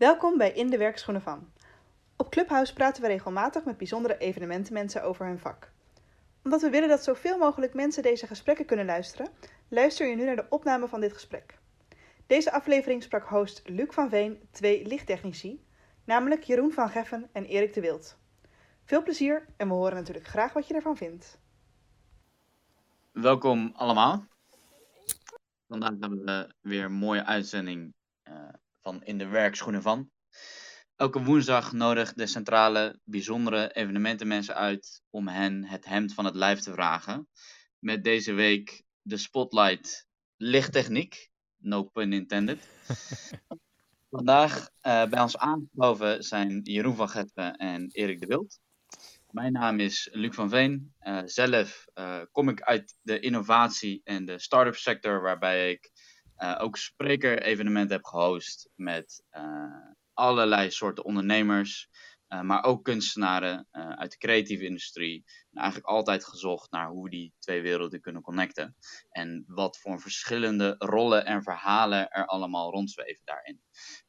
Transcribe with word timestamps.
Welkom 0.00 0.38
bij 0.38 0.52
In 0.52 0.70
de 0.70 0.78
Werkschoenen 0.78 1.22
van. 1.22 1.52
Op 2.16 2.30
Clubhouse 2.30 2.72
praten 2.72 3.02
we 3.02 3.08
regelmatig 3.08 3.64
met 3.64 3.76
bijzondere 3.76 4.18
evenementenmensen 4.18 5.02
over 5.02 5.26
hun 5.26 5.38
vak. 5.38 5.72
Omdat 6.44 6.60
we 6.60 6.70
willen 6.70 6.88
dat 6.88 7.04
zoveel 7.04 7.38
mogelijk 7.38 7.74
mensen 7.74 8.02
deze 8.02 8.26
gesprekken 8.26 8.66
kunnen 8.66 8.86
luisteren, 8.86 9.28
luister 9.68 10.08
je 10.08 10.16
nu 10.16 10.24
naar 10.24 10.36
de 10.36 10.46
opname 10.48 10.88
van 10.88 11.00
dit 11.00 11.12
gesprek. 11.12 11.58
Deze 12.26 12.52
aflevering 12.52 13.02
sprak 13.02 13.28
host 13.28 13.62
Luc 13.64 13.86
van 13.90 14.08
Veen 14.08 14.48
twee 14.50 14.86
lichttechnici, 14.86 15.64
namelijk 16.04 16.42
Jeroen 16.42 16.72
van 16.72 16.88
Geffen 16.88 17.28
en 17.32 17.44
Erik 17.44 17.74
de 17.74 17.80
Wild. 17.80 18.18
Veel 18.84 19.02
plezier 19.02 19.46
en 19.56 19.68
we 19.68 19.74
horen 19.74 19.94
natuurlijk 19.94 20.26
graag 20.26 20.52
wat 20.52 20.66
je 20.66 20.74
ervan 20.74 20.96
vindt. 20.96 21.38
Welkom 23.12 23.72
allemaal. 23.74 24.24
Vandaag 25.68 25.94
hebben 26.00 26.24
we 26.24 26.54
weer 26.60 26.84
een 26.84 26.92
mooie 26.92 27.24
uitzending 27.24 27.94
uh, 28.24 28.48
van 28.82 29.02
In 29.04 29.18
de 29.18 29.26
Werkschoenen 29.26 29.82
van. 29.82 30.10
Elke 30.96 31.22
woensdag 31.22 31.72
nodigt 31.72 32.16
de 32.16 32.26
centrale 32.26 33.00
bijzondere 33.04 33.72
evenementenmensen 33.72 34.54
uit 34.54 35.02
om 35.10 35.28
hen 35.28 35.64
het 35.64 35.84
hemd 35.84 36.14
van 36.14 36.24
het 36.24 36.34
lijf 36.34 36.60
te 36.60 36.72
vragen. 36.72 37.28
Met 37.78 38.04
deze 38.04 38.32
week 38.32 38.82
de 39.02 39.16
spotlight 39.16 40.06
lichttechniek, 40.36 41.30
no 41.56 41.84
pun 41.84 42.12
intended. 42.12 42.68
Vandaag 44.10 44.70
uh, 44.82 45.04
bij 45.06 45.20
ons 45.20 45.36
aangeschoven 45.36 46.22
zijn 46.22 46.60
Jeroen 46.62 46.96
van 46.96 47.08
Getten 47.08 47.56
en 47.56 47.90
Erik 47.90 48.20
de 48.20 48.26
Wild. 48.26 48.60
Mijn 49.30 49.52
naam 49.52 49.80
is 49.80 50.08
Luc 50.12 50.34
van 50.34 50.48
Veen. 50.48 50.94
Uh, 51.02 51.20
zelf 51.24 51.84
uh, 51.94 52.20
kom 52.32 52.48
ik 52.48 52.62
uit 52.62 52.94
de 53.02 53.20
innovatie 53.20 54.00
en 54.04 54.24
de 54.24 54.38
start-up 54.38 54.76
sector, 54.76 55.22
waarbij 55.22 55.70
ik 55.70 55.90
uh, 56.42 56.56
ook 56.58 56.76
spreker-evenementen 56.76 57.96
heb 57.96 58.04
gehost 58.04 58.68
met 58.74 59.24
allerlei 60.14 60.70
soorten 60.70 61.04
ondernemers, 61.04 61.88
maar 62.42 62.64
ook 62.64 62.84
kunstenaren 62.84 63.66
uit 63.70 64.10
de 64.10 64.18
creatieve 64.18 64.64
industrie. 64.64 65.24
En 65.50 65.60
eigenlijk 65.60 65.90
altijd 65.90 66.24
gezocht 66.24 66.70
naar 66.70 66.88
hoe 66.88 67.10
die 67.10 67.32
twee 67.38 67.62
werelden 67.62 68.00
kunnen 68.00 68.22
connecten 68.22 68.76
en 69.10 69.44
wat 69.46 69.78
voor 69.78 70.00
verschillende 70.00 70.74
rollen 70.78 71.24
en 71.24 71.42
verhalen 71.42 72.10
er 72.10 72.26
allemaal 72.26 72.70
rondzweven 72.70 73.22
daarin. 73.24 73.60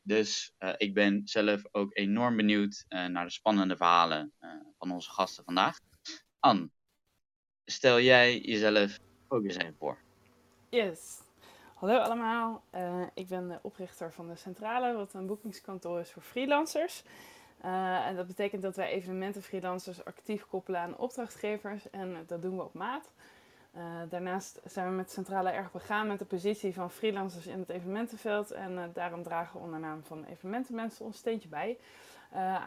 Dus 0.02 0.54
ik 0.78 0.94
ben 0.94 1.22
zelf 1.24 1.62
ook 1.72 1.98
enorm 1.98 2.36
benieuwd 2.36 2.86
naar 2.88 3.26
de 3.26 3.32
spannende 3.32 3.78
verhalen 3.78 4.34
van 4.78 4.92
onze 4.92 5.09
gasten 5.09 5.44
vandaag. 5.44 5.80
Anne, 6.40 6.70
stel 7.66 8.00
jij 8.00 8.40
jezelf 8.40 9.00
ook 9.28 9.44
eens 9.44 9.58
even 9.58 9.76
voor. 9.78 10.02
Yes. 10.70 11.30
Hallo 11.82 11.98
allemaal, 11.98 12.64
uh, 12.76 13.02
ik 13.14 13.28
ben 13.28 13.48
de 13.48 13.60
oprichter 13.62 14.12
van 14.12 14.28
de 14.28 14.36
Centrale, 14.36 14.94
wat 14.94 15.14
een 15.14 15.26
boekingskantoor 15.26 16.00
is 16.00 16.12
voor 16.12 16.22
freelancers. 16.22 17.04
Uh, 17.66 18.08
en 18.08 18.16
dat 18.16 18.28
betekent 18.28 18.62
dat 18.62 18.76
wij 18.76 18.90
evenementen 18.90 19.42
freelancers 19.42 20.06
actief 20.06 20.46
koppelen 20.48 20.80
aan 20.80 20.98
opdrachtgevers 20.98 21.90
en 21.90 22.24
dat 22.28 22.42
doen 22.42 22.56
we 22.58 22.64
op 22.64 22.74
maat. 22.74 23.12
Uh, 23.78 23.82
daarnaast 24.09 24.59
zijn 24.66 24.88
we 24.88 24.94
met 24.96 25.12
Centrale 25.12 25.50
erg 25.50 25.72
begaan 25.72 26.08
met 26.08 26.20
de 26.20 26.26
positie 26.26 26.74
van 26.74 26.92
freelancers 26.92 27.48
in 27.48 27.59
het 27.59 27.70
evenementenveld 27.70 28.52
en 28.52 28.92
daarom 28.94 29.24
dragen 29.24 29.59
we 29.59 29.66
onder 29.66 29.80
naam 29.80 30.04
van 30.04 30.26
evenementenmensen 30.26 31.06
ons 31.06 31.18
steentje 31.18 31.50
bij. 31.50 31.78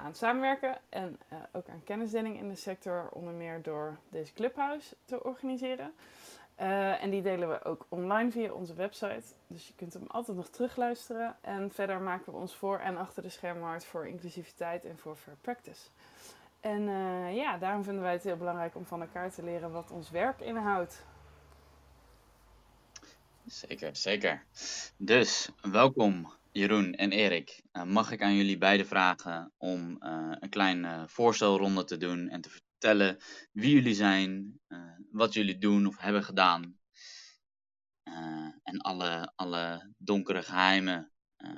Aan 0.05 0.15
samenwerken 0.15 0.79
en 0.89 1.19
ook 1.53 1.69
aan 1.69 1.85
kennisdeling 1.85 2.39
in 2.39 2.48
de 2.48 2.55
sector, 2.55 3.09
onder 3.12 3.33
meer 3.33 3.62
door 3.62 3.98
deze 4.09 4.33
Clubhouse 4.33 4.97
te 5.05 5.25
organiseren. 5.25 5.95
Uh, 6.61 7.03
en 7.03 7.11
die 7.11 7.23
delen 7.23 7.49
we 7.49 7.65
ook 7.65 7.87
online 7.89 8.31
via 8.31 8.53
onze 8.53 8.75
website, 8.75 9.23
dus 9.47 9.67
je 9.67 9.75
kunt 9.77 9.93
hem 9.93 10.07
altijd 10.07 10.37
nog 10.37 10.49
terugluisteren. 10.49 11.37
En 11.41 11.71
verder 11.71 12.01
maken 12.01 12.33
we 12.33 12.39
ons 12.39 12.57
voor 12.57 12.79
en 12.79 12.97
achter 12.97 13.23
de 13.23 13.29
schermen 13.29 13.63
hard 13.63 13.85
voor 13.85 14.07
inclusiviteit 14.07 14.85
en 14.85 14.99
voor 14.99 15.17
fair 15.17 15.37
practice. 15.41 15.89
En 16.61 16.83
ja, 17.35 17.59
daarom 17.59 17.85
vinden 17.85 18.03
wij 18.03 18.13
het 18.13 18.23
heel 18.23 18.37
belangrijk 18.37 18.75
om 18.75 18.87
van 18.87 19.01
elkaar 19.01 19.31
te 19.31 19.43
leren 19.43 19.71
wat 19.71 19.91
ons 19.91 20.11
werk 20.11 20.41
inhoudt. 20.41 21.05
Zeker, 23.47 23.97
zeker. 23.97 24.45
Dus 24.97 25.51
welkom 25.63 26.33
Jeroen 26.53 26.95
en 26.95 27.13
Erik, 27.13 27.63
uh, 27.73 27.83
mag 27.83 28.11
ik 28.11 28.23
aan 28.23 28.35
jullie 28.35 28.59
beiden 28.59 28.87
vragen 28.87 29.53
om 29.59 29.97
een 30.41 30.48
kleine 30.48 31.05
voorstelronde 31.09 31.85
te 31.85 31.97
doen 31.97 32.29
en 32.29 32.41
te 32.41 32.48
vertellen 32.48 32.64
wie 33.52 33.74
jullie 33.74 33.95
zijn, 33.95 34.61
wat 35.11 35.33
jullie 35.33 35.58
doen 35.58 35.86
of 35.86 35.98
hebben 35.98 36.24
gedaan. 36.24 36.78
en 38.62 38.78
alle, 38.78 39.33
alle 39.34 39.92
donkere 39.96 40.42
geheimen, 40.42 41.12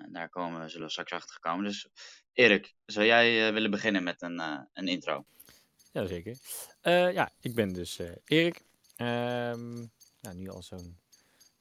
daar 0.08 0.28
komen 0.28 0.60
we, 0.60 0.68
zullen 0.68 0.86
we 0.86 0.92
straks 0.92 1.12
achter 1.12 1.40
komen. 1.40 1.64
Dus 1.64 1.88
Erik, 2.32 2.74
zou 2.84 3.06
jij 3.06 3.52
willen 3.52 3.70
beginnen 3.70 4.02
met 4.02 4.22
een, 4.22 4.38
een 4.72 4.88
intro? 4.88 5.26
Jazeker. 5.92 6.36
ja, 7.12 7.30
ik 7.40 7.54
ben 7.54 7.72
dus 7.72 8.00
Erik. 8.24 8.64
Um, 8.96 9.90
nou, 10.20 10.36
nu 10.36 10.48
al 10.48 10.62
zo'n 10.62 10.98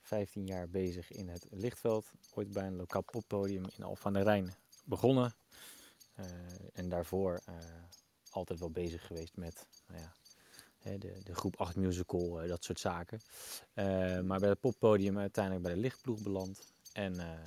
15 0.05 0.45
jaar 0.45 0.69
bezig 0.69 1.11
in 1.11 1.29
het 1.29 1.47
lichtveld. 1.49 2.11
Ooit 2.33 2.51
bij 2.51 2.67
een 2.67 2.75
lokaal 2.75 3.03
poppodium 3.03 3.65
in 3.77 3.83
Alphen 3.83 4.05
aan 4.05 4.13
de 4.13 4.23
Rijn 4.23 4.55
begonnen. 4.83 5.35
Uh, 6.19 6.25
en 6.73 6.89
daarvoor 6.89 7.41
uh, 7.49 7.55
altijd 8.35 8.59
wel 8.59 8.71
bezig 8.71 9.05
geweest 9.05 9.35
met 9.35 9.67
nou 9.87 10.01
ja, 10.01 10.11
de, 10.97 11.19
de 11.23 11.35
groep 11.35 11.55
8 11.55 11.75
musical, 11.75 12.43
uh, 12.43 12.49
dat 12.49 12.63
soort 12.63 12.79
zaken. 12.79 13.19
maar 14.25 14.39
bij 14.39 14.49
het 14.49 14.59
poppodium 14.59 15.17
uiteindelijk 15.17 15.63
bij 15.63 15.73
de 15.73 15.79
lichtploeg 15.79 16.21
beland. 16.21 16.73
En 16.93 17.39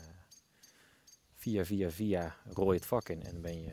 via, 1.37 1.65
via, 1.65 1.91
via 1.91 2.37
rooi 2.45 2.77
het 2.77 2.87
vak 2.87 3.09
in. 3.09 3.23
En 3.23 3.41
ben 3.41 3.63
je 3.63 3.71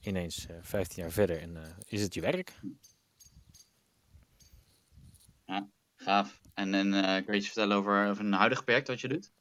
ineens 0.00 0.46
15 0.60 1.02
jaar 1.02 1.12
verder 1.12 1.40
en 1.40 1.76
is 1.88 2.02
het 2.02 2.14
je 2.14 2.20
werk. 2.20 2.52
Ja, 5.46 5.68
gaaf. 5.96 6.40
En, 6.54 6.74
en 6.74 6.92
uh, 6.92 7.14
kun 7.14 7.24
je 7.26 7.38
iets 7.38 7.46
vertellen 7.46 7.76
over, 7.76 8.08
over 8.08 8.24
een 8.24 8.32
huidig 8.32 8.64
project 8.64 8.88
wat 8.88 9.00
je 9.00 9.08
doet? 9.08 9.32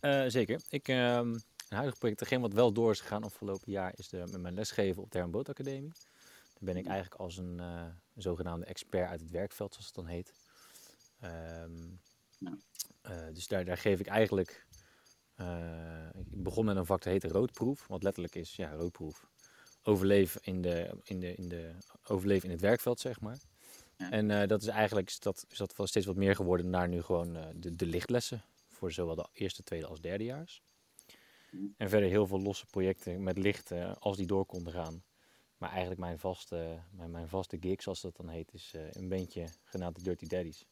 Uh, 0.00 0.24
zeker. 0.26 0.60
Ik, 0.68 0.88
uh, 0.88 1.14
een 1.14 1.42
huidig 1.68 1.98
project, 1.98 2.18
degene 2.18 2.40
wat 2.40 2.52
wel 2.52 2.72
door 2.72 2.90
is 2.90 3.00
gegaan 3.00 3.24
afgelopen 3.24 3.72
jaar, 3.72 3.92
is 3.96 4.08
de, 4.08 4.16
met 4.16 4.40
mijn 4.40 4.54
lesgeven 4.54 5.02
op 5.02 5.10
de 5.10 5.18
Hermboot 5.18 5.48
Academie. 5.48 5.92
Ben 6.60 6.76
ik 6.76 6.86
eigenlijk 6.86 7.20
als 7.20 7.36
een 7.36 7.58
uh, 7.60 7.86
zogenaamde 8.14 8.66
expert 8.66 9.08
uit 9.08 9.20
het 9.20 9.30
werkveld, 9.30 9.72
zoals 9.72 9.86
het 9.86 9.94
dan 9.94 10.06
heet. 10.06 10.32
Um, 11.24 12.00
ja. 12.38 12.56
dus 13.32 13.46
daar, 13.46 13.64
daar 13.64 13.78
geef 13.78 14.00
ik 14.00 14.06
eigenlijk. 14.06 14.66
ik 16.14 16.42
begon 16.42 16.64
met 16.64 16.76
een 16.76 16.86
vak 16.86 17.02
dat 17.02 17.12
heette 17.12 17.28
roodproef, 17.28 17.86
wat 17.86 18.02
letterlijk 18.02 18.34
is 18.34 18.56
ja, 18.56 18.72
roodproef. 18.72 19.28
Overleven 19.82 20.40
in, 20.44 20.62
de, 20.62 20.98
in, 21.02 21.20
de, 21.20 21.34
in, 21.34 21.48
de, 21.48 21.74
overleven 22.06 22.44
in 22.44 22.50
het 22.50 22.60
werkveld, 22.60 23.00
zeg 23.00 23.20
maar. 23.20 23.38
En 24.08 24.28
uh, 24.28 24.46
dat 24.46 24.62
is 24.62 24.68
eigenlijk 24.68 25.22
dat, 25.22 25.44
is 25.48 25.58
dat 25.58 25.76
wel 25.76 25.86
steeds 25.86 26.06
wat 26.06 26.16
meer 26.16 26.36
geworden 26.36 26.70
naar 26.70 26.88
nu 26.88 27.02
gewoon 27.02 27.36
uh, 27.36 27.44
de, 27.54 27.76
de 27.76 27.86
lichtlessen. 27.86 28.42
Voor 28.68 28.92
zowel 28.92 29.14
de 29.14 29.28
eerste, 29.32 29.62
tweede 29.62 29.86
als 29.86 30.00
derdejaars. 30.00 30.62
En 31.76 31.88
verder 31.88 32.08
heel 32.08 32.26
veel 32.26 32.40
losse 32.40 32.66
projecten 32.66 33.22
met 33.22 33.38
licht 33.38 33.70
uh, 33.70 33.92
als 33.98 34.16
die 34.16 34.26
door 34.26 34.46
konden 34.46 34.72
gaan. 34.72 35.02
Maar 35.60 35.70
eigenlijk 35.70 36.00
mijn 36.00 36.18
vaste, 36.18 36.78
mijn, 36.90 37.10
mijn 37.10 37.28
vaste 37.28 37.56
gig, 37.60 37.82
zoals 37.82 38.00
dat 38.00 38.16
dan 38.16 38.28
heet, 38.28 38.54
is 38.54 38.74
een 38.90 39.08
bandje 39.08 39.48
genaamd 39.64 39.96
de 39.96 40.02
Dirty 40.02 40.26
Daddies. 40.26 40.66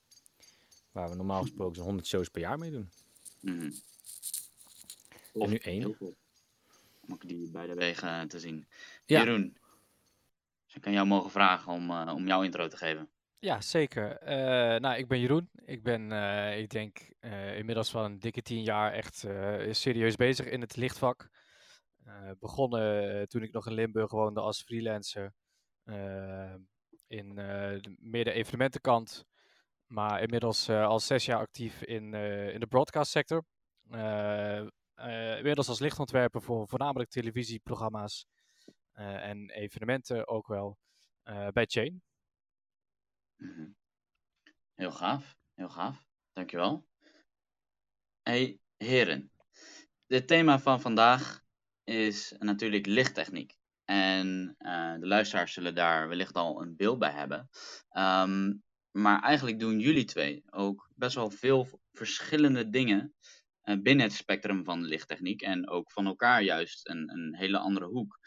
Waar 0.92 1.08
we 1.08 1.16
normaal 1.16 1.42
gesproken 1.42 1.76
zo'n 1.76 1.84
100 1.84 2.06
shows 2.06 2.28
per 2.28 2.40
jaar 2.40 2.58
mee 2.58 2.70
doen. 2.70 2.90
Mm. 3.40 3.72
En 5.32 5.50
nu 5.50 5.56
één. 5.56 5.96
Om 7.00 7.12
ook 7.12 7.28
die 7.28 7.50
beide 7.50 7.74
wegen 7.74 8.28
te 8.28 8.40
zien. 8.40 8.66
Ja. 9.06 9.18
Jeroen, 9.18 9.56
dus 10.66 10.74
ik 10.74 10.80
kan 10.80 10.92
jou 10.92 11.06
mogen 11.06 11.30
vragen 11.30 11.72
om, 11.72 11.90
om 11.90 12.26
jouw 12.26 12.42
intro 12.42 12.68
te 12.68 12.76
geven. 12.76 13.08
Ja, 13.38 13.60
zeker. 13.60 14.22
Uh, 14.22 14.28
nou, 14.80 14.98
ik 14.98 15.08
ben 15.08 15.20
Jeroen. 15.20 15.48
Ik 15.64 15.82
ben, 15.82 16.10
uh, 16.10 16.58
ik 16.58 16.70
denk, 16.70 17.10
uh, 17.20 17.58
inmiddels 17.58 17.92
wel 17.92 18.04
een 18.04 18.18
dikke 18.18 18.42
tien 18.42 18.62
jaar 18.62 18.92
echt 18.92 19.26
serieus 19.70 20.16
bezig 20.16 20.46
in 20.46 20.60
het 20.60 20.76
lichtvak. 20.76 21.28
Begonnen 22.38 23.28
toen 23.28 23.42
ik 23.42 23.52
nog 23.52 23.66
in 23.66 23.72
Limburg 23.72 24.10
woonde 24.10 24.40
als 24.40 24.62
freelancer 24.62 25.32
in 27.06 27.34
de 27.34 27.96
midden 27.98 28.34
evenementenkant. 28.34 29.24
Maar 29.86 30.22
inmiddels 30.22 30.68
al 30.68 31.00
zes 31.00 31.24
jaar 31.24 31.38
actief 31.38 31.82
in, 31.82 32.14
in 32.52 32.60
de 32.60 32.66
broadcastsector. 32.68 33.44
inmiddels 35.36 35.68
als 35.68 35.80
lichtontwerper 35.80 36.42
voor 36.42 36.68
voornamelijk 36.68 37.10
televisieprogramma's 37.10 38.26
en 38.92 39.50
evenementen 39.50 40.28
ook 40.28 40.46
wel 40.46 40.78
bij 41.52 41.64
Chain. 41.66 42.02
Mhm. 43.36 43.68
Heel 44.74 44.92
gaaf, 44.92 45.36
heel 45.54 45.68
gaaf. 45.68 46.06
Dankjewel. 46.32 46.86
Hey 48.22 48.58
heren, 48.76 49.32
het 50.06 50.26
thema 50.26 50.58
van 50.58 50.80
vandaag 50.80 51.46
is 51.88 52.34
natuurlijk 52.38 52.86
lichttechniek. 52.86 53.56
En 53.84 54.56
uh, 54.58 54.94
de 55.00 55.06
luisteraars 55.06 55.52
zullen 55.52 55.74
daar 55.74 56.08
wellicht 56.08 56.34
al 56.34 56.62
een 56.62 56.76
beeld 56.76 56.98
bij 56.98 57.10
hebben. 57.10 57.48
Um, 57.92 58.62
maar 58.90 59.22
eigenlijk 59.22 59.58
doen 59.58 59.80
jullie 59.80 60.04
twee 60.04 60.42
ook 60.50 60.90
best 60.94 61.14
wel 61.14 61.30
veel 61.30 61.80
verschillende 61.92 62.70
dingen 62.70 63.14
eh, 63.60 63.76
binnen 63.82 64.06
het 64.06 64.14
spectrum 64.14 64.64
van 64.64 64.84
lichttechniek 64.84 65.42
en 65.42 65.68
ook 65.68 65.92
van 65.92 66.06
elkaar 66.06 66.42
juist 66.42 66.88
een, 66.88 67.10
een 67.10 67.36
hele 67.36 67.58
andere 67.58 67.86
hoek. 67.86 68.18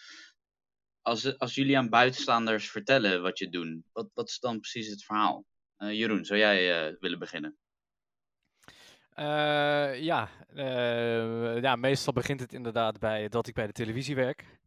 Als, 1.02 1.38
als 1.38 1.56
jullie 1.56 1.78
aan 1.78 1.90
buitenstaanders 1.90 2.72
vertellen 2.72 3.22
wat 3.22 3.40
je 3.40 3.50
doet, 3.50 3.84
wat, 3.92 4.10
wat 4.13 4.30
is 4.30 4.40
dan 4.40 4.60
precies 4.60 4.88
het 4.88 5.04
verhaal? 5.04 5.46
Uh, 5.78 5.92
Jeroen, 5.94 6.25
zou 6.25 6.40
jij 6.40 6.96
willen 7.00 7.19
beginnen? 7.19 7.58
Ja, 9.16 10.30
ja, 11.62 11.75
meestal 11.75 12.13
begint 12.13 12.40
het 12.40 12.54
inderdaad 12.54 13.00
bij 13.00 13.30
dat 13.30 13.48
ik 13.48 13.54
bij 13.54 13.68
de 13.68 13.74
televisie 13.74 14.16
werk. 14.16 14.60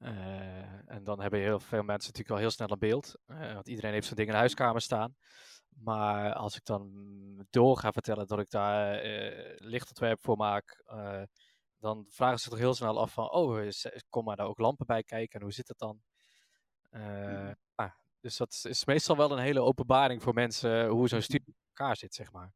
Uh, 0.00 0.90
en 0.90 1.04
dan 1.04 1.20
hebben 1.20 1.40
heel 1.40 1.60
veel 1.60 1.82
mensen 1.82 2.12
natuurlijk 2.12 2.28
wel 2.28 2.38
heel 2.38 2.50
snel 2.50 2.70
een 2.70 2.78
beeld. 2.78 3.14
Want 3.26 3.68
iedereen 3.68 3.92
heeft 3.92 4.04
zijn 4.04 4.16
ding 4.16 4.28
in 4.28 4.34
de 4.34 4.40
huiskamer 4.40 4.80
staan. 4.80 5.16
Maar 5.68 6.32
als 6.34 6.56
ik 6.56 6.64
dan 6.64 6.90
door 7.50 7.78
ga 7.78 7.92
vertellen 7.92 8.26
dat 8.26 8.38
ik 8.38 8.50
daar 8.50 9.00
lichtontwerp 9.56 10.22
voor 10.22 10.36
maak, 10.36 10.82
dan 11.78 12.06
vragen 12.08 12.38
ze 12.38 12.48
toch 12.48 12.58
heel 12.58 12.74
snel 12.74 13.00
af 13.00 13.12
van, 13.12 13.30
oh, 13.30 13.68
kom 14.08 14.24
maar 14.24 14.36
daar 14.36 14.46
ook 14.46 14.58
lampen 14.58 14.86
bij 14.86 15.02
kijken 15.02 15.38
en 15.38 15.44
hoe 15.44 15.54
zit 15.54 15.68
het 15.68 15.78
dan? 15.78 16.00
ah, 17.74 17.92
dus 18.20 18.36
dat 18.36 18.64
is 18.68 18.84
meestal 18.84 19.16
wel 19.16 19.32
een 19.32 19.38
hele 19.38 19.60
openbaring 19.60 20.22
voor 20.22 20.34
mensen 20.34 20.88
hoe 20.88 21.08
zo'n 21.08 21.22
studie 21.22 21.46
in 21.46 21.54
elkaar 21.68 21.96
zit, 21.96 22.14
zeg 22.14 22.32
maar. 22.32 22.52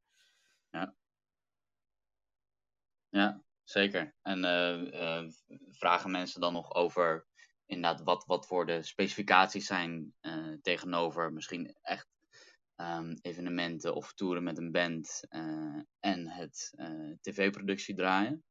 Ja. 0.70 0.94
Ja, 3.10 3.42
Zeker. 3.70 4.14
En 4.22 4.44
uh, 4.44 5.30
vragen 5.70 6.10
mensen 6.10 6.40
dan 6.40 6.52
nog 6.52 6.74
over 6.74 7.26
inderdaad 7.66 8.02
wat, 8.02 8.24
wat 8.26 8.46
voor 8.46 8.66
de 8.66 8.82
specificaties 8.82 9.66
zijn 9.66 10.14
uh, 10.20 10.54
tegenover 10.62 11.32
misschien 11.32 11.76
echt 11.82 12.08
um, 12.76 13.18
evenementen 13.20 13.94
of 13.94 14.12
toeren 14.12 14.42
met 14.42 14.58
een 14.58 14.72
band 14.72 15.20
en 16.00 16.28
het 16.28 16.74
tv-productie 17.20 17.94
draaien? 17.94 18.44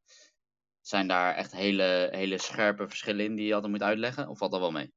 Zijn 0.81 1.07
daar 1.07 1.35
echt 1.35 1.51
hele, 1.51 2.07
hele 2.11 2.37
scherpe 2.37 2.87
verschillen 2.87 3.25
in 3.25 3.35
die 3.35 3.45
je 3.45 3.53
altijd 3.53 3.71
moet 3.71 3.83
uitleggen? 3.83 4.27
Of 4.27 4.37
valt 4.37 4.51
dat 4.51 4.59
wel 4.59 4.71
mee? 4.71 4.93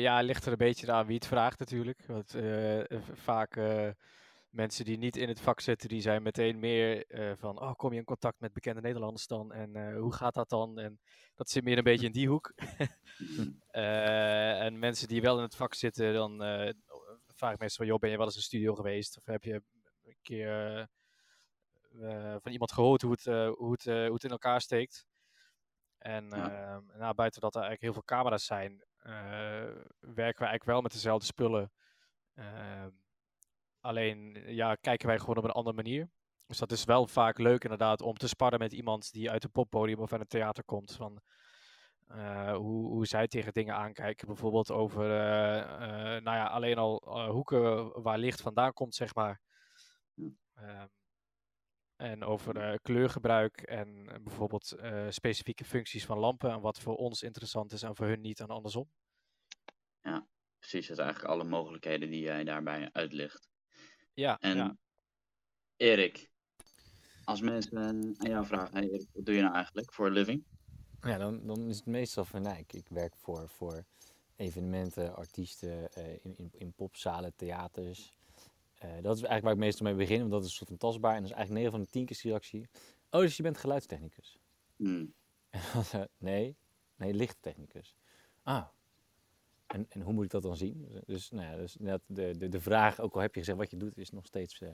ja, 0.00 0.20
ligt 0.20 0.46
er 0.46 0.52
een 0.52 0.58
beetje 0.58 0.92
aan 0.92 1.06
wie 1.06 1.14
het 1.14 1.26
vraagt 1.26 1.58
natuurlijk. 1.58 2.06
Want 2.06 2.36
vaak 3.14 3.56
mensen 4.50 4.84
die 4.84 4.98
niet 4.98 5.16
in 5.16 5.28
het 5.28 5.40
vak 5.40 5.60
zitten, 5.60 5.88
die 5.88 6.00
zijn 6.00 6.22
meteen 6.22 6.58
meer 6.58 7.04
uh, 7.08 7.32
van, 7.36 7.60
oh, 7.60 7.74
kom 7.74 7.92
je 7.92 7.98
in 7.98 8.04
contact 8.04 8.40
met 8.40 8.52
bekende 8.52 8.80
Nederlanders 8.80 9.26
dan? 9.26 9.52
En 9.52 9.76
uh, 9.76 9.98
hoe 9.98 10.12
gaat 10.12 10.34
dat 10.34 10.48
dan? 10.48 10.78
En 10.78 11.00
dat 11.34 11.50
zit 11.50 11.64
meer 11.64 11.78
een 11.78 11.84
beetje 11.84 12.06
in 12.06 12.12
die 12.12 12.28
hoek. 12.28 12.52
uh, 13.72 14.62
en 14.66 14.78
mensen 14.78 15.08
die 15.08 15.20
wel 15.20 15.36
in 15.36 15.42
het 15.42 15.56
vak 15.56 15.74
zitten, 15.74 16.12
dan 16.12 16.38
vraag 17.26 17.52
ik 17.52 17.58
meestal 17.58 17.76
van, 17.76 17.86
joh, 17.86 17.98
ben 17.98 18.10
je 18.10 18.16
wel 18.16 18.26
eens 18.26 18.34
in 18.34 18.40
een 18.40 18.46
studio 18.46 18.74
geweest? 18.74 19.16
Of 19.16 19.24
heb 19.24 19.44
je 19.44 19.62
een 20.04 20.18
keer 20.22 20.88
van 22.40 22.52
iemand 22.52 22.72
gehoord 22.72 23.02
hoe 23.02 23.10
het, 23.10 23.24
hoe, 23.56 23.72
het, 23.72 23.84
hoe 23.84 24.14
het 24.14 24.24
in 24.24 24.30
elkaar 24.30 24.60
steekt? 24.60 25.06
En 25.98 26.28
ja. 26.28 26.82
nou, 26.96 27.14
buiten 27.14 27.40
dat 27.40 27.54
er 27.54 27.62
eigenlijk 27.62 27.82
heel 27.82 27.92
veel 27.92 28.16
camera's 28.16 28.44
zijn, 28.44 28.84
werken 30.00 30.14
we 30.14 30.48
eigenlijk 30.48 30.64
wel 30.64 30.80
met 30.80 30.92
dezelfde 30.92 31.26
spullen. 31.26 31.72
Alleen 33.80 34.42
ja, 34.46 34.74
kijken 34.74 35.06
wij 35.06 35.18
gewoon 35.18 35.36
op 35.36 35.44
een 35.44 35.50
andere 35.50 35.76
manier. 35.76 36.08
Dus 36.46 36.58
dat 36.58 36.72
is 36.72 36.84
wel 36.84 37.06
vaak 37.06 37.38
leuk 37.38 37.62
inderdaad 37.62 38.02
om 38.02 38.16
te 38.16 38.28
sparren 38.28 38.58
met 38.58 38.72
iemand 38.72 39.12
die 39.12 39.30
uit 39.30 39.44
een 39.44 39.50
poppodium 39.50 39.98
of 39.98 40.12
uit 40.12 40.20
een 40.20 40.26
theater 40.26 40.64
komt. 40.64 40.92
Van, 40.92 41.22
uh, 42.08 42.56
hoe, 42.56 42.86
hoe 42.86 43.06
zij 43.06 43.28
tegen 43.28 43.52
dingen 43.52 43.74
aankijken. 43.74 44.26
Bijvoorbeeld 44.26 44.70
over, 44.70 45.04
uh, 45.04 45.56
uh, 45.56 46.22
nou 46.22 46.36
ja, 46.36 46.46
alleen 46.46 46.78
al 46.78 47.24
hoeken 47.30 47.92
waar 48.02 48.18
licht 48.18 48.40
vandaan 48.40 48.72
komt, 48.72 48.94
zeg 48.94 49.14
maar. 49.14 49.40
Ehm, 50.54 50.86
en 51.96 52.24
over 52.24 52.80
kleurgebruik 52.80 53.60
en 53.60 54.04
bijvoorbeeld 54.22 54.76
specifieke 55.08 55.64
functies 55.64 56.06
van 56.06 56.18
lampen. 56.18 56.50
En 56.50 56.60
wat 56.60 56.80
voor 56.80 56.96
ons 56.96 57.22
interessant 57.22 57.72
is 57.72 57.82
en 57.82 57.96
voor 57.96 58.06
hun 58.06 58.20
niet 58.20 58.40
en 58.40 58.48
andersom. 58.48 58.90
Ja, 60.00 60.26
precies. 60.58 60.86
Dat 60.86 60.96
zijn 60.96 61.08
eigenlijk 61.08 61.34
alle 61.34 61.44
mogelijkheden 61.50 62.10
die 62.10 62.20
jij 62.22 62.44
daarbij 62.44 62.88
uitlicht. 62.92 63.49
Ja, 64.14 64.38
en 64.40 64.56
ja. 64.56 64.76
Erik, 65.76 66.30
als 67.24 67.40
mensen 67.40 67.78
aan 68.18 68.30
jou 68.30 68.46
vragen, 68.46 68.74
hey 68.76 68.88
Erik, 68.88 69.08
wat 69.12 69.24
doe 69.24 69.34
je 69.34 69.42
nou 69.42 69.54
eigenlijk 69.54 69.92
voor 69.92 70.06
een 70.06 70.12
living? 70.12 70.44
Ja, 71.00 71.18
dan, 71.18 71.46
dan 71.46 71.68
is 71.68 71.76
het 71.76 71.86
meestal 71.86 72.24
van, 72.24 72.42
nou, 72.42 72.58
ik, 72.58 72.72
ik 72.72 72.88
werk 72.88 73.16
voor, 73.16 73.48
voor 73.48 73.84
evenementen, 74.36 75.16
artiesten, 75.16 75.88
uh, 75.98 76.12
in, 76.22 76.36
in, 76.36 76.50
in 76.52 76.72
popzalen, 76.72 77.32
theaters. 77.36 78.12
Uh, 78.84 78.90
dat 79.02 79.16
is 79.16 79.22
eigenlijk 79.22 79.42
waar 79.42 79.52
ik 79.52 79.58
meestal 79.58 79.86
mee 79.86 79.94
begin, 79.94 80.18
want 80.18 80.30
dat 80.30 80.40
is 80.44 80.48
een 80.48 80.56
soort 80.56 80.68
van 80.68 80.78
tastbaar. 80.78 81.14
En 81.14 81.22
dat 81.22 81.30
is 81.30 81.36
eigenlijk 81.36 81.64
9 81.64 81.70
van 81.70 81.80
de 81.80 81.90
10 81.90 82.06
keer 82.06 82.20
reactie. 82.22 82.68
Oh, 83.10 83.20
dus 83.20 83.36
je 83.36 83.42
bent 83.42 83.58
geluidstechnicus? 83.58 84.38
Hmm. 84.76 85.14
nee, 86.18 86.56
nee, 86.96 87.14
lichttechnicus. 87.14 87.96
Ah, 88.42 88.66
en, 89.72 89.86
en 89.88 90.00
hoe 90.00 90.12
moet 90.12 90.24
ik 90.24 90.30
dat 90.30 90.42
dan 90.42 90.56
zien? 90.56 91.02
Dus, 91.06 91.30
nou 91.30 91.44
ja, 91.50 91.56
dus 91.56 91.76
net 91.76 92.02
de, 92.06 92.36
de, 92.36 92.48
de 92.48 92.60
vraag, 92.60 93.00
ook 93.00 93.14
al 93.14 93.20
heb 93.20 93.34
je 93.34 93.40
gezegd 93.40 93.58
wat 93.58 93.70
je 93.70 93.76
doet, 93.76 93.98
is 93.98 94.10
nog 94.10 94.26
steeds, 94.26 94.60
uh, 94.60 94.68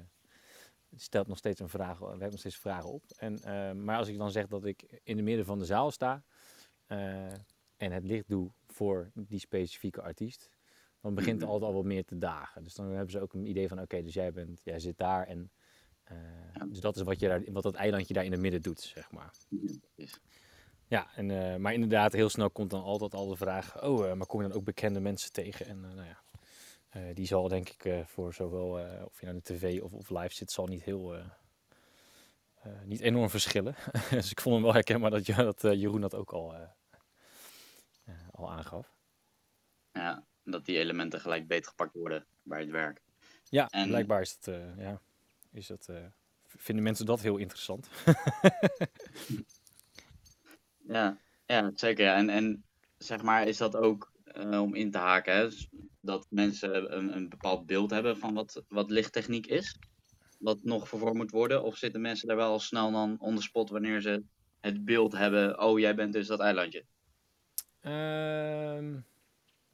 stelt 0.94 1.26
nog 1.26 1.38
steeds 1.38 1.60
een 1.60 1.68
vraag, 1.68 1.98
we 1.98 2.06
hebben 2.06 2.30
nog 2.30 2.38
steeds 2.38 2.58
vragen 2.58 2.90
op. 2.90 3.02
En, 3.16 3.34
uh, 3.34 3.72
maar 3.72 3.98
als 3.98 4.08
ik 4.08 4.18
dan 4.18 4.30
zeg 4.30 4.46
dat 4.46 4.64
ik 4.64 5.00
in 5.02 5.16
het 5.16 5.24
midden 5.24 5.46
van 5.46 5.58
de 5.58 5.64
zaal 5.64 5.90
sta 5.90 6.24
uh, 6.88 7.32
en 7.76 7.92
het 7.92 8.04
licht 8.04 8.28
doe 8.28 8.50
voor 8.66 9.10
die 9.14 9.38
specifieke 9.38 10.02
artiest, 10.02 10.50
dan 11.00 11.14
begint 11.14 11.40
het 11.40 11.50
altijd 11.50 11.70
al 11.70 11.76
wat 11.76 11.84
meer 11.84 12.04
te 12.04 12.18
dagen. 12.18 12.62
Dus 12.62 12.74
dan 12.74 12.86
hebben 12.86 13.10
ze 13.10 13.20
ook 13.20 13.34
een 13.34 13.46
idee 13.46 13.68
van, 13.68 13.80
oké, 13.80 14.02
dus 14.02 14.14
jij, 14.14 14.32
bent, 14.32 14.60
jij 14.64 14.78
zit 14.78 14.98
daar 14.98 15.26
en 15.26 15.50
dus 16.68 16.80
dat 16.80 16.96
is 16.96 17.02
wat, 17.02 17.20
je 17.20 17.28
daar, 17.28 17.52
wat 17.52 17.62
dat 17.62 17.74
eilandje 17.74 18.14
daar 18.14 18.24
in 18.24 18.32
het 18.32 18.40
midden 18.40 18.62
doet, 18.62 18.80
zeg 18.80 19.10
maar. 19.10 19.34
Ja, 19.94 20.06
en, 20.88 21.28
uh, 21.28 21.56
maar 21.56 21.72
inderdaad, 21.72 22.12
heel 22.12 22.28
snel 22.28 22.50
komt 22.50 22.70
dan 22.70 22.82
altijd 22.82 23.14
al 23.14 23.28
de 23.28 23.36
vraag: 23.36 23.82
oh, 23.82 24.06
uh, 24.06 24.12
maar 24.12 24.26
kom 24.26 24.42
je 24.42 24.48
dan 24.48 24.56
ook 24.56 24.64
bekende 24.64 25.00
mensen 25.00 25.32
tegen? 25.32 25.66
En 25.66 25.84
uh, 25.84 25.92
nou 25.92 26.06
ja, 26.06 26.22
die 27.12 27.26
zal 27.26 27.48
denk 27.48 27.68
ik 27.68 28.04
voor 28.06 28.34
zowel 28.34 28.68
of 29.04 29.20
je 29.20 29.26
nou 29.26 29.40
de 29.42 29.54
tv 29.54 29.82
of, 29.82 29.92
of 29.92 30.10
live 30.10 30.34
zit, 30.34 30.50
zal 30.50 30.66
niet 30.66 30.82
heel. 30.82 31.16
niet 32.84 33.00
enorm 33.00 33.30
verschillen. 33.30 33.74
dus 34.10 34.30
ik 34.30 34.40
vond 34.40 34.54
hem 34.54 34.64
wel 34.64 34.72
herkenbaar 34.72 35.10
dat, 35.10 35.26
dat 35.26 35.60
Jeroen 35.60 36.00
dat 36.00 36.14
ook 36.14 36.32
al, 36.32 36.54
al 38.30 38.50
aangaf. 38.50 38.94
Ja, 39.92 40.24
dat 40.44 40.64
die 40.64 40.78
elementen 40.78 41.20
gelijk 41.20 41.46
beter 41.46 41.68
gepakt 41.68 41.94
worden 41.94 42.26
bij 42.42 42.60
het 42.60 42.70
werk. 42.70 43.02
Ja, 43.44 43.68
en... 43.68 43.88
blijkbaar 43.88 44.20
is 44.20 44.38
dat, 44.40 44.54
ja, 44.78 45.00
is 45.52 45.66
dat, 45.66 45.90
vinden 46.46 46.84
mensen 46.84 47.06
dat 47.06 47.20
heel 47.20 47.36
interessant. 47.36 47.88
Ja, 50.88 51.18
ja 51.46 51.70
zeker. 51.74 52.06
En, 52.06 52.28
en 52.28 52.64
zeg 52.98 53.22
maar, 53.22 53.46
is 53.46 53.56
dat 53.56 53.76
ook 53.76 54.12
uh, 54.36 54.62
om 54.62 54.74
in 54.74 54.90
te 54.90 54.98
haken, 54.98 55.36
hè? 55.36 55.48
dat 56.00 56.26
mensen 56.30 56.96
een, 56.96 57.16
een 57.16 57.28
bepaald 57.28 57.66
beeld 57.66 57.90
hebben 57.90 58.18
van 58.18 58.34
wat, 58.34 58.64
wat 58.68 58.90
lichttechniek 58.90 59.46
is? 59.46 59.78
Wat 60.38 60.62
nog 60.62 60.88
vervormd 60.88 61.16
moet 61.16 61.30
worden? 61.30 61.62
Of 61.62 61.76
zitten 61.76 62.00
mensen 62.00 62.28
daar 62.28 62.36
wel 62.36 62.50
al 62.50 62.58
snel 62.58 62.92
dan 62.92 63.20
on 63.20 63.36
the 63.36 63.42
spot 63.42 63.70
wanneer 63.70 64.00
ze 64.00 64.24
het 64.60 64.84
beeld 64.84 65.12
hebben, 65.12 65.60
oh 65.60 65.78
jij 65.78 65.94
bent 65.94 66.12
dus 66.12 66.26
dat 66.26 66.40
eilandje? 66.40 66.84
Um, 67.82 69.04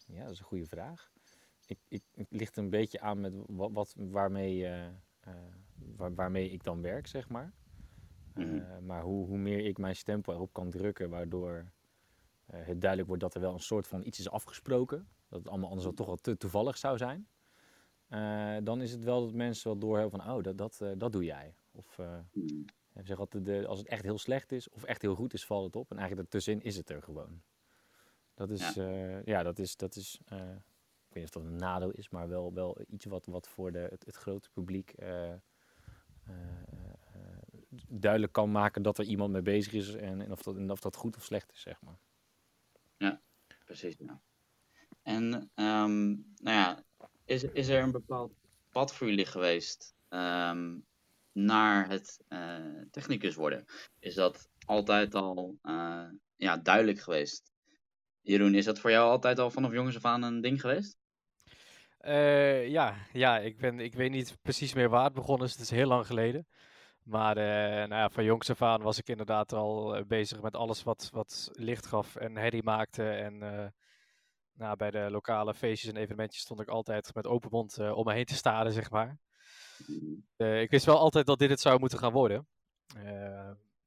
ja, 0.07 0.23
dat 0.23 0.31
is 0.31 0.39
een 0.39 0.45
goede 0.45 0.67
vraag. 0.67 1.11
Ik, 1.67 1.79
ik, 1.89 2.03
het 2.15 2.27
ligt 2.31 2.57
een 2.57 2.71
beetje 2.71 3.01
aan 3.01 3.21
met 3.21 3.33
wat, 3.47 3.95
waarmee, 3.97 4.59
uh, 4.59 4.87
waar, 5.97 6.15
waarmee 6.15 6.51
ik 6.51 6.65
dan 6.65 6.83
werk, 6.83 7.07
zeg 7.07 7.29
maar. 7.29 7.53
Mhm. 8.35 8.57
Eh, 8.57 8.79
maar 8.79 9.03
hoe, 9.03 9.27
hoe 9.27 9.39
meer 9.39 9.67
ik 9.67 9.79
mijn 9.79 9.97
stempel 9.97 10.33
erop 10.33 10.53
kan 10.53 10.71
drukken, 10.71 11.11
waardoor 11.11 11.71
eh, 12.47 12.61
het 12.65 12.81
duidelijk 12.81 13.09
wordt 13.09 13.23
dat 13.23 13.35
er 13.35 13.41
wel 13.41 13.53
een 13.53 13.61
soort 13.61 13.87
van 13.87 14.05
iets 14.05 14.19
is 14.19 14.31
afgesproken, 14.31 15.09
dat 15.29 15.39
het 15.39 15.49
allemaal 15.49 15.69
anders 15.69 15.87
wel 15.87 15.95
toch 15.95 16.07
wel 16.07 16.17
te 16.17 16.37
toevallig 16.37 16.79
zou 16.79 16.97
zijn, 16.97 17.29
uh, 18.09 18.57
dan 18.63 18.83
is 18.83 18.93
het 18.93 19.05
wel 19.05 19.21
dat 19.21 19.35
mensen 19.35 19.71
wel 19.71 19.79
doorhebben 19.79 20.21
van, 20.21 20.35
oh, 20.35 20.43
dat, 20.43 20.59
dat, 20.59 20.83
dat 20.97 21.13
doe 21.13 21.25
jij. 21.25 21.55
Of 21.71 21.99
mm. 22.33 22.65
zeg 23.03 23.19
altijd, 23.19 23.45
de, 23.45 23.67
als 23.67 23.79
het 23.79 23.89
echt 23.89 24.03
heel 24.03 24.19
slecht 24.19 24.53
is 24.53 24.69
of 24.69 24.83
echt 24.85 25.03
heel 25.03 25.15
goed 25.15 25.35
is, 25.35 25.47
valt 25.47 25.65
het 25.65 25.77
op. 25.77 25.91
En 25.91 25.97
eigenlijk 25.97 26.27
ertussenin 26.27 26.63
is 26.63 26.77
het 26.77 26.91
er 26.91 27.03
gewoon. 27.03 27.43
Dat 28.35 28.51
is, 28.51 28.75
ja, 28.75 29.21
ja 29.25 29.43
dat 29.43 29.59
is, 29.59 29.77
dat 29.77 29.97
is 29.97 30.21
ik 31.13 31.19
weet 31.19 31.25
niet 31.27 31.37
of 31.37 31.43
dat 31.43 31.53
een 31.53 31.59
nadeel 31.59 31.91
is, 31.91 32.09
maar 32.09 32.29
wel, 32.29 32.53
wel 32.53 32.79
iets 32.89 33.05
wat, 33.05 33.27
wat 33.27 33.49
voor 33.49 33.73
de, 33.73 33.79
het, 33.91 34.05
het 34.05 34.17
grote 34.17 34.51
publiek 34.51 34.95
duidelijk 37.89 38.33
kan 38.33 38.51
maken 38.51 38.83
dat 38.83 38.99
er 38.99 39.05
iemand 39.05 39.33
mee 39.33 39.43
bezig 39.43 39.73
is 39.73 39.95
en, 39.95 40.21
en 40.21 40.33
of, 40.33 40.43
dat, 40.43 40.57
en 40.57 40.71
of 40.71 40.81
dat 40.81 40.97
goed 40.97 41.17
of 41.17 41.25
slecht 41.25 41.53
is, 41.53 41.61
zeg 41.61 41.81
maar. 41.81 41.99
Ja, 42.97 43.21
precies. 43.65 43.97
Ja. 43.99 44.21
En 45.03 45.51
um, 45.55 46.33
nou 46.37 46.57
ja, 46.57 46.85
is, 47.25 47.43
is 47.43 47.69
er 47.69 47.83
een 47.83 47.93
bepaald 47.93 48.33
pad 48.71 48.95
voor 48.95 49.09
jullie 49.09 49.27
geweest 49.27 49.95
um, 50.09 50.87
naar 51.33 51.89
het 51.89 52.25
uh, 52.29 52.83
technicus 52.91 53.35
worden? 53.35 53.65
Is 53.99 54.15
dat 54.15 54.49
altijd 54.67 55.15
al 55.15 55.59
uh, 55.63 56.09
ja, 56.37 56.57
duidelijk 56.57 57.01
geweest? 57.01 57.53
Jeroen, 58.21 58.55
is 58.55 58.65
dat 58.65 58.79
voor 58.81 58.91
jou 58.91 59.11
altijd 59.11 59.39
al 59.39 59.51
vanaf 59.51 59.73
jongens 59.73 59.97
af 59.97 60.05
aan 60.05 60.23
een 60.23 60.41
ding 60.41 60.61
geweest? 60.61 60.97
Uh, 62.01 62.69
ja, 62.69 62.97
ja 63.13 63.39
ik, 63.39 63.59
ben, 63.59 63.81
ik 63.81 63.95
weet 63.95 64.11
niet 64.11 64.39
precies 64.43 64.75
meer 64.75 64.89
waar 64.89 65.05
het 65.05 65.13
begonnen 65.13 65.47
is. 65.47 65.53
Het 65.53 65.61
is 65.61 65.71
heel 65.71 65.87
lang 65.87 66.07
geleden. 66.07 66.47
Maar 67.03 67.37
eh, 67.37 67.89
nou 67.89 68.01
ja, 68.01 68.11
van 68.11 68.25
jongs 68.25 68.51
af 68.51 68.63
aan 68.63 68.83
was 68.83 68.99
ik 68.99 69.09
inderdaad 69.09 69.53
al 69.53 69.97
eh, 69.97 70.05
bezig 70.05 70.41
met 70.41 70.57
alles 70.57 70.83
wat, 70.83 71.09
wat 71.13 71.51
licht 71.53 71.87
gaf 71.87 72.17
en 72.17 72.37
herrie 72.37 72.63
maakte. 72.63 73.11
En 73.11 73.43
eh, 73.43 73.69
nou, 74.53 74.77
bij 74.77 74.91
de 74.91 75.11
lokale 75.11 75.55
feestjes 75.55 75.91
en 75.91 75.97
evenementjes 75.97 76.43
stond 76.43 76.61
ik 76.61 76.69
altijd 76.69 77.15
met 77.15 77.27
open 77.27 77.51
mond 77.53 77.79
om 77.79 78.05
me 78.05 78.13
heen 78.13 78.25
te 78.25 78.35
staren, 78.35 78.73
zeg 78.73 78.91
maar. 78.91 79.19
Ik 80.37 80.71
wist 80.71 80.87
wel 80.87 80.99
altijd 80.99 81.27
dat 81.27 81.39
dit 81.39 81.51
het 81.51 81.61
zou 81.61 81.79
moeten 81.79 81.99
gaan 81.99 82.13
worden. 82.13 82.49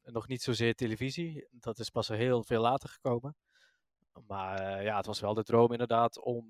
Nog 0.03 0.27
niet 0.27 0.41
zozeer 0.41 0.75
televisie, 0.75 1.47
dat 1.51 1.79
is 1.79 1.89
pas 1.89 2.07
heel 2.07 2.43
veel 2.43 2.61
later 2.61 2.89
gekomen. 2.89 3.35
Maar 4.27 4.83
ja, 4.83 4.97
het 4.97 5.05
was 5.05 5.19
wel 5.19 5.33
de 5.33 5.43
droom 5.43 5.71
inderdaad 5.71 6.19
om 6.19 6.49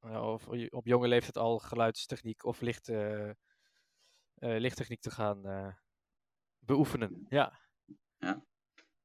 of 0.00 0.48
op 0.70 0.86
jonge 0.86 1.08
leeftijd 1.08 1.36
al 1.36 1.58
geluidstechniek 1.58 2.44
of 2.44 2.60
licht, 2.60 2.88
eh, 2.88 3.30
lichttechniek 4.40 5.00
te 5.00 5.10
gaan 5.10 5.46
eh, 5.46 5.74
beoefenen. 6.58 7.26
Ja. 7.28 7.60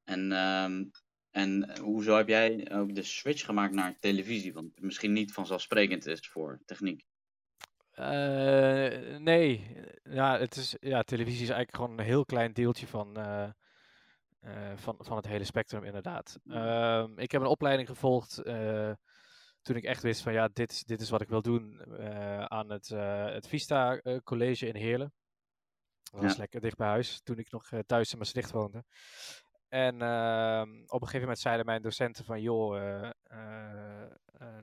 En, 0.04 0.32
ehm, 0.32 0.86
en 1.32 1.80
hoezo 1.80 2.16
heb 2.18 2.28
jij 2.28 2.72
ook 2.72 2.96
de 2.96 3.04
switch 3.04 3.46
gemaakt 3.46 3.74
naar 3.74 4.00
televisie? 4.00 4.54
Want 4.54 4.72
het 4.75 4.84
misschien 4.84 5.13
niet 5.13 5.34
vanzelfsprekend 5.34 6.06
is 6.06 6.28
voor 6.28 6.62
techniek. 6.66 7.06
Eh, 7.92 9.18
nee, 9.18 9.75
ja, 10.04 10.40
het 10.40 10.56
is, 10.56 10.75
ja, 10.80 11.04
televisie 11.04 11.44
is 11.44 11.50
eigenlijk 11.50 11.75
gewoon 11.75 11.92
een 12.00 12.06
heel 12.06 12.25
klein 12.25 12.54
deeltje 12.54 12.88
van, 12.88 13.18
eh, 13.18 13.50
eh, 14.40 14.78
van, 14.78 14.96
van 15.00 15.18
het 15.18 15.28
hele 15.28 15.44
spectrum, 15.44 15.84
inderdaad. 15.84 16.40
Ehm, 16.48 17.20
ik 17.20 17.32
heb 17.32 17.42
een 17.42 17.48
opleiding 17.48 17.88
gevolgd 17.88 18.38
eh, 18.38 18.92
toen 19.62 19.75
ik 19.75 19.84
echt 19.84 20.04
wist 20.04 20.22
van 20.22 20.34
ja, 20.34 20.50
dit, 20.54 20.72
is- 20.72 20.84
dit 20.84 21.02
is 21.02 21.10
wat 21.10 21.22
ik 21.22 21.30
wil 21.30 21.42
doen 21.42 21.80
eh, 21.82 22.46
aan 22.46 22.70
het, 22.70 22.92
eh, 22.92 23.25
het 23.25 23.48
Vista 23.48 23.98
eh, 23.98 24.18
College 24.24 24.68
in 24.68 24.75
Heerlen. 24.75 25.13
Dat 26.13 26.22
was 26.22 26.32
Ja. 26.32 26.38
lekker 26.38 26.62
dicht 26.62 26.77
bij 26.77 26.88
huis, 26.88 27.22
toen 27.24 27.38
ik 27.38 27.51
nog 27.51 27.72
eh, 27.72 27.79
thuis 27.79 28.12
in 28.12 28.17
Maastricht 28.17 28.51
woonde. 28.51 28.84
En 29.67 30.01
ehm, 30.01 30.70
op 30.70 31.01
een 31.01 31.08
gegeven 31.08 31.20
moment 31.22 31.39
zeiden 31.39 31.65
mijn 31.65 31.82
docenten 31.82 32.25
van 32.25 32.41
joh, 32.41 32.77
eh, 32.77 33.10
eh, 33.24 34.10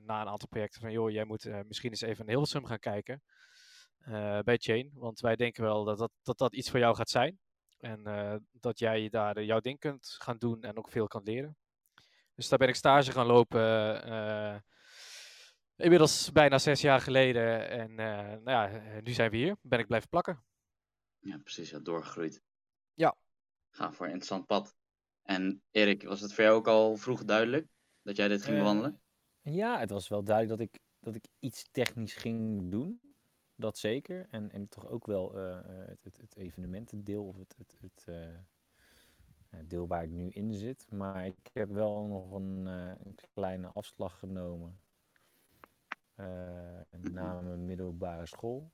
na 0.01 0.21
een 0.21 0.27
aantal 0.27 0.47
projecten 0.49 0.81
van 0.81 0.91
joh, 0.91 1.11
jij 1.11 1.25
moet 1.25 1.65
misschien 1.67 1.89
eens 1.89 2.01
even 2.01 2.25
in 2.25 2.29
Hilversum 2.29 2.65
gaan 2.65 2.79
kijken 2.79 3.23
bij 4.43 4.57
Chain. 4.57 4.91
Want 4.93 5.19
wij 5.19 5.35
denken 5.35 5.63
wel 5.63 5.83
dat 5.83 5.97
dat, 5.97 6.11
dat 6.23 6.37
dat 6.37 6.53
iets 6.55 6.69
voor 6.69 6.79
jou 6.79 6.95
gaat 6.95 7.09
zijn. 7.09 7.39
En 7.79 8.03
dat 8.51 8.79
jij 8.79 9.09
daar 9.09 9.43
jouw 9.43 9.59
ding 9.59 9.79
kunt 9.79 10.15
gaan 10.19 10.37
doen 10.37 10.63
en 10.63 10.77
ook 10.77 10.89
veel 10.89 11.07
kan 11.07 11.23
leren. 11.23 11.57
Dus 12.35 12.49
daar 12.49 12.59
ben 12.59 12.67
ik 12.67 12.75
stage 12.75 13.11
gaan 13.11 13.25
lopen. 13.25 14.63
inmiddels 15.75 16.31
bijna 16.31 16.57
zes 16.57 16.81
jaar 16.81 17.01
geleden. 17.01 17.69
En 17.69 17.95
nou 18.43 18.43
ja, 18.43 18.81
nu 19.01 19.11
zijn 19.11 19.31
we 19.31 19.37
hier. 19.37 19.55
Ben 19.61 19.79
ik 19.79 19.87
blijven 19.87 20.09
plakken. 20.09 20.43
Ja, 21.21 21.37
precies, 21.37 21.69
ja, 21.69 21.79
doorgegroeid. 21.79 22.41
Ja. 22.93 23.17
Ga 23.69 23.91
voor 23.91 24.05
een 24.05 24.11
interessant 24.11 24.45
pad. 24.45 24.75
En 25.21 25.61
Erik, 25.71 26.03
was 26.03 26.21
het 26.21 26.33
voor 26.33 26.43
jou 26.43 26.55
ook 26.55 26.67
al 26.67 26.97
vroeg 26.97 27.23
duidelijk 27.25 27.67
dat 28.01 28.15
jij 28.15 28.27
dit 28.27 28.41
ging 28.43 28.55
Eh, 28.55 28.61
bewandelen? 28.61 29.01
Ja, 29.41 29.79
het 29.79 29.89
was 29.89 30.07
wel 30.07 30.23
duidelijk 30.23 30.59
dat 30.59 30.67
ik, 30.67 30.81
dat 30.99 31.15
ik 31.15 31.25
iets 31.39 31.67
technisch 31.71 32.13
ging 32.13 32.71
doen. 32.71 33.01
Dat 33.55 33.77
zeker. 33.77 34.27
En, 34.29 34.51
en 34.51 34.69
toch 34.69 34.87
ook 34.87 35.05
wel 35.05 35.37
eh, 35.37 35.57
eh, 35.57 35.87
het, 35.87 36.03
het, 36.03 36.17
het 36.17 36.35
evenementendeel 36.35 37.25
of 37.25 37.37
het, 37.37 37.55
het, 37.57 37.77
het 37.81 38.07
deel 39.67 39.87
waar 39.87 40.03
ik 40.03 40.09
nu 40.09 40.29
in 40.29 40.53
zit. 40.53 40.91
Maar 40.91 41.25
ik 41.25 41.49
heb 41.53 41.69
wel 41.69 42.05
nog 42.05 42.31
een, 42.31 42.67
eh, 42.67 43.05
een 43.05 43.15
kleine 43.33 43.67
afslag 43.67 44.19
genomen 44.19 44.79
eh, 46.15 46.81
na 46.89 47.41
mijn 47.41 47.65
middelbare 47.65 48.25
school. 48.25 48.71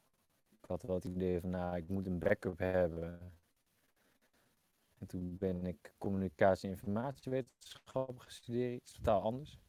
Had 0.67 0.81
wel 0.83 0.95
het 0.95 1.05
idee 1.05 1.39
van, 1.39 1.49
nou, 1.49 1.77
ik 1.77 1.87
moet 1.87 2.05
een 2.07 2.19
backup 2.19 2.59
hebben. 2.59 3.19
En 4.99 5.07
toen 5.07 5.37
ben 5.37 5.65
ik 5.65 5.93
communicatie- 5.97 6.69
en 6.69 6.75
informatiewetenschap 6.75 8.19
gestudeerd, 8.19 8.81
iets 8.81 8.93
totaal 8.93 9.21
anders. 9.21 9.59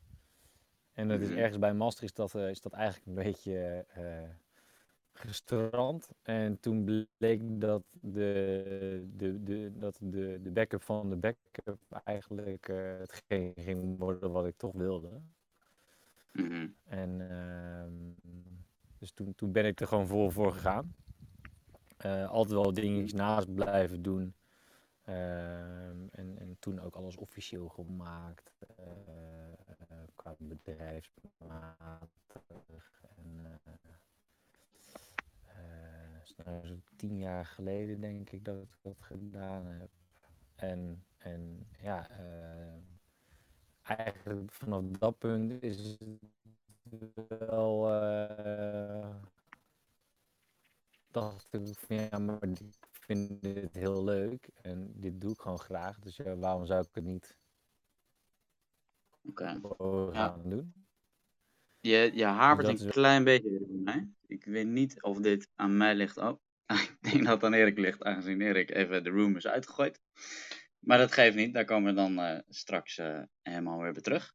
En 0.93 1.09
dat 1.09 1.21
is 1.21 1.29
Mhm. 1.29 1.39
ergens 1.39 1.59
bij 1.59 1.75
Master 1.75 2.05
is 2.05 2.13
dat, 2.15 2.35
eh, 2.35 2.49
is 2.51 2.61
dat 2.61 2.73
eigenlijk 2.73 3.07
een 3.07 3.25
beetje 3.25 3.85
eh, 3.89 4.31
gestrand. 5.13 6.11
En 6.23 6.61
toen 6.61 7.09
bleek 7.19 7.61
dat 7.61 7.83
de, 7.91 9.07
de, 9.17 9.43
de, 9.43 9.73
dat 9.79 9.99
de, 10.01 10.39
de 10.43 10.51
backup 10.51 10.83
van 10.83 11.11
de 11.11 11.17
backup 11.17 11.79
eigenlijk 12.05 12.69
eh, 12.69 12.99
hetgeen 12.99 13.53
ging 13.57 13.99
worden 13.99 14.31
wat 14.33 14.47
ik 14.47 14.57
toch 14.57 14.73
wilde. 14.73 15.21
Mhm. 16.33 16.69
En 16.85 17.31
ehm, 17.31 17.93
dus 18.99 19.13
toen, 19.13 19.35
toen 19.35 19.53
ben 19.53 19.65
ik 19.67 19.81
er 19.81 19.87
gewoon 19.87 20.07
voor, 20.07 20.33
voor 20.33 20.53
gegaan. 20.53 20.95
Eh, 21.97 22.29
altijd 22.31 22.55
wel 22.55 22.73
dingetjes 22.73 23.13
naast 23.13 23.55
blijven 23.55 24.03
doen. 24.03 24.35
Ehm, 25.05 26.07
en, 26.11 26.39
en 26.39 26.57
toen 26.59 26.81
ook 26.81 26.95
alles 26.97 27.17
officieel 27.17 27.69
gemaakt. 27.69 28.53
eh, 28.77 28.85
qua 30.15 30.35
bedrijfsmatig. 30.39 33.03
En, 33.17 33.61
eh, 33.65 33.73
eh, 35.45 36.45
nou 36.45 36.67
zo'n 36.67 36.83
tien 36.97 37.19
jaar 37.19 37.47
geleden 37.47 38.01
denk 38.01 38.31
ik 38.31 38.45
dat 38.45 38.63
ik 38.63 38.77
dat 38.83 38.97
gedaan 39.01 39.67
heb. 39.67 39.91
En, 40.55 41.05
en 41.17 41.67
ja, 41.81 42.09
eigenlijk 43.83 44.53
vanaf 44.53 44.83
dat 44.85 45.19
punt 45.19 45.63
is 45.63 45.79
het 45.79 45.99
wel. 47.39 47.91
eh, 47.91 49.15
dacht 51.11 51.49
ik 51.51 51.79
van 51.79 51.97
ja, 51.97 52.19
maar 52.19 52.43
ik 52.43 52.59
vind 52.91 53.43
dit 53.43 53.75
heel 53.75 54.05
leuk 54.05 54.49
en 54.63 54.93
dit 54.95 55.21
doe 55.21 55.33
ik 55.33 55.41
gewoon 55.41 55.59
graag. 55.59 55.99
Dus 55.99 56.17
ja, 56.17 56.37
waarom 56.37 56.67
zou 56.67 56.81
ik 56.81 56.95
het 56.95 57.05
niet 57.05 57.37
Ja. 59.37 59.61
gaan 60.13 60.43
doen? 60.49 60.73
Je, 61.81 62.11
je 62.15 62.25
hapert 62.25 62.81
een 62.81 62.91
klein 62.91 63.25
beetje 63.25 63.51
bij 63.51 63.69
mij. 63.69 64.09
Ik 64.27 64.45
weet 64.45 64.67
niet 64.67 65.03
of 65.03 65.19
dit 65.19 65.49
aan 65.55 65.77
mij 65.77 65.95
ligt. 65.95 66.17
Oh, 66.17 66.39
ik 66.91 66.97
denk 67.01 67.25
dat 67.25 67.35
het 67.35 67.45
aan 67.45 67.55
Erik 67.55 67.79
ligt, 67.79 68.03
aangezien 68.03 68.41
Erik 68.41 68.71
even 68.71 69.05
de 69.05 69.11
room 69.11 69.37
is 69.37 69.47
uitgegooid. 69.47 70.01
Maar 70.79 70.99
dat 70.99 71.13
geeft 71.13 71.37
niet, 71.37 71.55
daar 71.55 71.65
komen 71.65 71.95
we 71.95 72.01
dan 72.01 72.19
eh, 72.19 72.39
straks 72.49 72.99
eh, 72.99 73.23
helemaal 73.43 73.79
weer 73.79 73.93
bij 73.93 74.03
terug. 74.03 74.35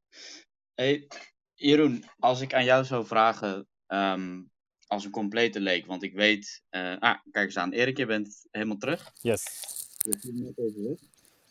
Hey, 0.73 1.07
Jeroen, 1.55 2.05
als 2.19 2.41
ik 2.41 2.53
aan 2.53 2.63
jou 2.63 2.85
zou 2.85 3.05
vragen, 3.05 3.67
ehm, 3.87 4.41
als 4.87 5.05
een 5.05 5.11
complete 5.11 5.59
leek, 5.59 5.85
want 5.85 6.03
ik 6.03 6.13
weet... 6.13 6.63
eh, 6.69 6.97
ah, 6.99 7.19
kijk 7.31 7.45
eens 7.45 7.57
aan, 7.57 7.71
Erik, 7.71 7.97
je 7.97 8.05
bent 8.05 8.45
helemaal 8.51 8.77
terug. 8.77 9.11
Yes. 9.21 9.43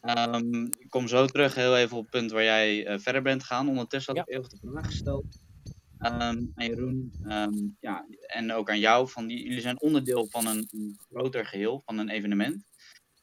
Ehm, 0.01 0.65
ik 0.65 0.87
kom 0.89 1.09
zo 1.09 1.27
terug 1.27 1.55
heel 1.55 1.77
even 1.77 1.97
op 1.97 2.03
het 2.03 2.11
punt 2.11 2.31
waar 2.31 2.43
jij 2.43 2.87
eh, 2.87 2.99
verder 2.99 3.23
bent 3.23 3.41
gegaan. 3.41 3.69
Ondertussen 3.69 4.17
had 4.17 4.29
ik 4.29 4.35
even 4.35 4.49
de 4.49 4.71
vraag 4.71 4.87
gesteld 4.87 5.25
aan 5.99 6.53
Jeroen 6.57 7.13
ehm, 7.29 7.55
ja, 7.81 8.07
en 8.27 8.53
ook 8.53 8.71
aan 8.71 8.79
jou. 8.79 9.09
Van 9.09 9.27
die, 9.27 9.43
jullie 9.43 9.61
zijn 9.61 9.81
onderdeel 9.81 10.27
van 10.31 10.47
een, 10.47 10.69
een 10.71 10.99
groter 11.09 11.47
geheel, 11.47 11.83
van 11.85 11.99
een 11.99 12.09
evenement. 12.09 12.65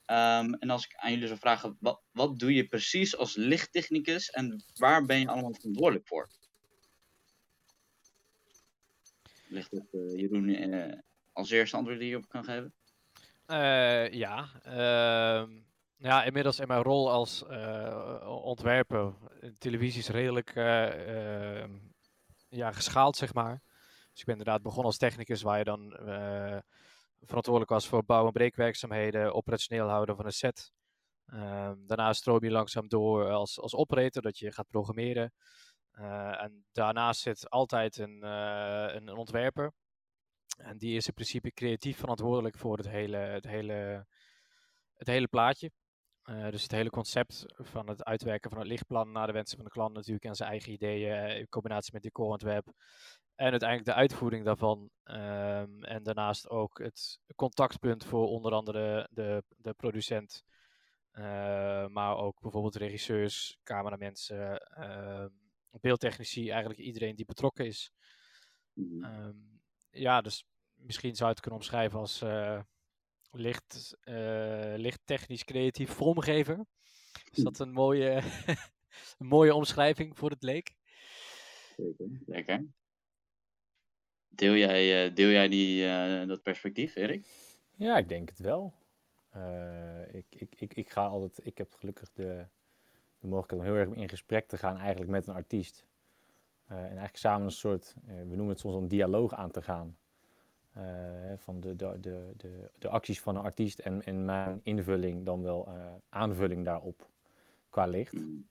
En 0.06 0.70
als 0.70 0.86
ik 0.86 0.96
aan 0.96 1.12
jullie 1.12 1.28
zou 1.28 1.40
vragen, 1.40 1.78
wat, 1.80 2.02
wat 2.12 2.40
doe 2.40 2.54
je 2.54 2.68
precies 2.68 3.18
als 3.18 3.36
lichttechnicus 3.36 4.30
en 4.30 4.64
waar 4.76 5.06
ben 5.06 5.20
je 5.20 5.28
allemaal 5.28 5.54
verantwoordelijk 5.54 6.08
voor? 6.08 6.30
Ligt 9.50 9.72
het 9.72 9.94
eh, 9.94 10.20
Jeroen 10.20 10.50
eh, 10.50 11.00
als 11.34 11.50
eerste 11.50 11.78
antwoord 11.78 12.00
die 12.00 12.10
je 12.10 12.18
op 12.18 12.28
kan 12.28 12.44
geven? 12.44 12.74
Eh, 13.46 14.12
ja, 14.12 14.50
ehm, 14.64 15.52
ja, 15.98 16.24
inmiddels 16.24 16.60
in 16.60 16.68
mijn 16.68 16.84
rol 16.84 17.12
als 17.12 17.44
ontwerper. 18.26 19.14
Televisie 19.58 20.00
is 20.00 20.10
redelijk 20.10 20.56
eh, 20.56 21.62
ehm, 21.62 21.78
ja, 22.50 22.72
geschaald, 22.72 23.18
zeg 23.18 23.34
maar. 23.34 23.62
Dus 24.12 24.20
ik 24.20 24.26
ben 24.26 24.38
inderdaad 24.38 24.62
begonnen 24.62 24.86
als 24.86 24.98
technicus, 24.98 25.42
waar 25.42 25.58
je 25.58 25.64
dan 25.64 25.94
verantwoordelijk 27.22 27.72
was 27.72 27.88
voor 27.88 28.06
bouw- 28.06 28.26
en 28.26 28.32
breekwerkzaamheden, 28.32 29.34
operationeel 29.34 29.88
houden 29.88 30.16
van 30.16 30.26
een 30.26 30.32
set. 30.32 30.72
Ehm, 31.26 31.76
daarna 31.88 32.14
stroom 32.14 32.44
je 32.44 32.52
langzaam 32.52 32.88
door 32.88 33.30
als, 33.30 33.60
als 33.60 33.76
operator, 33.76 34.22
dat 34.22 34.38
je 34.38 34.52
gaat 34.52 34.70
programmeren. 34.70 35.34
Eh, 35.92 36.44
en 36.44 36.66
daarnaast 36.72 37.22
zit 37.22 37.50
altijd 37.50 37.98
een, 37.98 38.24
eh, 38.24 38.94
een, 38.94 39.08
een 39.08 39.18
ontwerper. 39.18 39.72
En 40.58 40.78
die 40.78 40.96
is 40.96 41.08
in 41.08 41.14
principe 41.14 41.52
creatief 41.52 41.98
verantwoordelijk 41.98 42.58
voor 42.58 42.78
het 42.78 42.88
hele, 42.90 43.18
het 43.18 43.46
hele, 43.46 44.06
het 44.96 45.08
hele 45.08 45.28
plaatje. 45.28 45.72
Eh, 46.24 46.50
dus 46.50 46.62
het 46.62 46.72
hele 46.72 46.90
concept 46.90 47.46
van 47.48 47.88
het 47.88 48.04
uitwerken 48.04 48.50
van 48.50 48.60
het 48.60 48.68
lichtplan 48.68 49.12
naar 49.12 49.28
de 49.28 49.34
wensen 49.34 49.56
van 49.56 49.66
de 49.66 49.72
klant 49.72 49.94
natuurlijk 49.94 50.26
en 50.26 50.36
zijn 50.36 50.50
eigen 50.50 50.72
ideeën 50.72 51.38
in 51.38 51.50
combinatie 51.50 51.94
met 51.94 52.02
decorontwerp. 52.02 52.68
En 53.36 53.52
uiteindelijk 53.52 53.90
de 53.90 53.96
uitvoering 53.96 54.46
daarvan. 54.46 54.90
Ehm, 55.04 55.84
en 55.84 56.04
daarnaast 56.04 56.50
ook 56.50 56.78
het 56.78 57.20
contactpunt 57.36 58.06
voor 58.06 58.28
onder 58.28 58.52
andere 58.52 59.08
de, 59.12 59.44
de 59.58 59.74
producent. 59.74 60.44
maar 61.92 62.18
ook 62.18 62.40
bijvoorbeeld 62.40 62.76
regisseurs, 62.76 63.58
cameramensen, 63.64 64.58
ehm, 64.60 65.30
beeldtechnici, 65.82 66.50
eigenlijk 66.50 66.80
iedereen 66.80 67.16
die 67.16 67.26
betrokken 67.26 67.66
is. 67.66 67.92
Mhm. 68.74 69.04
Ehm, 69.04 69.38
ja, 69.90 70.22
dus 70.22 70.46
misschien 70.74 71.16
zou 71.16 71.28
je 71.28 71.34
het 71.34 71.42
kunnen 71.42 71.60
omschrijven 71.60 72.00
als, 72.00 72.22
eh, 72.22 72.62
licht, 73.32 73.98
eh, 74.02 74.74
licht 74.76 75.00
technisch 75.04 75.44
creatief 75.44 75.90
vormgever. 75.90 76.66
Is 77.32 77.44
dat 77.44 77.60
een 77.60 77.72
mooie, 77.72 78.22
een 79.20 79.28
mooie 79.28 79.54
omschrijving 79.54 80.18
voor 80.18 80.30
het 80.30 80.44
leek? 80.44 80.76
Zeker. 81.76 82.22
Lekker. 82.26 82.66
Deel 84.28 84.56
jij, 84.56 85.06
eh, 85.06 85.16
deel 85.16 85.30
jij 85.30 85.48
die, 85.48 85.86
eh, 85.86 86.28
dat 86.28 86.42
perspectief, 86.42 86.96
Erik? 86.96 87.28
Ja, 87.76 87.98
ik 87.98 88.10
denk 88.10 88.30
het 88.30 88.40
wel. 88.40 88.74
Eh, 89.30 90.14
ik, 90.14 90.26
ik, 90.30 90.56
ik, 90.60 90.74
ik 90.74 90.90
ga 90.90 91.06
altijd, 91.06 91.46
ik 91.46 91.58
heb 91.58 91.74
gelukkig 91.74 92.12
de, 92.12 92.48
de 93.20 93.28
mogelijkheid 93.28 93.62
om 93.62 93.68
heel 93.68 93.86
erg 93.86 93.90
in 93.90 94.10
gesprek 94.10 94.48
te 94.48 94.58
gaan 94.58 94.78
eigenlijk 94.78 95.12
met 95.12 95.28
een 95.28 95.36
artiest. 95.36 95.88
Eh, 96.66 96.78
en 96.78 96.84
eigenlijk 96.84 97.18
samen 97.18 97.46
een 97.46 97.52
soort, 97.52 97.96
eh, 98.06 98.14
we 98.16 98.36
noemen 98.36 98.48
het 98.48 98.60
soms 98.60 98.76
een 98.76 98.88
dialoog 98.88 99.34
aan 99.34 99.52
te 99.52 99.62
gaan. 99.62 99.98
Eh, 100.74 100.84
van 101.36 101.60
de, 101.60 101.76
de, 101.76 102.00
de, 102.00 102.34
de, 102.38 102.72
de 102.78 102.90
acties 102.90 103.22
van 103.22 103.36
een 103.36 103.44
artiest 103.44 103.80
en, 103.80 104.04
en 104.04 104.26
mijn 104.26 104.60
invulling 104.64 105.26
dan 105.26 105.42
wel 105.42 105.68
aanvulling 106.10 106.66
daarop 106.66 107.10
qua 107.70 107.86
licht. 107.86 108.14
Mm. 108.14 108.48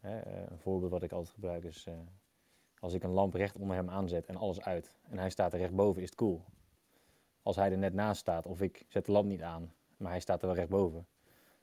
Een 0.00 0.58
voorbeeld 0.58 0.90
wat 0.90 1.02
ik 1.02 1.12
altijd 1.12 1.34
gebruik 1.34 1.64
is, 1.64 1.86
als 2.78 2.92
ik 2.92 3.02
een 3.02 3.10
lamp 3.10 3.34
recht 3.34 3.56
onder 3.56 3.76
hem 3.76 3.90
aanzet 3.90 4.26
en 4.26 4.36
alles 4.36 4.60
uit 4.60 4.96
en 5.08 5.18
hij 5.18 5.30
staat 5.30 5.52
er 5.52 5.58
recht 5.58 5.74
boven, 5.74 6.02
is 6.02 6.08
het 6.08 6.18
cool. 6.18 6.44
Als 7.42 7.56
hij 7.56 7.70
er 7.70 7.78
net 7.78 7.94
naast 7.94 8.20
staat 8.20 8.46
of 8.46 8.60
ik 8.60 8.84
zet 8.88 9.06
de 9.06 9.12
lamp 9.12 9.28
niet 9.28 9.42
aan, 9.42 9.72
maar 9.96 10.10
hij 10.10 10.20
staat 10.20 10.40
er 10.40 10.46
wel 10.46 10.56
recht 10.56 10.68
boven, 10.68 11.06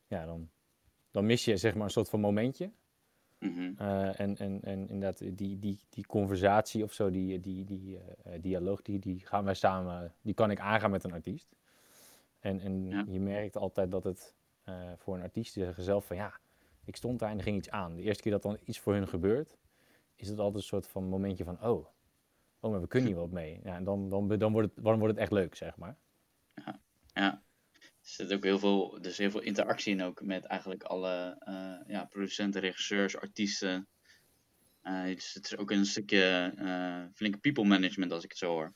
ja, 0.08 0.26
dan, 0.26 0.50
dan 1.18 1.26
mis 1.26 1.46
je 1.46 1.58
zeg 1.58 1.74
maar 1.76 1.84
een 1.84 1.90
soort 1.90 2.10
van 2.10 2.20
momentje. 2.20 2.72
Mhm. 3.40 3.72
Eh, 3.78 4.20
en, 4.20 4.38
en, 4.38 4.62
en 4.64 4.90
inderdaad, 4.90 5.38
die, 5.38 5.60
die, 5.60 5.80
die 5.90 6.06
conversatie 6.06 6.84
of 6.84 6.94
zo, 6.94 7.12
die, 7.12 7.40
die, 7.40 7.66
die 7.66 8.00
eh, 8.24 8.42
dialoog, 8.42 8.82
die, 8.82 9.00
die 9.00 9.20
gaan 9.20 9.44
wij 9.44 9.54
samen, 9.54 10.14
die 10.22 10.34
kan 10.34 10.52
ik 10.52 10.60
aangaan 10.60 10.92
met 10.92 11.04
een 11.04 11.12
artiest. 11.14 11.56
En, 12.40 12.60
en 12.60 12.90
Ja. 12.90 13.06
je 13.08 13.20
merkt 13.20 13.58
altijd 13.58 13.92
dat 13.92 14.04
het 14.04 14.36
eh, 14.64 14.92
voor 14.98 15.16
een 15.16 15.22
artiest, 15.22 15.54
die 15.54 15.64
zeggen 15.64 15.84
zelf 15.84 16.06
van 16.06 16.16
ja, 16.16 16.40
ik 16.86 16.96
stond 16.96 17.20
daar 17.20 17.30
en 17.30 17.38
er 17.38 17.44
ging 17.44 17.58
iets 17.58 17.70
aan. 17.70 17.96
De 17.96 18.02
eerste 18.02 18.24
keer 18.24 18.32
dat 18.32 18.42
dan 18.42 18.58
iets 18.64 18.80
voor 18.80 18.94
hun 18.94 19.08
gebeurt, 19.08 19.58
is 20.16 20.28
het 20.28 20.40
altijd 20.40 20.56
een 20.56 20.68
soort 20.70 20.88
van 20.88 21.04
momentje 21.04 21.44
van 21.44 21.62
oh, 21.64 21.86
oh 22.60 22.72
maar 22.72 22.82
we 22.82 22.88
kunnen 22.88 23.10
hier 23.12 23.20
wat 23.20 23.32
mee. 23.32 23.60
Ja, 23.64 23.76
en 23.76 23.84
dan, 23.84 24.10
dan, 24.10 24.28
dan, 24.28 24.52
wordt 24.52 24.76
het, 24.76 24.84
dan 24.84 25.00
wordt 25.00 25.14
het 25.14 25.22
echt 25.24 25.32
leuk, 25.32 25.56
zeg 25.56 25.78
maar. 25.78 25.98
Ja. 27.14 27.42
Er 28.08 28.14
zit 28.14 28.34
ook 28.34 28.44
heel 28.44 28.60
veel, 28.60 28.98
dus 29.02 29.18
heel 29.18 29.32
veel 29.32 29.42
interactie 29.42 29.94
in 29.94 30.04
ook 30.04 30.22
met 30.22 30.44
eigenlijk 30.46 30.84
alle 30.84 31.36
eh, 31.40 31.94
ja, 31.94 32.06
producenten, 32.06 32.62
regisseurs, 32.62 33.18
artiesten. 33.18 33.88
Dus 35.06 35.34
het 35.34 35.46
is 35.46 35.58
ook 35.58 35.72
een 35.72 35.86
stukje 35.86 36.54
eh, 36.58 37.04
flinke 37.14 37.38
people 37.38 37.64
management 37.64 38.12
als 38.12 38.24
ik 38.24 38.30
het 38.30 38.40
zo 38.40 38.52
hoor. 38.52 38.74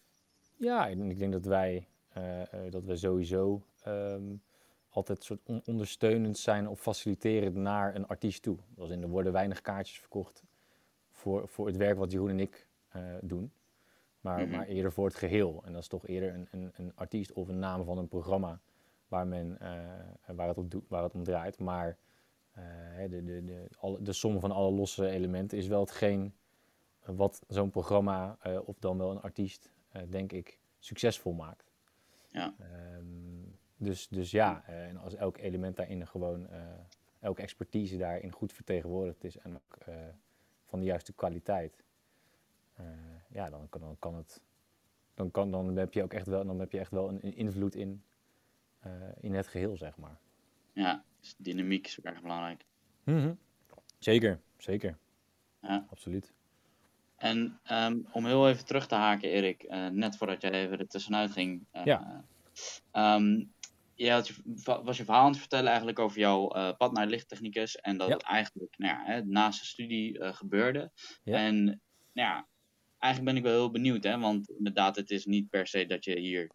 Ja, 0.58 0.90
en 0.90 1.10
ik 1.10 1.18
denk 1.20 1.32
dat 1.32 1.46
wij, 1.46 1.88
dat 2.70 2.86
wij 2.86 2.96
sowieso 2.96 3.66
ehm, 3.84 4.36
altijd 4.90 5.24
soort 5.24 5.40
on- 5.46 5.62
ondersteunend 5.66 6.38
zijn 6.38 6.68
of 6.68 6.82
faciliterend 6.82 7.56
naar 7.56 7.96
een 7.96 8.08
artiest 8.08 8.42
toe. 8.42 8.58
Als 8.78 8.90
in, 8.90 9.02
er 9.02 9.08
worden 9.10 9.32
weinig 9.34 9.62
kaartjes 9.62 10.00
verkocht 10.00 10.44
voor, 11.12 11.48
voor 11.48 11.68
het 11.68 11.78
werk 11.78 11.98
wat 11.98 12.12
Jeroen 12.12 12.30
en 12.30 12.40
ik 12.40 12.68
doen, 13.22 13.52
maar, 14.22 14.40
Mhm. 14.40 14.50
maar 14.56 14.68
eerder 14.68 14.92
voor 14.92 15.06
het 15.06 15.16
geheel. 15.16 15.62
En 15.66 15.74
dat 15.74 15.82
is 15.82 15.88
toch 15.88 16.08
eerder 16.08 16.34
een, 16.34 16.48
een, 16.52 16.72
een 16.76 16.92
artiest 16.96 17.34
of 17.34 17.48
een 17.48 17.60
naam 17.60 17.84
van 17.86 17.98
een 17.98 18.08
programma 18.08 18.60
waar, 19.12 19.28
men, 19.28 19.60
eh, 19.60 20.36
waar, 20.36 20.48
het, 20.48 20.58
op 20.58 20.72
doet, 20.72 20.84
waar 20.88 21.04
het 21.04 21.14
om 21.14 21.24
draait. 21.24 21.60
Maar 21.60 21.98
eh, 22.52 22.64
de, 23.10 23.24
de, 23.24 23.44
de, 23.44 23.68
alle, 23.80 24.02
de 24.02 24.14
som 24.14 24.40
van 24.40 24.52
alle 24.52 24.72
losse 24.72 25.08
elementen 25.08 25.58
is 25.58 25.68
wel 25.68 25.80
hetgeen 25.80 26.34
wat 27.06 27.44
zo'n 27.48 27.70
programma 27.70 28.38
eh, 28.42 28.60
of 28.66 28.80
dan 28.80 28.98
wel 28.98 29.12
een 29.12 29.22
artiest, 29.22 29.72
denk 30.10 30.32
ik, 30.32 30.60
succesvol 30.80 31.34
maakt. 31.34 31.72
Ja. 32.28 32.54
Ehm, 32.60 33.06
dus, 33.78 34.08
dus 34.08 34.32
ja, 34.32 34.66
en 34.66 34.98
als 34.98 35.16
elk 35.16 35.38
element 35.38 35.76
daarin 35.76 36.08
gewoon, 36.08 36.48
elke 37.20 37.42
expertise 37.42 37.98
daarin 37.98 38.32
goed 38.32 38.54
vertegenwoordigd 38.54 39.24
is 39.24 39.38
en 39.38 39.56
ook 39.56 39.78
van 40.66 40.80
de 40.80 40.86
juiste 40.86 41.14
kwaliteit, 41.14 41.84
ja, 43.28 43.50
dan 43.50 43.70
kan, 43.70 43.82
dan 43.82 43.96
kan 44.00 44.16
het, 44.16 44.42
dan, 45.14 45.32
kan, 45.32 45.52
dan 45.52 45.76
heb 45.76 45.94
je 45.94 46.04
ook 46.04 46.14
echt 46.14 46.28
wel, 46.28 46.46
dan 46.46 46.60
heb 46.60 46.72
je 46.72 46.80
echt 46.80 46.92
wel 46.92 47.10
een, 47.10 47.20
een 47.22 47.36
invloed 47.36 47.76
in, 47.76 48.04
in 49.20 49.34
het 49.34 49.48
geheel, 49.48 49.78
zeg 49.78 49.98
maar. 49.98 50.18
Ja, 50.74 51.04
dus 51.20 51.36
dynamiek 51.38 51.88
is 51.88 52.00
ook 52.00 52.06
erg 52.06 52.22
belangrijk. 52.22 52.66
Zeker, 54.00 54.40
zeker, 54.58 54.98
Ja. 55.62 55.86
absoluut. 55.90 56.34
En 57.16 57.60
ehm, 57.64 58.00
om 58.12 58.26
heel 58.26 58.50
even 58.50 58.66
terug 58.66 58.88
te 58.88 58.96
haken, 58.96 59.30
Erik, 59.30 59.64
eh, 59.64 59.88
net 59.88 60.18
voordat 60.18 60.42
jij 60.42 60.52
even 60.52 60.80
er 60.80 60.88
tussenuit 60.88 61.32
ging. 61.32 61.66
eh, 61.72 61.86
Ja. 61.86 62.26
ehm, 62.92 63.44
je 63.96 64.12
had 64.12 64.28
je, 64.28 64.34
was 64.84 64.98
je 64.98 65.04
verhaal 65.06 65.24
aan 65.24 65.30
het 65.32 65.40
vertellen 65.40 65.68
eigenlijk 65.68 66.00
over 66.00 66.20
jouw 66.20 66.50
eh, 66.50 66.78
pad 66.78 66.92
naar 66.92 67.08
lichttechnicus. 67.08 67.76
En 67.76 67.98
dat 67.98 68.08
Ja. 68.08 68.14
het 68.14 68.24
eigenlijk 68.24 68.78
nou 68.78 68.94
ja, 68.94 69.06
hè, 69.06 69.26
naast 69.26 69.60
de 69.60 69.66
studie 69.66 70.20
eh, 70.20 70.34
gebeurde. 70.34 70.92
Ja. 71.24 71.38
En 71.38 71.64
nou 71.66 71.80
ja, 72.30 72.48
eigenlijk 73.00 73.34
ben 73.34 73.44
ik 73.44 73.50
wel 73.50 73.60
heel 73.62 73.72
benieuwd. 73.72 74.04
Hè, 74.04 74.20
want 74.20 74.50
inderdaad, 74.50 74.96
het 74.96 75.12
is 75.12 75.26
niet 75.26 75.50
per 75.50 75.68
se 75.68 75.86
dat 75.86 76.04
je 76.04 76.20
hier, 76.20 76.42
eh, 76.44 76.50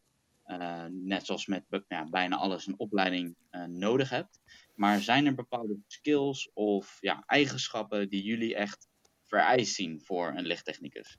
net 0.90 1.26
zoals 1.26 1.46
met 1.46 1.64
ja, 1.88 2.04
bijna 2.08 2.36
alles, 2.36 2.66
een 2.66 2.78
opleiding 2.78 3.36
eh, 3.50 3.64
nodig 3.64 4.10
hebt. 4.10 4.40
Maar 4.74 5.00
zijn 5.00 5.26
er 5.26 5.34
bepaalde 5.34 5.76
skills 5.86 6.50
of 6.54 6.96
ja, 7.00 7.22
eigenschappen 7.26 8.08
die 8.08 8.22
jullie 8.22 8.54
echt 8.54 8.88
vereist 9.24 9.74
zien 9.74 10.00
voor 10.00 10.28
een 10.36 10.46
lichttechnicus? 10.46 11.18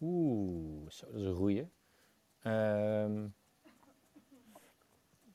Oeh, 0.00 0.88
zo, 0.90 1.06
dat 1.06 1.20
is 1.20 1.26
een 1.26 1.34
goeie. 1.34 1.66
Ehm, 2.42 3.28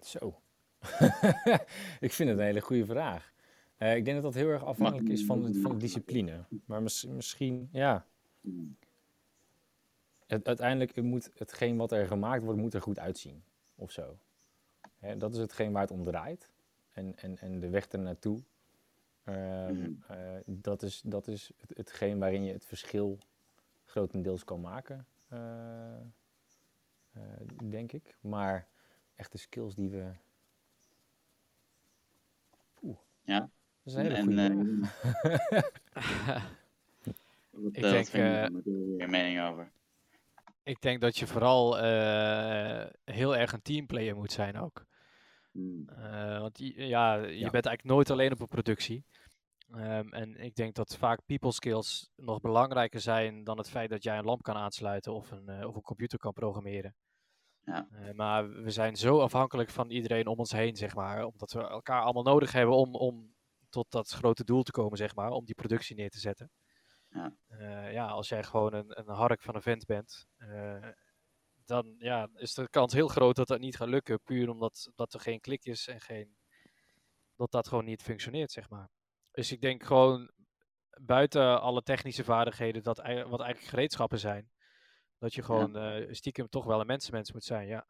zo. 0.02 0.42
ik 2.00 2.12
vind 2.14 2.30
het 2.30 2.38
een 2.38 2.46
hele 2.46 2.62
goede 2.62 2.86
vraag. 2.86 3.32
Eh, 3.78 3.96
ik 3.96 4.06
denk 4.06 4.22
dat 4.22 4.34
dat 4.34 4.42
heel 4.42 4.50
erg 4.50 4.64
afhankelijk 4.64 5.10
is 5.10 5.26
van, 5.26 5.42
de- 5.44 5.62
van 5.62 5.72
de 5.72 5.78
discipline. 5.78 6.46
Maar 6.66 6.82
mis- 6.82 7.06
misschien, 7.06 7.70
ja. 7.72 8.06
Het, 10.34 10.48
uiteindelijk 10.48 11.02
moet 11.02 11.32
hetgeen 11.38 11.78
wat 11.78 11.92
er 11.92 12.08
gemaakt 12.08 12.44
wordt, 12.44 12.60
moet 12.60 12.74
er 12.74 12.82
goed 12.82 13.00
uitzien. 13.00 13.44
Of 13.76 13.92
zo. 13.92 14.18
Hè, 15.00 15.18
dat 15.18 15.34
is 15.34 15.40
hetgeen 15.40 15.72
waar 15.72 15.82
het 15.82 15.92
om 15.92 16.04
draait. 16.04 16.52
En, 16.92 17.18
en, 17.18 17.38
en 17.38 17.60
de 17.60 17.70
weg 17.70 17.88
ernaartoe. 17.88 18.44
Ehm, 19.24 19.92
eh, 20.08 20.18
dat, 20.46 20.82
is, 20.82 21.02
dat 21.06 21.28
is 21.28 21.52
het, 21.58 21.78
hetgeen 21.78 22.20
waarin 22.20 22.44
je 22.44 22.54
het 22.54 22.66
verschil 22.66 23.18
grotendeels 23.86 24.44
kan 24.44 24.62
maken. 24.62 25.08
eh, 25.28 25.96
eh, 27.12 27.22
denk 27.64 27.92
ik. 27.92 28.18
Maar 28.22 28.68
echte 29.16 29.38
skills 29.38 29.76
die 29.76 29.90
we. 29.90 30.12
Oeh. 32.82 32.98
Ja. 33.22 33.40
Dat 33.40 33.50
is 33.84 33.94
een 33.94 34.02
hele 34.02 34.16
En, 34.16 34.24
goede 34.24 34.42
eh, 35.94 36.44
Wat, 37.50 37.76
Ik 37.76 37.82
denk, 37.82 38.12
daar 38.12 38.52
je 38.98 39.08
mening 39.10 39.42
over? 39.42 39.72
Ik 40.64 40.82
denk 40.82 41.02
dat 41.02 41.18
je 41.18 41.28
vooral 41.28 41.80
eh, 41.80 42.86
heel 43.04 43.36
erg 43.36 43.52
een 43.54 43.62
teamplayer 43.62 44.16
moet 44.16 44.32
zijn 44.32 44.58
ook. 44.60 44.86
Hmm. 45.52 45.90
Eh, 45.90 46.40
want 46.40 46.58
je, 46.58 46.88
ja, 46.88 47.16
je 47.16 47.38
Ja. 47.38 47.50
bent 47.50 47.66
eigenlijk 47.66 47.84
nooit 47.84 48.10
alleen 48.10 48.32
op 48.32 48.40
een 48.40 48.48
productie. 48.48 49.06
Ehm, 49.72 50.08
en 50.14 50.36
ik 50.36 50.56
denk 50.56 50.76
dat 50.76 50.98
vaak 50.98 51.26
people 51.26 51.52
skills 51.52 52.10
nog 52.16 52.40
belangrijker 52.42 53.00
zijn 53.00 53.44
dan 53.44 53.58
het 53.58 53.70
feit 53.70 53.90
dat 53.90 54.04
jij 54.04 54.18
een 54.18 54.26
lamp 54.26 54.42
kan 54.42 54.56
aansluiten 54.56 55.14
of 55.14 55.32
een, 55.32 55.50
eh, 55.50 55.68
of 55.68 55.76
een 55.76 55.82
computer 55.82 56.20
kan 56.20 56.34
programmeren. 56.34 56.96
Ja. 57.66 57.88
Maar 58.14 58.50
we 58.64 58.70
zijn 58.70 58.96
zo 58.96 59.20
afhankelijk 59.20 59.70
van 59.70 59.90
iedereen 59.90 60.28
om 60.28 60.38
ons 60.38 60.52
heen, 60.52 60.76
zeg 60.76 60.96
maar. 60.96 61.26
Omdat 61.26 61.52
we 61.52 61.60
elkaar 61.68 62.02
allemaal 62.02 62.24
nodig 62.24 62.52
hebben 62.52 62.76
om, 62.76 62.96
om 62.96 63.34
tot 63.70 63.92
dat 63.92 64.10
grote 64.10 64.44
doel 64.44 64.64
te 64.64 64.72
komen, 64.72 64.98
zeg 64.98 65.16
maar. 65.16 65.30
Om 65.32 65.46
die 65.46 65.56
productie 65.56 65.96
neer 65.96 66.10
te 66.10 66.20
zetten. 66.20 66.50
Ja. 67.14 67.36
Eh, 67.48 67.94
ja, 67.94 68.08
als 68.08 68.30
jij 68.30 68.44
gewoon 68.44 68.74
een, 68.74 69.00
een 69.00 69.16
hark 69.16 69.42
van 69.42 69.56
een 69.56 69.62
vent 69.62 69.86
bent, 69.86 70.26
eh, 70.38 70.88
dan 71.66 71.96
ja, 71.98 72.30
is 72.36 72.54
de 72.54 72.70
kans 72.70 72.94
heel 72.94 73.08
groot 73.08 73.36
dat 73.36 73.48
dat 73.48 73.60
niet 73.60 73.76
gaat 73.76 73.88
lukken. 73.88 74.22
Puur 74.24 74.50
omdat 74.50 74.92
dat 74.96 75.14
er 75.14 75.20
geen 75.20 75.40
klik 75.40 75.66
is 75.66 75.88
en 75.88 76.02
geen, 76.02 76.38
dat 77.36 77.52
dat 77.52 77.68
gewoon 77.68 77.86
niet 77.86 78.02
functioneert, 78.02 78.52
zeg 78.52 78.70
maar. 78.70 78.90
Dus 79.32 79.52
ik 79.52 79.62
denk 79.62 79.84
gewoon 79.84 80.32
buiten 81.02 81.62
alle 81.62 81.82
technische 81.82 82.24
vaardigheden, 82.24 82.84
dat, 82.84 82.98
wat 82.98 83.08
eigenlijk 83.40 83.60
gereedschappen 83.60 84.20
zijn, 84.20 84.52
dat 85.18 85.34
je 85.34 85.44
gewoon 85.44 85.78
eh, 85.78 86.14
stiekem 86.14 86.50
toch 86.50 86.66
wel 86.66 86.80
een 86.80 86.88
mensenmens 86.88 87.32
moet 87.32 87.44
zijn, 87.44 87.68
ja. 87.68 87.86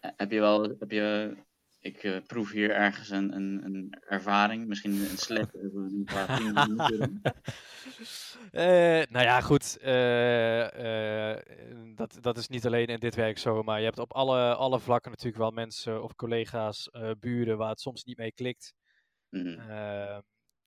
Heb 0.00 0.30
je 0.30 0.40
wel, 0.40 0.62
heb 0.62 0.90
je, 0.90 1.36
ik 1.84 2.02
eh, 2.02 2.16
proef 2.26 2.50
hier 2.50 2.70
ergens 2.70 3.10
een, 3.10 3.34
een, 3.34 3.64
een 3.64 4.02
ervaring, 4.08 4.66
misschien 4.66 4.92
een 4.92 5.16
tien 6.36 6.52
minuten. 6.52 7.22
Eh, 8.50 9.02
nou 9.08 9.24
ja, 9.24 9.40
goed. 9.40 9.78
eh, 9.78 11.36
dat, 11.94 12.18
dat 12.20 12.38
is 12.38 12.48
niet 12.48 12.66
alleen 12.66 12.86
in 12.86 12.98
dit 12.98 13.14
werk 13.14 13.38
zo, 13.38 13.62
maar 13.62 13.78
je 13.78 13.84
hebt 13.84 13.98
op 13.98 14.12
alle, 14.12 14.54
alle 14.54 14.80
vlakken 14.80 15.10
natuurlijk 15.10 15.38
wel 15.38 15.50
mensen 15.50 16.02
of 16.02 16.14
collega's, 16.14 16.90
buren 17.18 17.56
waar 17.56 17.68
het 17.68 17.80
soms 17.80 18.04
niet 18.04 18.16
mee 18.16 18.32
klikt. 18.32 18.74
Mhm. 19.28 20.20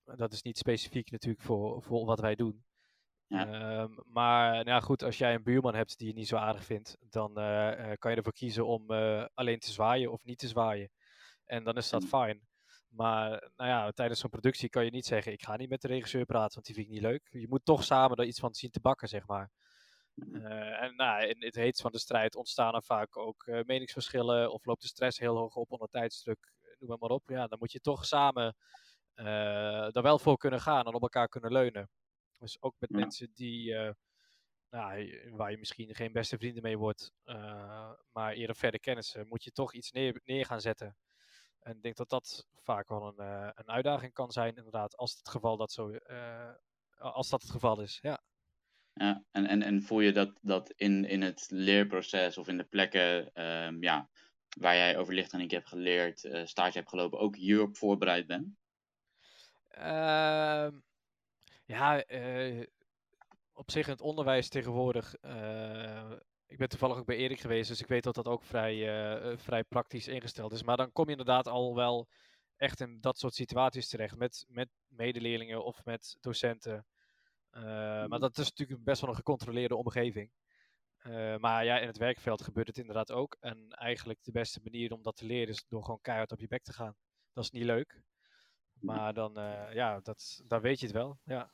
Dat 0.04 0.34
is 0.34 0.42
niet 0.42 0.58
specifiek 0.58 1.12
natuurlijk 1.12 1.44
voor, 1.44 1.84
voor 1.84 2.06
wat 2.06 2.20
wij 2.20 2.36
doen. 2.36 2.64
Ja. 3.28 3.48
Ehm, 3.48 3.92
maar 4.06 4.52
nou 4.52 4.70
ja, 4.70 4.80
goed, 4.80 5.04
als 5.04 5.18
jij 5.18 5.34
een 5.34 5.44
buurman 5.44 5.76
hebt 5.76 5.98
die 5.98 6.08
je 6.08 6.14
niet 6.14 6.28
zo 6.28 6.36
aardig 6.36 6.64
vindt, 6.64 6.98
dan 7.10 7.34
kan 8.00 8.12
je 8.12 8.18
ervoor 8.18 8.34
kiezen 8.34 8.66
om 8.66 8.92
alleen 9.34 9.60
te 9.60 9.72
zwaaien 9.72 10.12
of 10.12 10.24
niet 10.24 10.40
te 10.40 10.48
zwaaien. 10.48 10.90
En 11.48 11.64
dan 11.64 11.78
is 11.78 11.90
dat 11.90 12.02
Mm. 12.04 12.08
fijn. 12.08 12.48
Maar 12.90 13.30
nou 13.56 13.70
ja, 13.70 13.92
tijdens 13.92 14.20
zo'n 14.20 14.30
productie 14.30 14.70
kan 14.70 14.86
je 14.86 14.92
niet 14.92 15.06
zeggen, 15.06 15.32
ik 15.32 15.44
ga 15.44 15.56
niet 15.58 15.70
met 15.70 15.82
de 15.82 15.88
regisseur 15.88 16.26
praten, 16.26 16.54
want 16.54 16.66
die 16.66 16.76
vind 16.76 16.88
ik 16.88 16.94
niet 16.94 17.02
leuk. 17.02 17.28
Je 17.32 17.48
moet 17.48 17.66
toch 17.66 17.84
samen 17.84 18.18
er 18.18 18.26
iets 18.26 18.40
van 18.40 18.54
zien 18.54 18.72
te 18.72 18.80
bakken, 18.80 19.08
zeg 19.08 19.28
maar. 19.28 19.52
Eh, 20.34 20.82
en 20.84 20.96
nou, 20.96 21.24
in 21.28 21.44
het 21.44 21.56
heetst 21.56 21.82
van 21.82 21.92
de 21.92 22.00
strijd 22.00 22.36
ontstaan 22.36 22.76
er 22.76 22.84
vaak 22.84 23.18
ook 23.18 23.44
eh, 23.48 23.64
meningsverschillen 23.66 24.52
of 24.52 24.66
loopt 24.66 24.82
de 24.82 24.88
stress 24.88 25.20
heel 25.20 25.38
hoog 25.38 25.56
op 25.56 25.72
onder 25.72 25.88
tijdsdruk, 25.90 26.52
noem 26.80 26.98
maar 27.00 27.10
op. 27.10 27.30
Ja, 27.30 27.48
dan 27.48 27.60
moet 27.60 27.72
je 27.72 27.80
toch 27.80 28.06
samen 28.06 28.56
eh 29.14 29.26
daar 29.92 30.04
wel 30.04 30.20
voor 30.20 30.38
kunnen 30.38 30.62
gaan 30.62 30.86
en 30.86 30.94
op 30.94 31.02
elkaar 31.02 31.28
kunnen 31.28 31.52
leunen. 31.52 31.90
Dus 32.38 32.62
ook 32.62 32.76
met 32.80 32.90
Ja. 32.90 32.98
mensen 32.98 33.32
die, 33.34 33.74
nou, 34.70 35.32
waar 35.36 35.52
je 35.52 35.58
misschien 35.58 35.96
geen 35.96 36.12
beste 36.12 36.38
vrienden 36.38 36.64
mee 36.64 36.78
wordt, 36.78 37.12
maar 38.12 38.34
eerder 38.34 38.56
verder 38.56 38.80
kennissen, 38.80 39.28
moet 39.28 39.44
je 39.44 39.52
toch 39.52 39.74
iets 39.74 39.92
neer, 39.92 40.22
neer 40.26 40.46
gaan 40.46 40.62
zetten. 40.62 40.98
En 41.68 41.76
ik 41.76 41.82
denk 41.82 41.96
dat 41.96 42.10
dat 42.10 42.48
vaak 42.56 42.90
wel 42.90 43.08
een, 43.08 43.26
eh, 43.26 43.50
een 43.56 43.70
uitdaging 43.70 44.14
kan 44.14 44.32
zijn, 44.32 44.56
inderdaad, 44.56 44.98
als 44.98 45.18
het 45.18 45.30
geval 45.30 45.58
dat 45.58 45.72
zo, 45.72 45.90
eh, 45.90 46.54
als 46.98 47.30
dat 47.30 47.42
het 47.42 47.52
geval 47.52 47.82
is. 47.82 48.00
Ja. 48.02 48.22
Ja, 48.94 49.24
en, 49.32 49.46
en, 49.46 49.62
en 49.62 49.84
voel 49.84 50.00
je 50.00 50.12
dat, 50.12 50.38
dat 50.42 50.70
in, 50.70 51.06
in 51.06 51.22
het 51.22 51.46
leerproces 51.50 52.38
of 52.38 52.48
in 52.48 52.58
de 52.58 52.64
plekken 52.64 53.34
ehm, 53.34 53.84
ja, 53.84 54.10
waar 54.60 54.76
jij 54.76 54.98
over 54.98 55.14
lichttechniek 55.14 55.52
hebt 55.52 55.68
geleerd, 55.68 56.24
eh, 56.24 56.46
stage 56.46 56.78
hebt 56.78 56.90
gelopen, 56.90 57.20
ook 57.20 57.36
hierop 57.36 57.78
voorbereid 57.78 58.28
bent? 58.28 58.48
Ehm, 59.68 60.80
ja, 61.66 62.04
op 63.54 63.72
zich 63.72 63.86
in 63.86 63.92
het 63.92 64.02
onderwijs 64.02 64.50
tegenwoordig. 64.50 65.16
Ik 66.48 66.58
ben 66.58 66.70
toevallig 66.70 66.98
ook 66.98 67.06
bij 67.06 67.16
Erik 67.16 67.40
geweest, 67.40 67.70
dus 67.70 67.82
ik 67.82 67.88
weet 67.88 68.04
dat 68.04 68.16
dat 68.16 68.28
ook 68.28 68.44
vrij, 68.44 68.74
eh, 68.74 69.32
eh, 69.32 69.38
vrij 69.38 69.64
praktisch 69.64 70.08
ingesteld 70.08 70.52
is. 70.52 70.64
Maar 70.64 70.78
dan 70.78 70.92
kom 70.92 71.06
je 71.06 71.12
inderdaad 71.12 71.48
al 71.48 71.76
wel 71.76 72.08
echt 72.56 72.80
in 72.80 73.02
dat 73.02 73.18
soort 73.18 73.34
situaties 73.34 73.90
terecht 73.90 74.16
met, 74.16 74.46
met 74.48 74.70
medeleerlingen 74.88 75.64
of 75.64 75.86
met 75.86 76.18
docenten. 76.22 76.86
Eh, 77.50 77.62
maar 78.06 78.20
dat 78.20 78.38
is 78.38 78.50
natuurlijk 78.50 78.84
best 78.84 79.02
wel 79.02 79.10
een 79.10 79.16
gecontroleerde 79.16 79.76
omgeving. 79.76 80.32
Maar 81.38 81.66
ja, 81.66 81.80
in 81.80 81.88
het 81.88 81.98
werkveld 81.98 82.42
gebeurt 82.42 82.68
het 82.68 82.78
inderdaad 82.78 83.12
ook. 83.12 83.38
En 83.40 83.70
eigenlijk 83.70 84.24
de 84.24 84.32
beste 84.32 84.60
manier 84.64 84.94
om 84.94 85.04
dat 85.04 85.16
te 85.16 85.26
leren 85.26 85.48
is 85.48 85.66
door 85.68 85.84
gewoon 85.84 86.02
keihard 86.02 86.32
op 86.32 86.40
je 86.40 86.48
bek 86.48 86.64
te 86.64 86.74
gaan. 86.74 86.96
Dat 87.34 87.44
is 87.44 87.52
niet 87.52 87.64
leuk. 87.64 88.02
Maar 88.80 89.14
dan, 89.14 89.34
ja, 89.74 90.00
dat, 90.00 90.42
dan 90.46 90.62
weet 90.62 90.80
je 90.80 90.86
het 90.86 90.96
wel. 90.96 91.20
Ja. 91.24 91.52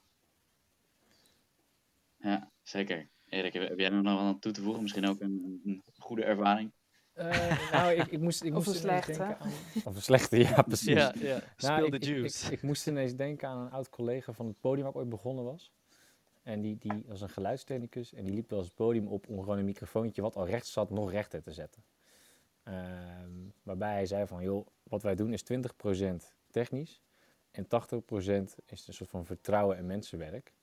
Ja, 2.18 2.52
zeker. 2.62 3.13
Erik, 3.34 3.54
heb, 3.54 3.80
jij 3.80 3.92
er 3.92 4.04
nog 4.04 4.14
wat 4.14 4.24
aan 4.24 4.40
toe 4.40 4.52
te 4.52 4.62
voegen? 4.62 4.82
Misschien 4.82 5.08
ook 5.08 5.22
een, 5.22 5.62
een 5.66 5.84
goede 5.98 6.24
ervaring? 6.24 6.72
Eh, 7.14 7.72
nou, 7.72 7.92
ik, 7.92 8.08
ik 8.08 8.20
moest, 8.20 8.44
ik 8.44 8.56
Of 8.56 8.66
moest 8.66 8.84
een 8.84 8.90
ineens 8.90 9.06
slechte. 9.06 9.24
denken 9.24 9.40
aan... 9.40 9.52
Of 9.84 9.96
een 9.96 10.02
slechte, 10.02 10.38
ja, 10.38 10.62
precies. 10.62 10.94
Ja, 10.94 11.14
ja. 11.20 11.42
Nou, 11.58 11.84
Speel 11.84 11.94
ik, 11.94 12.04
juice. 12.04 12.46
Ik, 12.46 12.52
ik, 12.52 12.62
moest 12.62 12.88
ineens 12.88 13.16
denken 13.16 13.48
aan 13.48 13.58
een 13.58 13.72
oud 13.72 13.90
collega 13.90 14.34
van 14.34 14.48
het 14.48 14.60
podium 14.60 14.84
waar 14.84 14.92
ik 14.92 14.98
ooit 14.98 15.10
begonnen 15.10 15.44
was. 15.44 15.72
En 16.44 16.62
die, 16.62 16.78
die 16.78 17.04
was 17.06 17.22
een 17.22 17.30
geluidstechnicus 17.30 18.14
en 18.14 18.24
die 18.24 18.34
liep 18.34 18.50
wel 18.50 18.60
eens 18.60 18.68
het 18.68 18.78
podium 18.78 19.08
op 19.08 19.28
om 19.28 19.40
gewoon 19.40 19.58
een 19.58 19.66
microfoontje 19.66 20.22
wat 20.22 20.36
al 20.36 20.48
rechts 20.48 20.72
zat 20.72 20.90
nog 20.90 21.12
rechter 21.12 21.42
te 21.42 21.52
zetten. 21.52 21.84
Ehm, 22.64 23.32
waarbij 23.64 23.94
hij 23.94 24.06
zei 24.06 24.28
van, 24.28 24.44
joh, 24.44 24.68
wat 24.84 25.04
wij 25.04 25.16
doen 25.16 25.34
is 25.34 25.44
20% 25.44 26.36
technisch 26.52 27.02
en 27.52 27.68
80% 27.68 27.68
is 28.66 28.88
een 28.88 28.94
soort 28.94 29.10
van 29.10 29.26
vertrouwen 29.26 29.78
en 29.78 29.86
mensenwerk. 29.86 30.54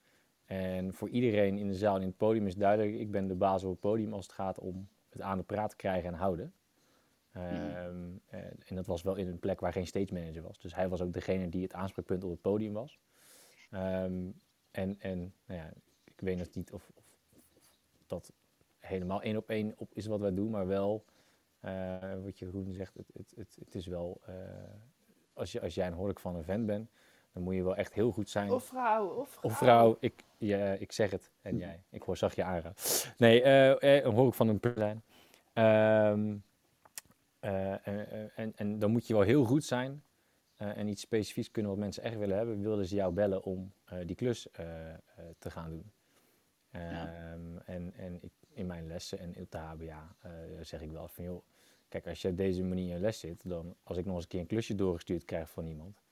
En 0.50 0.94
voor 0.94 1.08
iedereen 1.08 1.58
in 1.58 1.66
de 1.66 1.74
zaal 1.74 1.94
en 1.94 2.00
in 2.00 2.08
het 2.08 2.16
podium 2.16 2.46
is 2.46 2.56
duidelijk, 2.56 2.98
ik 2.98 3.10
ben 3.10 3.26
de 3.26 3.34
baas 3.34 3.64
op 3.64 3.70
het 3.70 3.80
podium 3.80 4.12
als 4.12 4.26
het 4.26 4.34
gaat 4.34 4.58
om 4.58 4.88
het 5.08 5.20
aan 5.20 5.38
de 5.38 5.44
praat 5.44 5.76
krijgen 5.76 6.08
en 6.08 6.18
houden. 6.18 6.52
Ehm, 7.32 8.08
en, 8.26 8.56
en 8.66 8.76
dat 8.76 8.86
was 8.86 9.02
wel 9.02 9.14
in 9.16 9.28
een 9.28 9.38
plek 9.38 9.60
waar 9.60 9.72
geen 9.72 9.86
stage 9.86 10.14
manager 10.14 10.42
was. 10.42 10.58
Dus 10.58 10.74
hij 10.74 10.88
was 10.88 11.00
ook 11.00 11.12
degene 11.12 11.48
die 11.48 11.62
het 11.62 11.72
aanspreekpunt 11.72 12.24
op 12.24 12.30
het 12.30 12.40
podium 12.40 12.72
was. 12.72 12.98
Ehm, 13.70 14.30
en 14.70 14.96
en 14.98 15.34
nou 15.46 15.60
ja, 15.60 15.70
ik 16.04 16.20
weet 16.20 16.38
nog 16.38 16.54
niet 16.54 16.72
of, 16.72 16.90
of 16.94 17.04
dat 18.06 18.32
helemaal 18.78 19.22
één 19.22 19.36
op 19.36 19.48
één 19.48 19.74
op 19.76 19.94
is 19.94 20.06
wat 20.06 20.20
wij 20.20 20.34
doen, 20.34 20.50
maar 20.50 20.66
wel, 20.66 21.04
eh, 21.60 22.14
wat 22.22 22.38
je 22.38 22.50
Roen 22.50 22.72
zegt, 22.72 22.94
het, 22.94 23.10
het, 23.12 23.32
het, 23.36 23.56
het 23.64 23.74
is 23.74 23.86
wel, 23.86 24.20
eh, 24.26 24.34
als, 25.32 25.52
je, 25.52 25.60
als 25.60 25.74
jij 25.74 25.86
een 25.86 25.92
hork 25.92 26.20
van 26.20 26.36
een 26.36 26.44
vent 26.44 26.66
bent, 26.66 26.90
dan 27.32 27.42
moet 27.42 27.54
je 27.54 27.62
wel 27.62 27.76
echt 27.76 27.92
heel 27.92 28.10
goed 28.12 28.28
zijn. 28.28 28.50
Of 28.50 28.64
vrouw, 28.64 29.08
of 29.08 29.28
vrouw. 29.28 29.50
Of 29.50 29.56
vrouw, 29.56 29.96
ik, 30.00 30.24
ja, 30.40 30.72
ik 30.72 30.92
zeg 30.92 31.10
het. 31.10 31.30
En 31.42 31.56
jij, 31.56 31.82
ik 31.90 32.02
hoor 32.02 32.16
zag 32.16 32.34
je 32.34 32.44
aanraden. 32.44 32.74
Nee, 33.18 33.42
eh, 33.42 33.96
eh, 33.98 34.04
een 34.04 34.12
hoor 34.14 34.28
ik 34.28 34.34
van 34.34 34.48
een 34.48 34.60
perlijn. 34.60 35.02
Ehm 35.52 36.36
eh, 37.40 37.72
eh, 37.86 38.12
eh, 38.12 38.30
en, 38.34 38.52
en 38.56 38.78
dan 38.78 38.90
moet 38.90 39.06
je 39.06 39.12
wel 39.14 39.22
heel 39.22 39.44
goed 39.44 39.64
zijn 39.64 40.02
eh, 40.56 40.76
en 40.76 40.88
iets 40.88 41.00
specifieks 41.02 41.50
kunnen 41.50 41.70
wat 41.70 41.80
mensen 41.80 42.02
echt 42.02 42.18
willen 42.18 42.36
hebben. 42.36 42.60
Wilden 42.60 42.86
ze 42.86 42.94
jou 42.94 43.12
bellen 43.12 43.42
om 43.44 43.72
eh, 43.84 43.98
die 44.06 44.16
klus 44.16 44.50
eh, 44.50 44.88
eh, 44.92 44.98
te 45.38 45.50
gaan 45.50 45.70
doen. 45.70 45.90
Ehm, 46.70 47.56
En, 47.64 47.92
en 47.96 48.18
ik, 48.22 48.32
in 48.48 48.66
mijn 48.66 48.86
lessen 48.86 49.18
en 49.18 49.34
op 49.36 49.50
de 49.50 49.58
HBA 49.58 50.14
eh, 50.22 50.30
zeg 50.62 50.80
ik 50.80 50.90
wel 50.90 51.08
van 51.08 51.24
joh, 51.24 51.42
kijk 51.88 52.06
als 52.06 52.22
je 52.22 52.28
op 52.28 52.36
deze 52.36 52.62
manier 52.62 52.84
in 52.88 52.94
je 52.94 53.00
les 53.00 53.18
zit, 53.20 53.48
dan 53.48 53.74
als 53.82 53.96
ik 53.96 54.04
nog 54.04 54.14
eens 54.14 54.22
een 54.22 54.28
keer 54.30 54.40
een 54.40 54.46
klusje 54.46 54.74
doorgestuurd 54.74 55.24
krijg 55.24 55.50
van 55.50 55.66
iemand, 55.66 56.02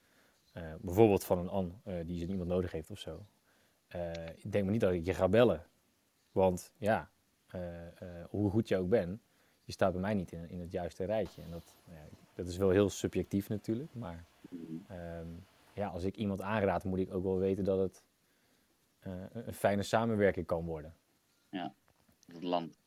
eh, 0.53 0.73
bijvoorbeeld 0.81 1.23
van 1.23 1.37
een 1.37 1.49
An 1.49 1.81
eh, 1.83 1.93
die 2.05 2.19
ze 2.19 2.25
iemand 2.27 2.49
nodig 2.49 2.71
heeft 2.71 2.89
of 2.91 2.99
zo. 2.99 3.25
Eh, 3.89 4.27
ik 4.35 4.51
denk 4.51 4.63
maar 4.63 4.71
niet 4.73 4.81
dat 4.81 4.91
ik 4.91 5.05
je 5.05 5.13
ga 5.13 5.27
bellen. 5.27 5.65
Want 6.31 6.71
ja, 6.77 7.09
eh, 7.47 7.87
eh, 7.87 8.25
hoe 8.29 8.49
goed 8.49 8.67
je 8.67 8.77
ook 8.77 8.89
bent, 8.89 9.21
je 9.63 9.71
staat 9.71 9.91
bij 9.91 10.01
mij 10.01 10.13
niet 10.13 10.31
in, 10.31 10.49
in 10.49 10.59
het 10.59 10.71
juiste 10.71 11.03
rijtje. 11.03 11.41
En 11.41 11.51
dat, 11.51 11.75
nou 11.85 11.99
ja, 11.99 12.05
dat 12.33 12.47
is 12.47 12.57
wel 12.57 12.69
heel 12.69 12.89
subjectief 12.89 13.49
natuurlijk. 13.49 13.93
Maar 13.93 14.25
ehm, 14.87 15.27
ja, 15.73 15.87
als 15.87 16.03
ik 16.03 16.15
iemand 16.15 16.41
aanraad, 16.41 16.83
moet 16.83 16.99
ik 16.99 17.13
ook 17.13 17.23
wel 17.23 17.37
weten 17.37 17.63
dat 17.63 17.79
het 17.79 18.03
een 19.33 19.53
fijne 19.53 19.83
samenwerking 19.83 20.45
kan 20.45 20.65
worden. 20.65 20.93
Het 22.25 22.43
land. 22.43 22.79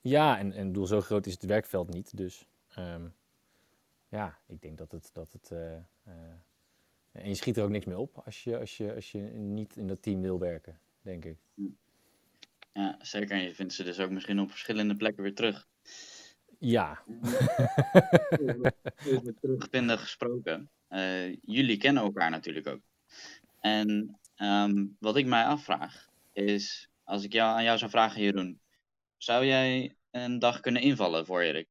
Ja, 0.00 0.38
en, 0.38 0.52
en 0.52 0.66
bedoel, 0.66 0.86
zo 0.86 1.00
groot 1.00 1.26
is 1.26 1.32
het 1.32 1.44
werkveld 1.44 1.88
niet. 1.88 2.16
Dus 2.16 2.48
ehm, 2.68 3.08
ja, 4.08 4.38
ik 4.46 4.62
denk 4.62 4.78
dat 4.78 4.92
het. 4.92 5.10
Dat 5.12 5.32
het 5.32 5.52
en 7.16 7.28
je 7.28 7.34
schiet 7.34 7.56
er 7.56 7.64
ook 7.64 7.70
niks 7.70 7.84
mee 7.84 7.98
op 7.98 8.22
als 8.24 8.44
je, 8.44 8.58
als, 8.58 8.76
je, 8.76 8.94
als 8.94 9.12
je 9.12 9.18
niet 9.34 9.76
in 9.76 9.86
dat 9.86 10.02
team 10.02 10.20
wil 10.20 10.38
werken, 10.38 10.80
denk 11.00 11.24
ik. 11.24 11.38
Ja, 12.72 12.98
zeker. 13.00 13.30
En 13.30 13.42
je 13.42 13.54
vindt 13.54 13.72
ze 13.72 13.84
dus 13.84 14.00
ook 14.00 14.10
misschien 14.10 14.40
op 14.40 14.50
verschillende 14.50 14.96
plekken 14.96 15.22
weer 15.22 15.34
terug. 15.34 15.68
Ja, 16.58 17.02
Over 19.12 19.34
terugvinden 19.40 19.98
gesproken. 19.98 20.70
Eh, 20.88 21.34
jullie 21.42 21.76
kennen 21.76 22.02
elkaar 22.02 22.30
natuurlijk 22.30 22.66
ook. 22.66 22.80
En 23.60 24.18
ehm, 24.34 24.86
wat 24.98 25.16
ik 25.16 25.26
mij 25.26 25.44
afvraag 25.44 26.08
is, 26.32 26.88
als 27.04 27.24
ik 27.24 27.32
jou, 27.32 27.56
aan 27.56 27.64
jou 27.64 27.78
zou 27.78 27.90
vragen, 27.90 28.22
Jeroen, 28.22 28.60
zou 29.16 29.46
jij 29.46 29.96
een 30.10 30.38
dag 30.38 30.60
kunnen 30.60 30.82
invallen 30.82 31.26
voor 31.26 31.40
Erik? 31.40 31.68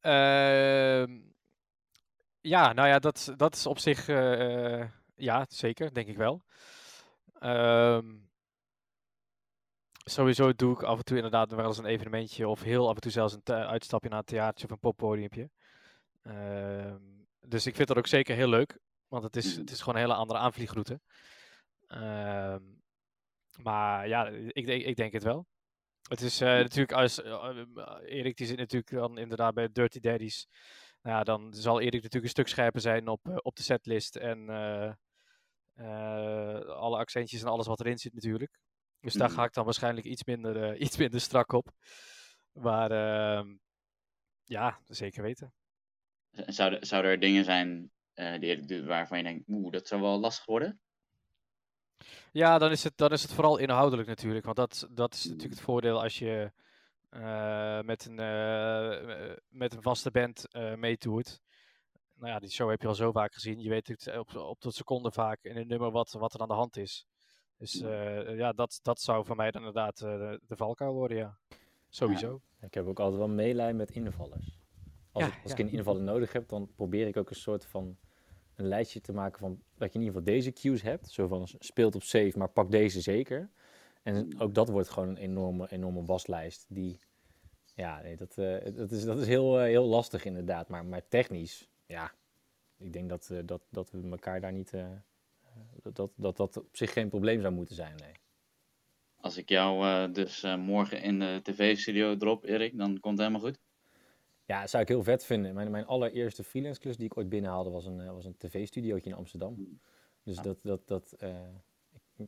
Ehm, 0.00 1.18
ja, 2.42 2.72
nou 2.72 2.88
ja, 2.88 2.98
dat, 2.98 3.32
dat 3.36 3.54
is 3.54 3.66
op 3.66 3.78
zich, 3.78 4.08
eh, 4.08 4.88
ja, 5.14 5.44
zeker, 5.48 5.94
denk 5.94 6.08
ik 6.08 6.16
wel. 6.16 6.42
Ehm, 7.38 8.14
sowieso 10.04 10.52
doe 10.54 10.72
ik 10.74 10.82
af 10.82 10.98
en 10.98 11.04
toe 11.04 11.16
inderdaad 11.16 11.52
wel 11.52 11.66
eens 11.66 11.78
een 11.78 11.84
evenementje 11.84 12.48
of 12.48 12.62
heel 12.62 12.88
af 12.88 12.94
en 12.94 13.00
toe 13.00 13.10
zelfs 13.10 13.34
een 13.34 13.42
thea- 13.42 13.66
uitstapje 13.66 14.08
naar 14.08 14.18
een 14.18 14.24
theatertje 14.24 14.64
of 14.64 14.70
een 14.70 14.78
poppodiumpje. 14.78 15.50
Ehm, 16.22 17.00
dus 17.40 17.66
ik 17.66 17.74
vind 17.74 17.88
dat 17.88 17.96
ook 17.96 18.06
zeker 18.06 18.36
heel 18.36 18.48
leuk, 18.48 18.78
want 19.08 19.22
het 19.24 19.36
is, 19.36 19.50
Mhm. 19.50 19.60
het 19.60 19.70
is 19.70 19.78
gewoon 19.80 19.94
een 19.94 20.00
hele 20.00 20.14
andere 20.14 20.38
aanvliegroute. 20.38 21.00
Ehm, 21.86 22.62
maar 23.62 24.08
ja, 24.08 24.26
ik, 24.28 24.66
denk- 24.66 24.84
ik 24.84 24.96
denk 24.96 25.12
het 25.12 25.22
wel. 25.22 25.46
Het 26.08 26.20
is 26.20 26.40
eh, 26.40 26.48
natuurlijk 26.48 26.92
als 26.92 27.22
eh, 27.22 27.56
Erik 28.04 28.36
die 28.36 28.46
zit 28.46 28.58
natuurlijk 28.58 28.90
dan 28.92 29.18
inderdaad 29.18 29.54
bij 29.54 29.68
Dirty 29.72 30.00
Daddies. 30.00 30.46
Nou 31.02 31.16
ja, 31.16 31.24
dan 31.24 31.54
zal 31.54 31.80
Erik 31.80 31.92
natuurlijk 31.92 32.24
een 32.24 32.28
stuk 32.28 32.48
scherper 32.48 32.80
zijn 32.80 33.08
op, 33.08 33.28
eh, 33.28 33.36
op 33.42 33.56
de 33.56 33.62
setlist 33.62 34.16
en 34.16 34.48
eh, 34.48 34.92
eh, 35.74 36.66
alle 36.66 36.96
accentjes 36.98 37.42
en 37.42 37.48
alles 37.48 37.66
wat 37.66 37.80
erin 37.80 37.98
zit 37.98 38.14
natuurlijk. 38.14 38.58
Dus 39.00 39.14
daar 39.14 39.28
Mhm. 39.28 39.36
ga 39.36 39.44
ik 39.44 39.52
dan 39.52 39.64
waarschijnlijk 39.64 40.06
iets 40.06 40.24
minder, 40.24 40.76
iets 40.86 40.96
minder 40.96 41.20
strak 41.20 41.52
op. 41.52 41.70
Maar 42.52 42.90
ehm, 42.90 43.56
ja, 44.44 44.80
zeker 44.86 45.22
weten. 45.22 45.54
Zouden 46.30 46.86
zou 46.86 47.04
er 47.04 47.20
dingen 47.20 47.44
zijn 47.44 47.90
die 48.38 48.82
waarvan 48.84 49.18
je 49.18 49.24
denkt, 49.24 49.48
oeh, 49.48 49.72
dat 49.72 49.86
zou 49.86 50.00
wel 50.00 50.20
lastig 50.20 50.44
worden? 50.44 50.80
Ja, 52.32 52.58
dan 52.58 52.70
is 52.70 52.84
het, 52.84 52.96
dan 52.96 53.12
is 53.12 53.22
het 53.22 53.32
vooral 53.32 53.58
inhoudelijk 53.58 54.08
natuurlijk. 54.08 54.44
Want 54.44 54.56
dat, 54.56 54.88
dat 54.90 55.14
is 55.14 55.24
natuurlijk 55.24 55.52
het 55.52 55.60
voordeel 55.60 56.02
als 56.02 56.18
je 56.18 56.52
met, 57.84 58.04
een, 58.06 58.18
eh, 58.18 59.30
eh, 59.30 59.36
met 59.48 59.74
een 59.74 59.82
vaste 59.82 60.10
band 60.10 60.48
eh 60.48 60.74
meetoert. 60.74 61.40
Nou 62.14 62.32
ja, 62.32 62.38
die 62.38 62.50
show 62.50 62.70
heb 62.70 62.80
je 62.80 62.88
al 62.88 62.94
zo 62.94 63.12
vaak 63.12 63.34
gezien. 63.34 63.60
Je 63.60 63.68
weet 63.68 63.88
het 63.88 64.18
op, 64.18 64.36
op 64.36 64.60
de 64.60 64.72
seconde 64.72 65.12
vaak 65.12 65.38
in 65.42 65.56
een 65.56 65.66
nummer 65.66 65.90
wat, 65.90 66.12
wat 66.12 66.34
er 66.34 66.40
aan 66.40 66.48
de 66.48 66.54
hand 66.54 66.76
is. 66.76 67.06
Dus 67.62 67.80
eh, 67.80 68.36
ja, 68.36 68.52
dat, 68.52 68.78
dat 68.82 69.00
zou 69.00 69.24
voor 69.24 69.36
mij 69.36 69.50
dan 69.50 69.60
inderdaad 69.60 70.00
eh, 70.00 70.18
de, 70.18 70.40
de 70.46 70.56
valkuil 70.56 70.92
worden, 70.92 71.16
ja. 71.16 71.38
Sowieso. 71.88 72.40
Ik 72.60 72.74
heb 72.74 72.86
ook 72.86 73.00
altijd 73.00 73.18
wel 73.18 73.28
meelij 73.28 73.74
met 73.74 73.90
invallers. 73.90 74.60
Als, 75.12 75.24
Ja, 75.24 75.28
ik, 75.30 75.42
als 75.42 75.52
ja. 75.52 75.58
ik 75.58 75.64
een 75.64 75.72
invaller 75.72 76.02
nodig 76.02 76.32
heb, 76.32 76.48
dan 76.48 76.72
probeer 76.74 77.06
ik 77.06 77.16
ook 77.16 77.30
een 77.30 77.36
soort 77.36 77.66
van 77.66 77.96
een 78.54 78.66
lijstje 78.66 79.00
te 79.00 79.12
maken 79.12 79.38
van 79.38 79.62
dat 79.76 79.92
je 79.92 79.98
in 79.98 80.04
ieder 80.04 80.18
geval 80.18 80.34
deze 80.34 80.52
cues 80.52 80.82
hebt. 80.82 81.10
Zo 81.10 81.26
van 81.26 81.48
speelt 81.58 81.94
op 81.94 82.02
safe, 82.02 82.38
maar 82.38 82.48
pak 82.48 82.70
deze 82.70 83.00
zeker. 83.00 83.50
En 84.02 84.40
ook 84.40 84.54
dat 84.54 84.68
wordt 84.68 84.88
gewoon 84.88 85.08
een 85.08 85.16
enorme, 85.16 85.70
enorme 85.70 86.04
waslijst. 86.04 86.66
Die, 86.68 86.98
ja, 87.74 88.02
nee, 88.02 88.16
dat, 88.16 88.38
eh, 88.38 88.74
dat 88.74 88.90
is, 88.90 89.04
dat 89.04 89.18
is 89.18 89.26
heel, 89.26 89.60
eh, 89.60 89.64
heel 89.64 89.84
lastig 89.84 90.24
inderdaad. 90.24 90.68
Maar, 90.68 90.84
maar 90.84 91.08
technisch, 91.08 91.68
ja, 91.86 92.12
ik 92.78 92.92
denk 92.92 93.08
dat, 93.08 93.30
eh, 93.30 93.38
dat, 93.44 93.62
dat 93.70 93.90
we 93.90 94.08
elkaar 94.10 94.40
daar 94.40 94.52
niet. 94.52 94.70
dat, 95.82 95.96
dat, 95.96 96.10
dat 96.14 96.36
dat 96.36 96.56
op 96.56 96.76
zich 96.76 96.92
geen 96.92 97.08
probleem 97.08 97.40
zou 97.40 97.52
moeten 97.54 97.74
zijn. 97.74 97.96
Nee. 97.96 98.12
Als 99.16 99.36
ik 99.36 99.48
jou 99.48 100.12
dus 100.12 100.42
morgen 100.58 101.02
in 101.02 101.18
de 101.18 101.40
tv-studio 101.42 102.16
drop, 102.16 102.44
Erik, 102.44 102.78
dan 102.78 103.00
komt 103.00 103.18
het 103.18 103.26
helemaal 103.26 103.48
goed. 103.48 103.60
Ja, 104.44 104.60
dat 104.60 104.70
zou 104.70 104.82
ik 104.82 104.88
heel 104.88 105.02
vet 105.02 105.24
vinden. 105.24 105.54
Mijn, 105.54 105.70
mijn 105.70 105.86
allereerste 105.86 106.44
freelance 106.44 106.80
klus 106.80 106.96
die 106.96 107.06
ik 107.06 107.16
ooit 107.16 107.28
binnenhaalde 107.28 107.70
was 107.70 107.86
een, 107.86 108.14
was 108.14 108.24
een 108.24 108.36
tv-studiootje 108.36 109.10
in 109.10 109.16
Amsterdam. 109.16 109.80
Dus 110.22 110.36
dat, 110.36 110.58
dat, 110.62 110.88
dat, 110.88 111.16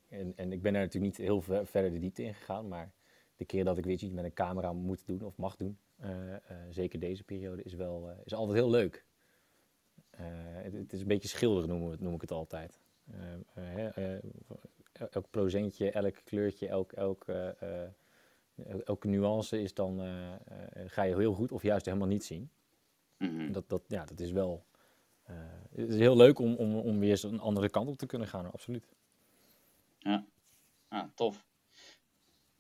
en, 0.09 0.33
en 0.37 0.52
ik 0.52 0.62
ben 0.62 0.72
daar 0.72 0.83
natuurlijk 0.83 1.18
niet 1.18 1.26
heel 1.26 1.40
ver- 1.40 1.66
verder 1.66 1.90
de 1.92 1.98
diepte 1.98 2.22
in 2.22 2.35
gegaan, 2.35 2.68
maar 2.68 2.92
de 3.37 3.44
keer 3.44 3.64
dat 3.64 3.78
ik 3.78 3.85
weer 3.85 3.92
iets 3.92 4.11
met 4.11 4.24
een 4.24 4.33
camera 4.33 4.72
moet 4.72 5.07
doen 5.07 5.22
of 5.22 5.37
mag 5.37 5.57
doen, 5.57 5.78
eh, 5.96 6.35
eh, 6.35 6.40
zeker 6.70 6.98
deze 7.00 7.24
periode, 7.24 7.62
is, 7.62 7.74
wel, 7.74 8.11
eh, 8.11 8.16
is 8.24 8.35
altijd 8.35 8.59
heel 8.59 8.70
leuk. 8.70 9.04
Het, 10.11 10.72
het 10.72 10.92
is 10.92 11.00
een 11.00 11.07
beetje 11.07 11.28
schilderen, 11.28 11.83
het, 11.90 12.00
noem 12.00 12.14
ik 12.14 12.20
het 12.20 12.30
altijd. 12.30 12.80
Elk 15.11 15.30
procentje, 15.30 15.90
elk 15.90 16.14
kleurtje, 16.24 16.68
elk, 16.68 16.92
elk, 16.92 17.28
el- 17.28 18.83
elke 18.85 19.09
nuance 19.09 19.61
is 19.61 19.74
dan, 19.74 20.00
ga 20.87 21.02
je 21.02 21.16
heel 21.16 21.35
goed 21.35 21.52
of 21.52 21.62
juist 21.62 21.87
helemaal 21.87 22.09
niet 22.09 22.24
zien. 22.24 22.50
Mhm. 23.18 23.52
Dat, 23.52 23.68
dat, 23.68 23.83
ja, 23.88 24.04
dat 24.04 24.20
is 24.20 24.33
wel. 24.33 24.64
het 25.74 25.88
is 25.88 25.98
heel 25.98 26.16
leuk 26.16 26.38
om, 26.38 26.54
om, 26.54 26.76
om 26.76 26.98
weer 26.98 27.11
eens 27.11 27.22
een 27.22 27.40
andere 27.40 27.70
kant 27.70 27.88
op 27.88 27.96
te 27.96 28.07
kunnen 28.07 28.28
gaan, 28.28 28.52
absoluut. 28.52 28.88
Ah, 30.94 31.08
tof. 31.14 31.46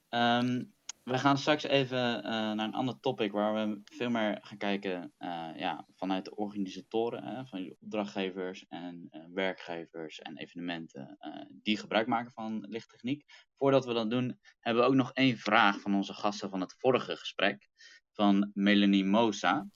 Ehm, 0.08 0.64
we 1.02 1.18
gaan 1.18 1.38
straks 1.38 1.62
even 1.62 2.22
eh, 2.22 2.30
naar 2.30 2.58
een 2.58 2.74
ander 2.74 3.00
topic 3.00 3.32
waar 3.32 3.54
we 3.54 3.80
veel 3.84 4.10
meer 4.10 4.38
gaan 4.40 4.58
kijken 4.58 5.14
eh, 5.18 5.50
ja, 5.56 5.86
vanuit 5.96 6.24
de 6.24 6.34
organisatoren, 6.34 7.24
hè, 7.24 7.46
van 7.46 7.58
jullie 7.58 7.76
opdrachtgevers 7.80 8.66
en 8.68 9.06
eh, 9.10 9.20
werkgevers 9.32 10.18
en 10.18 10.38
evenementen 10.38 11.18
die 11.62 11.76
gebruik 11.76 12.06
maken 12.06 12.32
van 12.32 12.66
lichttechniek. 12.68 13.24
Voordat 13.56 13.84
we 13.84 13.92
dat 13.92 14.10
doen, 14.10 14.38
hebben 14.60 14.82
we 14.82 14.88
ook 14.88 14.94
nog 14.94 15.12
één 15.12 15.38
vraag 15.38 15.80
van 15.80 15.94
onze 15.94 16.14
gasten 16.14 16.50
van 16.50 16.60
het 16.60 16.74
vorige 16.78 17.16
gesprek, 17.16 17.68
van 18.12 18.50
Melanie 18.54 19.04
Mosa. 19.04 19.68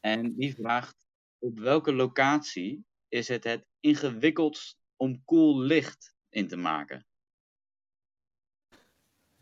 En 0.00 0.34
die 0.34 0.54
vraagt, 0.54 1.06
op 1.38 1.58
welke 1.58 1.92
locatie 1.92 2.84
is 3.08 3.28
het 3.28 3.44
het 3.44 3.66
ingewikkeldst 3.80 4.78
om 4.96 5.24
cool 5.24 5.60
licht 5.60 6.18
in 6.30 6.48
te 6.48 6.56
maken? 6.56 7.04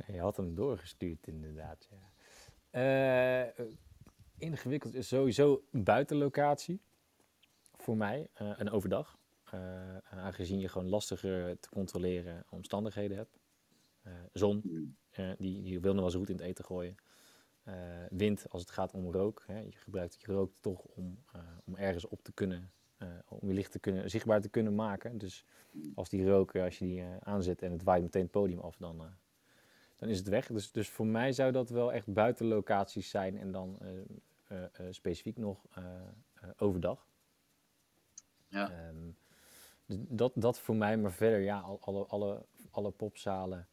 Je 0.06 0.20
had 0.20 0.36
hem 0.36 0.54
doorgestuurd, 0.54 1.26
inderdaad. 1.26 1.88
Ja. 1.90 2.10
Eh, 2.70 3.64
ingewikkeld 4.38 4.94
is 4.94 5.08
sowieso 5.08 5.64
een 5.72 5.84
buitenlocatie 5.84 6.80
voor 7.76 7.96
mij, 7.96 8.30
eh 8.34 8.60
en 8.60 8.70
overdag. 8.70 9.18
Eh, 9.44 9.96
aangezien 9.96 10.58
je 10.58 10.68
gewoon 10.68 10.88
lastiger 10.88 11.60
te 11.60 11.68
controleren 11.68 12.44
omstandigheden 12.50 13.16
hebt. 13.16 13.38
Zon, 14.32 14.62
eh, 15.10 15.30
die, 15.38 15.62
die 15.62 15.80
wil 15.80 15.94
nog 15.94 16.04
wel 16.04 16.04
eens 16.04 16.14
goed 16.14 16.28
in 16.28 16.36
het 16.36 16.44
eten 16.44 16.64
gooien. 16.64 16.96
Wind 18.10 18.50
als 18.50 18.60
het 18.60 18.70
gaat 18.70 18.92
om 18.92 19.12
rook. 19.12 19.44
Hè. 19.46 19.58
Je 19.58 19.72
gebruikt 19.72 20.20
je 20.20 20.32
rook 20.32 20.54
toch 20.60 20.84
om, 20.84 21.24
om 21.64 21.76
ergens 21.76 22.06
op 22.06 22.22
te 22.22 22.32
kunnen, 22.32 22.72
eh, 22.98 23.08
om 23.28 23.48
je 23.48 23.54
licht 23.54 23.72
te 23.72 23.78
kunnen, 23.78 24.10
zichtbaar 24.10 24.40
te 24.40 24.48
kunnen 24.48 24.74
maken. 24.74 25.18
Dus 25.18 25.44
als 25.94 26.08
die 26.08 26.28
rook, 26.28 26.54
eh, 26.54 26.62
als 26.62 26.78
je 26.78 26.84
die 26.84 27.00
eh, 27.00 27.16
aanzet 27.20 27.62
en 27.62 27.72
het 27.72 27.82
waait 27.82 28.02
meteen 28.02 28.22
het 28.22 28.30
podium 28.30 28.58
af, 28.58 28.76
dan, 28.76 29.02
dan 29.96 30.08
is 30.08 30.18
het 30.18 30.28
weg. 30.28 30.46
Dus, 30.46 30.72
dus 30.72 30.88
voor 30.88 31.06
mij 31.06 31.32
zou 31.32 31.52
dat 31.52 31.70
wel 31.70 31.92
echt 31.92 32.12
buitenlocaties 32.12 33.10
zijn 33.10 33.38
en 33.38 33.52
dan 33.52 33.78
specifiek 34.90 35.36
nog 35.36 35.64
overdag. 36.56 37.06
Ja. 38.48 38.70
Ehm, 38.70 39.10
dat, 40.08 40.32
dat 40.34 40.58
voor 40.58 40.76
mij, 40.76 40.96
maar 40.96 41.12
verder, 41.12 41.40
ja, 41.40 41.58
al- 41.60 41.80
alle, 41.80 42.06
alle, 42.06 42.44
alle 42.70 42.90
popzalen 42.90 43.68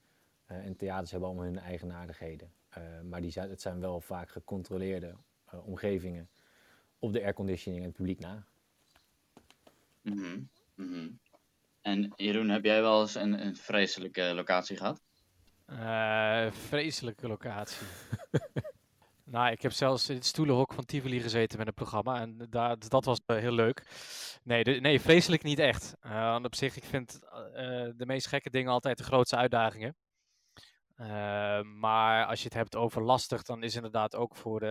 en 0.46 0.76
theaters 0.76 1.12
hebben 1.12 1.30
allemaal 1.30 1.46
hun 1.46 1.60
eigenaardigheden. 1.60 2.52
Eh, 2.70 3.02
maar 3.02 3.22
die 3.22 3.32
zijn, 3.32 3.50
het 3.50 3.62
zijn 3.62 3.80
wel 3.80 4.02
vaak 4.02 4.30
gecontroleerde 4.30 5.16
omgevingen 5.66 6.30
op 7.00 7.14
de 7.14 7.24
airconditioning 7.24 7.82
en 7.82 7.88
het 7.88 7.98
publiek 7.98 8.20
na. 8.20 8.46
Mhm. 10.06 11.10
En 11.82 12.14
Jeroen, 12.16 12.50
heb 12.50 12.64
jij 12.64 12.82
wel 12.82 13.02
eens 13.02 13.16
een, 13.16 13.46
een 13.46 13.56
vreselijke 13.56 14.34
locatie 14.34 14.78
gehad? 14.78 15.02
Eh, 15.66 16.52
vreselijke 16.52 17.28
locatie. 17.28 17.88
nou, 19.34 19.52
ik 19.52 19.62
heb 19.62 19.72
zelfs 19.72 20.10
in 20.10 20.16
het 20.16 20.26
stoelenhok 20.26 20.74
van 20.74 20.86
Tivoli 20.86 21.22
gezeten 21.22 21.58
met 21.58 21.68
een 21.68 21.74
programma 21.74 22.22
en 22.22 22.48
daar, 22.50 22.76
dat 22.88 23.06
was 23.06 23.20
eh, 23.26 23.38
heel 23.38 23.52
leuk. 23.52 23.84
Nee, 24.44 24.64
nee, 24.64 25.02
vreselijk 25.02 25.44
niet 25.44 25.60
echt. 25.60 25.96
Want 26.02 26.46
op 26.46 26.56
zich, 26.56 26.76
ik 26.76 26.84
vind 26.84 27.20
de 27.98 28.06
meest 28.06 28.28
gekke 28.28 28.50
dingen 28.50 28.72
altijd 28.72 28.98
de 28.98 29.04
grootste 29.04 29.36
uitdagingen. 29.36 29.96
Eh, 30.96 31.62
maar 31.62 32.26
als 32.26 32.40
je 32.40 32.46
het 32.46 32.54
hebt 32.54 32.76
over 32.76 33.04
lastig, 33.04 33.42
dan 33.44 33.64
is 33.64 33.76
inderdaad 33.76 34.16
ook 34.16 34.36
voor, 34.36 34.60
de, 34.60 34.68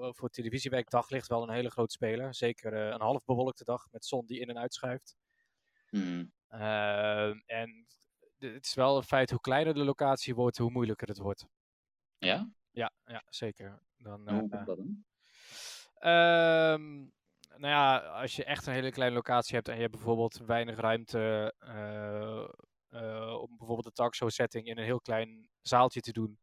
eh, 0.00 0.08
voor 0.12 0.28
televisiewerk 0.28 0.90
daglicht 0.90 1.28
wel 1.28 1.42
een 1.42 1.54
hele 1.54 1.70
grote 1.70 1.92
speler. 1.92 2.34
Zeker 2.34 2.72
eh, 2.72 2.92
een 2.92 3.00
half 3.00 3.24
bewolkte 3.24 3.64
dag 3.64 3.86
met 3.90 4.04
zon 4.04 4.26
die 4.26 4.40
in 4.40 4.48
en 4.48 4.58
uitschuift. 4.58 5.16
Mhm, 5.90 6.24
Ehm, 6.48 7.38
en 7.46 7.86
het 8.38 8.64
is 8.64 8.74
wel 8.74 8.96
een 8.96 9.02
feit, 9.02 9.30
hoe 9.30 9.40
kleiner 9.40 9.74
de 9.74 9.84
locatie 9.84 10.34
wordt, 10.34 10.58
hoe 10.58 10.70
moeilijker 10.70 11.08
het 11.08 11.18
wordt. 11.18 11.46
Ja? 12.18 12.50
Ja, 12.70 12.92
ja 13.04 13.22
zeker. 13.28 13.82
Dan, 13.96 14.20
hoe 14.20 14.30
eh, 14.30 14.38
komt 14.38 14.66
dat 14.66 14.76
dan? 14.76 15.04
ehm, 15.94 16.96
nou 17.56 17.72
ja, 17.72 17.98
als 17.98 18.36
je 18.36 18.44
echt 18.44 18.66
een 18.66 18.72
hele 18.72 18.90
kleine 18.90 19.14
locatie 19.14 19.54
hebt 19.54 19.68
en 19.68 19.74
je 19.74 19.80
hebt 19.80 19.92
bijvoorbeeld 19.94 20.38
weinig 20.46 20.76
ruimte 20.76 21.54
eh, 21.58 22.40
eh, 22.40 22.48
om 23.40 23.56
bijvoorbeeld 23.56 23.86
een 23.86 23.92
talkshow 23.92 24.30
setting 24.30 24.66
in 24.66 24.78
een 24.78 24.84
heel 24.84 25.00
klein 25.00 25.48
zaaltje 25.60 26.00
te 26.00 26.12
doen. 26.12 26.38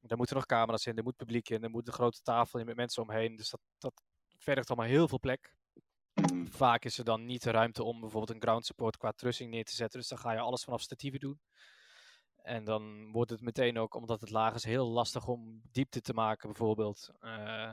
Daar 0.00 0.16
moeten 0.16 0.36
nog 0.36 0.46
camera's 0.46 0.86
in, 0.86 0.96
er 0.96 1.02
moet 1.02 1.16
publiek 1.16 1.48
in, 1.48 1.62
er 1.62 1.70
moet 1.70 1.86
een 1.86 1.92
grote 1.92 2.22
tafel 2.22 2.58
in 2.58 2.66
met 2.66 2.76
mensen 2.76 3.02
omheen. 3.02 3.36
Dus 3.36 3.50
dat, 3.50 3.60
dat 3.78 4.02
vergt 4.38 4.68
allemaal 4.70 4.88
heel 4.88 5.08
veel 5.08 5.18
plek. 5.18 5.54
Vaak 6.44 6.84
is 6.84 6.98
er 6.98 7.04
dan 7.04 7.24
niet 7.24 7.42
de 7.42 7.50
ruimte 7.50 7.82
om 7.82 8.00
bijvoorbeeld 8.00 8.36
een 8.36 8.42
ground 8.42 8.66
support 8.66 8.96
qua 8.96 9.12
trussing 9.12 9.50
neer 9.50 9.64
te 9.64 9.74
zetten. 9.74 10.00
Dus 10.00 10.08
dan 10.08 10.18
ga 10.18 10.32
je 10.32 10.38
alles 10.38 10.64
vanaf 10.64 10.80
statieven 10.80 11.20
doen. 11.20 11.40
En 12.36 12.64
dan 12.64 13.12
wordt 13.12 13.30
het 13.30 13.40
meteen 13.40 13.78
ook, 13.78 13.94
omdat 13.94 14.20
het 14.20 14.30
laag 14.30 14.54
is, 14.54 14.64
heel 14.64 14.88
lastig 14.88 15.26
om 15.28 15.62
diepte 15.70 16.00
te 16.00 16.14
maken 16.14 16.48
bijvoorbeeld. 16.48 17.10
Eh, 17.20 17.72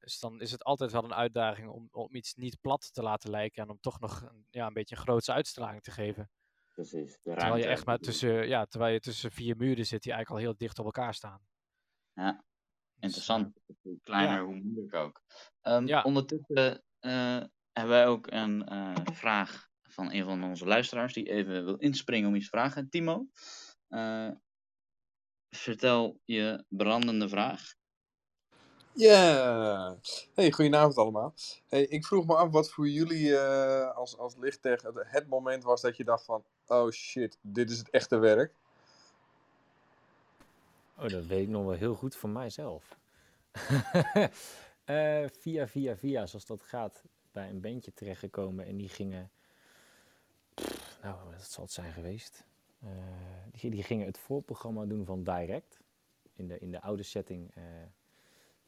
dus 0.00 0.18
dan 0.18 0.40
is 0.40 0.50
het 0.50 0.64
altijd 0.64 0.92
wel 0.92 1.04
een 1.04 1.14
uitdaging 1.14 1.68
om, 1.68 1.88
om 1.92 2.14
iets 2.14 2.34
niet 2.34 2.60
plat 2.60 2.92
te 2.92 3.02
laten 3.02 3.30
lijken. 3.30 3.62
En 3.62 3.70
om 3.70 3.80
toch 3.80 4.00
nog 4.00 4.32
ja, 4.50 4.66
een 4.66 4.72
beetje 4.72 4.96
een 4.96 5.02
grootse 5.02 5.32
uitstraling 5.32 5.82
te 5.82 5.90
geven. 5.90 6.30
Precies. 6.74 7.18
Terwijl 7.22 7.56
je 7.56 7.66
echt 7.66 7.86
maar 7.86 7.98
tussen, 7.98 8.48
ja, 8.48 8.64
terwijl 8.64 8.92
je 8.92 9.00
tussen 9.00 9.30
vier 9.30 9.56
muren 9.56 9.86
zit 9.86 10.02
die 10.02 10.12
eigenlijk 10.12 10.42
al 10.42 10.48
heel 10.48 10.58
dicht 10.58 10.78
op 10.78 10.84
elkaar 10.84 11.14
staan. 11.14 11.40
Ja, 12.12 12.32
Dus, 12.32 12.42
interessant. 13.00 13.60
Hoe 13.82 14.00
kleiner, 14.00 14.36
ja. 14.36 14.44
hoe 14.44 14.54
moeilijker 14.54 15.00
ook. 15.00 15.22
Ehm, 15.60 15.86
Ja. 15.86 16.02
Ondertussen 16.02 16.84
eh, 16.98 17.42
hebben 17.72 17.92
wij 17.92 18.06
ook 18.06 18.32
een 18.32 18.64
eh, 18.64 18.94
vraag 19.12 19.68
van 19.82 20.12
een 20.12 20.24
van 20.24 20.44
onze 20.44 20.66
luisteraars 20.66 21.12
die 21.12 21.30
even 21.30 21.64
wil 21.64 21.76
inspringen 21.76 22.28
om 22.28 22.34
iets 22.34 22.50
te 22.50 22.56
vragen. 22.56 22.88
Timo, 22.88 23.26
eh, 23.88 24.30
vertel 25.48 26.20
je 26.24 26.64
brandende 26.68 27.28
vraag. 27.28 27.74
Ja, 28.96 29.98
hey, 30.34 30.52
goedenavond 30.52 30.96
allemaal. 30.98 31.34
Hey, 31.68 31.82
ik 31.82 32.04
vroeg 32.04 32.26
me 32.26 32.34
af 32.36 32.50
wat 32.50 32.70
voor 32.70 32.88
jullie 32.88 33.38
eh, 33.38 33.96
als, 33.96 34.18
als 34.18 34.36
lichttech 34.36 34.82
het, 34.94 35.28
moment 35.28 35.64
was 35.64 35.80
dat 35.80 35.96
je 35.96 36.04
dacht 36.04 36.24
van, 36.24 36.44
oh 36.66 36.90
shit, 36.90 37.38
dit 37.40 37.70
is 37.70 37.78
het 37.78 37.90
echte 37.90 38.16
werk. 38.16 38.54
Oh, 40.98 41.08
dat 41.08 41.26
weet 41.26 41.42
ik 41.42 41.48
nog 41.48 41.64
wel 41.64 41.74
heel 41.74 41.94
goed 41.94 42.16
van 42.16 42.32
mijzelf. 42.32 42.96
Eh, 44.84 45.24
via, 45.38 45.68
via, 45.68 45.96
via, 45.96 46.26
zoals 46.26 46.46
dat 46.46 46.62
gaat, 46.62 47.02
bij 47.32 47.48
een 47.48 47.60
bandje 47.60 47.92
terechtgekomen 47.92 48.66
en 48.66 48.76
die 48.76 48.88
gingen. 48.88 49.30
Nou, 51.02 51.18
wat 51.30 51.50
zal 51.50 51.64
het 51.64 51.72
zijn 51.72 51.92
geweest? 51.92 52.44
Eh, 52.80 52.90
die, 53.50 53.70
die 53.70 53.82
gingen 53.82 54.06
het 54.06 54.18
voorprogramma 54.18 54.84
doen 54.84 55.04
van 55.04 55.24
Direct 55.24 55.80
in 56.34 56.48
de, 56.48 56.58
in 56.58 56.70
de 56.70 56.80
oude 56.80 57.02
setting. 57.02 57.54
eh, 57.54 57.62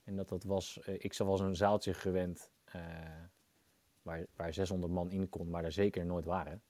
en 0.07 0.17
dat 0.17 0.29
dat 0.29 0.45
was, 0.45 0.81
eh, 0.81 0.95
ik 0.99 1.17
was 1.17 1.41
een 1.41 1.57
zaaltje 1.57 1.95
gewend 1.95 2.51
eh, 2.65 2.81
waar, 4.03 4.27
waar 4.37 4.55
600 4.55 4.93
man 4.93 5.11
in 5.11 5.29
kon, 5.29 5.51
maar 5.51 5.63
daar 5.63 5.73
zeker 5.73 6.07
nooit 6.07 6.25
waren. 6.25 6.63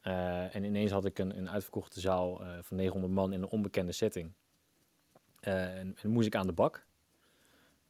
Eh, 0.00 0.54
en 0.54 0.64
ineens 0.64 0.90
had 0.90 1.04
ik 1.04 1.18
een, 1.18 1.36
een 1.36 1.50
uitverkochte 1.50 2.00
zaal 2.00 2.42
van 2.62 2.76
900 2.76 3.12
man 3.12 3.32
in 3.32 3.42
een 3.42 3.48
onbekende 3.48 3.92
setting. 3.92 4.32
En, 5.40 5.96
en 6.02 6.10
moest 6.10 6.26
ik 6.26 6.34
aan 6.34 6.46
de 6.46 6.52
bak. 6.52 6.86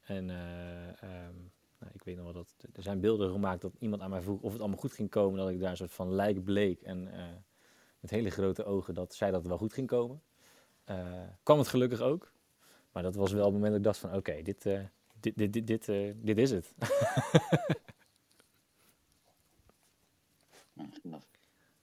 En 0.00 0.30
eh, 0.30 1.02
ehm, 1.02 1.36
nou, 1.78 1.92
ik 1.92 2.02
weet 2.04 2.16
nog 2.16 2.24
wel 2.24 2.32
dat 2.32 2.54
er 2.72 2.82
zijn 2.82 3.00
beelden 3.00 3.30
gemaakt 3.30 3.60
dat 3.60 3.74
iemand 3.78 4.02
aan 4.02 4.10
mij 4.10 4.22
vroeg 4.22 4.40
of 4.40 4.52
het 4.52 4.60
allemaal 4.60 4.78
goed 4.78 4.92
ging 4.92 5.10
komen. 5.10 5.38
Dat 5.38 5.50
ik 5.50 5.60
daar 5.60 5.70
een 5.70 5.76
soort 5.76 5.92
van 5.92 6.14
lijk 6.14 6.44
bleek 6.44 6.82
en 6.82 7.10
met 8.00 8.10
hele 8.10 8.30
grote 8.30 8.64
ogen 8.64 8.94
dat 8.94 9.14
zei 9.14 9.32
dat 9.32 9.46
wel 9.46 9.58
goed 9.58 9.72
ging 9.72 9.86
komen. 9.86 10.22
Kwam 11.42 11.58
het 11.58 11.68
gelukkig 11.68 12.00
ook. 12.00 12.32
Maar 12.92 13.03
dat 13.03 13.14
was 13.14 13.33
wel 13.33 13.44
het 13.44 13.53
moment 13.53 13.70
dat 13.70 13.79
ik 13.79 13.85
dacht 13.85 13.98
van 13.98 14.14
oké, 14.14 14.42
dit, 14.42 14.66
eh, 14.66 14.85
dit, 15.20 15.37
dit, 15.37 15.53
dit, 15.53 15.66
dit, 15.66 15.88
eh, 15.88 16.12
dit 16.16 16.38
is 16.38 16.50
het. 16.50 16.74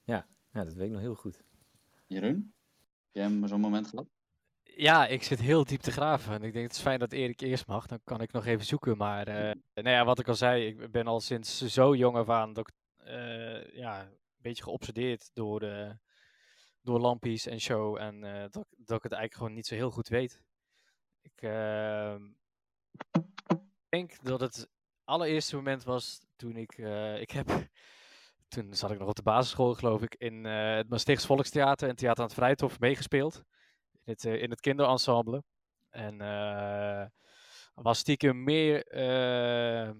Ja, 0.04 0.26
ja, 0.52 0.64
dat 0.64 0.74
weet 0.74 0.86
ik 0.86 0.92
nog 0.92 1.00
heel 1.00 1.14
goed. 1.14 1.42
Jeroen? 2.06 2.52
Heb 3.12 3.32
jij 3.38 3.48
zo'n 3.48 3.60
moment 3.60 3.86
gehad? 3.86 4.06
Ja, 4.62 5.06
ik 5.06 5.22
zit 5.22 5.40
heel 5.40 5.64
diep 5.64 5.80
te 5.80 5.90
graven. 5.90 6.34
En 6.34 6.42
ik 6.42 6.52
denk 6.52 6.66
het 6.66 6.76
is 6.76 6.82
fijn 6.82 6.98
dat 6.98 7.12
Erik 7.12 7.40
eerst 7.40 7.66
mag. 7.66 7.86
Dan 7.86 8.00
kan 8.04 8.20
ik 8.20 8.32
nog 8.32 8.46
even 8.46 8.66
zoeken. 8.66 8.96
Maar 8.96 9.28
eh, 9.28 9.54
nou 9.74 9.88
ja, 9.88 10.04
wat 10.04 10.18
ik 10.18 10.28
al 10.28 10.34
zei, 10.34 10.66
ik 10.66 10.90
ben 10.90 11.06
al 11.06 11.20
sinds 11.20 11.66
zo 11.66 11.94
jong 11.94 12.16
af 12.16 12.28
aan 12.28 12.52
dat 12.52 12.68
ik, 12.68 12.74
eh, 13.06 13.74
ja, 13.74 14.00
een 14.02 14.18
beetje 14.40 14.62
geobsedeerd 14.62 15.30
door, 15.34 15.62
eh, 15.62 15.90
door 16.82 17.00
lampies 17.00 17.46
en 17.46 17.60
show. 17.60 17.96
En 17.96 18.24
eh, 18.24 18.40
dat, 18.40 18.66
dat 18.76 18.96
ik 18.96 19.02
het 19.02 19.12
eigenlijk 19.12 19.34
gewoon 19.34 19.54
niet 19.54 19.66
zo 19.66 19.74
heel 19.74 19.90
goed 19.90 20.08
weet. 20.08 20.42
Ik 21.34 21.42
ehm, 21.42 22.22
denk 23.88 24.24
dat 24.24 24.40
het 24.40 24.68
allereerste 25.04 25.56
moment 25.56 25.84
was 25.84 26.20
toen 26.36 26.56
ik, 26.56 26.72
eh, 26.72 27.20
ik 27.20 27.30
heb, 27.30 27.46
toen 28.48 28.74
zat 28.74 28.90
ik 28.90 28.98
nog 28.98 29.08
op 29.08 29.16
de 29.16 29.22
basisschool 29.22 29.74
geloof 29.74 30.02
ik, 30.02 30.14
in 30.14 30.46
eh, 30.46 30.76
het 30.76 30.88
Maastrichts 30.88 31.26
Volkstheater 31.26 31.88
en 31.88 31.96
Theater 31.96 32.18
aan 32.20 32.28
het 32.28 32.38
Vrijthof 32.38 32.80
meegespeeld 32.80 33.42
in 33.92 34.12
het, 34.12 34.24
eh, 34.24 34.42
in 34.42 34.50
het 34.50 34.60
kinderensemble. 34.60 35.44
En 35.90 36.18
was 37.74 37.98
stiekem 37.98 38.44
meer 38.44 38.86
eh, 38.86 39.90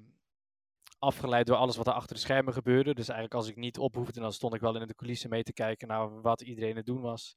afgeleid 0.99 1.47
door 1.47 1.57
alles 1.57 1.77
wat 1.77 1.87
er 1.87 1.93
achter 1.93 2.15
de 2.15 2.21
schermen 2.21 2.53
gebeurde. 2.53 2.95
Dus 2.95 3.09
eigenlijk 3.09 3.35
als 3.35 3.49
ik 3.49 3.57
niet 3.57 3.79
op 3.79 3.95
hoefde, 3.95 4.21
dan 4.21 4.33
stond 4.33 4.55
ik 4.55 4.61
wel 4.61 4.81
in 4.81 4.87
de 4.87 4.95
coulissen 4.95 5.31
mee 5.31 5.43
te 5.43 5.53
kijken 5.53 5.89
naar 5.89 6.21
wat 6.21 6.41
iedereen 6.41 6.77
het 6.77 6.87
doen 6.87 7.01
was. 7.01 7.37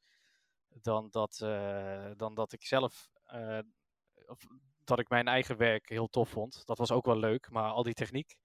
Dan 0.67 1.07
dat, 1.11 1.37
dan 2.17 2.33
dat 2.35 2.51
ik 2.53 2.65
zelf, 2.65 3.09
dat 4.83 4.99
ik 4.99 5.09
mijn 5.09 5.27
eigen 5.27 5.57
werk 5.57 5.89
heel 5.89 6.07
tof 6.07 6.29
vond. 6.29 6.65
Dat 6.65 6.77
was 6.77 6.91
ook 6.91 7.05
wel 7.05 7.17
leuk, 7.17 7.49
maar 7.49 7.71
al 7.71 7.83
die 7.83 7.93
techniek 7.93 8.35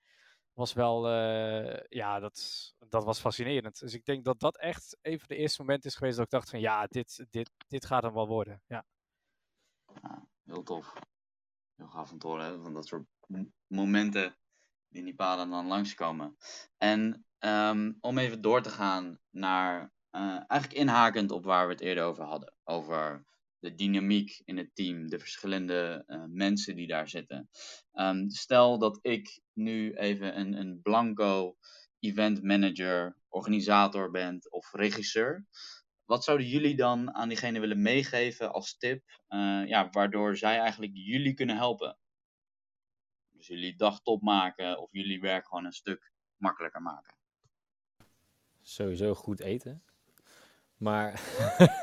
was 0.57 0.73
wel, 0.73 1.09
eh, 1.09 1.85
ja, 1.89 2.21
dat, 2.21 2.75
dat 2.89 3.05
was 3.05 3.21
fascinerend. 3.21 3.79
Dus 3.79 3.95
ik 3.95 4.05
denk 4.05 4.25
dat 4.25 4.41
dat 4.41 4.59
echt 4.59 4.99
een 5.03 5.19
van 5.19 5.29
de 5.29 5.37
eerste 5.37 5.61
momenten 5.61 5.91
is 5.91 5.97
geweest 5.97 6.17
dat 6.17 6.25
ik 6.25 6.31
dacht 6.31 6.51
van, 6.51 6.61
ja, 6.61 6.87
dit, 6.87 7.27
dit, 7.31 7.51
dit 7.69 7.87
gaat 7.87 8.03
hem 8.03 8.13
wel 8.13 8.27
worden. 8.27 8.63
Ja. 8.67 8.85
Heel 10.45 10.63
tof. 10.63 10.93
Heel 11.75 11.89
gaaf 11.89 12.13
om 12.13 12.19
te 12.19 12.27
horen, 12.27 12.63
van 12.63 12.75
dat 12.75 12.87
soort 12.87 13.07
momenten 13.67 14.37
die 14.89 14.99
in 14.99 15.05
die 15.05 15.15
paden 15.15 15.51
dan 15.51 15.67
langskomen. 15.67 16.37
En 16.77 17.27
ehm, 17.39 17.93
om 18.01 18.19
even 18.19 18.41
door 18.41 18.63
te 18.63 18.71
gaan 18.71 19.19
naar, 19.31 19.93
eh, 20.11 20.21
eigenlijk 20.47 20.73
inhakend 20.81 21.31
op 21.31 21.45
waar 21.45 21.67
we 21.67 21.73
het 21.73 21.83
eerder 21.83 22.05
over 22.05 22.25
hadden. 22.25 22.55
Over 22.65 23.25
de 23.67 23.75
dynamiek 23.75 24.43
in 24.45 24.57
het 24.57 24.71
team, 24.75 25.09
de 25.09 25.19
verschillende 25.19 26.05
eh, 26.07 26.25
mensen 26.29 26.77
die 26.77 26.87
daar 26.87 27.09
zitten. 27.09 27.49
Ehm, 27.93 28.29
stel 28.29 28.79
dat 28.79 28.99
ik 29.03 29.41
nu 29.53 29.95
even 29.95 30.39
een, 30.39 30.53
een 30.53 30.81
blanco 30.83 31.57
event 31.99 32.43
manager, 32.43 33.17
organisator 33.29 34.11
ben 34.11 34.41
of 34.51 34.73
regisseur. 34.73 35.47
Wat 36.05 36.25
zouden 36.25 36.47
jullie 36.47 36.77
dan 36.77 37.15
aan 37.15 37.29
diegene 37.29 37.61
willen 37.61 37.83
meegeven 37.83 38.53
als 38.53 38.77
tip, 38.79 39.03
eh, 39.27 39.63
ja, 39.67 39.91
waardoor 39.91 40.37
zij 40.37 40.59
eigenlijk 40.59 40.93
jullie 40.95 41.35
kunnen 41.35 41.57
helpen? 41.57 41.99
Dus 43.31 43.47
jullie 43.47 43.77
dag 43.77 44.03
top 44.03 44.23
maken 44.23 44.79
of 44.79 44.93
jullie 44.93 45.21
werk 45.21 45.47
gewoon 45.47 45.65
een 45.65 45.73
stuk 45.73 46.13
makkelijker 46.37 46.83
maken. 46.83 47.15
Sowieso 48.61 49.15
goed 49.15 49.41
eten. 49.41 49.85
Maar 50.77 51.21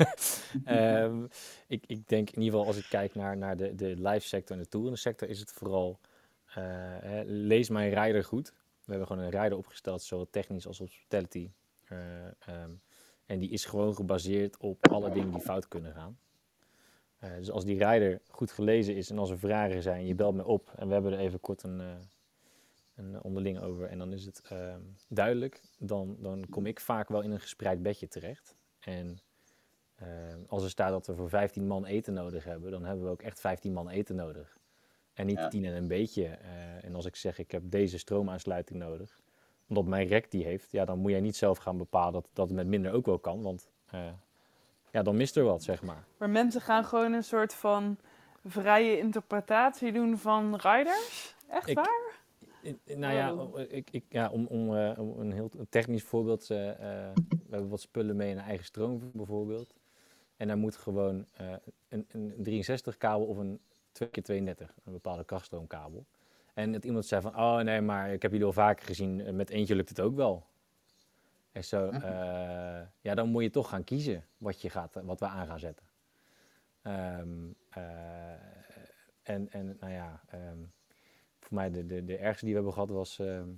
ehm, 0.65 1.25
ik, 1.67 1.83
ik 1.87 2.07
denk 2.07 2.29
in 2.29 2.41
ieder 2.41 2.59
geval 2.59 2.65
als 2.65 2.77
ik 2.77 2.85
kijk 2.89 3.15
naar, 3.15 3.37
naar 3.37 3.57
de, 3.57 3.75
de 3.75 3.95
live 3.97 4.27
sector 4.27 4.55
en 4.55 4.61
de 4.61 4.69
toerende 4.69 4.97
sector, 4.97 5.29
is 5.29 5.39
het 5.39 5.51
vooral 5.51 5.99
eh, 6.45 6.63
hè, 6.99 7.23
lees 7.25 7.69
mijn 7.69 7.93
rider 7.93 8.23
goed. 8.23 8.53
We 8.85 8.91
hebben 8.91 9.07
gewoon 9.07 9.23
een 9.23 9.41
rider 9.41 9.57
opgesteld, 9.57 10.01
zowel 10.01 10.29
technisch 10.29 10.67
als 10.67 10.77
hospitality. 10.77 11.49
Ehm, 11.87 12.71
en 13.25 13.39
die 13.39 13.49
is 13.49 13.65
gewoon 13.65 13.95
gebaseerd 13.95 14.57
op 14.57 14.87
alle 14.87 15.11
dingen 15.11 15.31
die 15.31 15.41
fout 15.41 15.67
kunnen 15.67 15.93
gaan. 15.93 16.17
Eh, 17.17 17.35
dus 17.35 17.51
als 17.51 17.65
die 17.65 17.85
rider 17.85 18.21
goed 18.27 18.51
gelezen 18.51 18.95
is 18.95 19.09
en 19.09 19.17
als 19.17 19.29
er 19.29 19.39
vragen 19.39 19.81
zijn, 19.81 20.05
je 20.05 20.15
belt 20.15 20.35
me 20.35 20.45
op 20.45 20.71
en 20.75 20.87
we 20.87 20.93
hebben 20.93 21.13
er 21.13 21.19
even 21.19 21.39
kort 21.39 21.63
een, 21.63 21.81
een 22.95 23.21
onderling 23.21 23.59
over 23.59 23.89
en 23.89 23.97
dan 23.97 24.13
is 24.13 24.25
het 24.25 24.41
ehm, 24.49 24.81
duidelijk, 25.07 25.61
dan, 25.79 26.17
dan 26.19 26.45
kom 26.49 26.65
ik 26.65 26.79
vaak 26.79 27.09
wel 27.09 27.21
in 27.21 27.31
een 27.31 27.39
gespreid 27.39 27.81
bedje 27.81 28.07
terecht. 28.07 28.55
En 28.85 29.19
ehm, 29.95 30.39
als 30.47 30.63
er 30.63 30.69
staat 30.69 30.89
dat 30.91 31.07
we 31.07 31.15
voor 31.15 31.29
15 31.29 31.67
man 31.67 31.85
eten 31.85 32.13
nodig 32.13 32.43
hebben, 32.43 32.71
dan 32.71 32.85
hebben 32.85 33.05
we 33.05 33.11
ook 33.11 33.21
echt 33.21 33.39
15 33.39 33.73
man 33.73 33.89
eten 33.89 34.15
nodig. 34.15 34.57
En 35.13 35.25
niet 35.25 35.37
Ja. 35.37 35.47
10 35.47 35.65
en 35.65 35.75
een 35.75 35.87
beetje. 35.87 36.25
Eh, 36.25 36.83
en 36.83 36.95
als 36.95 37.05
ik 37.05 37.15
zeg 37.15 37.37
ik 37.39 37.51
heb 37.51 37.61
deze 37.65 37.97
stroomaansluiting 37.97 38.79
nodig, 38.79 39.19
omdat 39.67 39.85
mijn 39.85 40.07
rek 40.07 40.31
die 40.31 40.43
heeft, 40.43 40.71
ja, 40.71 40.85
dan 40.85 40.99
moet 40.99 41.11
jij 41.11 41.21
niet 41.21 41.35
zelf 41.35 41.57
gaan 41.57 41.77
bepalen 41.77 42.13
dat, 42.13 42.29
dat 42.33 42.47
het 42.47 42.55
met 42.57 42.67
minder 42.67 42.91
ook 42.93 43.05
wel 43.05 43.19
kan. 43.19 43.41
Want 43.41 43.69
eh, 43.89 44.07
ja, 44.91 45.01
dan 45.03 45.17
mist 45.17 45.35
er 45.37 45.43
wat, 45.43 45.63
zeg 45.63 45.81
maar. 45.81 46.03
Maar 46.17 46.29
mensen 46.29 46.61
gaan 46.61 46.85
gewoon 46.85 47.13
een 47.13 47.23
soort 47.23 47.53
van 47.53 47.97
vrije 48.45 48.97
interpretatie 48.97 49.91
doen 49.91 50.17
van 50.17 50.55
riders. 50.55 51.35
Echt 51.49 51.69
Ik- 51.69 51.75
waar? 51.75 52.11
I- 52.63 52.79
i- 52.87 52.95
Nou 52.95 53.13
ja, 53.13 53.33
Oh. 53.33 53.59
ik, 53.59 53.89
ik, 53.91 54.03
ja 54.09 54.29
om, 54.29 54.45
om, 54.45 54.75
eh, 54.77 54.99
om 54.99 55.19
een 55.19 55.31
heel 55.31 55.51
technisch 55.69 56.03
voorbeeld. 56.03 56.47
We 57.53 57.59
hebben 57.59 57.77
wat 57.77 57.81
spullen 57.81 58.15
mee 58.15 58.29
in 58.29 58.37
een 58.37 58.43
eigen 58.43 58.65
stroom 58.65 59.11
bijvoorbeeld. 59.13 59.73
En 60.37 60.47
daar 60.47 60.57
moet 60.57 60.75
gewoon 60.75 61.25
eh, 61.33 61.53
een, 61.89 62.05
een 62.11 62.33
63 62.37 62.97
kabel 62.97 63.25
of 63.25 63.37
een 63.37 63.59
2x32, 64.03 64.67
een 64.83 64.91
bepaalde 64.91 65.23
krachtstroomkabel. 65.25 66.05
En 66.53 66.71
dat 66.71 66.85
iemand 66.85 67.05
zei 67.05 67.21
van, 67.21 67.35
oh 67.35 67.57
nee, 67.59 67.81
maar 67.81 68.13
ik 68.13 68.21
heb 68.21 68.31
jullie 68.31 68.45
al 68.45 68.53
vaker 68.53 68.85
gezien, 68.85 69.21
eh, 69.21 69.33
met 69.33 69.49
eentje 69.49 69.75
lukt 69.75 69.89
het 69.89 69.99
ook 70.01 70.15
wel. 70.15 70.45
En 71.51 71.63
zo, 71.63 71.91
Mhm. 71.91 71.95
eh, 72.01 72.81
ja, 73.01 73.15
dan 73.15 73.29
moet 73.29 73.43
je 73.43 73.49
toch 73.49 73.69
gaan 73.69 73.83
kiezen 73.83 74.25
wat, 74.37 74.61
je 74.61 74.69
gaat, 74.69 74.99
wat 75.03 75.19
we 75.19 75.25
aan 75.25 75.47
gaan 75.47 75.59
zetten. 75.59 75.85
Ehm, 76.81 77.51
eh, 77.69 77.83
en, 79.23 79.51
en 79.51 79.77
nou 79.79 79.91
ja, 79.93 80.21
ehm, 80.29 80.57
voor 81.39 81.53
mij 81.55 81.71
de, 81.71 81.85
de, 81.85 82.03
de 82.05 82.17
ergste 82.17 82.45
die 82.45 82.53
we 82.53 82.59
hebben 82.59 82.73
gehad 82.73 82.89
was, 82.89 83.19
ehm, 83.19 83.49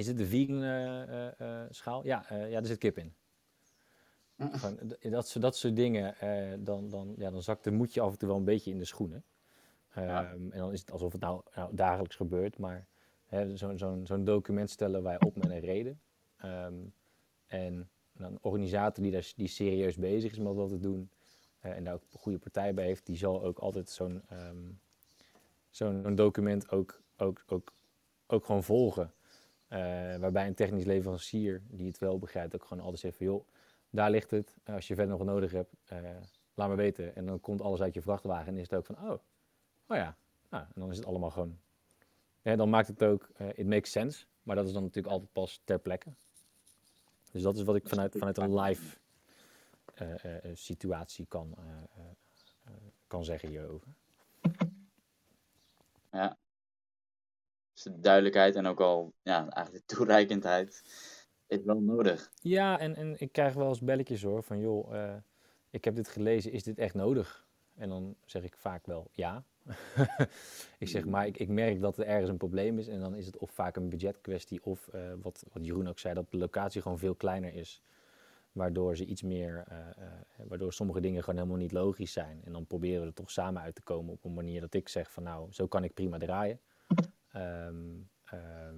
is 0.00 0.06
het 0.06 0.16
de 0.16 0.26
vegan 0.26 0.62
eh, 0.62 1.02
eh, 1.02 1.40
eh, 1.40 1.66
schaal? 1.70 2.04
Ja, 2.04 2.24
ja, 2.28 2.58
er 2.58 2.66
zit 2.66 2.78
kip 2.78 2.98
in. 2.98 3.14
Gewoon, 4.58 4.76
d- 4.88 5.10
dat, 5.10 5.28
soort- 5.28 5.44
dat 5.44 5.56
soort 5.56 5.76
dingen, 5.76 6.14
dan, 6.64 6.88
dan, 6.88 7.14
ja, 7.16 7.30
dan 7.30 7.42
zakt 7.42 7.64
de 7.64 7.70
moedje 7.70 8.00
af 8.00 8.12
en 8.12 8.18
toe 8.18 8.28
wel 8.28 8.36
een 8.36 8.44
beetje 8.44 8.70
in 8.70 8.78
de 8.78 8.84
schoenen. 8.84 9.24
Ja. 9.94 10.24
Ehm, 10.24 10.50
En 10.50 10.58
dan 10.58 10.72
is 10.72 10.80
het 10.80 10.90
alsof 10.90 11.12
het 11.12 11.20
nou, 11.20 11.42
nou 11.54 11.74
dagelijks 11.74 12.16
gebeurt, 12.16 12.58
maar 12.58 12.86
zo'n 13.54 13.78
zo'n 13.78 14.06
zo'n 14.06 14.24
document 14.24 14.70
stellen 14.70 15.02
wij 15.02 15.20
op 15.20 15.36
met 15.36 15.50
een 15.50 15.60
reden. 15.60 16.00
Ehm, 16.36 16.74
en 17.46 17.90
een 18.16 18.38
organisator 18.40 19.02
die, 19.02 19.12
daar, 19.12 19.32
die 19.36 19.48
serieus 19.48 19.96
bezig 19.96 20.32
is 20.32 20.38
met 20.38 20.54
wat 20.54 20.68
te 20.68 20.78
doen 20.78 21.10
en 21.60 21.84
daar 21.84 21.94
ook 21.94 22.02
een 22.12 22.18
goede 22.18 22.38
partij 22.38 22.74
bij 22.74 22.84
heeft, 22.84 23.06
die 23.06 23.16
zal 23.16 23.44
ook 23.44 23.58
altijd 23.58 23.88
zo'n 23.88 24.22
ehm, 24.28 24.68
zo'n 25.70 26.00
zo'n 26.02 26.14
document 26.14 26.70
ook, 26.70 27.02
ook, 27.16 27.44
ook, 27.46 27.72
ook 28.26 28.44
gewoon 28.44 28.64
volgen. 28.64 29.12
Eh, 29.70 29.78
waarbij 30.16 30.46
een 30.46 30.54
technisch 30.54 30.84
leverancier 30.84 31.62
die 31.68 31.86
het 31.86 31.98
wel 31.98 32.18
begrijpt 32.18 32.54
ook 32.54 32.64
gewoon 32.64 32.82
altijd 32.82 33.00
zegt 33.00 33.16
van 33.16 33.26
joh, 33.26 33.48
daar 33.90 34.10
ligt 34.10 34.30
het. 34.30 34.56
Eh, 34.64 34.74
als 34.74 34.88
je 34.88 34.94
verder 34.94 35.12
nog 35.16 35.24
wat 35.24 35.34
nodig 35.34 35.52
hebt, 35.52 35.74
eh, 35.84 35.98
laat 36.54 36.68
maar 36.68 36.76
weten. 36.76 37.16
En 37.16 37.26
dan 37.26 37.40
komt 37.40 37.60
alles 37.60 37.80
uit 37.80 37.94
je 37.94 38.02
vrachtwagen 38.02 38.46
en 38.52 38.58
is 38.58 38.70
het 38.70 38.74
ook 38.78 38.86
van 38.86 38.96
oh, 38.96 39.18
oh 39.86 39.96
ja. 39.96 40.16
Nou, 40.48 40.64
en 40.64 40.80
dan 40.80 40.90
is 40.90 40.96
het 40.96 41.06
allemaal 41.06 41.30
gewoon. 41.30 41.58
Ja, 42.42 42.56
dan 42.56 42.70
maakt 42.70 42.88
het 42.88 43.02
ook, 43.02 43.28
eh 43.36 43.48
it 43.48 43.66
makes 43.66 43.90
sense. 43.90 44.24
Maar 44.42 44.56
dat 44.56 44.66
is 44.66 44.72
dan 44.72 44.82
natuurlijk 44.82 45.12
altijd 45.12 45.32
pas 45.32 45.60
ter 45.64 45.78
plekke. 45.78 46.10
Dus 47.32 47.42
dat 47.42 47.56
is 47.56 47.62
wat 47.62 47.76
ik 47.76 47.88
vanuit, 47.88 48.14
vanuit 48.18 48.36
een 48.38 48.60
live 48.60 48.96
eh, 49.94 50.24
eh, 50.24 50.44
eh, 50.44 50.50
situatie 50.56 51.26
kan, 51.26 51.54
eh, 51.58 51.64
eh, 51.64 52.10
eh, 52.64 52.72
kan 53.06 53.24
zeggen 53.24 53.48
hierover. 53.48 53.88
Ja. 56.12 56.36
Dus 57.82 57.92
de 57.92 58.00
duidelijkheid 58.00 58.54
en 58.54 58.66
ook 58.66 58.80
al 58.80 59.12
ja, 59.22 59.48
eigenlijk 59.48 59.86
de 59.86 59.94
toereikendheid 59.94 60.82
is 61.46 61.58
wel 61.64 61.80
nodig. 61.80 62.30
Ja, 62.42 62.78
en, 62.78 62.94
en 62.96 63.14
ik 63.18 63.32
krijg 63.32 63.54
wel 63.54 63.68
eens 63.68 63.80
belletjes 63.80 64.22
hoor, 64.22 64.42
van 64.42 64.58
joh, 64.58 64.96
eh, 64.96 65.16
ik 65.70 65.84
heb 65.84 65.94
dit 65.94 66.08
gelezen, 66.08 66.52
is 66.52 66.62
dit 66.62 66.78
echt 66.78 66.94
nodig? 66.94 67.46
En 67.74 67.88
dan 67.88 68.16
zeg 68.24 68.42
ik 68.42 68.56
vaak 68.56 68.86
wel 68.86 69.08
ja. 69.12 69.44
ik 70.78 70.88
zeg 70.88 71.04
maar, 71.04 71.26
ik, 71.26 71.38
ik 71.38 71.48
merk 71.48 71.80
dat 71.80 71.98
er 71.98 72.06
ergens 72.06 72.30
een 72.30 72.36
probleem 72.36 72.78
is 72.78 72.88
en 72.88 73.00
dan 73.00 73.14
is 73.14 73.26
het 73.26 73.36
of 73.36 73.50
vaak 73.50 73.76
een 73.76 73.88
budgetkwestie 73.88 74.64
of 74.64 74.88
eh, 74.88 75.00
wat, 75.22 75.44
wat 75.52 75.66
Jeroen 75.66 75.88
ook 75.88 75.98
zei, 75.98 76.14
dat 76.14 76.30
de 76.30 76.38
locatie 76.38 76.82
gewoon 76.82 76.98
veel 76.98 77.14
kleiner 77.14 77.54
is 77.54 77.82
Waardoor 78.52 78.96
ze 78.96 79.04
iets 79.04 79.22
meer, 79.22 79.64
eh, 79.68 80.06
waardoor 80.48 80.72
sommige 80.72 81.00
dingen 81.00 81.22
gewoon 81.22 81.38
helemaal 81.38 81.60
niet 81.60 81.72
logisch 81.72 82.12
zijn. 82.12 82.40
En 82.44 82.52
dan 82.52 82.66
proberen 82.66 83.00
we 83.00 83.06
er 83.06 83.14
toch 83.14 83.30
samen 83.30 83.62
uit 83.62 83.74
te 83.74 83.82
komen 83.82 84.12
op 84.12 84.24
een 84.24 84.34
manier 84.34 84.60
dat 84.60 84.74
ik 84.74 84.88
zeg 84.88 85.12
van 85.12 85.22
nou, 85.22 85.52
zo 85.52 85.66
kan 85.66 85.84
ik 85.84 85.94
prima 85.94 86.18
draaien. 86.18 86.60
Ehm, 87.32 87.74
ehm, 88.24 88.76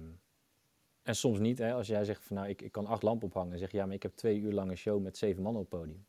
en 1.03 1.15
soms 1.15 1.39
niet, 1.39 1.57
hè, 1.57 1.73
als 1.73 1.87
jij 1.87 2.03
zegt 2.03 2.23
van 2.23 2.35
nou, 2.35 2.49
ik, 2.49 2.61
ik 2.61 2.71
kan 2.71 2.85
acht 2.85 3.03
lampen 3.03 3.27
ophangen. 3.27 3.51
En 3.53 3.59
zeg 3.59 3.71
ja, 3.71 3.85
maar 3.85 3.95
ik 3.95 4.03
heb 4.03 4.15
twee 4.15 4.39
uur 4.39 4.53
lang 4.53 4.69
een 4.69 4.77
show 4.77 5.01
met 5.01 5.17
zeven 5.17 5.43
mannen 5.43 5.61
op 5.61 5.71
het 5.71 5.79
podium. 5.79 6.05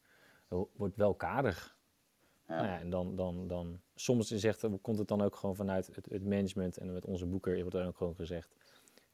Dat 0.49 0.68
wordt 0.76 0.97
wel 0.97 1.14
karig. 1.14 1.76
Ja. 2.49 2.55
Nou 2.55 2.66
ja, 2.66 2.80
en 2.80 2.90
dan, 2.90 3.16
dan, 3.16 3.49
dan, 3.49 3.80
soms 3.95 4.28
zegt, 4.28 4.66
komt 4.80 4.99
het 4.99 5.09
dan 5.09 5.22
ook 5.22 5.36
gewoon 5.36 5.57
vanuit 5.57 5.86
het, 5.95 6.07
het 6.11 6.24
management 6.24 6.76
en 6.76 6.92
met 6.92 7.05
onze 7.05 7.26
boeker 7.26 7.61
wordt 7.61 7.76
dan 7.76 7.86
ook 7.86 7.97
gewoon 7.97 8.14
gezegd. 8.14 8.55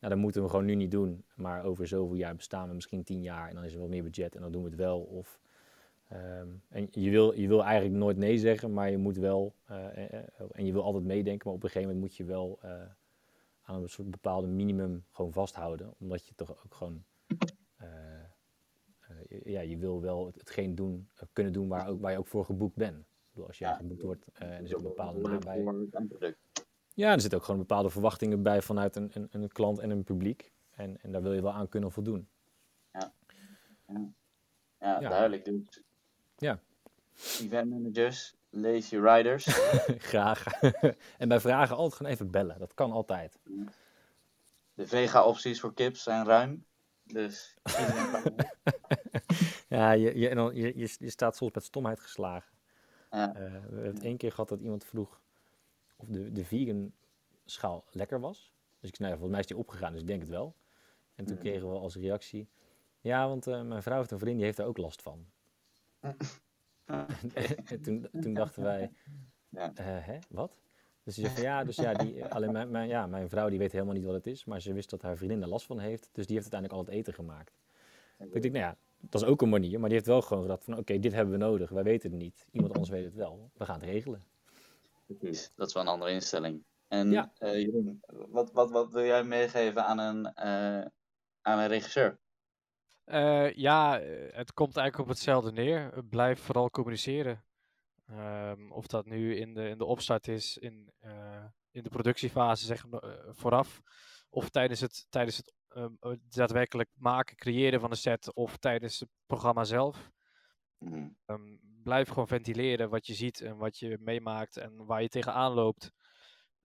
Nou, 0.00 0.12
dat 0.12 0.22
moeten 0.22 0.42
we 0.42 0.48
gewoon 0.48 0.64
nu 0.64 0.74
niet 0.74 0.90
doen, 0.90 1.24
maar 1.34 1.64
over 1.64 1.86
zoveel 1.86 2.16
jaar 2.16 2.36
bestaan 2.36 2.68
we 2.68 2.74
misschien 2.74 3.04
tien 3.04 3.22
jaar 3.22 3.48
en 3.48 3.54
dan 3.54 3.64
is 3.64 3.72
er 3.72 3.78
wel 3.78 3.88
meer 3.88 4.02
budget 4.02 4.34
en 4.34 4.40
dan 4.40 4.52
doen 4.52 4.62
we 4.62 4.68
het 4.68 4.78
wel. 4.78 5.00
Of, 5.00 5.40
ehm, 6.08 6.48
en 6.68 6.88
je 6.90 7.10
wil, 7.10 7.34
je 7.34 7.48
wil 7.48 7.64
eigenlijk 7.64 7.94
nooit 7.94 8.16
nee 8.16 8.38
zeggen, 8.38 8.72
maar 8.72 8.90
je 8.90 8.98
moet 8.98 9.16
wel, 9.16 9.54
eh, 9.64 9.86
eh, 9.86 10.12
eh, 10.12 10.24
en 10.52 10.66
je 10.66 10.72
wil 10.72 10.82
altijd 10.82 11.04
meedenken, 11.04 11.46
maar 11.46 11.56
op 11.56 11.62
een 11.62 11.70
gegeven 11.70 11.94
moment 11.94 12.08
moet 12.08 12.16
je 12.16 12.24
wel 12.24 12.58
aan 13.70 13.82
een 13.82 13.88
soort 13.88 14.10
bepaalde 14.10 14.46
minimum 14.46 15.04
gewoon 15.12 15.32
vasthouden, 15.32 15.94
omdat 15.98 16.26
je 16.26 16.34
toch 16.34 16.50
ook 16.50 16.74
gewoon, 16.74 17.04
eh, 17.76 18.18
eh, 18.18 19.42
ja, 19.44 19.60
je 19.60 19.76
wil 19.78 20.00
wel 20.00 20.26
het- 20.26 20.34
hetgeen 20.38 20.74
doen, 20.74 21.08
eh, 21.14 21.22
kunnen 21.32 21.52
doen 21.52 21.68
waar, 21.68 21.88
ook, 21.88 22.00
waar 22.00 22.12
je 22.12 22.18
ook 22.18 22.26
voor 22.26 22.44
geboekt 22.44 22.76
bent. 22.76 23.04
Bedoel, 23.30 23.46
als 23.46 23.58
jij 23.58 23.68
Ja. 23.68 23.74
geboekt 23.76 24.02
wordt 24.02 24.24
en 24.32 24.48
er 24.50 24.66
zit 24.68 24.76
een 24.76 24.82
bepaalde 24.82 25.20
naam 25.20 25.40
bij. 25.40 26.36
Ja, 26.94 27.12
er 27.12 27.20
zitten 27.20 27.38
ook 27.38 27.44
gewoon 27.44 27.60
bepaalde 27.60 27.90
verwachtingen 27.90 28.42
bij 28.42 28.62
vanuit 28.62 28.96
een, 28.96 29.10
een, 29.14 29.28
een 29.30 29.48
klant 29.48 29.78
en 29.78 29.90
een 29.90 30.04
publiek. 30.04 30.52
En, 30.70 31.00
en 31.02 31.12
daar 31.12 31.22
wil 31.22 31.32
je 31.32 31.42
wel 31.42 31.52
aan 31.52 31.68
kunnen 31.68 31.92
voldoen. 31.92 32.28
Ja, 32.92 33.12
Ja. 34.78 34.98
duidelijk. 35.08 35.44
Dus 35.44 35.82
Ja. 36.36 36.60
event 37.40 37.70
managers, 37.70 38.34
lazy 38.51 38.96
riders. 38.96 39.44
Graag. 40.11 40.44
en 41.18 41.28
bij 41.28 41.40
vragen 41.40 41.76
altijd 41.76 41.94
gewoon 41.94 42.12
even 42.12 42.30
bellen. 42.30 42.59
Dat 42.59 42.74
kan 42.74 42.92
altijd. 42.92 43.38
De 44.74 44.86
vega-opties 44.86 45.61
voor 45.61 45.74
kips 45.74 46.03
zijn 46.03 46.26
ruim. 46.26 46.64
Dus. 47.03 47.55
Ja, 49.68 49.90
je, 49.92 50.18
je, 50.18 50.28
en 50.28 50.36
dan, 50.36 50.55
je, 50.55 50.78
je, 50.78 50.94
je 50.98 51.11
staat 51.11 51.36
soms 51.36 51.53
met 51.55 51.64
stomheid 51.64 52.01
geslagen. 52.01 52.53
Ja. 53.11 53.34
Eh, 53.34 53.42
we 53.42 53.51
hebben 53.51 53.84
het 53.94 54.03
één 54.03 54.16
keer 54.16 54.30
gehad 54.30 54.48
dat 54.48 54.61
iemand 54.61 54.84
vroeg 54.84 55.20
of 55.96 56.09
de, 56.09 56.32
de 56.32 56.44
vegan 56.44 56.92
schaal 57.44 57.84
lekker 57.90 58.20
was. 58.20 58.53
Dus 58.80 58.88
ik 58.90 58.96
zei, 58.96 59.09
nou 59.09 59.11
ja, 59.11 59.11
volgens 59.11 59.30
mij 59.30 59.40
is 59.40 59.46
die 59.46 59.57
opgegaan, 59.57 59.92
dus 59.92 60.01
ik 60.01 60.07
denk 60.07 60.20
het 60.20 60.30
wel. 60.30 60.55
En 61.14 61.24
toen 61.24 61.34
Mhm. 61.34 61.44
kregen 61.44 61.70
we 61.70 61.78
als 61.78 61.96
reactie, 61.96 62.48
ja, 63.01 63.28
want 63.28 63.46
eh, 63.46 63.62
mijn 63.62 63.82
vrouw 63.82 63.98
heeft 63.98 64.11
een 64.11 64.18
vriend, 64.18 64.36
die 64.36 64.44
heeft 64.44 64.59
er 64.59 64.66
ook 64.66 64.78
last 64.78 65.03
van. 65.03 65.26
En 67.64 67.80
toen, 67.82 68.09
toen 68.20 68.34
dachten 68.34 68.62
wij, 68.62 68.91
Ja. 69.49 69.72
eh, 69.74 70.07
hè, 70.07 70.18
wat? 70.28 70.59
Dus 71.03 71.14
die 71.14 71.24
zegt 71.24 71.36
van 71.36 71.45
ja, 71.45 71.64
dus 71.64 71.76
ja, 71.76 71.93
die, 71.95 72.24
alleen 72.24 72.53
mijn, 72.53 72.70
mijn, 72.70 72.88
ja, 72.88 73.07
mijn 73.07 73.28
vrouw 73.28 73.49
die 73.49 73.59
weet 73.59 73.72
helemaal 73.72 73.95
niet 73.95 74.05
wat 74.05 74.14
het 74.14 74.26
is, 74.26 74.45
maar 74.45 74.61
ze 74.61 74.72
wist 74.72 74.91
dat 74.91 75.03
haar 75.03 75.16
vriendin 75.16 75.43
er 75.43 75.49
last 75.49 75.66
van 75.66 75.78
heeft, 75.78 76.09
dus 76.12 76.26
die 76.26 76.36
heeft 76.36 76.53
uiteindelijk 76.53 76.72
al 76.72 76.86
het 76.95 77.01
eten 77.05 77.14
gemaakt. 77.14 77.59
Ik 78.18 78.43
denk, 78.43 78.55
nou 78.55 78.64
ja, 78.64 78.76
dat 79.01 79.22
is 79.22 79.28
ook 79.28 79.43
een 79.43 79.49
manier, 79.49 79.78
maar 79.80 79.88
die 79.88 79.99
heeft 79.99 80.11
wel 80.11 80.22
gewoon 80.22 80.43
gedacht 80.43 80.64
van 80.64 80.76
oké, 80.78 80.99
dit 80.99 81.12
hebben 81.12 81.32
we 81.38 81.45
nodig, 81.45 81.70
wij 81.70 81.82
weten 81.82 82.11
het 82.11 82.20
niet, 82.20 82.49
iemand 82.51 82.72
anders 82.72 82.91
weet 82.91 83.05
het 83.05 83.14
wel, 83.14 83.51
we 83.55 83.64
gaan 83.64 83.80
het 83.80 83.88
regelen. 83.88 84.24
Precies, 85.07 85.53
dat 85.55 85.68
is 85.68 85.74
wel 85.74 85.82
een 85.82 85.88
andere 85.88 86.11
instelling. 86.11 86.64
En 86.88 87.11
Ja. 87.11 87.32
eh, 87.38 87.61
Jeroen, 87.61 88.01
wat, 88.07 88.53
wat, 88.53 88.70
wat 88.70 88.93
wil 88.93 89.05
jij 89.05 89.24
meegeven 89.24 89.84
aan 89.84 89.99
een, 89.99 90.34
eh, 90.34 90.86
aan 91.43 91.59
een 91.59 91.68
regisseur? 91.68 92.18
Eh, 93.11 93.52
ja, 93.54 94.00
eh, 94.00 94.36
het 94.36 94.52
komt 94.52 94.76
eigenlijk 94.76 95.08
op 95.08 95.14
hetzelfde 95.14 95.52
neer. 95.52 95.92
Eh, 95.92 95.98
Blijf 96.11 96.40
vooral 96.40 96.70
communiceren. 96.70 97.44
Ehm, 98.06 98.70
of 98.70 98.86
dat 98.86 99.06
nu 99.06 99.36
in 99.36 99.54
de, 99.54 99.68
in 99.68 99.78
de 99.78 99.84
opstart 99.84 100.28
is, 100.28 100.56
in, 100.56 100.92
in 101.70 101.82
de 101.82 101.88
productiefase 101.88 102.64
zeg 102.64 102.84
vooraf, 103.30 103.80
of 104.28 104.48
tijdens 104.48 104.80
het, 104.80 105.06
tijdens 105.08 105.36
het 105.36 105.54
ehm, 105.68 105.94
eh, 106.00 106.12
daadwerkelijk 106.28 106.90
maken, 106.94 107.36
creëren 107.36 107.80
van 107.80 107.90
de 107.90 107.96
set, 107.96 108.34
of 108.34 108.56
tijdens 108.56 109.00
het 109.00 109.08
programma 109.26 109.64
zelf. 109.64 110.11
Mhm. 110.78 111.08
Ehm, 111.26 111.56
blijf 111.82 112.08
gewoon 112.08 112.28
ventileren 112.28 112.90
wat 112.90 113.06
je 113.06 113.14
ziet 113.14 113.40
en 113.40 113.56
wat 113.56 113.78
je 113.78 113.98
meemaakt 114.00 114.56
en 114.56 114.86
waar 114.86 115.02
je 115.02 115.08
tegenaan 115.08 115.52
loopt. 115.52 115.92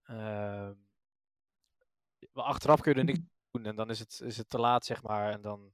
Ehm, 0.02 0.74
achteraf 2.32 2.80
kun 2.80 2.92
je 2.92 2.98
er 2.98 3.04
niks 3.04 3.18
doen 3.50 3.66
en 3.66 3.76
dan 3.76 3.90
is 3.90 3.98
het, 3.98 4.20
is 4.24 4.36
het 4.36 4.48
te 4.48 4.58
laat, 4.58 4.84
zeg 4.84 5.02
maar. 5.02 5.32
En 5.32 5.40
dan, 5.40 5.72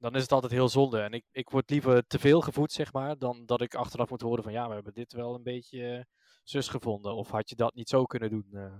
dan 0.00 0.14
is 0.14 0.22
het 0.22 0.32
altijd 0.32 0.52
heel 0.52 0.68
zonde. 0.68 1.00
En 1.00 1.12
ik, 1.12 1.24
ik 1.30 1.50
word 1.50 1.70
liever 1.70 2.06
te 2.06 2.18
veel 2.18 2.40
gevoed, 2.40 2.72
zeg 2.72 2.92
maar, 2.92 3.18
dan 3.18 3.46
dat 3.46 3.60
ik 3.60 3.74
achteraf 3.74 4.10
moet 4.10 4.20
horen 4.20 4.42
van 4.42 4.52
ja, 4.52 4.68
we 4.68 4.74
hebben 4.74 4.94
dit 4.94 5.12
wel 5.12 5.34
een 5.34 5.42
beetje 5.42 5.96
eh, 5.96 6.04
zus 6.42 6.68
gevonden. 6.68 7.14
Of 7.14 7.30
had 7.30 7.48
je 7.48 7.56
dat 7.56 7.74
niet 7.74 7.88
zo 7.88 8.04
kunnen 8.04 8.30
doen? 8.30 8.48
eh. 8.52 8.78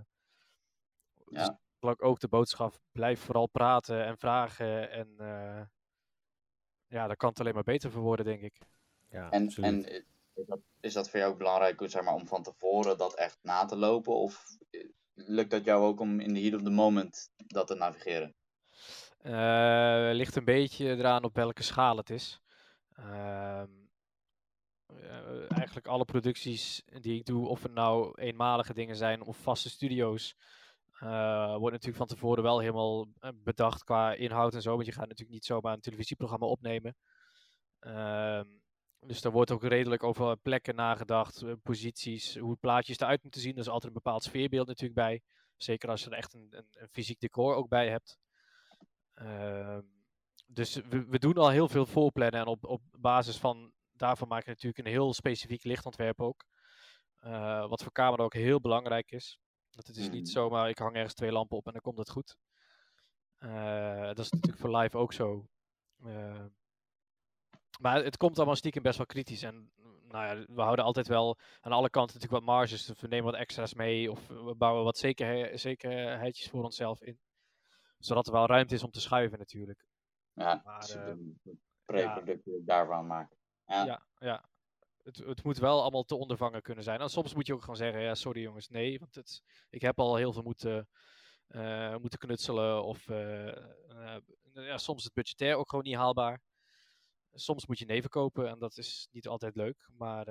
Dus 1.24 1.38
Ja. 1.46 1.60
eigenlijk 1.80 2.04
ook 2.04 2.20
de 2.20 2.28
boodschap, 2.28 2.78
blijf 2.92 3.20
vooral 3.20 3.46
praten 3.46 4.04
en 4.04 4.18
vragen. 4.18 4.90
En 4.90 5.14
eh, 5.18 5.62
ja, 6.86 7.06
daar 7.06 7.16
kan 7.16 7.28
het 7.28 7.40
alleen 7.40 7.54
maar 7.54 7.62
beter 7.62 7.90
voor 7.90 8.02
worden, 8.02 8.24
denk 8.24 8.40
ik. 8.42 8.58
Ja, 9.10 9.30
En, 9.30 9.44
absoluut. 9.44 9.84
en 9.84 10.04
is, 10.34 10.46
dat, 10.46 10.60
is 10.80 10.92
dat 10.92 11.10
voor 11.10 11.18
jou 11.18 11.32
ook 11.32 11.38
belangrijk 11.38 11.82
zeg 11.84 12.02
maar, 12.02 12.14
om 12.14 12.26
van 12.26 12.42
tevoren 12.42 12.98
dat 12.98 13.14
echt 13.14 13.38
na 13.42 13.64
te 13.64 13.76
lopen? 13.76 14.14
Of 14.14 14.44
lukt 15.14 15.50
dat 15.50 15.64
jou 15.64 15.84
ook 15.84 16.00
om 16.00 16.20
in 16.20 16.34
de 16.34 16.40
heat 16.40 16.54
of 16.54 16.62
the 16.62 16.70
moment 16.70 17.30
dat 17.36 17.66
te 17.66 17.74
navigeren? 17.74 18.34
Eh, 19.22 20.10
ligt 20.12 20.36
een 20.36 20.44
beetje 20.44 20.96
eraan 20.96 21.24
op 21.24 21.34
welke 21.34 21.62
schaal 21.62 21.96
het 21.96 22.10
is. 22.10 22.40
Eh, 22.92 23.62
eigenlijk 25.48 25.86
alle 25.86 26.04
producties 26.04 26.82
die 27.00 27.18
ik 27.18 27.26
doe, 27.26 27.48
of 27.48 27.62
het 27.62 27.72
nou 27.72 28.20
eenmalige 28.20 28.74
dingen 28.74 28.96
zijn 28.96 29.22
of 29.22 29.36
vaste 29.36 29.70
studio's, 29.70 30.34
eh, 30.92 31.56
wordt 31.56 31.72
natuurlijk 31.72 31.96
van 31.96 32.06
tevoren 32.06 32.42
wel 32.42 32.58
helemaal 32.58 33.08
bedacht 33.34 33.84
qua 33.84 34.12
inhoud 34.12 34.54
en 34.54 34.62
zo. 34.62 34.74
Want 34.74 34.86
je 34.86 34.92
gaat 34.92 35.08
natuurlijk 35.08 35.30
niet 35.30 35.44
zomaar 35.44 35.72
een 35.72 35.80
televisieprogramma 35.80 36.46
opnemen. 36.46 36.96
Ehm, 37.80 38.46
dus 39.00 39.24
er 39.24 39.30
wordt 39.30 39.50
ook 39.50 39.64
redelijk 39.64 40.02
over 40.02 40.36
plekken 40.36 40.74
nagedacht, 40.74 41.44
posities, 41.62 42.36
hoe 42.36 42.56
plaatjes 42.56 42.98
eruit 42.98 43.22
moeten 43.22 43.40
zien. 43.40 43.52
Er 43.52 43.60
is 43.60 43.68
altijd 43.68 43.84
een 43.84 44.02
bepaald 44.02 44.22
sfeerbeeld 44.22 44.66
natuurlijk 44.66 45.00
bij. 45.00 45.22
Zeker 45.56 45.88
als 45.88 46.04
je 46.04 46.10
er 46.10 46.16
echt 46.16 46.34
een, 46.34 46.48
een 46.50 46.88
fysiek 46.88 47.20
decor 47.20 47.54
ook 47.54 47.68
bij 47.68 47.88
hebt. 47.88 48.18
Ehm, 49.20 49.80
dus 50.46 50.74
we, 50.74 51.04
we 51.04 51.18
doen 51.18 51.36
al 51.36 51.50
heel 51.50 51.68
veel 51.68 51.86
voorplannen 51.86 52.40
en 52.40 52.46
op, 52.46 52.64
op 52.64 52.82
basis 52.98 53.36
van 53.36 53.72
daarvan 53.92 54.28
maak 54.28 54.44
je 54.44 54.50
natuurlijk 54.50 54.78
een 54.78 54.92
heel 54.92 55.14
specifiek 55.14 55.64
lichtontwerp 55.64 56.20
ook. 56.20 56.44
Eh, 57.16 57.68
wat 57.68 57.82
voor 57.82 57.92
camera 57.92 58.22
ook 58.22 58.34
heel 58.34 58.60
belangrijk 58.60 59.10
is. 59.10 59.38
Dat 59.70 59.86
het 59.86 59.96
is 59.96 60.10
niet 60.10 60.28
zomaar, 60.28 60.68
ik 60.68 60.78
hang 60.78 60.94
ergens 60.94 61.14
twee 61.14 61.32
lampen 61.32 61.56
op 61.56 61.66
en 61.66 61.72
dan 61.72 61.80
komt 61.80 61.98
het 61.98 62.10
goed. 62.10 62.36
Eh, 63.38 64.06
dat 64.06 64.18
is 64.18 64.30
natuurlijk 64.30 64.62
voor 64.62 64.76
live 64.76 64.96
ook 64.96 65.12
zo. 65.12 65.46
Eh, 66.04 66.44
maar 67.80 68.04
het 68.04 68.16
komt 68.16 68.36
allemaal 68.36 68.56
stiekem 68.56 68.82
best 68.82 68.96
wel 68.96 69.06
kritisch. 69.06 69.42
En 69.42 69.72
mm, 69.76 70.00
nou 70.08 70.38
ja, 70.38 70.44
we 70.54 70.60
houden 70.60 70.84
altijd 70.84 71.06
wel 71.06 71.38
aan 71.60 71.72
alle 71.72 71.90
kanten 71.90 72.14
natuurlijk 72.14 72.44
wat 72.44 72.54
marges. 72.54 72.86
Dus 72.86 73.00
we 73.00 73.08
nemen 73.08 73.30
wat 73.30 73.40
extra's 73.40 73.74
mee 73.74 74.10
of 74.10 74.26
we 74.26 74.54
bouwen 74.54 74.84
wat 74.84 74.98
zekerhe- 74.98 75.56
zekerheidjes 75.56 76.48
voor 76.48 76.64
onszelf 76.64 77.02
in. 77.02 77.18
Zodat 78.00 78.26
er 78.26 78.32
wel 78.32 78.46
ruimte 78.46 78.74
is 78.74 78.82
om 78.82 78.90
te 78.90 79.00
schuiven 79.00 79.38
natuurlijk. 79.38 79.84
Ja, 80.32 80.60
Maar, 80.64 80.80
dus 80.80 80.94
eh, 80.94 81.06
een 81.06 81.40
pre-product 81.84 82.66
daarvan 82.66 83.06
maken. 83.06 83.36
Ja. 83.66 83.84
Ja, 83.84 84.06
ja. 84.18 84.48
Het, 85.02 85.16
het 85.16 85.44
moet 85.44 85.58
wel 85.58 85.80
allemaal 85.80 86.04
te 86.04 86.14
ondervangen 86.16 86.62
kunnen 86.62 86.84
zijn. 86.84 87.00
En 87.00 87.08
soms 87.08 87.34
moet 87.34 87.46
je 87.46 87.54
ook 87.54 87.60
gewoon 87.60 87.76
zeggen, 87.76 88.00
ja, 88.00 88.14
sorry 88.14 88.42
jongens, 88.42 88.68
nee. 88.68 88.98
Want 88.98 89.14
het, 89.14 89.42
ik 89.70 89.80
heb 89.80 89.98
al 89.98 90.16
heel 90.16 90.32
veel 90.32 90.42
moeten, 90.42 90.88
eh, 91.46 91.96
moeten 91.96 92.18
knutselen. 92.18 92.84
Of 92.84 93.08
eh, 93.08 93.48
eh, 93.48 94.22
ja, 94.52 94.78
soms 94.78 94.98
is 94.98 95.04
het 95.04 95.14
budgetair 95.14 95.56
ook 95.56 95.68
gewoon 95.68 95.84
niet 95.84 95.94
haalbaar. 95.96 96.40
Soms 97.32 97.66
moet 97.66 97.78
je 97.78 97.84
nee 97.84 98.00
verkopen 98.00 98.48
en 98.48 98.58
dat 98.58 98.78
is 98.78 99.08
niet 99.10 99.28
altijd 99.28 99.54
leuk. 99.54 99.88
Maar 99.96 100.26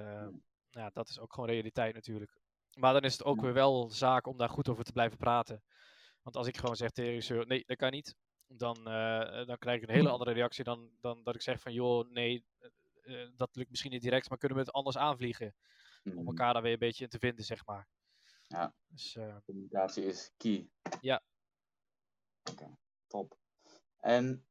ja, 0.70 0.89
dat 0.93 1.09
is 1.09 1.20
ook 1.20 1.34
gewoon 1.34 1.49
realiteit 1.49 1.93
natuurlijk. 1.93 2.38
Maar 2.74 2.93
dan 2.93 3.01
is 3.01 3.13
het 3.13 3.24
ook 3.24 3.41
weer 3.41 3.53
wel 3.53 3.89
zaak 3.89 4.28
om 4.28 4.38
daar 4.38 4.49
goed 4.49 4.70
over 4.70 4.84
te 4.84 4.91
blijven 4.91 5.17
praten. 5.17 5.63
Want 6.30 6.45
als 6.45 6.55
ik 6.55 6.57
gewoon 6.59 6.75
zeg 6.75 6.89
tegen 6.91 7.03
de 7.11 7.15
regisseur, 7.15 7.47
nee, 7.47 7.63
dat 7.67 7.77
kan 7.77 7.91
niet. 7.91 8.15
Dan, 8.47 8.77
eh, 8.88 9.45
dan 9.45 9.57
krijg 9.57 9.82
ik 9.82 9.88
een 9.88 9.93
hele 9.95 10.09
andere 10.09 10.32
reactie 10.32 10.63
dan, 10.63 10.91
dan 10.99 11.23
dat 11.23 11.36
ik 11.36 11.41
zeg 11.41 11.61
van, 11.61 11.73
joh, 11.73 12.09
nee, 12.09 12.45
eh, 13.01 13.27
dat 13.36 13.55
lukt 13.55 13.69
misschien 13.69 13.91
niet 13.91 14.01
direct, 14.01 14.30
maar 14.30 14.38
kunnen 14.38 14.57
we 14.57 14.63
het 14.63 14.73
anders 14.73 14.97
aanvliegen? 14.97 15.55
Om 16.03 16.11
Mhm. 16.11 16.27
elkaar 16.27 16.53
daar 16.53 16.61
weer 16.61 16.73
een 16.73 16.80
beetje 16.80 17.03
in 17.03 17.09
te 17.09 17.19
vinden, 17.19 17.45
zeg 17.45 17.65
maar. 17.65 17.88
Ja. 18.47 18.73
Dus, 18.88 19.15
eh, 19.15 19.36
Communicatie 19.45 20.05
is 20.05 20.32
key. 20.38 20.69
Ja. 21.01 21.21
Oké, 22.51 22.77
top. 23.07 23.38
En 23.99 24.47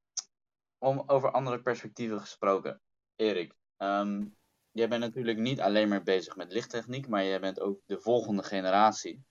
om 0.79 1.03
over 1.07 1.31
andere 1.31 1.63
perspectieven 1.63 2.21
gesproken, 2.21 2.83
Erik. 3.17 3.57
ehm, 3.77 4.27
jij 4.71 4.89
bent 4.89 5.01
natuurlijk 5.01 5.39
niet 5.39 5.61
alleen 5.61 5.89
maar 5.89 6.03
bezig 6.03 6.37
met 6.37 6.53
lichttechniek, 6.53 7.09
maar 7.09 7.25
jij 7.25 7.41
bent 7.41 7.61
ook 7.61 7.81
de 7.87 8.01
volgende 8.01 8.43
generatie 8.43 9.15
eh, 9.15 9.28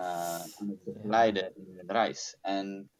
aan 0.00 0.68
het 0.68 0.84
begeleiden 0.84 1.56
in 1.56 1.76
hun 1.76 1.90
reis. 1.90 2.36
En 2.40 2.90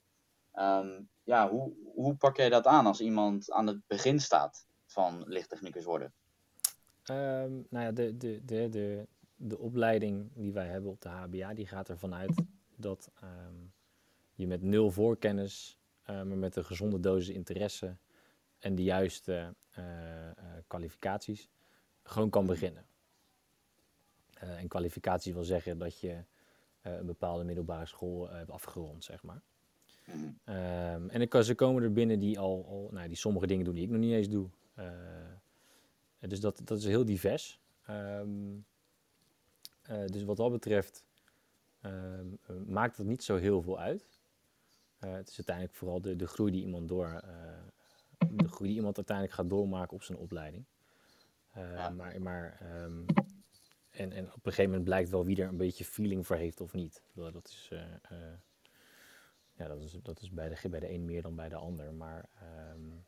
Ehm, 0.53 1.01
ja, 1.25 1.51
hoe, 1.51 1.73
hoe 1.95 2.15
pak 2.15 2.37
jij 2.37 2.49
dat 2.49 2.67
aan 2.67 2.87
als 2.87 3.01
iemand 3.01 3.51
aan 3.51 3.67
het 3.67 3.87
begin 3.87 4.21
staat 4.21 4.67
van 4.87 5.25
lichttechnicus 5.27 5.85
worden? 5.85 6.13
Ehm, 7.03 7.53
nou 7.69 7.85
ja, 7.85 7.93
de, 7.93 8.17
de, 8.17 8.45
de, 8.45 8.69
de, 8.69 9.07
de 9.37 9.59
opleiding 9.59 10.31
die 10.35 10.53
wij 10.53 10.67
hebben 10.67 10.91
op 10.91 11.01
de 11.01 11.09
HBA, 11.09 11.55
die 11.55 11.67
gaat 11.67 11.89
ervan 11.89 12.15
uit 12.15 12.45
dat 12.77 13.11
ehm, 13.21 13.55
je 14.35 14.47
met 14.47 14.63
nul 14.63 14.91
voorkennis, 14.91 15.79
uh, 16.03 16.23
maar 16.23 16.39
met 16.39 16.57
een 16.57 16.65
gezonde 16.65 17.01
dosis 17.01 17.35
interesse 17.35 17.97
en 18.59 18.75
de 18.75 18.83
juiste 18.83 19.55
uh, 19.79 19.85
uh, 19.85 20.33
kwalificaties 20.67 21.49
gewoon 22.03 22.31
kan 22.31 22.47
beginnen. 22.47 22.87
en 24.33 24.69
kwalificatie 24.69 25.35
wil 25.35 25.45
zeggen 25.45 25.79
dat 25.79 26.01
je 26.01 26.25
een 26.83 27.07
bepaalde 27.07 27.45
middelbare 27.45 27.87
school 27.87 28.29
hebt 28.29 28.51
afgerond, 28.51 29.05
zeg 29.05 29.23
maar. 29.23 29.43
Um, 30.45 31.09
en 31.11 31.21
ik, 31.21 31.35
ze 31.43 31.55
komen 31.55 31.83
er 31.83 31.93
binnen 31.93 32.19
die 32.19 32.39
al, 32.39 32.67
al 32.69 32.89
nou, 32.93 33.09
die 33.09 33.17
sommige 33.17 33.47
dingen 33.47 33.65
doen 33.65 33.75
die 33.75 33.85
ik 33.85 33.91
nog 33.91 34.01
niet 34.01 34.13
eens 34.13 34.29
doe. 34.29 34.49
dus 36.19 36.41
dat, 36.41 36.61
dat 36.65 36.79
is 36.79 36.85
heel 36.85 37.05
divers. 37.05 37.61
Um, 37.91 38.65
uh, 39.91 40.07
dus 40.07 40.25
wat 40.25 40.37
dat 40.37 40.51
betreft 40.51 41.05
uh, 41.83 41.93
maakt 42.67 42.97
het 42.97 43.07
niet 43.07 43.25
zo 43.25 43.37
heel 43.37 43.63
veel 43.63 43.79
uit. 43.79 44.05
Uh, 45.01 45.13
het 45.13 45.29
is 45.29 45.37
uiteindelijk 45.37 45.77
vooral 45.77 46.01
de, 46.01 46.17
de 46.17 46.27
groei 46.27 46.53
die 46.53 46.65
iemand 46.65 46.89
door, 46.89 47.23
de 48.19 48.49
groei 48.49 48.69
die 48.69 48.79
iemand 48.79 48.97
uiteindelijk 48.97 49.37
gaat 49.37 49.51
doormaken 49.51 49.97
op 49.97 50.03
zijn 50.03 50.19
opleiding. 50.19 50.65
Ja. 51.55 51.91
Maar, 51.91 52.23
maar 52.23 52.61
en, 53.93 54.13
en 54.13 54.25
op 54.25 54.35
een 54.35 54.41
gegeven 54.43 54.65
moment 54.65 54.85
blijkt 54.85 55.11
wel 55.11 55.25
wie 55.25 55.43
er 55.43 55.49
een 55.49 55.57
beetje 55.57 55.85
feeling 55.85 56.27
voor 56.27 56.37
heeft 56.37 56.61
of 56.61 56.73
niet. 56.73 57.03
Dat 57.15 57.47
is, 57.49 57.71
ja, 59.53 59.69
dat 59.69 59.83
is, 59.83 59.99
dat 60.03 60.21
is 60.21 60.31
bij, 60.31 60.49
de, 60.49 60.69
bij 60.69 60.81
de 60.81 60.91
een 60.91 61.05
meer 61.05 61.23
dan 61.23 61.37
bij 61.37 61.49
de 61.49 61.57
ander. 61.57 61.95
Maar 61.95 62.29
um, 62.73 63.05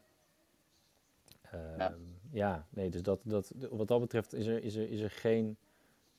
ja. 1.79 1.95
ja. 2.31 2.67
nee, 2.71 2.91
dus 2.91 3.03
dat, 3.03 3.21
dat, 3.25 3.53
wat 3.71 3.89
dat 3.89 4.01
betreft 4.01 4.33
is 4.33 4.47
er, 4.47 4.63
is 4.63 4.75
er, 4.75 4.91
is 4.91 5.01
er 5.01 5.11
geen 5.11 5.57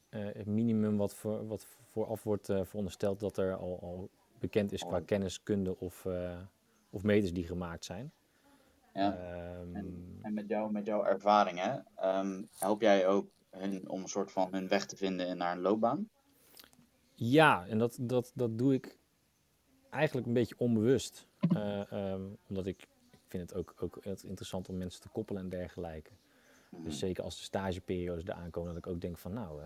het 0.10 0.46
minimum 0.46 0.98
wat, 0.98 1.16
voor, 1.16 1.48
wat 1.48 1.66
vooraf 1.66 2.24
wordt 2.24 2.46
verondersteld 2.46 3.20
dat 3.20 3.38
er 3.38 3.56
al, 3.56 3.80
al 3.82 4.10
bekend 4.40 4.72
is 4.72 4.86
qua 4.86 5.00
kenniskunde 5.00 5.80
of, 5.80 6.08
of 6.90 7.04
meters 7.04 7.34
die 7.34 7.46
gemaakt 7.46 7.86
zijn. 7.86 8.12
Ja. 8.94 9.36
Um, 9.60 9.76
en, 9.76 10.20
en, 10.22 10.34
met, 10.34 10.48
jou, 10.48 10.72
met 10.72 10.86
jouw 10.86 11.06
ervaring, 11.06 11.60
hè, 11.60 11.74
um, 12.20 12.48
help 12.58 12.82
jij 12.82 13.08
ook 13.08 13.28
hun 13.58 13.90
om 13.90 14.02
een 14.02 14.08
soort 14.08 14.32
van 14.32 14.54
hun 14.54 14.68
weg 14.68 14.86
te 14.86 14.96
vinden 14.96 15.38
naar 15.38 15.56
een 15.56 15.62
loopbaan? 15.62 16.10
Ja, 17.14 17.68
en 17.68 17.78
dat, 17.78 17.98
dat, 18.02 18.32
dat 18.36 18.58
doe 18.58 18.74
ik 18.74 18.98
eigenlijk 19.90 20.28
een 20.28 20.34
beetje 20.34 20.56
onbewust. 20.58 21.28
Um, 21.92 22.38
omdat 22.48 22.66
ik, 22.66 22.82
ik 23.12 23.20
vind 23.28 23.50
het 23.50 23.60
ook, 23.60 23.74
ook 23.80 23.98
interessant 24.06 24.70
om 24.70 24.78
mensen 24.78 25.02
te 25.02 25.10
koppelen 25.10 25.42
en 25.42 25.50
dergelijke. 25.50 26.12
Mm. 26.70 26.84
Dus 26.84 27.00
zeker 27.00 27.24
als 27.24 27.38
de 27.38 27.44
stageperiodes 27.44 28.24
eraan 28.24 28.50
komen, 28.50 28.74
dat 28.74 28.86
ik 28.86 28.92
ook 28.92 29.02
denk 29.02 29.18
van 29.18 29.34
nou, 29.34 29.62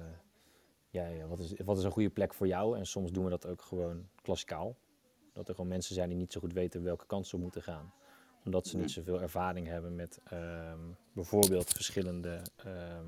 ja, 0.90 1.08
ja, 1.08 1.28
wat, 1.28 1.40
is, 1.40 1.54
wat 1.66 1.78
is 1.78 1.84
een 1.84 1.92
goede 1.92 2.10
plek 2.10 2.34
voor 2.34 2.48
jou? 2.48 2.78
En 2.78 2.86
soms 2.86 3.12
doen 3.12 3.24
we 3.24 3.30
dat 3.30 3.46
ook 3.46 3.62
gewoon 3.62 4.08
klassikaal. 4.22 4.78
Dat 5.34 5.48
er 5.48 5.56
gewoon 5.56 5.70
mensen 5.70 5.96
zijn 5.96 6.10
die 6.10 6.18
niet 6.18 6.32
zo 6.32 6.40
goed 6.40 6.54
weten 6.54 6.84
welke 6.84 7.06
kant 7.06 7.28
ze 7.28 7.38
moeten 7.38 7.64
gaan. 7.64 7.94
Omdat 8.46 8.68
ze 8.68 8.78
niet 8.78 8.92
zoveel 8.92 9.22
ervaring 9.22 9.68
hebben 9.68 9.96
met 9.96 10.20
um, 10.34 10.98
bijvoorbeeld 11.14 11.70
verschillende 11.70 12.42
um, 12.66 12.66
uh, 12.66 13.02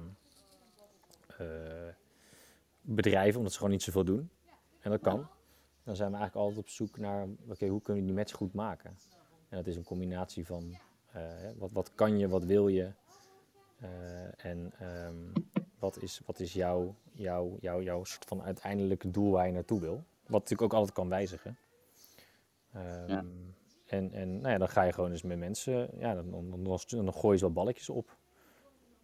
bedrijven, 2.81 3.37
omdat 3.37 3.51
ze 3.51 3.57
gewoon 3.57 3.73
niet 3.73 3.83
zoveel 3.83 4.03
doen. 4.03 4.29
En 4.79 4.91
dat 4.91 5.01
kan. 5.01 5.27
Dan 5.83 5.95
zijn 5.95 6.11
we 6.11 6.17
eigenlijk 6.17 6.47
altijd 6.47 6.65
op 6.65 6.69
zoek 6.69 6.97
naar, 6.97 7.23
oké, 7.23 7.51
okay, 7.51 7.69
hoe 7.69 7.81
kunnen 7.81 8.03
we 8.03 8.09
die 8.09 8.17
match 8.17 8.33
goed 8.33 8.53
maken? 8.53 8.97
En 9.49 9.57
dat 9.57 9.67
is 9.67 9.75
een 9.75 9.83
combinatie 9.83 10.45
van, 10.45 10.77
uh, 11.15 11.21
wat, 11.57 11.69
wat 11.71 11.91
kan 11.95 12.17
je, 12.19 12.27
wat 12.27 12.43
wil 12.43 12.67
je? 12.67 12.91
Uh, 13.83 14.45
en 14.45 14.73
um, 14.81 15.33
wat 15.79 16.01
is, 16.01 16.21
wat 16.25 16.39
is 16.39 16.53
jouw, 16.53 16.95
jouw, 17.11 17.57
jouw, 17.59 17.81
jouw 17.81 18.03
soort 18.03 18.25
van 18.25 18.43
uiteindelijke 18.43 19.11
doel 19.11 19.31
waar 19.31 19.47
je 19.47 19.53
naartoe 19.53 19.79
wil. 19.79 20.03
Wat 20.27 20.41
natuurlijk 20.41 20.61
ook 20.61 20.73
altijd 20.73 20.93
kan 20.93 21.09
wijzigen. 21.09 21.57
Um, 22.75 23.07
ja. 23.07 23.25
En, 23.85 24.11
en 24.11 24.37
nou 24.37 24.49
ja, 24.49 24.57
dan 24.57 24.69
ga 24.69 24.83
je 24.83 24.93
gewoon 24.93 25.11
eens 25.11 25.21
met 25.21 25.37
mensen, 25.37 25.89
ja, 25.97 26.13
dan, 26.13 26.31
dan, 26.31 26.63
dan, 26.63 26.79
dan 26.87 27.13
gooi 27.13 27.37
je 27.37 27.43
wat 27.43 27.53
balletjes 27.53 27.89
op. 27.89 28.17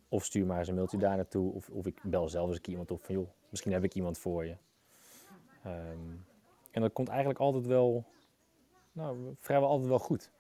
Of 0.09 0.25
stuur 0.25 0.45
maar 0.45 0.59
eens 0.59 0.67
een 0.67 0.75
mailtje 0.75 0.97
daar 0.97 1.15
naartoe. 1.15 1.53
Of, 1.53 1.69
of 1.69 1.85
ik 1.85 1.99
bel 2.03 2.29
zelf 2.29 2.49
eens 2.49 2.59
iemand 2.59 2.91
op 2.91 3.05
van 3.05 3.15
joh, 3.15 3.29
misschien 3.49 3.71
heb 3.71 3.83
ik 3.83 3.93
iemand 3.93 4.17
voor 4.17 4.45
je. 4.45 4.55
Um, 5.65 6.25
en 6.71 6.81
dat 6.81 6.93
komt 6.93 7.07
eigenlijk 7.07 7.39
altijd 7.39 7.65
wel, 7.65 8.05
nou, 8.91 9.35
vrijwel 9.39 9.69
altijd 9.69 9.89
wel 9.89 9.99
goed. 9.99 10.31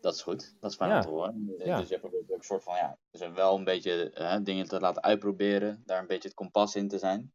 Dat 0.00 0.14
is 0.14 0.22
goed. 0.22 0.54
Dat 0.60 0.70
is 0.70 0.76
fijn 0.76 0.90
ja. 0.90 0.96
om 0.96 1.02
te 1.02 1.08
horen. 1.08 1.54
Ja. 1.58 1.78
Dus 1.78 1.88
je 1.88 1.94
hebt 1.94 2.06
ook 2.06 2.12
een 2.12 2.42
soort 2.42 2.62
van, 2.62 2.76
ja, 2.76 2.96
dus 3.10 3.28
wel 3.28 3.56
een 3.56 3.64
beetje 3.64 4.14
uh, 4.18 4.36
dingen 4.42 4.68
te 4.68 4.80
laten 4.80 5.02
uitproberen. 5.02 5.82
Daar 5.86 6.00
een 6.00 6.06
beetje 6.06 6.28
het 6.28 6.36
kompas 6.36 6.76
in 6.76 6.88
te 6.88 6.98
zijn. 6.98 7.32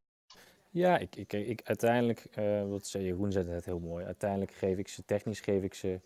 Ja, 0.69 0.97
ik, 0.97 1.15
ik, 1.15 1.33
ik 1.33 1.61
uiteindelijk, 1.63 2.37
uh, 2.39 2.69
wat 2.69 2.87
zei 2.87 3.03
Jeroen 3.03 3.31
zei 3.31 3.49
het 3.49 3.65
heel 3.65 3.79
mooi. 3.79 4.05
Uiteindelijk 4.05 4.51
geef 4.51 4.77
ik 4.77 4.87
ze, 4.87 5.05
technisch 5.05 5.39
geef 5.39 5.63
ik 5.63 5.73
ze 5.73 6.01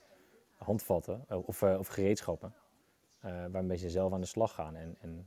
handvatten 0.54 1.26
of, 1.46 1.62
uh, 1.62 1.80
of 1.80 1.88
gereedschappen. 1.88 2.54
Waarmee 3.52 3.78
ze 3.78 3.90
zelf 3.90 4.14
aan 4.14 4.22
de 4.22 4.28
slag 4.28 4.54
gaan. 4.54 4.76
En, 4.76 4.96
en 5.00 5.26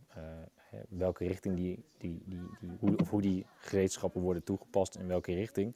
welke 0.89 1.27
richting 1.27 1.57
die, 1.57 1.85
die, 1.99 2.23
die, 2.25 2.41
die, 2.61 2.71
hoe, 2.79 2.97
of 2.97 3.11
hoe 3.11 3.23
die 3.23 3.47
gereedschappen 3.59 4.21
worden 4.21 4.45
toegepast 4.45 4.97
in 4.97 5.07
welke 5.07 5.35
richting. 5.35 5.75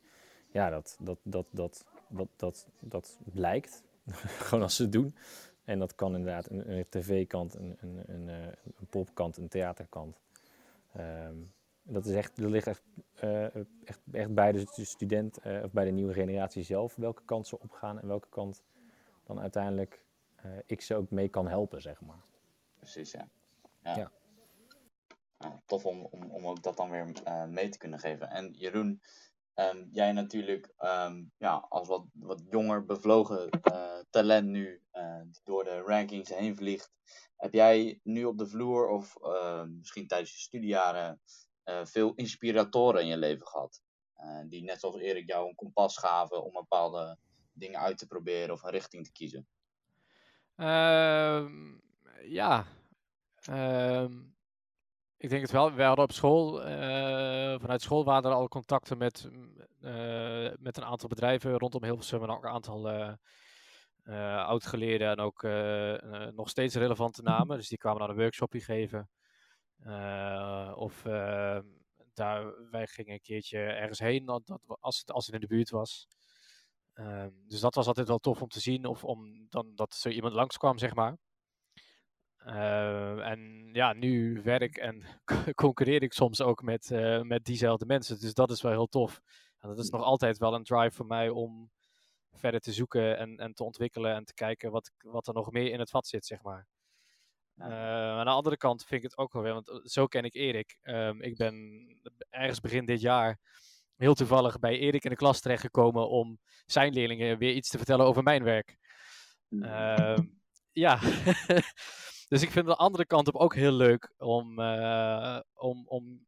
Ja, 0.52 0.70
dat, 0.70 0.96
dat, 1.00 1.18
dat, 1.22 1.46
dat, 1.50 1.84
dat, 2.08 2.32
dat, 2.36 2.68
dat 2.80 3.18
blijkt. 3.24 3.82
Gewoon 4.46 4.62
als 4.62 4.76
ze 4.76 4.82
het 4.82 4.92
doen. 4.92 5.14
En 5.64 5.78
dat 5.78 5.94
kan 5.94 6.14
inderdaad 6.14 6.50
een, 6.50 6.72
een 6.72 6.86
tv-kant, 6.88 7.54
een, 7.54 7.76
een, 7.80 8.02
een, 8.06 8.28
eh, 8.28 8.46
een 8.64 8.86
popkant, 8.90 9.36
een 9.36 9.48
theaterkant. 9.48 10.20
Um, 10.98 11.52
dat, 11.82 12.06
is 12.06 12.14
echt, 12.14 12.36
dat 12.36 12.50
ligt 12.50 12.66
echt, 12.66 12.82
echt, 13.84 14.00
echt 14.12 14.34
bij 14.34 14.52
de 14.52 14.66
student 14.66 15.38
of 15.62 15.72
bij 15.72 15.84
de 15.84 15.90
nieuwe 15.90 16.12
generatie 16.12 16.62
zelf 16.62 16.96
welke 16.96 17.22
kant 17.24 17.46
ze 17.46 17.60
opgaan 17.60 18.00
en 18.00 18.06
welke 18.06 18.28
kant 18.28 18.62
dan 19.24 19.40
uiteindelijk 19.40 20.04
uh, 20.44 20.58
ik 20.66 20.80
ze 20.80 20.94
ook 20.94 21.10
mee 21.10 21.28
kan 21.28 21.48
helpen, 21.48 21.82
zeg 21.82 22.00
maar. 22.00 22.24
Precies, 22.76 23.10
ja. 23.10 23.28
ja. 23.82 23.96
ja. 23.96 24.10
Nou, 25.38 25.54
tof 25.66 25.86
om, 25.86 26.04
om, 26.04 26.30
om 26.30 26.46
ook 26.46 26.62
dat 26.62 26.76
dan 26.76 26.90
weer 26.90 27.12
mee 27.48 27.68
te 27.68 27.78
kunnen 27.78 27.98
geven. 27.98 28.30
En 28.30 28.52
Jeroen, 28.52 29.00
Um, 29.54 29.88
jij 29.92 30.12
natuurlijk 30.12 30.72
um, 30.78 31.32
ja, 31.36 31.66
als 31.68 31.88
wat, 31.88 32.04
wat 32.12 32.42
jonger 32.50 32.84
bevlogen 32.84 33.48
uh, 33.72 33.98
talent 34.10 34.46
nu, 34.48 34.82
die 35.24 35.40
door 35.44 35.64
de 35.64 35.80
rankings 35.80 36.34
heen 36.34 36.56
vliegt. 36.56 36.90
Heb 37.36 37.52
jij 37.52 38.00
nu 38.02 38.24
op 38.24 38.38
de 38.38 38.46
vloer 38.46 38.88
of 38.88 39.16
misschien 39.66 40.06
tijdens 40.06 40.32
je 40.32 40.38
studiejaren 40.38 41.20
eh, 41.62 41.84
veel 41.84 42.14
inspiratoren 42.14 43.00
in 43.00 43.06
je 43.06 43.16
leven 43.16 43.46
gehad? 43.46 43.82
die 44.48 44.62
net 44.62 44.80
zoals 44.80 44.96
Erik 44.96 45.26
jou 45.26 45.48
een 45.48 45.54
kompas 45.54 45.98
gaven 45.98 46.44
om 46.44 46.52
bepaalde 46.52 47.18
dingen 47.52 47.80
uit 47.80 47.98
te 47.98 48.06
proberen 48.06 48.54
of 48.54 48.62
een 48.62 48.70
richting 48.70 49.04
te 49.04 49.12
kiezen? 49.12 49.46
Ehm, 50.60 51.52
ja, 52.24 52.64
ik 55.16 55.28
denk 55.28 55.42
het 55.42 55.50
wel. 55.50 55.72
We 55.72 55.82
hadden 55.82 56.04
op 56.04 56.12
school, 56.12 56.60
uh, 56.60 57.60
vanuit 57.60 57.82
school 57.82 58.04
waren 58.04 58.30
er 58.30 58.36
al 58.36 58.48
contacten 58.48 58.98
met, 58.98 59.30
uh, 59.80 60.50
met 60.58 60.76
een 60.76 60.84
aantal 60.84 61.08
bedrijven 61.08 61.58
rondom 61.58 61.84
Hilversum 61.84 62.22
en 62.22 62.30
ook 62.30 62.44
een 62.44 62.50
aantal 62.50 62.90
uh, 64.04 64.44
oud-geleerden 64.46 65.10
en 65.10 65.18
ook 65.18 65.42
nog 66.34 66.48
steeds 66.48 66.74
relevante 66.74 67.22
namen. 67.22 67.56
Dus 67.56 67.68
die 67.68 67.78
kwamen 67.78 68.00
dan 68.00 68.10
een 68.10 68.16
workshopje 68.16 68.60
geven. 68.60 69.08
of 70.74 71.02
daar, 72.14 72.70
wij 72.70 72.86
gingen 72.86 73.12
een 73.12 73.20
keertje 73.20 73.58
ergens 73.58 73.98
heen 73.98 74.24
dat, 74.24 74.58
als, 74.80 74.98
het, 74.98 75.12
als 75.12 75.26
het 75.26 75.34
in 75.34 75.40
de 75.40 75.46
buurt 75.46 75.70
was. 75.70 76.08
Ehm, 76.94 77.30
dus 77.46 77.60
dat 77.60 77.74
was 77.74 77.86
altijd 77.86 78.08
wel 78.08 78.18
tof 78.18 78.42
om 78.42 78.48
te 78.48 78.60
zien 78.60 78.84
of 78.86 79.04
om 79.04 79.46
dan 79.48 79.74
dat 79.74 79.94
zo 79.94 80.08
iemand 80.08 80.34
langskwam, 80.34 80.78
zeg 80.78 80.94
maar. 80.94 81.18
Uh, 82.46 83.26
en 83.26 83.70
ja, 83.72 83.92
nu 83.92 84.40
werk 84.42 84.76
en 84.76 85.04
concurreer 85.54 86.02
ik 86.02 86.12
soms 86.12 86.40
ook 86.40 86.62
met, 86.62 86.90
uh, 86.90 87.20
met 87.20 87.44
diezelfde 87.44 87.86
mensen. 87.86 88.20
Dus 88.20 88.34
dat 88.34 88.50
is 88.50 88.62
wel 88.62 88.72
heel 88.72 88.86
tof. 88.86 89.20
En 89.58 89.68
dat 89.68 89.78
is 89.78 89.90
nog 89.90 90.02
altijd 90.02 90.38
wel 90.38 90.54
een 90.54 90.64
drive 90.64 90.96
voor 90.96 91.06
mij 91.06 91.28
om 91.28 91.70
verder 92.32 92.60
te 92.60 92.72
zoeken 92.72 93.18
en, 93.18 93.36
en 93.36 93.54
te 93.54 93.64
ontwikkelen 93.64 94.14
en 94.14 94.24
te 94.24 94.34
kijken 94.34 94.70
wat, 94.70 94.90
wat 94.98 95.26
er 95.26 95.34
nog 95.34 95.50
meer 95.50 95.72
in 95.72 95.78
het 95.78 95.90
vat 95.90 96.06
zit, 96.06 96.26
zeg 96.26 96.42
maar. 96.42 96.66
Uh, 97.56 97.66
aan 98.18 98.24
de 98.24 98.30
andere 98.30 98.56
kant 98.56 98.84
vind 98.84 99.04
ik 99.04 99.10
het 99.10 99.18
ook 99.18 99.32
wel 99.32 99.42
weer, 99.42 99.52
want 99.52 99.80
zo 99.84 100.06
ken 100.06 100.24
ik 100.24 100.34
Erik. 100.34 100.78
Um, 100.82 101.22
ik 101.22 101.36
ben 101.36 101.86
ergens 102.30 102.60
begin 102.60 102.84
dit 102.84 103.00
jaar 103.00 103.38
heel 104.00 104.14
toevallig 104.14 104.58
bij 104.58 104.78
Erik 104.78 105.04
in 105.04 105.10
de 105.10 105.16
klas 105.16 105.40
terechtgekomen 105.40 106.08
om 106.08 106.38
zijn 106.66 106.92
leerlingen 106.92 107.38
weer 107.38 107.54
iets 107.54 107.68
te 107.68 107.76
vertellen 107.76 108.06
over 108.06 108.22
mijn 108.22 108.44
werk. 108.44 108.76
Uh, 109.48 110.16
ja, 110.72 110.98
Dus 112.30 112.42
ik 112.42 112.50
vind 112.50 112.66
de 112.66 112.76
andere 112.76 113.06
kant 113.06 113.28
op 113.28 113.34
ook 113.34 113.54
heel 113.54 113.72
leuk 113.72 114.12
om, 114.18 114.60
uh, 114.60 115.40
om, 115.54 115.84
om 115.86 116.26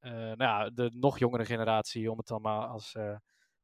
uh, 0.00 0.12
nou 0.12 0.36
ja, 0.36 0.70
de 0.70 0.90
nog 0.94 1.18
jongere 1.18 1.44
generatie, 1.44 2.10
om 2.10 2.18
het 2.18 2.26
dan 2.26 2.42
maar 2.42 2.66
als 2.66 2.94
uh, 2.94 3.16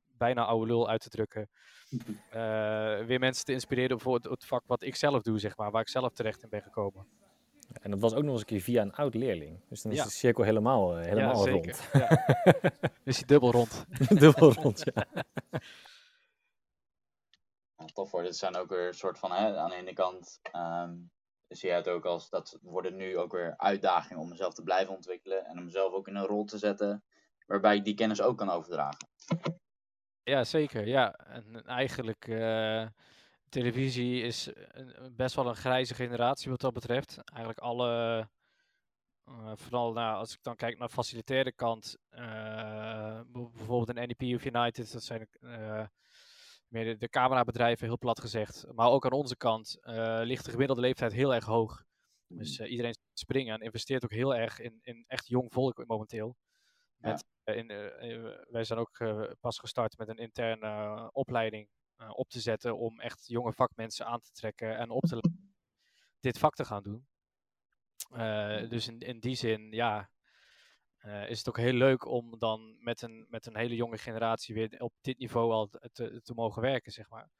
bijna 0.07 0.45
oude 0.45 0.67
lul 0.67 0.89
uit 0.89 1.01
te 1.01 1.09
drukken. 1.09 1.49
eh, 2.31 3.07
weer 3.07 3.19
mensen 3.19 3.45
te 3.45 3.53
inspireren 3.53 4.01
voor 4.01 4.15
het, 4.15 4.25
het 4.25 4.45
vak 4.45 4.63
wat 4.67 4.83
ik 4.83 4.97
zelf 4.97 5.23
doe, 5.23 5.39
zeg 5.39 5.57
maar, 5.57 5.71
waar 5.71 5.81
ik 5.81 5.89
zelf 5.89 6.13
terecht 6.13 6.43
in 6.43 6.49
ben 6.49 6.63
gekomen. 6.63 7.07
En 7.73 7.91
dat 7.91 8.01
was 8.01 8.15
ook 8.15 8.23
nog 8.23 8.33
eens 8.33 8.41
een 8.41 8.47
keer 8.47 8.61
via 8.61 8.83
een 8.83 8.95
oud 8.95 9.15
leerling. 9.15 9.61
Dus 9.69 9.83
dan 9.83 9.93
is 9.93 9.99
Ja. 9.99 10.05
de 10.05 10.11
cirkel 10.11 10.45
helemaal, 10.45 10.97
eh, 10.97 11.05
helemaal 11.05 11.47
ja, 11.47 11.53
rond. 11.53 11.65
zeker. 11.77 11.89
Ja. 12.01 12.27
is 13.05 13.17
hij 13.17 13.27
dubbel 13.27 13.51
rond. 13.51 13.85
Dubbel 14.21 14.53
rond, 14.53 14.83
ja. 14.95 15.07
Ja, 17.77 17.85
tof 17.93 18.11
hoor. 18.11 18.23
Dit 18.23 18.37
zijn 18.37 18.57
ook 18.57 18.69
weer 18.69 18.87
een 18.87 18.95
soort 18.95 19.19
van, 19.19 19.33
hè, 19.33 19.57
aan 19.57 19.71
de 19.71 19.77
ene 19.77 19.93
kant 19.93 20.39
ehm, 20.43 20.95
zie 21.49 21.69
je 21.69 21.75
het 21.75 21.89
ook 21.89 22.05
als, 22.05 22.29
dat 22.29 22.59
worden 22.63 22.97
nu 22.97 23.19
ook 23.19 23.33
weer 23.33 23.55
uitdagingen 23.57 24.23
om 24.23 24.29
mezelf 24.29 24.55
te 24.55 24.63
blijven 24.63 24.95
ontwikkelen. 24.95 25.45
En 25.45 25.59
om 25.59 25.65
mezelf 25.65 25.93
ook 25.93 26.09
in 26.09 26.17
een 26.17 26.27
rol 26.27 26.45
te 26.45 26.59
zetten 26.59 27.05
waarbij 27.47 27.77
ik 27.77 27.85
die 27.85 27.95
kennis 27.95 28.23
ook 28.23 28.39
kan 28.39 28.51
overdragen. 28.51 29.09
Ja, 30.23 30.45
zeker. 30.45 30.87
Ja, 30.87 31.13
en 31.13 31.65
eigenlijk 31.67 32.29
eh, 32.29 32.87
televisie 33.51 34.23
is 34.23 34.51
een- 34.55 35.15
best 35.17 35.35
wel 35.35 35.47
een 35.49 35.57
grijze 35.57 35.95
generatie 35.95 36.51
wat 36.51 36.61
dat 36.61 36.73
betreft. 36.73 37.19
Eigenlijk 37.25 37.59
alle, 37.59 37.89
eh, 39.25 39.53
vooral 39.55 39.93
nou, 39.93 40.17
als 40.17 40.33
ik 40.33 40.43
dan 40.43 40.57
kijk 40.57 40.79
naar 40.79 40.89
de 40.89 40.95
facilitaire 40.95 41.53
kant, 41.53 41.97
eh, 42.09 43.21
bijvoorbeeld 43.27 43.89
een 43.89 43.95
NEP 44.09 44.35
of 44.35 44.45
United, 44.45 44.93
dat 44.93 45.03
zijn 45.03 45.29
eh, 45.41 45.87
meer 46.69 46.85
de, 46.85 46.97
de 46.97 47.09
camerabedrijven, 47.09 47.87
heel 47.87 47.99
plat 47.99 48.21
gezegd. 48.21 48.65
Maar 48.75 48.89
ook 48.89 49.05
aan 49.05 49.13
onze 49.13 49.37
kant 49.37 49.79
ligt 50.23 50.45
de 50.45 50.51
gemiddelde 50.51 50.81
leeftijd 50.83 51.13
heel 51.13 51.35
erg 51.35 51.45
hoog. 51.45 51.85
Dus 52.27 52.59
eh, 52.59 52.71
iedereen 52.71 52.97
springen 53.13 53.55
en 53.55 53.61
investeert 53.61 54.05
ook 54.05 54.13
heel 54.13 54.35
erg 54.35 54.61
in, 54.61 54.79
in 54.83 55.05
echt 55.07 55.27
jong 55.29 55.53
volk 55.53 55.87
momenteel. 55.87 56.37
Met, 56.97 57.25
in, 57.45 57.67
wij 58.51 58.65
zijn 58.65 58.79
ook 58.79 59.05
pas 59.41 59.59
gestart 59.59 59.99
met 59.99 60.09
een 60.09 60.17
interne 60.19 61.09
opleiding 61.13 61.69
op 62.09 62.29
te 62.29 62.41
zetten 62.41 62.79
om 62.79 63.01
echt 63.01 63.27
jonge 63.27 63.53
vakmensen 63.53 64.07
aan 64.07 64.21
te 64.21 64.33
trekken 64.33 64.77
en 64.79 64.91
op 64.91 65.03
te 65.03 65.09
leiden 65.13 65.55
dit 66.21 66.39
vak 66.39 66.55
te 66.55 66.65
gaan 66.65 66.83
doen. 66.83 67.07
Eh, 68.11 68.69
dus 68.69 68.89
in, 68.89 68.99
in 69.01 69.21
die 69.21 69.35
zin, 69.35 69.73
ja, 69.73 70.11
eh, 70.97 71.31
is 71.31 71.39
het 71.39 71.49
ook 71.49 71.57
heel 71.57 71.73
leuk 71.73 72.05
om 72.07 72.39
dan 72.39 72.77
met 72.83 73.03
een, 73.03 73.27
met 73.29 73.47
een 73.47 73.57
hele 73.57 73.75
jonge 73.75 73.99
generatie 73.99 74.55
weer 74.55 74.81
op 74.81 74.93
dit 75.01 75.19
niveau 75.19 75.53
al 75.53 75.69
te, 75.93 76.21
te, 76.23 76.35
mogen 76.35 76.63
werken, 76.63 76.93
zeg 76.93 77.09
maar. 77.09 77.31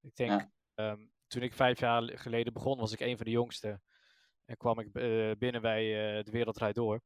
Ik 0.00 0.14
denk, 0.16 0.30
Ja. 0.30 0.50
ehm, 0.74 1.06
toen 1.26 1.42
ik 1.42 1.54
vijf 1.54 1.78
jaar 1.80 2.18
geleden 2.18 2.52
begon, 2.52 2.78
was 2.78 2.92
ik 2.92 3.00
een 3.00 3.16
van 3.16 3.24
de 3.24 3.30
jongsten. 3.32 3.82
En 4.44 4.56
kwam 4.56 4.78
ik 4.78 4.94
eh, 4.94 5.30
binnen 5.38 5.60
bij 5.60 6.16
eh, 6.18 6.24
De 6.24 6.30
Wereld 6.30 6.74
Door. 6.74 7.00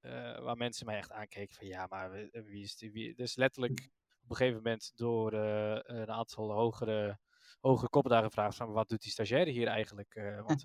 eh, 0.00 0.38
waar 0.38 0.56
mensen 0.56 0.86
mij 0.86 0.96
echt 0.96 1.10
aankeken 1.10 1.54
van, 1.54 1.66
ja, 1.66 1.86
maar 1.86 2.10
wie- 2.10 2.30
wie 2.32 2.62
is 2.62 2.76
die? 2.76 2.90
Wie? 2.92 3.14
Dus 3.14 3.36
letterlijk 3.36 3.90
op 4.30 4.36
een 4.36 4.42
gegeven 4.46 4.62
moment 4.62 4.92
door 4.96 5.32
eh, 5.32 5.78
een 5.82 6.10
aantal 6.10 6.52
hogere, 6.52 7.18
hogere 7.60 7.88
koppen 7.88 8.10
daar 8.10 8.22
gevraagd 8.22 8.56
van, 8.56 8.72
wat 8.72 8.88
doet 8.88 9.02
die 9.02 9.10
stagiaire 9.10 9.50
hier 9.50 9.66
eigenlijk? 9.66 10.14
Eh, 10.14 10.40
want, 10.46 10.64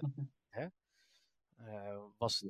hè? 0.49 0.67
Eh, 1.55 1.97
was, 2.17 2.43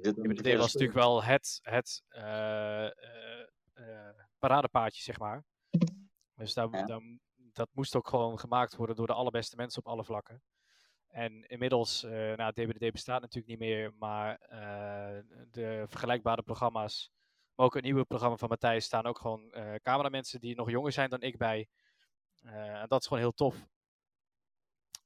was 0.57 0.73
natuurlijk 0.73 0.93
wel 0.93 1.23
het, 1.23 1.59
het 1.61 2.03
eh, 2.07 2.85
eh, 2.85 3.41
eh, 3.73 4.15
paradepaadje, 4.39 5.01
zeg 5.01 5.19
maar. 5.19 5.43
Dus 6.35 6.53
daar, 6.53 6.69
Ja. 6.71 6.85
daar, 6.85 7.01
dat 7.35 7.69
moest 7.71 7.95
ook 7.95 8.07
gewoon 8.07 8.39
gemaakt 8.39 8.75
worden 8.75 8.95
door 8.95 9.07
de 9.07 9.13
allerbeste 9.13 9.55
mensen 9.55 9.79
op 9.85 9.91
alle 9.91 10.03
vlakken. 10.03 10.41
En 11.07 11.47
inmiddels, 11.47 12.03
eh 12.03 12.11
nou, 12.35 12.51
DBD 12.53 12.91
bestaat 12.91 13.21
natuurlijk 13.21 13.47
niet 13.47 13.59
meer, 13.69 13.93
maar 13.99 14.37
eh, 14.37 15.23
de 15.51 15.85
vergelijkbare 15.87 16.41
programma's, 16.41 17.11
maar 17.55 17.65
ook 17.65 17.73
het 17.73 17.83
nieuwe 17.83 18.05
programma 18.05 18.37
van 18.37 18.49
Matthijs, 18.49 18.85
staan 18.85 19.05
ook 19.05 19.19
gewoon 19.19 19.51
eh 19.51 19.75
cameramensen 19.75 20.39
die 20.39 20.55
nog 20.55 20.69
jonger 20.69 20.91
zijn 20.91 21.09
dan 21.09 21.21
ik 21.21 21.37
bij. 21.37 21.67
Eh, 22.41 22.81
en 22.81 22.87
dat 22.87 23.01
is 23.01 23.07
gewoon 23.07 23.23
heel 23.23 23.33
tof. 23.33 23.67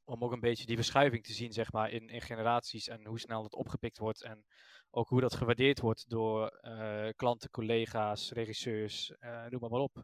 Om 0.04 0.24
ook 0.24 0.32
een 0.32 0.40
beetje 0.40 0.66
die 0.66 0.76
verschuiving 0.76 1.24
te 1.24 1.34
zien, 1.34 1.54
zeg 1.54 1.72
maar, 1.72 1.92
in, 1.92 2.10
in 2.10 2.22
generaties 2.22 2.88
en 2.88 3.06
hoe 3.06 3.20
snel 3.20 3.44
het 3.44 3.56
opgepikt 3.56 3.98
wordt. 3.98 4.24
En 4.24 4.46
ook 4.90 5.10
hoe 5.10 5.22
dat 5.22 5.36
gewaardeerd 5.36 5.80
wordt 5.80 6.10
door 6.10 6.48
eh, 6.48 7.10
klanten, 7.16 7.50
collega's, 7.50 8.32
regisseurs, 8.32 9.14
noem 9.50 9.60
maar, 9.60 9.70
maar 9.70 9.80
op. 9.80 10.04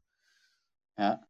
Ja. 0.93 1.27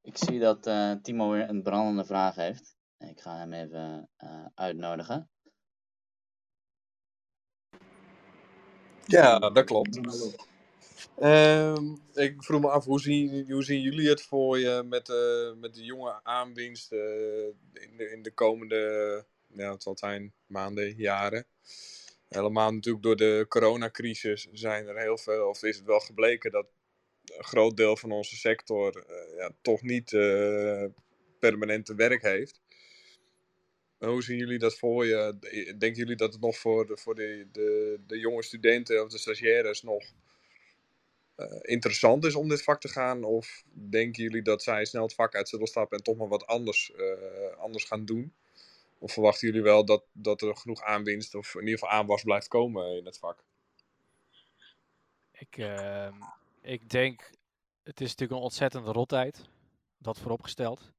Ik 0.00 0.16
zie 0.16 0.40
dat 0.40 0.62
Timo 1.02 1.30
weer 1.30 1.48
een 1.48 1.62
brandende 1.62 2.04
vraag 2.04 2.34
heeft. 2.34 2.76
Ik 2.98 3.20
ga 3.20 3.36
hem 3.36 3.52
even 3.52 4.10
uitnodigen. 4.54 5.31
Ja, 9.12 9.38
dat 9.38 9.64
klopt. 9.64 10.00
Ehm, 11.18 11.96
ik 12.14 12.42
vroeg 12.42 12.60
me 12.60 12.68
af, 12.70 12.84
hoe 12.84 13.00
zien, 13.00 13.50
hoe 13.52 13.62
zien 13.62 13.80
jullie 13.80 14.08
het 14.08 14.22
voor 14.22 14.58
je 14.58 14.82
met, 14.86 15.08
eh, 15.08 15.60
met 15.60 15.74
de 15.74 15.84
jonge 15.84 16.20
aanwinst 16.22 16.92
eh, 16.92 16.98
in, 17.72 17.96
de, 17.96 18.10
in 18.12 18.22
de 18.22 18.30
komende, 18.34 19.24
ja, 19.46 19.74
zal 19.78 19.92
het 19.92 20.00
zijn, 20.00 20.32
maanden, 20.46 20.94
jaren? 20.96 21.46
Helemaal 22.28 22.72
natuurlijk 22.72 23.04
door 23.04 23.16
de 23.16 23.46
coronacrisis 23.48 24.48
zijn 24.52 24.86
er 24.86 24.98
heel 24.98 25.18
veel, 25.18 25.48
of 25.48 25.62
is 25.62 25.76
het 25.76 25.86
wel 25.86 26.00
gebleken 26.00 26.50
dat 26.50 26.66
een 27.24 27.44
groot 27.44 27.76
deel 27.76 27.96
van 27.96 28.12
onze 28.12 28.36
sector 28.36 29.04
eh, 29.06 29.36
ja, 29.36 29.50
toch 29.62 29.82
niet 29.82 30.10
permanente 31.38 31.94
werk 31.94 32.22
heeft. 32.22 32.61
Hoe 34.08 34.22
zien 34.22 34.36
jullie 34.36 34.58
dat 34.58 34.78
voor 34.78 35.06
je? 35.06 35.36
Denken 35.78 35.94
jullie 35.94 36.16
dat 36.16 36.32
het 36.32 36.42
nog 36.42 36.56
voor 36.56 36.86
de, 36.86 36.96
voor 36.96 37.14
de, 37.14 37.46
de, 37.52 38.00
de 38.06 38.18
jonge 38.18 38.42
studenten 38.42 39.02
of 39.02 39.10
de 39.10 39.18
stagiaires 39.18 39.82
nog 39.82 40.04
eh, 41.34 41.58
interessant 41.62 42.24
is 42.24 42.34
om 42.34 42.48
dit 42.48 42.62
vak 42.62 42.80
te 42.80 42.88
gaan? 42.88 43.24
Of 43.24 43.64
denken 43.72 44.22
jullie 44.22 44.42
dat 44.42 44.62
zij 44.62 44.84
snel 44.84 45.02
het 45.02 45.14
vak 45.14 45.34
uit 45.34 45.48
zullen 45.48 45.66
stappen 45.66 45.98
en 45.98 46.04
toch 46.04 46.16
maar 46.16 46.28
wat 46.28 46.46
anders, 46.46 46.92
eh, 46.94 47.58
anders 47.58 47.84
gaan 47.84 48.04
doen? 48.04 48.32
Of 48.98 49.12
verwachten 49.12 49.48
jullie 49.48 49.62
wel 49.62 49.84
dat, 49.84 50.04
dat 50.12 50.42
er 50.42 50.56
genoeg 50.56 50.82
aanwinst 50.82 51.34
of 51.34 51.54
in 51.54 51.60
ieder 51.60 51.78
geval 51.78 51.94
aanwas 51.94 52.22
blijft 52.22 52.48
komen 52.48 52.96
in 52.96 53.04
het 53.04 53.18
vak? 53.18 53.44
Ik, 55.32 55.56
ehm, 55.56 56.14
ik 56.60 56.90
denk, 56.90 57.30
het 57.82 58.00
is 58.00 58.08
natuurlijk 58.08 58.38
een 58.38 58.44
ontzettende 58.44 58.92
rottijd. 58.92 59.44
Dat 59.98 60.18
vooropgesteld. 60.18 60.92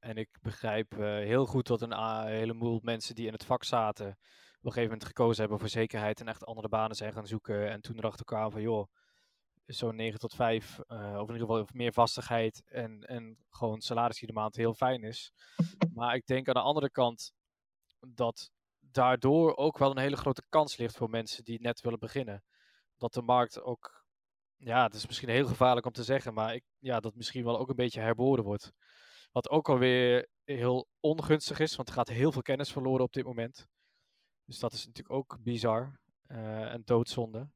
En 0.00 0.16
ik 0.16 0.28
begrijp 0.42 0.92
eh, 0.92 1.00
heel 1.00 1.46
goed 1.46 1.66
dat 1.66 1.82
een 1.82 1.92
a- 1.92 2.24
heleboel 2.26 2.80
mensen 2.82 3.14
die 3.14 3.26
in 3.26 3.32
het 3.32 3.44
vak 3.44 3.64
zaten. 3.64 4.06
op 4.06 4.66
een 4.66 4.72
gegeven 4.72 4.82
moment 4.82 5.04
gekozen 5.04 5.40
hebben 5.40 5.58
voor 5.58 5.68
zekerheid 5.68 6.20
en 6.20 6.28
echt 6.28 6.44
andere 6.44 6.68
banen 6.68 6.96
zijn 6.96 7.12
gaan 7.12 7.26
zoeken. 7.26 7.70
En 7.70 7.80
toen 7.80 7.96
erachter 7.98 8.24
kwamen 8.24 8.52
van 8.52 8.60
joh, 8.62 8.86
zo'n 9.66 9.96
9 9.96 10.18
tot 10.18 10.34
5, 10.34 10.78
eh, 10.78 10.98
of 10.98 11.28
in 11.28 11.34
ieder 11.34 11.46
geval 11.46 11.66
meer 11.72 11.92
vastigheid 11.92 12.62
en, 12.66 13.02
en 13.02 13.38
gewoon 13.50 13.80
salaris 13.80 14.20
iedere 14.20 14.38
maand 14.38 14.56
heel 14.56 14.74
fijn 14.74 15.02
is. 15.02 15.32
Maar 15.94 16.14
ik 16.14 16.26
denk 16.26 16.48
aan 16.48 16.54
de 16.54 16.60
andere 16.60 16.90
kant 16.90 17.32
dat 18.00 18.50
daardoor 18.80 19.56
ook 19.56 19.78
wel 19.78 19.90
een 19.90 19.98
hele 19.98 20.16
grote 20.16 20.42
kans 20.48 20.76
ligt 20.76 20.96
voor 20.96 21.10
mensen 21.10 21.44
die 21.44 21.60
net 21.60 21.80
willen 21.80 21.98
beginnen. 21.98 22.42
Dat 22.96 23.12
de 23.12 23.22
markt 23.22 23.60
ook, 23.62 24.04
ja, 24.56 24.82
het 24.82 24.94
is 24.94 25.06
misschien 25.06 25.28
heel 25.28 25.46
gevaarlijk 25.46 25.86
om 25.86 25.92
te 25.92 26.04
zeggen, 26.04 26.34
maar 26.34 26.54
ik, 26.54 26.64
ja, 26.78 27.00
dat 27.00 27.14
misschien 27.14 27.44
wel 27.44 27.58
ook 27.58 27.68
een 27.68 27.76
beetje 27.76 28.00
herboren 28.00 28.44
wordt. 28.44 28.72
Wat 29.32 29.50
ook 29.50 29.68
alweer 29.68 30.28
heel 30.44 30.88
ongunstig 31.00 31.58
is, 31.58 31.76
want 31.76 31.88
er 31.88 31.94
gaat 31.94 32.08
heel 32.08 32.32
veel 32.32 32.42
kennis 32.42 32.72
verloren 32.72 33.04
op 33.04 33.12
dit 33.12 33.24
moment. 33.24 33.68
Dus 34.44 34.58
dat 34.58 34.72
is 34.72 34.86
natuurlijk 34.86 35.14
ook 35.14 35.38
bizar 35.40 36.00
eh, 36.26 36.72
en 36.72 36.82
doodzonde. 36.84 37.48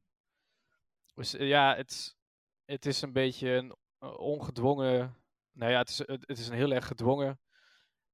Dus 1.14 1.34
eh, 1.34 1.48
ja, 1.48 1.76
het, 1.76 2.16
het 2.64 2.86
is 2.86 3.02
een 3.02 3.12
beetje 3.12 3.48
een 3.48 3.76
eh, 3.98 4.18
ongedwongen. 4.18 5.16
Nou 5.52 5.70
ja, 5.70 5.78
het 5.78 5.88
is, 5.88 5.98
het, 5.98 6.38
is 6.38 6.48
een 6.48 6.56
heel 6.56 6.72
erg 6.72 6.86
gedwongen. 6.86 7.40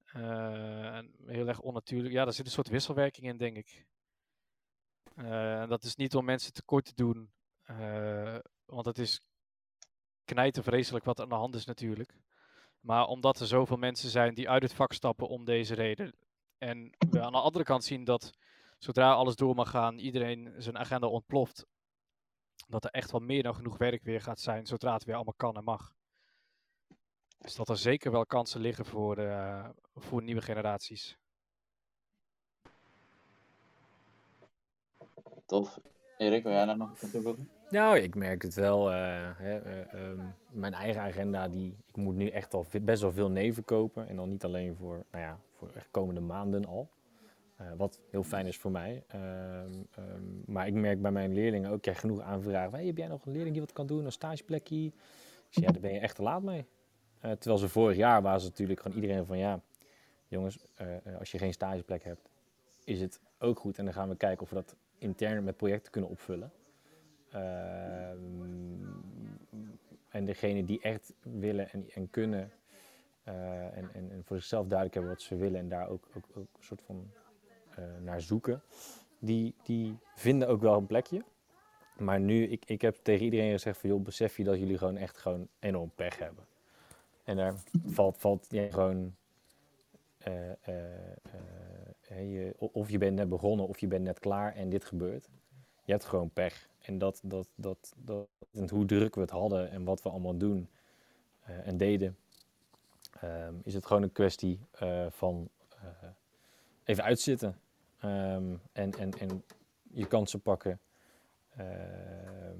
en 0.04 1.14
heel 1.26 1.48
erg 1.48 1.60
onnatuurlijk. 1.60 2.14
Ja, 2.14 2.24
daar 2.24 2.32
zit 2.32 2.46
een 2.46 2.52
soort 2.52 2.68
wisselwerking 2.68 3.26
in, 3.26 3.36
denk 3.36 3.56
ik. 3.56 3.86
En 5.14 5.68
dat 5.68 5.84
is 5.84 5.96
niet 5.96 6.14
om 6.14 6.24
mensen 6.24 6.52
tekort 6.52 6.84
te 6.84 6.94
doen. 6.94 7.32
want 8.64 8.86
het 8.86 8.98
is 8.98 9.20
knijten 10.24 10.64
vreselijk 10.64 11.04
wat 11.04 11.20
aan 11.20 11.28
de 11.28 11.34
hand 11.34 11.54
is 11.54 11.64
natuurlijk. 11.64 12.14
Maar 12.80 13.06
omdat 13.06 13.40
er 13.40 13.46
zoveel 13.46 13.76
mensen 13.76 14.10
zijn 14.10 14.34
die 14.34 14.48
uit 14.48 14.62
het 14.62 14.74
vak 14.74 14.92
stappen 14.92 15.28
om 15.28 15.44
deze 15.44 15.74
reden. 15.74 16.14
En 16.58 16.90
we 17.10 17.20
aan 17.20 17.32
de 17.32 17.40
andere 17.40 17.64
kant 17.64 17.84
zien 17.84 18.04
dat 18.04 18.30
zodra 18.78 19.12
alles 19.12 19.36
door 19.36 19.54
mag 19.54 19.70
gaan, 19.70 19.98
iedereen 19.98 20.54
zijn 20.58 20.78
agenda 20.78 21.06
ontploft. 21.06 21.66
Dat 22.68 22.84
er 22.84 22.90
echt 22.90 23.10
wel 23.10 23.20
meer 23.20 23.42
dan 23.42 23.54
genoeg 23.54 23.78
werk 23.78 24.02
weer 24.02 24.20
gaat 24.20 24.40
zijn 24.40 24.66
zodra 24.66 24.92
het 24.92 25.04
weer 25.04 25.14
allemaal 25.14 25.34
kan 25.36 25.56
en 25.56 25.64
mag. 25.64 25.92
Dus 27.38 27.54
dat 27.54 27.68
er 27.68 27.76
zeker 27.76 28.10
wel 28.10 28.26
kansen 28.26 28.60
liggen 28.60 28.84
voor, 28.84 29.16
eh, 29.16 29.68
voor 29.94 30.22
nieuwe 30.22 30.42
generaties. 30.42 31.18
Tof. 35.46 35.78
Erik, 36.18 36.42
wil 36.42 36.52
jij 36.52 36.64
daar 36.64 36.76
nog 36.76 37.02
aan 37.02 37.10
toevoegen? 37.10 37.59
Nou, 37.70 37.98
ik 37.98 38.14
merk 38.14 38.42
het 38.42 38.54
wel. 38.54 38.92
eh, 38.92 38.96
hè, 39.36 39.58
eh, 39.58 39.92
ehm, 39.92 40.18
mijn 40.50 40.72
eigen 40.74 41.02
agenda, 41.02 41.48
die, 41.48 41.76
ik 41.86 41.96
moet 41.96 42.14
nu 42.14 42.28
echt 42.28 42.54
al 42.54 42.66
best 42.82 43.02
wel 43.02 43.12
veel 43.12 43.30
nee 43.30 43.54
verkopen. 43.54 44.08
En 44.08 44.16
dan 44.16 44.28
niet 44.28 44.44
alleen 44.44 44.76
voor, 44.76 45.04
nou 45.10 45.24
ja, 45.24 45.38
voor 45.56 45.70
komende 45.90 46.20
maanden 46.20 46.64
al. 46.64 46.88
Eh, 47.56 47.66
wat 47.76 48.00
heel 48.10 48.22
fijn 48.22 48.46
is 48.46 48.56
voor 48.56 48.70
mij. 48.70 49.04
Ehm, 49.06 49.72
ehm, 49.90 50.22
maar 50.46 50.66
ik 50.66 50.74
merk 50.74 51.02
bij 51.02 51.10
mijn 51.10 51.32
leerlingen 51.32 51.70
ook, 51.70 51.82
krijg 51.82 52.00
genoeg 52.00 52.20
aanvragen. 52.20 52.72
Hey, 52.72 52.86
heb 52.86 52.96
jij 52.96 53.06
nog 53.06 53.26
een 53.26 53.32
leerling 53.32 53.52
die 53.52 53.62
wat 53.62 53.72
kan 53.72 53.86
doen, 53.86 54.04
een 54.04 54.12
stageplekje? 54.12 54.84
Ik 54.84 54.92
ja, 55.50 55.70
daar 55.72 55.80
ben 55.80 55.92
je 55.92 55.98
echt 55.98 56.16
te 56.16 56.22
laat 56.22 56.42
mee. 56.42 56.66
Terwijl 57.20 57.58
ze 57.58 57.68
vorig 57.68 57.96
jaar 57.96 58.22
waren 58.22 58.40
ze 58.40 58.46
natuurlijk 58.46 58.80
gewoon 58.80 59.00
iedereen 59.00 59.26
van 59.26 59.38
ja, 59.38 59.60
jongens, 60.28 60.58
als 61.18 61.30
je 61.30 61.38
geen 61.38 61.52
stageplek 61.52 62.04
hebt, 62.04 62.28
is 62.84 63.00
het 63.00 63.20
ook 63.38 63.58
goed. 63.58 63.78
En 63.78 63.84
dan 63.84 63.94
gaan 63.94 64.08
we 64.08 64.16
kijken 64.16 64.42
of 64.42 64.48
we 64.48 64.54
dat 64.54 64.76
intern 64.98 65.44
met 65.44 65.56
projecten 65.56 65.92
kunnen 65.92 66.10
opvullen. 66.10 66.52
Ehm, 67.30 68.18
en 70.08 70.24
degene 70.24 70.64
die 70.64 70.80
echt 70.80 71.12
willen 71.22 71.70
en, 71.70 71.90
en 71.94 72.10
kunnen 72.10 72.52
eh, 73.24 73.76
en, 73.76 73.90
en, 73.94 74.10
en 74.10 74.22
voor 74.24 74.36
zichzelf 74.36 74.66
duidelijk 74.66 74.94
hebben 74.94 75.12
wat 75.12 75.22
ze 75.22 75.36
willen 75.36 75.60
en 75.60 75.68
daar 75.68 75.88
ook, 75.88 76.08
ook, 76.16 76.24
ook 76.34 76.48
een 76.56 76.64
soort 76.64 76.82
van 76.82 77.10
eh, 77.74 77.84
naar 78.02 78.20
zoeken, 78.20 78.62
die, 79.18 79.54
die 79.62 79.98
vinden 80.14 80.48
ook 80.48 80.60
wel 80.60 80.76
een 80.76 80.86
plekje. 80.86 81.24
Maar 81.96 82.20
nu, 82.20 82.46
ik, 82.46 82.64
ik 82.64 82.80
heb 82.80 82.96
tegen 83.02 83.24
iedereen 83.24 83.52
gezegd 83.52 83.78
van 83.78 83.90
joh, 83.90 84.02
besef 84.02 84.36
je 84.36 84.44
dat 84.44 84.58
jullie 84.58 84.78
gewoon 84.78 84.96
echt 84.96 85.18
gewoon 85.18 85.48
enorm 85.58 85.90
pech 85.94 86.18
hebben. 86.18 86.44
En 87.24 87.36
daar 87.36 87.54
valt, 87.96 88.18
valt 88.18 88.46
ja, 88.48 88.70
gewoon, 88.70 89.14
eh, 90.18 90.52
je, 92.08 92.54
of 92.58 92.90
je 92.90 92.98
bent 92.98 93.16
net 93.16 93.28
begonnen 93.28 93.68
of 93.68 93.78
je 93.78 93.86
bent 93.86 94.04
net 94.04 94.18
klaar 94.18 94.54
en 94.54 94.68
dit 94.68 94.84
gebeurt. 94.84 95.28
Je 95.84 95.92
hebt 95.92 96.04
gewoon 96.04 96.30
pech. 96.30 96.69
En 96.80 96.98
dat, 96.98 97.20
dat, 97.22 97.48
dat, 97.54 97.94
dat, 97.96 98.28
en 98.52 98.70
hoe 98.70 98.84
druk 98.84 99.14
we 99.14 99.20
het 99.20 99.30
hadden 99.30 99.70
en 99.70 99.84
wat 99.84 100.02
we 100.02 100.08
allemaal 100.08 100.36
doen 100.36 100.68
eh, 101.50 101.66
en 101.66 101.76
deden, 101.76 102.16
ehm, 103.20 103.54
is 103.62 103.74
het 103.74 103.86
gewoon 103.86 104.02
een 104.02 104.12
kwestie 104.12 104.60
eh, 104.70 105.06
van 105.10 105.48
eh, 105.68 106.08
even 106.84 107.04
uitzitten. 107.04 107.60
Ehm, 107.98 108.54
en, 108.72 108.92
en, 108.92 109.18
en 109.18 109.44
je 109.92 110.06
kansen 110.06 110.40
pakken. 110.40 110.80
Ehm, 111.56 112.58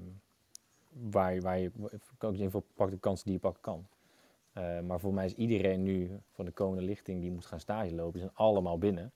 waar, 0.89 1.41
waar 1.41 1.59
je, 1.59 1.71
in 2.19 2.31
ieder 2.31 2.45
geval 2.45 2.65
pak 2.75 2.89
de 2.89 2.97
kansen 2.97 3.25
die 3.25 3.33
je 3.33 3.39
pakken 3.39 3.61
kan. 3.61 3.85
Maar 4.85 4.99
voor 4.99 5.13
mij 5.13 5.25
is 5.25 5.33
iedereen 5.33 5.83
nu 5.83 6.19
van 6.31 6.45
de 6.45 6.51
komende 6.51 6.83
lichting 6.83 7.21
die 7.21 7.31
moet 7.31 7.45
gaan 7.45 7.59
stage 7.59 7.95
lopen, 7.95 8.19
zijn 8.19 8.31
allemaal 8.33 8.77
binnen. 8.77 9.11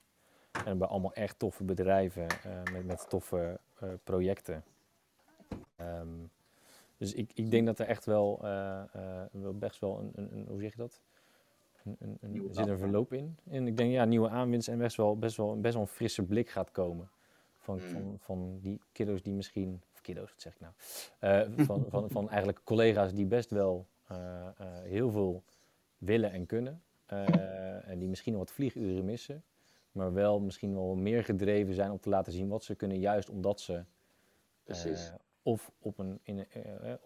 En 0.66 0.78
bij 0.78 0.88
allemaal 0.88 1.14
echt 1.14 1.40
toffe 1.40 1.64
bedrijven 1.64 2.28
met, 2.72 2.86
met 2.86 3.10
toffe 3.10 3.60
projecten. 4.04 4.64
Ehm, 5.76 6.08
dus 6.98 7.14
ik, 7.14 7.32
ik 7.34 7.52
denk 7.52 7.66
dat 7.66 7.80
er 7.80 7.88
echt 7.88 8.06
wel, 8.06 8.40
eh, 8.44 8.82
eh, 8.94 9.26
wel 9.32 9.54
best 9.54 9.80
wel 9.80 10.00
een, 10.00 10.12
een, 10.16 10.30
een- 10.38 10.48
hoe 10.48 10.62
zeg 10.62 10.72
je 10.72 10.78
dat? 10.78 11.02
Een, 11.84 12.18
een, 12.22 12.36
er 12.48 12.56
zit 12.56 12.68
een 12.68 12.78
verloop 12.78 13.14
in. 13.14 13.38
En 13.50 13.68
ik 13.68 13.78
denk 13.78 13.92
ja, 13.92 14.06
nieuwe 14.06 14.30
aanwinst 14.30 14.68
en 14.68 14.78
best 14.78 14.98
wel, 14.98 15.18
best 15.18 15.38
wel, 15.38 15.60
best 15.60 15.74
wel 15.74 15.84
een 15.84 15.90
frisse 15.90 16.24
blik 16.24 16.50
gaat 16.50 16.72
komen. 16.72 17.10
Van, 17.58 17.76
Mm. 17.76 17.82
van, 17.82 18.16
van 18.20 18.60
die 18.62 18.80
kiddo's 18.92 19.22
die 19.22 19.34
misschien, 19.34 19.82
of 19.94 20.02
kiddo's, 20.02 20.30
wat 20.32 20.42
zeg 20.42 20.54
ik 20.54 20.60
nou? 20.60 20.74
Eh, 21.20 21.66
van, 21.66 21.86
van, 21.90 22.10
van 22.16 22.30
eigenlijk 22.30 22.62
collega's 22.64 23.14
die 23.14 23.26
best 23.26 23.50
wel 23.50 23.86
heel 24.84 25.10
veel 25.12 25.44
willen 25.98 26.32
en 26.32 26.46
kunnen. 26.46 26.82
en 27.86 28.00
die 28.00 28.10
misschien 28.10 28.32
nog 28.32 28.42
wat 28.42 28.52
vlieguren 28.52 29.06
missen. 29.06 29.44
Maar 29.92 30.14
wel 30.14 30.40
misschien 30.40 30.74
wel 30.74 30.96
meer 30.96 31.24
gedreven 31.24 31.74
zijn 31.74 31.92
om 31.92 32.00
te 32.00 32.10
laten 32.10 32.34
zien 32.34 32.48
wat 32.48 32.64
ze 32.64 32.76
kunnen, 32.76 33.00
juist 33.00 33.30
omdat 33.30 33.60
ze 33.60 33.84
Precies. 34.64 35.12
Of 35.46 35.72
op 35.80 35.98
een, 35.98 36.20
in, 36.24 36.38
een, 36.38 36.48
eh, 36.50 36.92
eh, 36.92 37.00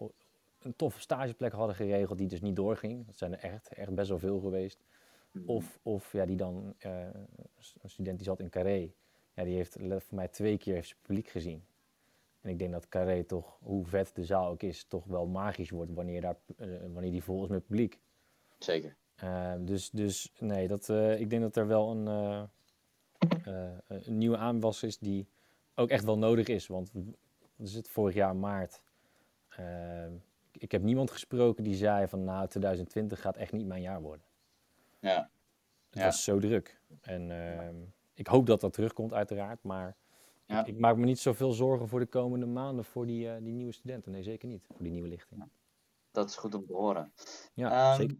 een 0.58 0.76
toffe 0.76 1.00
stageplek 1.00 1.52
hadden 1.52 1.76
geregeld 1.76 2.18
die 2.18 2.28
dus 2.28 2.40
niet 2.40 2.56
doorging. 2.56 3.06
Dat 3.06 3.16
zijn 3.16 3.32
er 3.32 3.38
echt, 3.38 3.68
echt 3.68 3.94
best 3.94 4.08
wel 4.08 4.18
veel 4.18 4.40
geweest. 4.40 4.84
Mhm. 5.30 5.48
Of, 5.48 5.78
of 5.82 6.12
ja, 6.12 6.26
die 6.26 6.36
dan, 6.36 6.74
eh, 6.78 7.02
een 7.82 7.90
student 7.90 8.16
die 8.16 8.26
zat 8.26 8.40
in 8.40 8.48
Carré, 8.48 8.92
ja, 9.34 9.44
die 9.44 9.54
heeft 9.54 9.76
voor 9.80 10.02
mij 10.16 10.28
twee 10.28 10.58
keer 10.58 10.84
zijn 10.84 10.98
publiek 11.02 11.28
gezien. 11.28 11.64
En 12.40 12.50
ik 12.50 12.58
denk 12.58 12.72
dat 12.72 12.88
Carré 12.88 13.24
toch, 13.24 13.58
hoe 13.62 13.86
vet 13.86 14.14
de 14.14 14.24
zaal 14.24 14.48
ook 14.50 14.62
is, 14.62 14.84
toch 14.84 15.04
wel 15.04 15.26
magisch 15.26 15.70
wordt 15.70 15.92
wanneer, 15.92 16.20
daar, 16.20 16.36
wanneer 16.92 17.10
die 17.10 17.22
vol 17.22 17.42
is 17.42 17.48
met 17.48 17.66
publiek. 17.66 17.98
Zeker. 18.58 18.96
Eh, 19.14 19.54
dus, 19.58 19.90
dus 19.90 20.32
nee, 20.38 20.68
dat, 20.68 20.88
ik 21.18 21.30
denk 21.30 21.42
dat 21.42 21.56
er 21.56 21.66
wel 21.66 21.90
een, 21.90 22.06
een 23.86 24.18
nieuwe 24.18 24.36
aanwas 24.36 24.82
is 24.82 24.98
die 24.98 25.26
ook 25.74 25.88
echt 25.88 26.04
wel 26.04 26.18
nodig 26.18 26.46
is. 26.46 26.66
Want 26.66 26.92
we 27.60 27.66
zitten 27.66 27.92
vorig 27.92 28.14
jaar 28.14 28.36
maart. 28.36 28.82
eh, 29.48 30.06
ik 30.52 30.72
heb 30.72 30.82
niemand 30.82 31.10
gesproken 31.10 31.64
die 31.64 31.74
zei 31.74 32.08
van 32.08 32.24
nou 32.24 32.48
2020 32.48 33.20
gaat 33.20 33.36
echt 33.36 33.52
niet 33.52 33.66
mijn 33.66 33.82
jaar 33.82 34.00
worden. 34.02 34.24
Ja. 34.98 35.30
Het 35.90 35.98
Ja. 35.98 36.04
was 36.04 36.24
zo 36.24 36.38
druk. 36.38 36.80
En 37.00 37.30
ehm, 37.30 37.76
ik 38.14 38.26
hoop 38.26 38.46
dat 38.46 38.60
dat 38.60 38.72
terugkomt 38.72 39.12
uiteraard. 39.12 39.62
Maar 39.62 39.96
Ja. 40.46 40.60
ik, 40.60 40.66
ik 40.66 40.78
maak 40.78 40.96
me 40.96 41.04
niet 41.04 41.18
zoveel 41.18 41.52
zorgen 41.52 41.88
voor 41.88 42.00
de 42.00 42.06
komende 42.06 42.46
maanden 42.46 42.84
voor 42.84 43.06
die, 43.06 43.30
eh, 43.30 43.42
die 43.42 43.52
nieuwe 43.52 43.72
studenten. 43.72 44.12
Nee, 44.12 44.22
zeker 44.22 44.48
niet. 44.48 44.64
Voor 44.66 44.82
die 44.82 44.92
nieuwe 44.92 45.08
lichting. 45.08 45.44
Dat 46.10 46.28
is 46.28 46.36
goed 46.36 46.54
om 46.54 46.66
te 46.66 46.72
horen. 46.72 47.12
Ja, 47.54 47.90
Ehm, 47.90 48.00
zeker. 48.00 48.16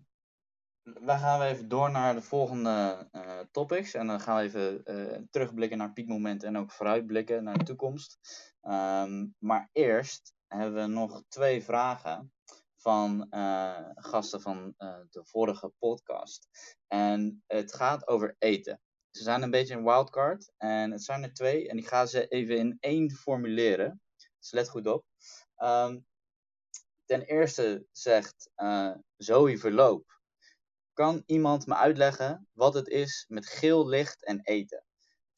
We 0.82 1.12
gaan 1.18 1.42
even 1.42 1.68
door 1.68 1.90
naar 1.90 2.14
de 2.14 2.22
volgende 2.22 3.08
eh, 3.12 3.38
topics. 3.50 3.94
En 3.94 4.06
dan 4.06 4.20
gaan 4.20 4.36
we 4.36 4.42
even 4.42 4.84
eh, 4.84 5.18
terugblikken 5.30 5.78
naar 5.78 5.92
piekmomenten 5.92 6.48
en 6.48 6.56
ook 6.56 6.70
vooruitblikken 6.70 7.44
naar 7.44 7.58
de 7.58 7.64
toekomst. 7.64 8.18
Ehm, 8.60 9.26
maar 9.38 9.68
eerst 9.72 10.34
hebben 10.46 10.74
we 10.74 10.86
nog 10.86 11.22
twee 11.28 11.64
vragen 11.64 12.32
van 12.76 13.26
eh, 13.30 13.88
gasten 13.94 14.40
van 14.40 14.74
eh, 14.76 15.00
de 15.10 15.24
vorige 15.24 15.72
podcast. 15.78 16.48
En 16.86 17.42
het 17.46 17.74
gaat 17.74 18.06
over 18.06 18.36
eten. 18.38 18.80
Ze 19.10 19.22
zijn 19.22 19.42
een 19.42 19.50
beetje 19.50 19.74
een 19.74 19.84
wildcard. 19.84 20.52
En 20.56 20.90
het 20.90 21.04
zijn 21.04 21.22
er 21.22 21.32
twee. 21.32 21.68
En 21.68 21.78
ik 21.78 21.86
ga 21.88 22.06
ze 22.06 22.28
even 22.28 22.56
in 22.56 22.76
één 22.80 23.10
formuleren. 23.10 24.02
Dus 24.38 24.50
let 24.50 24.68
goed 24.68 24.86
op. 24.86 25.04
Ehm, 25.56 25.98
ten 27.04 27.22
eerste 27.22 27.86
zegt 27.92 28.50
eh 28.54 28.94
Zoe 29.16 29.58
Verloop. 29.58 30.20
Kan 30.92 31.22
iemand 31.26 31.66
me 31.66 31.74
uitleggen 31.74 32.48
wat 32.52 32.74
het 32.74 32.88
is 32.88 33.24
met 33.28 33.46
geel 33.46 33.88
licht 33.88 34.24
en 34.24 34.40
eten? 34.42 34.84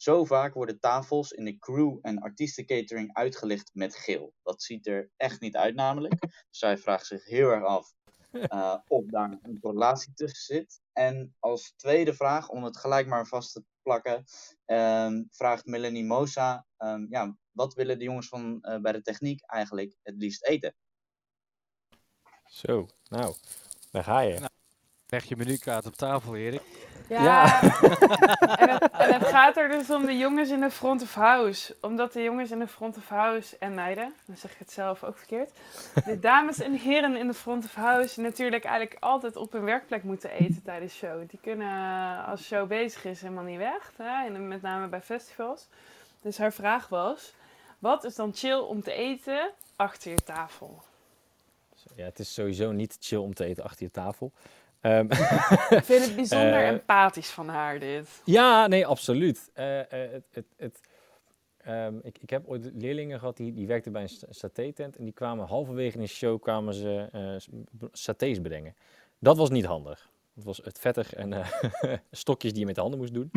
Zo 0.03 0.24
vaak 0.24 0.55
worden 0.55 0.80
tafels 0.80 1.32
in 1.32 1.44
de 1.44 1.59
crew- 1.59 1.98
en 2.00 2.18
artiestencatering 2.18 3.14
uitgelicht 3.14 3.70
met 3.74 3.96
geel. 3.96 4.34
Dat 4.42 4.62
ziet 4.62 4.86
er 4.86 5.11
echt 5.16 5.40
niet 5.40 5.57
uit 5.57 5.74
namelijk. 5.74 6.20
Dus 6.20 6.59
zij 6.59 6.78
vraagt 6.78 7.07
zich 7.07 7.24
heel 7.24 7.50
erg 7.50 7.64
af 7.64 7.92
eh, 8.32 8.78
of 8.86 9.07
daar 9.07 9.38
een 9.42 9.61
correlatie 9.61 10.14
tussen 10.14 10.55
zit. 10.55 10.80
En 10.92 11.36
als 11.38 11.72
tweede 11.76 12.14
vraag, 12.14 12.48
om 12.48 12.64
het 12.64 12.76
gelijk 12.76 13.07
maar 13.07 13.26
vast 13.26 13.53
te 13.53 13.64
plakken, 13.82 14.24
ehm, 14.64 15.22
vraagt 15.30 15.66
Melanie 15.66 16.05
Mosa, 16.05 16.66
ehm, 16.76 17.07
ja, 17.09 17.36
wat 17.50 17.74
willen 17.74 17.98
de 17.98 18.05
jongens 18.05 18.28
van, 18.28 18.62
eh, 18.62 18.80
bij 18.80 18.92
de 18.92 19.03
techniek 19.03 19.42
eigenlijk 19.46 19.96
het 20.03 20.14
liefst 20.16 20.46
eten? 20.46 20.74
Zo, 22.44 22.86
nou, 23.09 23.34
daar 23.90 24.05
ga 24.05 24.20
je. 24.20 24.50
Leg 25.12 25.24
je 25.24 25.36
menukaart 25.36 25.86
op 25.86 25.94
tafel, 25.94 26.36
Erik. 26.36 26.62
Ja, 27.08 27.62
en, 28.62 28.68
het, 28.68 28.90
en 28.90 29.12
het 29.12 29.26
gaat 29.26 29.56
er 29.56 29.68
dus 29.68 29.90
om 29.90 30.06
de 30.06 30.16
jongens 30.16 30.50
in 30.50 30.60
de 30.60 30.70
front 30.70 31.02
of 31.02 31.14
house. 31.14 31.76
Omdat 31.80 32.12
de 32.12 32.22
jongens 32.22 32.50
in 32.50 32.58
de 32.58 32.66
front 32.66 32.96
of 32.96 33.08
house 33.08 33.56
en 33.58 33.74
meiden, 33.74 34.14
dan 34.26 34.36
zeg 34.36 34.52
ik 34.52 34.58
het 34.58 34.72
zelf 34.72 35.04
ook 35.04 35.16
verkeerd. 35.16 35.50
De 36.04 36.18
dames 36.18 36.60
en 36.60 36.72
heren 36.72 37.16
in 37.16 37.26
de 37.26 37.34
front 37.34 37.64
of 37.64 37.74
house 37.74 38.20
natuurlijk 38.20 38.64
eigenlijk 38.64 39.02
altijd 39.02 39.36
op 39.36 39.52
hun 39.52 39.64
werkplek 39.64 40.02
moeten 40.02 40.30
eten 40.30 40.62
tijdens 40.64 40.94
show. 40.94 41.28
Die 41.28 41.38
kunnen 41.42 42.24
als 42.24 42.44
show 42.44 42.68
bezig 42.68 43.04
is 43.04 43.20
helemaal 43.20 43.44
niet 43.44 43.58
weg, 43.58 43.92
hè? 43.96 44.26
En 44.26 44.48
met 44.48 44.62
name 44.62 44.86
bij 44.86 45.02
festivals. 45.02 45.66
Dus 46.22 46.38
haar 46.38 46.52
vraag 46.52 46.88
was, 46.88 47.34
wat 47.78 48.04
is 48.04 48.14
dan 48.14 48.34
chill 48.34 48.58
om 48.58 48.82
te 48.82 48.92
eten 48.92 49.50
achter 49.76 50.10
je 50.10 50.24
tafel? 50.24 50.82
Ja, 51.96 52.04
het 52.04 52.18
is 52.18 52.34
sowieso 52.34 52.72
niet 52.72 52.96
chill 53.00 53.18
om 53.18 53.34
te 53.34 53.44
eten 53.44 53.64
achter 53.64 53.82
je 53.84 53.90
tafel. 53.90 54.32
Ehm, 54.83 55.07
Ik 55.78 55.85
vind 55.85 56.05
het 56.05 56.14
bijzonder 56.16 56.55
Eh, 56.62 56.68
empathisch 56.68 57.30
van 57.30 57.49
haar 57.49 57.78
dit. 57.78 58.22
ja, 58.24 58.66
nee, 58.66 58.87
absoluut. 58.87 59.51
Eh, 59.55 59.80
eh, 59.80 60.11
het, 60.12 60.24
het, 60.30 60.47
het, 60.57 60.80
ehm, 61.57 61.99
ik, 62.03 62.18
ik 62.18 62.30
heb 62.30 62.47
ooit 62.47 62.70
leerlingen 62.74 63.18
gehad 63.18 63.37
die, 63.37 63.53
die 63.53 63.66
werkten 63.66 63.93
bij 63.93 64.03
een 64.03 64.09
sa- 64.09 64.26
saté-tent. 64.30 64.97
En 64.97 65.05
die 65.05 65.12
kwamen 65.12 65.47
halverwege 65.47 65.97
in 65.97 66.03
een 66.03 66.09
show 66.09 66.43
kwamen 66.43 66.74
ze 66.74 67.09
satés 67.93 68.39
brengen. 68.41 68.74
Dat 69.18 69.37
was 69.37 69.51
niet 69.51 69.64
handig. 69.64 70.11
Dat 70.35 70.45
was 70.45 70.57
het 70.64 70.78
vettig 70.78 71.14
en 71.14 71.45
stokjes 72.11 72.51
die 72.51 72.61
je 72.61 72.66
met 72.66 72.74
de 72.74 72.80
handen 72.80 72.99
moest 73.01 73.14
doen. 73.14 73.30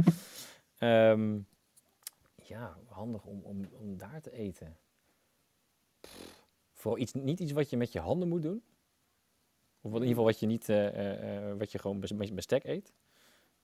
Ehm, 0.77 1.37
ja, 2.43 2.77
handig 2.89 3.23
om, 3.25 3.41
om, 3.43 3.69
om 3.79 3.97
daar 3.97 4.21
te 4.21 4.31
eten. 4.31 4.77
Pff, 6.01 6.43
Vooral 6.73 7.01
iets, 7.01 7.13
niet 7.13 7.39
iets 7.39 7.51
wat 7.51 7.69
je 7.69 7.77
met 7.77 7.91
je 7.91 7.99
handen 7.99 8.27
moet 8.27 8.41
doen. 8.41 8.63
Of 9.85 9.91
in 9.91 9.97
ieder 9.97 10.07
geval 10.07 10.23
wat 10.25 10.39
je 10.39 10.45
niet, 10.45 10.69
eh, 10.69 10.87
eh, 10.87 11.49
eh, 11.49 11.57
wat 11.57 11.71
je 11.71 11.79
gewoon 11.79 11.99
bestek 12.33 12.63
eet. 12.63 12.93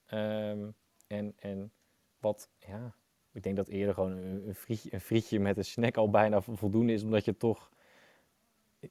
Ehm, 0.06 0.70
en, 1.06 1.32
en 1.38 1.72
wat, 2.18 2.48
ja, 2.58 2.94
ik 3.32 3.42
denk 3.42 3.56
dat 3.56 3.68
eerder 3.68 3.94
gewoon 3.94 4.10
een, 4.16 4.54
frietje, 4.54 4.92
een 4.92 5.00
frietje 5.00 5.40
met 5.40 5.56
een 5.56 5.64
snack 5.64 5.96
al 5.96 6.10
bijna 6.10 6.40
vo- 6.40 6.54
voldoende 6.54 6.92
is, 6.92 7.02
omdat 7.02 7.24
je 7.24 7.36
toch... 7.36 7.70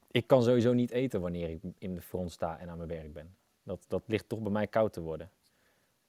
ik- 0.08 0.28
kan 0.28 0.44
sowieso 0.44 0.74
niet 0.74 0.92
eten 0.92 1.22
wanneer 1.22 1.50
ik 1.50 1.62
in 1.78 1.96
de 1.96 2.02
front 2.02 2.32
sta 2.32 2.60
en 2.60 2.70
aan 2.70 2.78
mijn 2.78 2.90
werk 2.90 3.14
ben. 3.14 3.36
Dat, 3.64 3.86
dat 3.88 4.04
ligt 4.06 4.30
toch 4.30 4.40
bij 4.40 4.52
mij 4.52 4.68
koud 4.68 4.94
te 4.94 5.02
worden. 5.02 5.30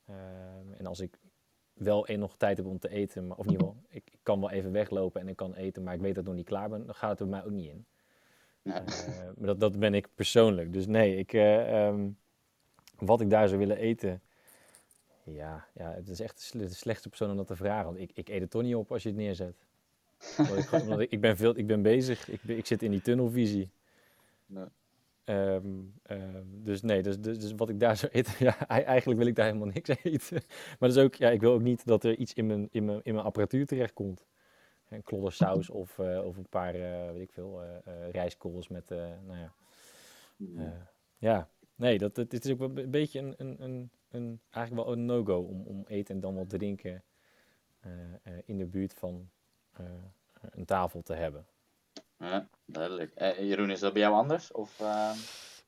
Ehm, 0.06 0.72
en 0.72 0.86
als 0.86 1.00
ik 1.00 1.18
wel 1.72 2.06
nog 2.16 2.36
tijd 2.36 2.56
heb 2.56 2.66
om 2.66 2.78
te 2.78 2.88
eten, 2.88 3.26
maar, 3.26 3.36
of 3.36 3.44
ieder 3.46 3.60
geval, 3.60 3.82
ik, 3.88 4.10
ik 4.12 4.18
kan 4.22 4.40
wel 4.40 4.50
even 4.50 4.72
weglopen 4.72 5.20
en 5.20 5.28
ik 5.28 5.36
kan 5.36 5.54
eten, 5.54 5.82
maar 5.82 5.94
ik 5.94 6.00
weet 6.00 6.14
dat 6.14 6.22
ik 6.22 6.28
nog 6.28 6.38
niet 6.38 6.46
klaar 6.46 6.68
ben, 6.68 6.86
dan 6.86 6.94
gaat 6.94 7.10
het 7.10 7.20
er 7.20 7.28
bij 7.28 7.38
mij 7.38 7.44
ook 7.46 7.54
niet 7.54 7.68
in. 7.70 7.86
Ja. 8.62 8.84
Eh, 8.84 9.16
maar 9.36 9.46
dat, 9.46 9.60
dat 9.60 9.78
ben 9.78 9.94
ik 9.94 10.08
persoonlijk. 10.14 10.72
Dus 10.72 10.86
nee, 10.86 11.16
ik, 11.16 11.32
eh, 11.32 11.86
ehm, 11.86 12.08
wat 12.98 13.20
ik 13.20 13.30
daar 13.30 13.48
zou 13.48 13.58
willen 13.60 13.76
eten. 13.76 14.20
Ja, 15.24 15.66
ja 15.74 15.92
het 15.92 16.08
is 16.08 16.20
echt 16.20 16.36
de 16.36 16.42
sle- 16.42 16.66
de 16.66 16.74
slechtste 16.74 17.08
persoon 17.08 17.30
om 17.30 17.36
dat 17.36 17.46
te 17.46 17.56
vragen. 17.56 17.84
Want 17.84 17.98
ik, 17.98 18.10
ik 18.14 18.28
eet 18.28 18.40
het 18.40 18.50
toch 18.50 18.62
niet 18.62 18.74
op 18.74 18.92
als 18.92 19.02
je 19.02 19.08
het 19.08 19.18
neerzet. 19.18 19.54
Omdat 20.38 20.56
ik, 20.56 20.64
gewoon- 20.64 20.82
omdat 20.82 21.00
ik, 21.00 21.10
ik, 21.10 21.20
ben 21.20 21.36
veel, 21.36 21.58
ik 21.58 21.66
ben 21.66 21.82
bezig. 21.82 22.28
Ik, 22.28 22.42
ik 22.42 22.66
zit 22.66 22.82
in 22.82 22.90
die 22.90 23.00
tunnelvisie. 23.02 23.70
Nee. 24.46 24.64
Ehm, 25.24 25.66
ehm, 26.02 26.42
dus 26.44 26.82
nee, 26.82 27.02
dus, 27.02 27.18
dus, 27.20 27.38
dus 27.38 27.52
wat 27.52 27.68
ik 27.68 27.80
daar 27.80 27.96
zou 27.96 28.12
eten, 28.12 28.32
ja, 28.46 28.68
ei- 28.68 28.82
eigenlijk 28.82 29.18
wil 29.18 29.28
ik 29.28 29.34
daar 29.34 29.46
helemaal 29.46 29.68
niks 29.74 29.88
eten. 30.02 30.42
Maar 30.78 30.88
dus 30.88 30.98
ook, 30.98 31.14
ja, 31.14 31.30
ik 31.30 31.40
wil 31.40 31.52
ook 31.52 31.62
niet 31.62 31.86
dat 31.86 32.04
er 32.04 32.16
iets 32.16 32.34
in 32.34 32.46
mijn, 32.46 32.68
in 32.70 32.84
mijn, 32.84 33.00
in 33.02 33.14
mijn 33.14 33.26
apparatuur 33.26 33.66
terechtkomt. 33.66 34.24
Een 34.92 35.02
klodder 35.02 35.32
saus 35.32 35.70
of, 35.70 35.98
eh, 35.98 36.24
of 36.24 36.36
een 36.36 36.48
paar, 36.48 36.74
eh, 36.74 37.12
weet 37.12 37.20
ik 37.22 37.32
veel, 37.32 37.62
eh 37.62 37.76
eh, 38.06 38.10
rijstkorrels 38.10 38.68
met, 38.68 38.90
eh, 38.90 38.98
nou 39.26 39.38
ja. 39.38 39.52
eh, 40.56 40.72
ja, 41.18 41.48
nee, 41.74 41.98
dat, 41.98 42.16
het, 42.16 42.32
het 42.32 42.44
is 42.44 42.50
ook 42.52 42.58
wel 42.58 42.70
een 42.74 42.90
beetje 42.90 43.18
een, 43.20 43.34
een, 43.36 43.62
een, 43.62 43.90
een, 44.10 44.40
eigenlijk 44.50 44.86
wel 44.86 44.96
een 44.96 45.04
no-go 45.04 45.38
om, 45.40 45.62
om 45.66 45.84
eten 45.86 46.14
en 46.14 46.20
dan 46.20 46.34
wat 46.34 46.48
drinken 46.48 47.02
eh, 47.80 47.90
eh, 48.22 48.32
in 48.44 48.58
de 48.58 48.66
buurt 48.66 48.94
van 48.94 49.30
eh, 49.72 49.84
een 50.50 50.64
tafel 50.64 51.02
te 51.02 51.14
hebben. 51.14 51.46
Ja, 52.18 52.48
duidelijk. 52.64 53.12
Eh, 53.14 53.38
Jeroen, 53.38 53.70
is 53.70 53.80
dat 53.80 53.92
bij 53.92 54.02
jou 54.02 54.14
anders? 54.14 54.52
Of, 54.52 54.80
eh, 54.80 55.10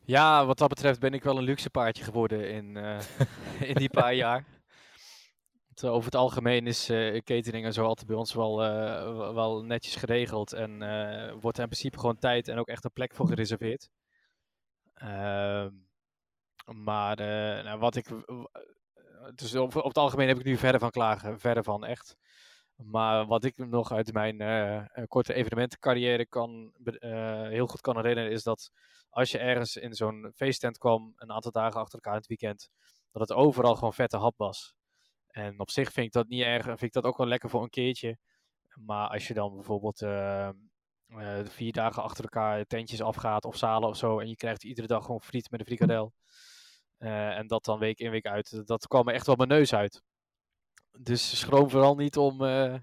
Ja, 0.05 0.47
wat 0.47 0.59
dat 0.59 0.69
betreft 0.69 1.01
ben 1.01 1.15
ik 1.15 1.23
wel 1.25 1.39
een 1.39 1.45
luxe 1.45 1.71
paardje 1.71 2.05
geworden 2.05 2.51
in, 2.51 2.77
eh, 2.77 2.99
in 3.71 3.75
die 3.75 3.91
paar 3.91 4.15
jaar. 4.15 4.45
Eh, 5.83 5.93
over 5.93 6.05
het 6.05 6.15
algemeen 6.15 6.67
is 6.67 6.89
eh, 6.89 7.21
catering 7.23 7.65
en 7.65 7.73
zo 7.73 7.85
altijd 7.85 8.07
bij 8.07 8.17
ons 8.17 8.35
wel, 8.35 8.63
eh, 8.63 9.33
wel- 9.35 9.63
netjes 9.65 9.97
geregeld. 9.97 10.53
En 10.53 10.79
wordt 11.41 11.57
er 11.57 11.63
in 11.63 11.69
principe 11.69 11.99
gewoon 11.99 12.19
tijd 12.19 12.49
en 12.49 12.59
ook 12.59 12.69
echt 12.69 12.85
een 12.85 12.93
plek 12.93 13.15
voor 13.15 13.27
gereserveerd. 13.27 13.91
Ehm, 14.95 15.71
maar 16.75 17.17
nou, 17.65 17.79
wat 17.79 17.97
ik. 17.97 18.07
Dus 19.35 19.55
op, 19.55 19.77
op 19.77 19.85
het 19.85 19.99
algemeen 19.99 20.29
heb 20.29 20.39
ik 20.39 20.45
nu 20.45 20.57
verder 20.57 20.81
van 20.81 20.91
klagen. 20.91 21.41
Verder 21.41 21.65
van 21.65 21.85
echt. 21.85 22.17
Maar 22.77 23.27
wat 23.27 23.45
ik 23.45 23.57
nog 23.57 23.93
uit 23.93 24.13
mijn 24.13 24.37
korte 25.09 25.35
evenementencarrière 25.35 26.27
kan, 26.27 26.73
heel 27.49 27.67
goed 27.67 27.81
kan 27.81 27.97
herinneren, 27.97 28.31
is 28.31 28.43
dat 28.43 28.71
als 29.11 29.31
je 29.31 29.39
ergens 29.39 29.77
in 29.77 29.95
zo'n 29.95 30.33
feesttent 30.35 30.79
kwam, 30.79 31.13
een 31.17 31.33
aantal 31.33 31.51
dagen 31.53 31.81
achter 31.81 31.95
elkaar 31.95 32.13
in 32.13 32.19
het 32.19 32.29
weekend, 32.29 32.71
dat 33.13 33.29
het 33.29 33.33
overal 33.33 33.75
gewoon 33.75 33.95
vette 33.95 34.17
hap 34.17 34.35
was. 34.37 34.75
En 35.35 35.61
op 35.61 35.71
zich 35.71 35.93
vind 35.93 36.07
ik 36.07 36.13
dat 36.13 36.29
niet 36.29 36.43
erg, 36.43 36.65
vind 36.65 36.83
ik 36.83 36.93
dat 36.93 37.05
ook 37.05 37.17
wel 37.17 37.27
lekker 37.27 37.51
voor 37.51 37.63
een 37.63 37.71
keertje. 37.71 38.19
Maar 38.75 39.09
als 39.09 39.29
je 39.29 39.35
dan 39.35 39.55
bijvoorbeeld 39.55 40.03
eh, 40.03 40.49
eh, 41.19 41.45
vier 41.45 41.73
dagen 41.73 42.03
achter 42.03 42.25
elkaar 42.25 42.65
tentjes 42.65 43.03
afgaat 43.03 43.45
of 43.45 43.57
zalen 43.57 43.89
of 43.89 43.97
zo, 43.97 44.19
en 44.19 44.29
je 44.29 44.37
krijgt 44.37 44.65
iedere 44.65 44.87
dag 44.87 45.05
gewoon 45.05 45.23
friet 45.23 45.51
met 45.51 45.61
een 45.61 45.67
frikadel, 45.67 46.13
eh, 46.99 47.39
en 47.39 47.47
dat 47.47 47.65
dan 47.65 47.79
week 47.79 47.99
in 47.99 48.11
week 48.11 48.27
uit, 48.27 48.67
dat 48.67 48.87
kwam 48.87 49.05
me 49.05 49.13
echt 49.13 49.27
wel 49.27 49.37
mijn 49.37 49.49
neus 49.49 49.75
uit. 49.75 50.03
Dus 50.99 51.39
schroom 51.39 51.71
vooral 51.71 51.95
niet 51.95 52.17
om, 52.17 52.45
eh, 52.45 52.75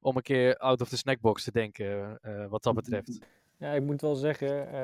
om 0.00 0.16
een 0.16 0.22
keer 0.22 0.56
out 0.56 0.80
of 0.80 0.88
the 0.88 0.96
snackbox 0.96 1.44
te 1.44 1.52
denken, 1.52 2.18
wat 2.50 2.62
dat 2.62 2.74
betreft. 2.74 3.18
Ja, 3.56 3.72
ik 3.72 3.82
moet 3.82 4.00
wel 4.00 4.14
zeggen, 4.14 4.74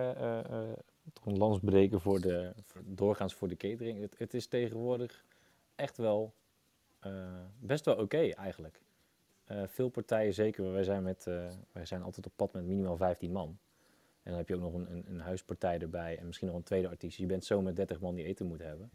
een 1.25 1.37
lans 1.37 1.59
voor 1.91 2.21
de, 2.21 2.55
doorgaans 2.85 3.35
voor 3.35 3.49
de 3.49 3.57
catering. 3.57 4.09
Het, 4.19 4.35
is 4.35 4.47
tegenwoordig 4.47 5.25
echt 5.75 5.97
wel 5.97 6.35
best 7.59 7.85
wel 7.85 7.97
oké 7.97 8.29
eigenlijk. 8.31 8.81
Eh, 9.45 9.63
veel 9.67 9.89
partijen, 9.89 10.35
zeker, 10.35 10.73
wij 10.73 10.85
zijn, 10.85 11.03
met, 11.03 11.27
eh, 11.27 11.51
wij 11.73 11.87
zijn 11.87 12.03
altijd 12.03 12.27
op 12.27 12.33
pad 12.37 12.53
met 12.53 12.65
minimaal 12.65 12.97
15 12.97 13.33
man. 13.33 13.59
En 14.23 14.31
dan 14.31 14.37
heb 14.39 14.49
je 14.49 14.55
ook 14.55 14.61
nog 14.61 14.75
een, 14.75 14.93
een, 14.93 15.05
een 15.09 15.21
huispartij 15.21 15.79
erbij 15.79 16.19
en 16.19 16.27
misschien 16.27 16.49
nog 16.49 16.57
een 16.57 16.63
tweede 16.63 16.89
artiest. 16.89 17.19
Je 17.19 17.27
bent 17.27 17.45
zo 17.45 17.63
met 17.63 17.77
30 17.77 18.01
man 18.01 18.15
die 18.15 18.25
eten 18.25 18.47
moet 18.47 18.63
hebben. 18.63 18.91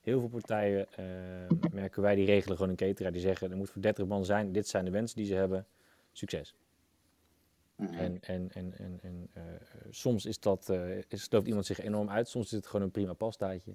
Heel 0.00 0.20
veel 0.20 0.28
partijen 0.28 0.92
eh, 0.92 1.70
merken 1.72 2.02
wij, 2.02 2.14
die 2.14 2.26
regelen 2.26 2.56
gewoon 2.56 2.70
een 2.70 2.76
cateraar. 2.76 3.12
Die 3.12 3.20
zeggen, 3.20 3.50
er 3.50 3.56
moet 3.56 3.70
voor 3.70 3.82
30 3.82 4.06
man 4.06 4.24
zijn, 4.24 4.52
dit 4.52 4.68
zijn 4.68 4.84
de 4.84 4.90
wensen 4.90 5.16
die 5.16 5.26
ze 5.26 5.34
hebben. 5.34 5.66
Succes. 6.12 6.54
mhm. 7.76 7.94
En, 7.94 8.22
en, 8.22 8.50
en, 8.52 8.74
en, 8.78 8.98
en 9.02 9.28
eh, 9.32 9.54
eh, 9.54 9.60
soms 9.90 10.26
is 10.26 10.40
dat, 10.40 10.68
eh, 10.68 10.98
is, 11.08 11.28
iemand 11.28 11.66
zich 11.66 11.80
enorm 11.80 12.08
uit, 12.08 12.28
soms 12.28 12.44
is 12.44 12.50
het 12.50 12.66
gewoon 12.66 12.82
een 12.82 12.90
prima 12.90 13.12
pastaatje. 13.12 13.74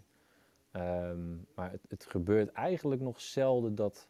Ehm, 0.78 1.36
maar 1.55 1.71
het, 1.71 1.82
het 1.88 2.05
gebeurt 2.05 2.51
eigenlijk 2.51 3.01
nog 3.01 3.21
zelden 3.21 3.75
dat, 3.75 4.09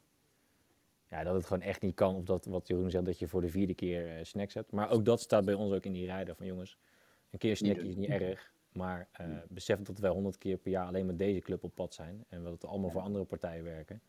ja, 1.10 1.24
dat 1.24 1.34
het 1.34 1.46
gewoon 1.46 1.62
echt 1.62 1.82
niet 1.82 1.96
kan. 1.96 2.16
Of 2.16 2.24
dat, 2.24 2.46
wat 2.46 2.68
Jeroen 2.68 2.90
zegt, 2.90 3.06
dat 3.06 3.20
je 3.20 3.28
voor 3.28 3.42
de 3.42 3.50
vierde 3.50 3.74
keer 3.74 4.18
eh, 4.18 4.24
snacks 4.24 4.54
hebt. 4.54 4.72
Maar 4.72 4.90
ook 4.90 5.06
dat 5.06 5.22
staat 5.22 5.46
bij 5.46 5.54
ons 5.54 5.74
ook 5.74 5.86
in 5.86 5.92
die 5.92 6.06
rijder 6.06 6.36
van 6.36 6.46
jongens, 6.46 6.78
een 7.30 7.40
keer 7.40 7.56
snackje 7.56 7.82
doen. 7.82 7.90
is 7.90 7.96
niet 7.96 8.10
erg. 8.10 8.54
Maar 8.72 9.10
eh, 9.12 9.28
besef 9.50 9.82
dat 9.82 10.00
wij 10.00 10.10
honderd 10.10 10.38
keer 10.38 10.58
per 10.58 10.72
jaar 10.72 10.86
alleen 10.86 11.06
met 11.06 11.18
deze 11.18 11.40
club 11.40 11.64
op 11.64 11.76
pad 11.76 11.94
zijn. 11.94 12.26
En 12.30 12.44
dat 12.44 12.62
we 12.62 12.68
allemaal 12.68 12.90
voor 12.90 13.02
andere 13.02 13.26
partijen 13.26 13.64
werken. 13.64 14.02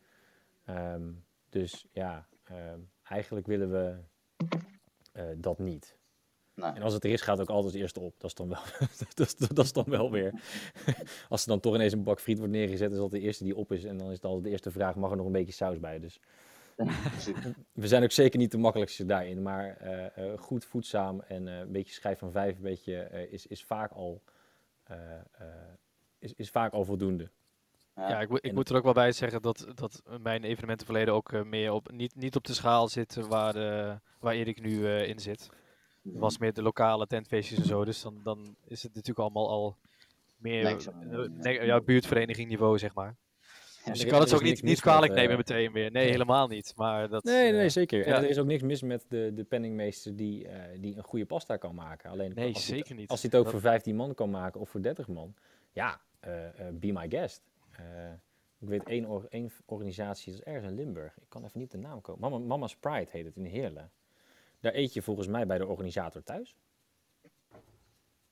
Ehm, 0.65 1.11
dus 1.49 1.87
ja, 1.91 2.27
ehm, 2.43 2.79
eigenlijk 3.03 3.47
willen 3.47 3.71
we 3.71 3.97
eh, 5.11 5.25
dat 5.37 5.59
niet. 5.59 5.97
En 6.75 6.81
als 6.81 6.93
het 6.93 7.03
er 7.03 7.09
is, 7.09 7.21
gaat 7.21 7.37
het 7.37 7.49
ook 7.49 7.55
altijd 7.55 7.73
als 7.73 7.81
eerste 7.81 7.99
op. 7.99 8.13
Dat 8.17 8.29
is 8.29 8.35
dan 8.35 8.49
wel, 8.49 8.59
dat, 9.15 9.27
is, 9.27 9.35
dat 9.35 9.65
is 9.65 9.73
dan 9.73 9.85
wel 9.87 10.11
weer. 10.11 10.33
als 11.29 11.41
er 11.41 11.47
dan 11.47 11.59
toch 11.59 11.75
ineens 11.75 11.93
een 11.93 12.03
bak 12.03 12.19
friet 12.19 12.37
wordt 12.37 12.53
neergezet, 12.53 12.91
is 12.91 12.97
dat 12.97 13.11
de 13.11 13.19
eerste 13.19 13.43
die 13.43 13.55
op 13.55 13.71
is. 13.71 13.83
En 13.83 13.97
dan 13.97 14.07
is 14.09 14.15
het 14.15 14.25
altijd 14.25 14.43
de 14.43 14.49
eerste 14.49 14.71
vraag, 14.71 14.95
mag 14.95 15.11
er 15.11 15.17
nog 15.17 15.25
een 15.25 15.31
beetje 15.31 15.53
saus 15.53 15.79
bij? 15.79 15.99
Dus 15.99 16.19
we 17.73 17.87
zijn 17.87 18.03
ook 18.03 18.11
zeker 18.11 18.39
niet 18.39 18.51
de 18.51 18.57
makkelijkste 18.57 19.05
daarin. 19.05 19.41
Maar 19.41 19.77
eh, 19.77 20.05
eh, 20.31 20.39
goed 20.39 20.65
voedzaam 20.65 21.21
en 21.27 21.47
eh, 21.47 21.57
een 21.59 21.71
beetje 21.71 21.93
schijf 21.93 22.19
van 22.19 22.31
vijf, 22.31 22.55
een 22.55 22.61
beetje, 22.61 22.95
eh, 23.01 23.33
is, 23.33 23.47
is, 23.47 23.63
vaak 23.63 23.91
al, 23.91 24.21
eh, 24.83 24.97
eh, 25.31 25.45
is, 26.19 26.33
is 26.33 26.49
vaak 26.49 26.73
al 26.73 26.85
voldoende. 26.85 27.29
Ja, 27.95 28.21
ik, 28.21 28.29
moet- 28.29 28.45
ik 28.45 28.53
moet 28.53 28.69
er 28.69 28.75
ook 28.75 28.83
wel 28.83 28.93
bij 28.93 29.11
zeggen 29.11 29.41
dat, 29.41 29.65
dat 29.75 30.01
mijn 30.21 30.43
evenementenverleden 30.43 31.13
ook 31.13 31.43
meer 31.45 31.71
op, 31.71 31.91
niet, 31.91 32.15
niet 32.15 32.35
op 32.35 32.43
de 32.47 32.53
schaal 32.53 32.87
zit 32.87 33.17
eh, 33.17 33.23
waar, 33.25 33.55
eh, 33.55 33.95
waar 34.19 34.33
Erik 34.33 34.61
nu 34.61 34.85
eh, 34.85 35.07
in 35.07 35.19
zit. 35.19 35.49
Het 36.11 36.19
was 36.19 36.37
meer 36.37 36.53
de 36.53 36.61
lokale 36.61 37.07
tentfeestjes 37.07 37.59
en 37.59 37.65
zo, 37.65 37.85
dus 37.85 38.01
dan, 38.01 38.19
dan 38.23 38.55
is 38.65 38.83
het 38.83 38.91
natuurlijk 38.93 39.19
allemaal 39.19 39.49
al 39.49 39.75
meer 40.37 40.65
eh, 40.65 40.75
ja. 41.41 41.63
ja, 41.63 41.81
buurtvereniging 41.81 42.49
niveau, 42.49 42.77
zeg 42.77 42.93
maar. 42.93 43.15
Ja, 43.85 43.91
Dus 43.91 44.01
je 44.01 44.07
kan 44.07 44.19
het 44.19 44.29
er 44.29 44.35
ook 44.35 44.41
niet, 44.41 44.51
niet 44.53 44.61
mis 44.63 44.71
met, 44.71 44.81
kwalijk 44.81 45.11
eh, 45.11 45.17
nemen 45.17 45.37
meteen 45.37 45.71
weer. 45.71 45.91
Nee, 45.91 46.09
helemaal 46.09 46.47
niet. 46.47 46.73
Maar 46.75 47.09
dat, 47.09 47.23
Nee, 47.23 47.51
nee, 47.51 47.63
eh, 47.63 47.69
zeker. 47.69 48.05
En 48.05 48.13
er 48.23 48.29
is 48.29 48.37
ook 48.37 48.45
niks 48.45 48.61
mis 48.63 48.81
met 48.81 49.05
de, 49.09 49.31
de 49.35 49.43
penningmeester 49.43 50.15
die, 50.15 50.47
eh, 50.47 50.81
die 50.81 50.97
een 50.97 51.03
goede 51.03 51.25
pasta 51.25 51.57
kan 51.57 51.75
maken. 51.75 52.09
Alleen 52.09 52.31
Nee, 52.35 52.53
als 52.53 52.67
hij 52.67 52.77
het- 52.77 52.85
zeker 52.87 52.99
niet. 53.01 53.09
Als 53.09 53.21
hij 53.21 53.29
het 53.29 53.39
ook 53.39 53.43
Dat- 53.45 53.53
voor 53.53 53.61
15 53.71 53.95
man 53.95 54.13
kan 54.13 54.29
maken 54.29 54.59
of 54.61 54.69
voor 54.69 54.81
30 54.81 55.07
man, 55.07 55.33
ja, 55.71 56.01
eh, 56.19 56.45
eh, 56.67 56.73
be 56.73 56.91
my 56.91 57.09
guest. 57.09 57.41
Eh, 57.71 57.83
ik 58.59 58.67
weet 58.67 58.83
één, 58.83 59.05
or- 59.05 59.27
één 59.29 59.51
organisatie, 59.65 60.31
dat 60.33 60.41
is 60.41 60.53
ergens 60.53 60.71
in 60.71 60.75
Limburg. 60.77 61.17
Ik 61.17 61.29
kan 61.29 61.43
even 61.43 61.59
niet 61.59 61.73
op 61.73 61.81
de 61.81 61.87
naam 61.87 62.01
komen. 62.01 62.21
Mama, 62.21 62.45
Mama's 62.45 62.75
Pride 62.75 63.07
heet 63.09 63.25
het 63.25 63.35
in 63.35 63.45
Heerlen. 63.45 63.91
Daar 64.59 64.73
eet 64.73 64.93
je 64.93 65.01
volgens 65.01 65.27
mij 65.27 65.45
bij 65.45 65.57
de 65.57 65.65
organisator 65.65 66.23
thuis. 66.23 66.55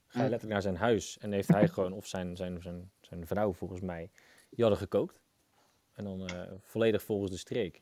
Ga 0.08 0.24
je 0.24 0.30
letterlijk 0.30 0.52
naar 0.52 0.62
zijn 0.62 0.76
huis 0.76 1.18
en 1.18 1.32
heeft 1.32 1.48
hij 1.48 1.68
gewoon, 1.68 1.94
of 1.94 2.08
zijn, 2.08 2.36
zijn, 2.36 2.62
zijn, 2.62 2.92
zijn 3.02 3.28
vrouw 3.28 3.54
volgens 3.54 3.82
mij, 3.82 4.10
die 4.50 4.64
hadden 4.66 4.78
gekookt. 4.78 5.22
En 5.94 6.04
dan 6.04 6.28
eh, 6.30 6.52
volledig 6.62 7.04
volgens 7.04 7.32
de 7.32 7.38
streek. 7.38 7.82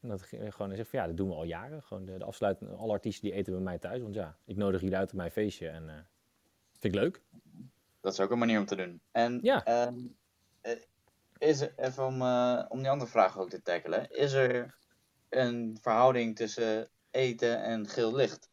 En 0.00 0.08
dat 0.08 0.22
ge- 0.22 0.50
gewoon 0.52 0.76
zegt 0.76 0.88
van 0.90 0.98
ja, 1.00 1.06
dat 1.06 1.16
doen 1.16 1.28
we 1.28 1.34
al 1.34 1.44
jaren. 1.44 1.82
Gewoon 1.82 2.04
de, 2.04 2.18
de 2.18 2.24
afsluitende, 2.24 2.74
alle 2.74 2.92
artiesten 2.92 3.24
die 3.28 3.32
eten 3.38 3.52
bij 3.52 3.62
mij 3.62 3.78
thuis. 3.78 4.02
Want 4.02 4.14
ja, 4.14 4.36
ik 4.44 4.56
nodig 4.56 4.80
jullie 4.80 4.96
uit 4.96 5.10
op 5.10 5.16
mijn 5.16 5.30
feestje 5.30 5.68
en 5.68 5.88
eh, 5.88 5.94
vind 6.78 6.94
ik 6.94 7.00
leuk. 7.00 7.22
Dat 8.00 8.12
is 8.12 8.20
ook 8.20 8.30
een 8.30 8.38
manier 8.38 8.58
om 8.58 8.66
te 8.66 8.76
doen. 8.76 9.00
En 9.10 9.38
Ja. 9.42 9.64
ehm, 9.64 9.98
eh, 10.60 10.72
is 11.38 11.60
er, 11.60 11.72
even 11.76 12.06
om, 12.06 12.22
om 12.68 12.78
die 12.78 12.90
andere 12.90 13.10
vraag 13.10 13.38
ook 13.38 13.50
te 13.50 13.62
tackelen, 13.62 14.10
is 14.10 14.32
er 14.32 14.74
een 15.28 15.78
verhouding 15.80 16.36
tussen 16.36 16.88
eten 17.10 17.62
en 17.62 17.86
geel 17.86 18.14
licht? 18.14 18.50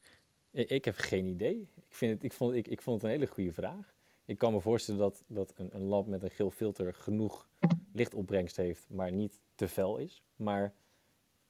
Ik, 0.51 0.69
ik 0.69 0.85
heb 0.85 0.95
geen 0.97 1.25
idee. 1.25 1.69
Ik, 1.75 1.95
vind 1.95 2.13
het, 2.13 2.23
ik, 2.23 2.33
vond, 2.33 2.55
ik, 2.55 2.67
ik 2.67 2.81
vond 2.81 3.01
het 3.01 3.11
een 3.11 3.17
hele 3.17 3.31
goede 3.31 3.53
vraag. 3.53 3.93
Ik 4.25 4.37
kan 4.37 4.53
me 4.53 4.59
voorstellen 4.61 4.99
dat, 4.99 5.23
dat 5.27 5.53
een, 5.55 5.69
een 5.73 5.83
lamp 5.83 6.07
met 6.07 6.23
een 6.23 6.31
geel 6.31 6.51
filter 6.51 6.93
genoeg 6.93 7.47
lichtopbrengst 7.93 8.55
heeft, 8.55 8.85
maar 8.89 9.11
niet 9.11 9.39
te 9.55 9.67
fel 9.67 9.97
is. 9.97 10.23
Maar 10.35 10.73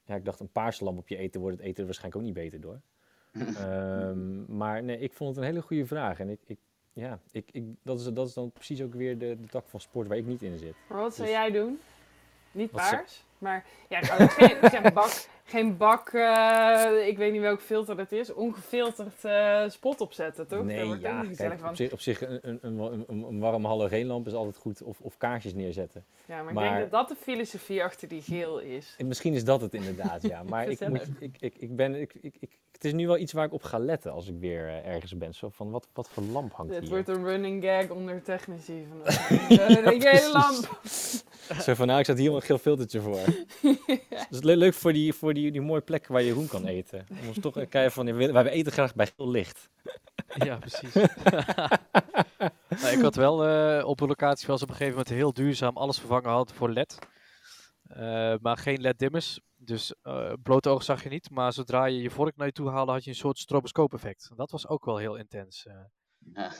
ja, 0.06 0.16
ik 0.16 0.26
dacht, 0.26 0.40
een 0.40 0.52
paarse 0.52 0.84
lamp 0.84 0.98
op 0.98 1.08
je 1.08 1.18
eten 1.18 1.42
wordt 1.42 1.58
het 1.58 1.66
eten 1.66 1.80
er 1.80 1.86
waarschijnlijk 1.86 2.22
ook 2.22 2.28
niet 2.28 2.44
beter 2.44 2.62
door. 2.62 2.82
Ehm, 3.58 4.58
maar 4.58 4.84
nee, 4.84 5.00
ik 5.00 5.14
vond 5.14 5.30
het 5.30 5.40
een 5.40 5.52
hele 5.52 5.62
goede 5.62 5.86
vraag. 5.86 6.20
En 6.20 6.30
ik, 6.30 6.40
ik, 6.46 6.58
ja, 6.94 7.20
ik, 7.32 7.50
ik, 7.52 7.64
dat, 7.82 8.00
is, 8.00 8.14
dat 8.14 8.28
is 8.28 8.34
dan 8.34 8.52
precies 8.52 8.82
ook 8.82 8.94
weer 8.94 9.18
de, 9.18 9.38
de 9.42 9.48
tak 9.48 9.68
van 9.68 9.80
sport 9.80 10.08
waar 10.08 10.18
ik 10.18 10.26
niet 10.26 10.42
in 10.42 10.58
zit. 10.58 10.76
Maar 10.90 11.02
wat 11.02 11.16
zou 11.16 11.28
Dus- 11.28 11.38
jij 11.38 11.52
doen? 11.52 11.80
Niet 12.52 12.72
paars, 12.72 13.24
maar 13.46 13.66
ja, 13.90 14.00
het 14.00 14.32
geen, 14.32 14.58
zeg 14.62 14.94
bak, 14.94 15.28
geen 15.44 15.78
bak, 15.78 16.10
eh, 16.10 17.08
ik 17.08 17.18
weet 17.18 17.32
niet 17.32 17.42
welk 17.42 17.62
filter 17.62 17.98
het 17.98 18.12
is, 18.12 18.34
ongefilterd 18.34 19.26
eh, 19.26 19.64
spot 19.68 20.02
opzetten, 20.02 20.48
toch? 20.48 20.64
Nee, 20.64 21.00
ja, 21.00 21.22
niet 21.22 21.30
gezellig 21.30 21.52
kijk, 21.52 21.60
van. 21.60 21.70
op 21.70 21.76
zich, 21.76 21.92
op 21.92 22.00
zich 22.00 22.22
een, 22.22 22.40
een, 22.42 22.80
een, 22.80 23.06
een, 23.08 23.40
warme 23.40 23.68
halogeenlamp 23.68 24.28
is 24.28 24.34
altijd 24.34 24.58
goed. 24.58 24.82
Of, 24.82 25.00
of 25.00 25.18
kaarsjes 25.18 25.54
neerzetten. 25.54 26.06
Ja, 26.26 26.44
maar, 26.44 26.54
ik 26.54 26.60
denk 26.60 26.80
dat 26.80 26.92
dat 26.92 27.08
de 27.08 27.16
filosofie 27.16 27.84
achter 27.84 28.08
die 28.08 28.22
geel 28.22 28.60
is. 28.60 28.96
En 28.98 29.08
misschien 29.08 29.34
is 29.34 29.44
dat 29.44 29.62
het 29.62 29.74
inderdaad, 29.74 30.22
ja. 30.22 30.44
Maar 30.44 30.68
ik, 30.68 30.88
moet, 30.88 31.08
ik, 31.20 31.36
ik, 31.40 31.56
ik 31.58 31.76
ben, 31.76 32.02
ik, 32.02 32.14
ik, 32.14 32.36
ik, 32.40 32.60
het 32.72 32.86
is 32.86 32.94
nu 32.94 33.08
wel 33.08 33.18
iets 33.18 33.34
waar 33.34 33.46
ik 33.46 33.54
op 33.54 33.64
ga 33.64 33.78
letten 33.78 34.12
als 34.12 34.28
ik 34.28 34.36
weer 34.40 34.68
eh, 34.68 34.94
ergens 34.94 35.18
ben. 35.18 35.34
Zo 35.34 35.50
van, 35.50 35.72
wat, 35.72 35.88
wat 35.94 36.10
voor 36.10 36.24
lamp 36.24 36.54
hangt 36.54 36.74
Het 36.74 36.82
hier? 36.82 36.90
wordt 36.90 37.08
een 37.08 37.24
running 37.24 37.64
gag 37.64 37.90
onder 37.90 38.22
technici. 38.24 38.88
Van, 38.90 39.00
uh, 39.58 39.70
een 39.94 40.02
gele 40.02 40.32
lamp. 40.32 40.82
Zo 41.66 41.74
van, 41.74 41.88
nou, 41.88 42.00
ik 42.00 42.06
zet 42.06 42.18
hier 42.18 42.28
wel 42.28 42.36
een 42.36 42.42
geel 42.46 42.58
filtertje 42.58 43.02
voor. 43.02 43.20
Dat 44.10 44.28
is 44.30 44.42
le- 44.42 44.56
leuk 44.56 44.74
voor 44.74 44.94
die, 44.94 45.14
voor 45.14 45.34
die, 45.34 45.52
die 45.52 45.62
mooie 45.62 45.82
plek 45.82 46.08
waar 46.08 46.24
Jeroen 46.24 46.48
kan 46.48 46.66
eten. 46.66 47.06
Om 47.22 47.28
ons 47.28 47.40
toch 47.40 47.54
kijken 47.54 47.92
van, 47.92 48.06
ja, 48.08 48.14
we, 48.14 48.32
wij 48.32 48.50
eten 48.50 48.72
graag 48.72 48.96
bij 48.96 49.12
geel 49.16 49.30
licht. 49.30 49.70
Ja, 50.36 50.56
precies. 50.58 50.94
Nou, 52.70 52.96
ik 52.98 53.02
had 53.02 53.16
wel 53.16 53.46
eh, 53.48 53.88
op 53.88 54.02
een 54.02 54.08
locatie 54.08 54.48
was 54.48 54.62
op 54.62 54.70
een 54.70 54.76
gegeven 54.76 54.98
moment 54.98 55.16
heel 55.16 55.34
duurzaam 55.34 55.78
alles 55.78 56.00
vervangen 56.00 56.30
had 56.30 56.54
voor 56.54 56.72
LED. 56.72 57.00
Eh, 57.84 58.34
maar 58.42 58.58
geen 58.58 58.82
LED-dimmers. 58.82 59.40
Dus 59.56 59.94
eh 60.02 60.34
blote 60.44 60.70
oog 60.70 60.84
zag 60.84 61.04
je 61.04 61.10
niet. 61.10 61.30
Maar 61.30 61.54
zodra 61.54 61.86
je 61.86 62.02
je 62.02 62.10
vork 62.10 62.36
naar 62.36 62.48
je 62.48 62.54
toe 62.54 62.70
haalde, 62.70 62.92
had 62.92 63.04
je 63.04 63.10
een 63.10 63.16
soort 63.16 63.38
stroboscoop-effect. 63.38 64.32
Dat 64.36 64.52
was 64.52 64.68
ook 64.68 64.86
wel 64.86 64.98
heel 64.98 65.16
intens. 65.16 65.68
Eh. 66.34 66.52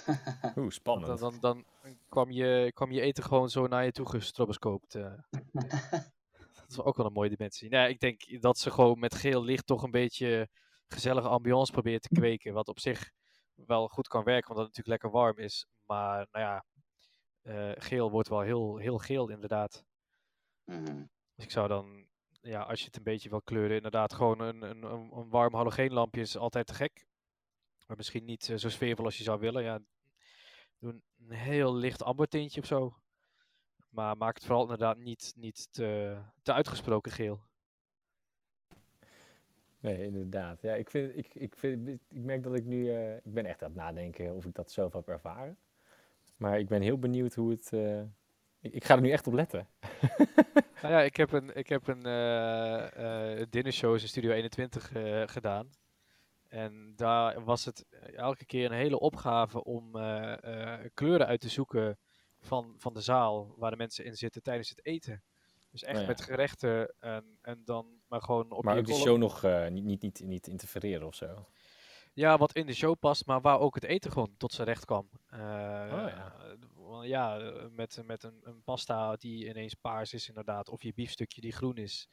Oeh, 0.44 0.54
dan, 0.56 0.72
spannend. 0.72 1.20
dan, 1.20 1.40
dan 1.40 1.66
kwam, 2.10 2.32
je, 2.32 2.72
kwam 2.74 2.92
je 2.92 3.02
eten 3.02 3.24
gewoon 3.24 3.50
zo 3.50 3.68
naar 3.68 3.86
je 3.86 3.92
toe 3.92 4.10
gestroboscoopt. 4.10 4.96
eh. 4.96 5.14
dat 6.56 6.70
is 6.70 6.80
ook 6.80 6.98
wel 6.98 7.06
een 7.06 7.14
mooie 7.14 7.30
dimensie. 7.30 7.70
Nou, 7.70 7.90
ik 7.90 8.00
denk 8.00 8.42
dat 8.42 8.58
ze 8.58 8.72
gewoon 8.72 9.00
met 9.00 9.16
geel 9.16 9.44
licht 9.44 9.66
toch 9.68 9.84
een 9.84 9.92
beetje 9.92 10.50
gezellige 10.88 11.28
ambiance 11.28 11.72
proberen 11.72 12.02
te 12.02 12.10
kweken. 12.10 12.54
Wat 12.54 12.68
op 12.68 12.80
zich 12.80 13.12
wel 13.56 13.88
goed 13.88 14.08
kan 14.08 14.24
werken, 14.24 14.50
omdat 14.50 14.66
het 14.66 14.76
natuurlijk 14.76 15.04
lekker 15.04 15.20
warm 15.22 15.38
is. 15.38 15.68
Maar 15.86 16.28
nou 16.32 16.46
ja, 16.46 16.66
eh, 17.42 17.72
geel 17.76 18.12
wordt 18.12 18.30
wel 18.30 18.42
heel, 18.42 18.78
heel 18.78 18.98
geel 18.98 19.30
inderdaad. 19.30 19.86
Mhm. 20.64 21.04
Dus 21.36 21.46
ik 21.46 21.52
zou 21.52 21.68
dan, 21.68 22.08
ja, 22.42 22.62
als 22.62 22.80
je 22.80 22.86
het 22.86 22.98
een 22.98 23.04
beetje 23.04 23.30
wil 23.30 23.42
kleuren, 23.42 23.76
inderdaad 23.76 24.14
gewoon 24.14 24.40
een, 24.40 24.62
een, 24.62 24.84
een, 24.84 25.12
een 25.14 25.30
warm 25.30 25.54
halogeenlampje 25.54 26.22
is 26.22 26.38
altijd 26.38 26.68
te 26.68 26.74
gek. 26.74 27.06
Maar 27.86 27.98
misschien 27.98 28.26
niet 28.26 28.50
eh, 28.50 28.58
zo 28.58 28.70
sfeervol 28.70 29.06
als 29.06 29.18
je 29.18 29.24
zou 29.24 29.40
willen. 29.40 29.64
Ja, 29.64 29.80
doe 30.80 31.02
een 31.20 31.32
heel 31.36 31.76
licht 31.76 32.04
ambertintje 32.04 32.62
of 32.62 32.68
zo. 32.68 32.98
Maar 33.90 34.18
maak 34.18 34.36
het 34.36 34.46
vooral 34.46 34.62
inderdaad 34.64 34.98
niet, 34.98 35.34
niet 35.36 35.68
te, 35.72 36.18
te 36.42 36.54
uitgesproken 36.54 37.12
geel. 37.12 37.40
Nee, 39.80 40.04
inderdaad. 40.04 40.62
Ja, 40.62 40.74
ik, 40.74 40.90
vind, 40.90 41.18
ik, 41.18 41.36
ik, 41.36 41.56
vind, 41.56 41.88
ik 41.90 42.00
merk 42.10 42.44
dat 42.44 42.56
ik 42.56 42.66
nu... 42.66 42.90
eh, 42.92 43.16
ik 43.16 43.34
ben 43.34 43.46
echt 43.46 43.64
aan 43.64 43.70
het 43.70 43.78
nadenken 43.78 44.36
of 44.36 44.46
ik 44.46 44.54
dat 44.54 44.72
zelf 44.72 44.94
heb 44.94 45.08
ervaren. 45.08 45.58
Maar 46.38 46.60
ik 46.60 46.68
ben 46.68 46.82
heel 46.82 47.00
benieuwd 47.00 47.34
hoe 47.34 47.52
het... 47.52 47.74
eh, 47.74 48.02
ik, 48.60 48.74
ik 48.74 48.84
ga 48.84 48.96
er 48.96 49.02
nu 49.02 49.12
echt 49.12 49.28
op 49.28 49.34
letten. 49.34 49.68
Nou 50.82 50.98
ja, 50.98 51.04
ik 51.04 51.16
heb 51.16 51.32
een, 51.32 51.56
ik 51.56 51.70
heb 51.70 51.88
een 51.88 52.06
eh 52.06 53.42
dinnershows 53.50 54.02
in 54.02 54.08
Studio 54.08 54.32
21 54.32 54.92
eh, 54.94 55.24
gedaan. 55.26 55.70
En 56.48 56.94
daar 56.96 57.44
was 57.44 57.66
het 57.66 57.86
eh, 57.90 58.18
elke 58.18 58.46
keer 58.46 58.66
een 58.66 58.78
hele 58.78 59.00
opgave 59.00 59.64
om 59.64 59.96
eh, 59.96 60.44
eh, 60.84 60.90
kleuren 60.94 61.28
uit 61.28 61.42
te 61.42 61.50
zoeken 61.50 62.00
van, 62.40 62.74
van 62.78 62.94
de 62.94 63.02
zaal 63.02 63.54
waar 63.58 63.72
de 63.72 63.78
mensen 63.78 64.06
in 64.06 64.16
zitten 64.16 64.42
tijdens 64.42 64.70
het 64.70 64.86
eten. 64.86 65.24
Dus 65.72 65.84
echt 65.84 65.96
Oh 65.96 66.02
ja. 66.02 66.08
met 66.08 66.22
gerechten 66.22 66.94
en, 67.00 67.38
en 67.42 67.62
dan 67.66 68.02
maar 68.08 68.22
gewoon 68.22 68.52
op 68.52 68.64
Maar 68.64 68.74
je 68.74 68.80
ook 68.80 68.86
column- 68.86 69.04
show 69.04 69.18
nog 69.18 69.44
niet, 69.72 69.84
niet, 69.84 70.02
niet, 70.02 70.22
niet 70.26 70.48
interfereren 70.48 71.08
of 71.08 71.16
zo. 71.16 71.48
Ja, 72.14 72.38
wat 72.38 72.54
in 72.56 72.66
de 72.66 72.74
show 72.74 73.00
past, 73.00 73.26
maar 73.26 73.42
waar 73.42 73.60
ook 73.60 73.76
het 73.76 73.84
eten 73.84 74.12
gewoon 74.12 74.34
tot 74.38 74.54
zijn 74.54 74.68
recht 74.68 74.86
kwam. 74.86 75.10
Eh, 75.28 75.40
ja. 75.40 76.34
ja, 77.04 77.38
met, 77.72 78.02
met 78.06 78.24
een, 78.24 78.40
een 78.44 78.64
pasta 78.64 79.16
die 79.16 79.50
ineens 79.50 79.74
paars 79.74 80.14
is 80.14 80.28
inderdaad, 80.28 80.70
of 80.70 80.84
je 80.84 80.94
biefstukje 80.94 81.42
die 81.42 81.52
groen 81.52 81.76
is, 81.78 82.10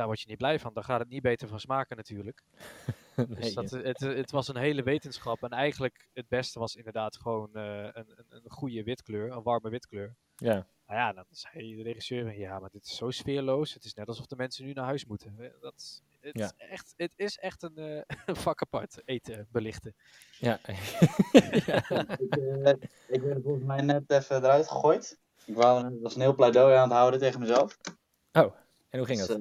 daar 0.00 0.08
word 0.08 0.20
je 0.20 0.28
niet 0.28 0.38
blij 0.38 0.58
van. 0.58 0.74
Daar 0.74 0.84
gaat 0.84 1.00
het 1.00 1.08
niet 1.08 1.22
beter 1.22 1.48
van 1.48 1.60
smaken 1.60 1.96
natuurlijk. 1.96 2.42
nee, 3.16 3.26
Dus 3.26 3.54
dat, 3.54 3.70
ja. 3.70 3.78
het, 3.78 4.00
het 4.00 4.30
was 4.30 4.48
een 4.48 4.56
hele 4.56 4.82
wetenschap. 4.82 5.42
En 5.42 5.50
eigenlijk 5.50 6.08
het 6.12 6.28
beste 6.28 6.58
was 6.58 6.76
inderdaad 6.76 7.16
gewoon 7.16 7.54
eh, 7.54 7.82
een, 7.84 7.92
een, 8.16 8.24
een 8.28 8.50
goede 8.50 8.82
witkleur, 8.82 9.30
een 9.32 9.42
warme 9.42 9.70
witkleur. 9.70 10.14
ja. 10.36 10.66
Nou 10.86 11.02
ja, 11.02 11.12
dan 11.12 11.24
zei 11.30 11.76
de 11.76 11.82
regisseur, 11.82 12.24
van, 12.24 12.36
ja, 12.36 12.58
maar 12.58 12.70
dit 12.70 12.84
is 12.84 12.96
zo 12.96 13.10
sfeerloos. 13.10 13.74
Het 13.74 13.84
is 13.84 13.94
net 13.94 14.08
alsof 14.08 14.26
de 14.26 14.36
mensen 14.36 14.64
nu 14.64 14.72
naar 14.72 14.84
huis 14.84 15.04
moeten. 15.04 15.34
Eh, 15.38 15.50
Dat, 15.60 15.74
is- 15.76 16.02
het, 16.20 16.38
Ja. 16.38 16.44
is 16.44 16.52
echt, 16.56 16.94
het 16.96 17.12
is 17.16 17.38
echt 17.38 17.62
een 17.62 17.76
eh, 17.76 18.02
een 18.26 18.36
vak 18.36 18.62
apart, 18.62 19.02
eten 19.04 19.48
belichten. 19.50 19.94
Ja. 20.38 20.58
ik, 20.66 21.66
eh, 21.66 22.72
ik 23.08 23.24
er 23.24 23.40
volgens 23.42 23.64
mij 23.64 23.80
net 23.80 24.10
even 24.10 24.36
eruit 24.36 24.68
gegooid. 24.68 25.18
Ik 25.44 25.54
wou, 25.54 25.94
ik 25.94 26.02
was 26.02 26.14
een 26.14 26.20
heel 26.20 26.34
pleidooi 26.34 26.74
aan 26.74 26.88
het 26.88 26.98
houden 26.98 27.20
tegen 27.20 27.40
mezelf. 27.40 27.76
Oh, 28.32 28.54
en 28.90 28.98
hoe 28.98 29.06
ging 29.06 29.18
Dus, 29.18 29.28
dat? 29.28 29.38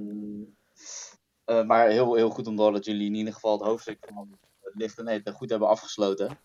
eh, 1.46 1.60
eh, 1.60 1.66
maar 1.68 1.88
heel, 1.90 2.16
heel 2.16 2.30
goed 2.30 2.48
om 2.48 2.56
te 2.56 2.62
horen 2.62 2.76
dat 2.76 2.86
jullie 2.86 3.08
in 3.08 3.16
ieder 3.16 3.34
geval 3.34 3.52
het 3.52 3.68
hoofdstuk 3.68 4.06
van 4.14 4.38
het 4.60 4.76
licht 4.76 4.98
en 4.98 5.08
eten 5.08 5.34
goed 5.34 5.50
hebben 5.50 5.68
afgesloten. 5.68 6.38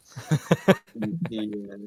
ik, 0.95 1.17
zie, 1.29 1.69
eh, 1.69 1.79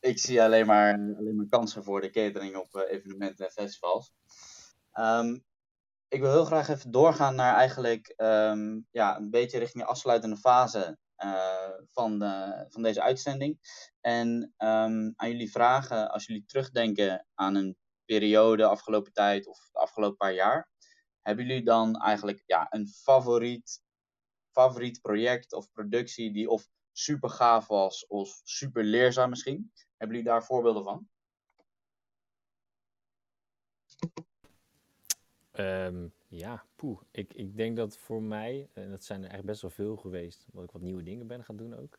ik 0.00 0.18
zie 0.18 0.42
alleen 0.42 0.66
maar, 0.66 0.92
alleen 0.94 1.36
maar 1.36 1.46
kansen 1.48 1.84
voor 1.84 2.00
de 2.00 2.10
catering 2.10 2.56
op 2.56 2.74
eh, 2.74 2.96
evenementen 2.96 3.44
en 3.46 3.52
festivals. 3.52 4.12
Ehm, 4.92 5.38
ik 6.08 6.20
wil 6.20 6.30
heel 6.30 6.44
graag 6.44 6.68
even 6.68 6.90
doorgaan 6.90 7.34
naar 7.34 7.54
eigenlijk 7.56 8.12
ehm, 8.16 8.80
ja, 8.90 9.16
een 9.16 9.30
beetje 9.30 9.58
richting 9.58 9.82
de 9.82 9.88
afsluitende 9.90 10.36
fase 10.36 10.98
eh, 11.16 11.70
van, 11.92 12.18
de- 12.18 12.66
van 12.68 12.82
deze 12.82 13.02
uitzending. 13.02 13.58
En 14.00 14.54
ehm, 14.56 15.10
aan 15.16 15.30
jullie 15.30 15.50
vragen, 15.50 16.10
als 16.10 16.26
jullie 16.26 16.44
terugdenken 16.46 17.26
aan 17.34 17.54
een 17.54 17.76
periode, 18.10 18.64
afgelopen 18.64 19.12
tijd 19.12 19.46
of 19.46 19.68
de 19.72 19.78
afgelopen 19.78 20.16
paar 20.16 20.34
jaar. 20.34 20.68
Hebben 21.20 21.46
jullie 21.46 21.64
dan 21.64 21.96
eigenlijk 21.96 22.42
ja, 22.46 22.66
een 22.70 22.88
favoriet, 22.88 23.82
favoriet 24.50 25.00
project 25.00 25.52
of 25.52 25.72
productie 25.72 26.32
die 26.32 26.48
of 26.48 26.68
super 26.92 27.30
gaaf 27.30 27.66
was 27.66 28.06
of 28.06 28.40
super 28.44 28.84
leerzaam 28.84 29.30
misschien? 29.30 29.72
Hebben 29.96 30.16
jullie 30.16 30.32
daar 30.32 30.44
voorbeelden 30.44 30.84
van? 30.84 31.08
Ehm, 35.50 36.08
ja, 36.28 36.64
poeh. 36.76 37.00
Ik, 37.10 37.34
ik 37.34 37.56
denk 37.56 37.76
dat 37.76 37.96
voor 37.98 38.22
mij, 38.22 38.68
en 38.72 38.90
dat 38.90 39.04
zijn 39.04 39.24
er 39.24 39.30
echt 39.30 39.44
best 39.44 39.62
wel 39.62 39.70
veel 39.70 39.96
geweest, 39.96 40.46
omdat 40.46 40.64
ik 40.64 40.70
wat 40.70 40.82
nieuwe 40.82 41.02
dingen 41.02 41.26
ben 41.26 41.44
gaan 41.44 41.56
doen 41.56 41.74
ook. 41.74 41.98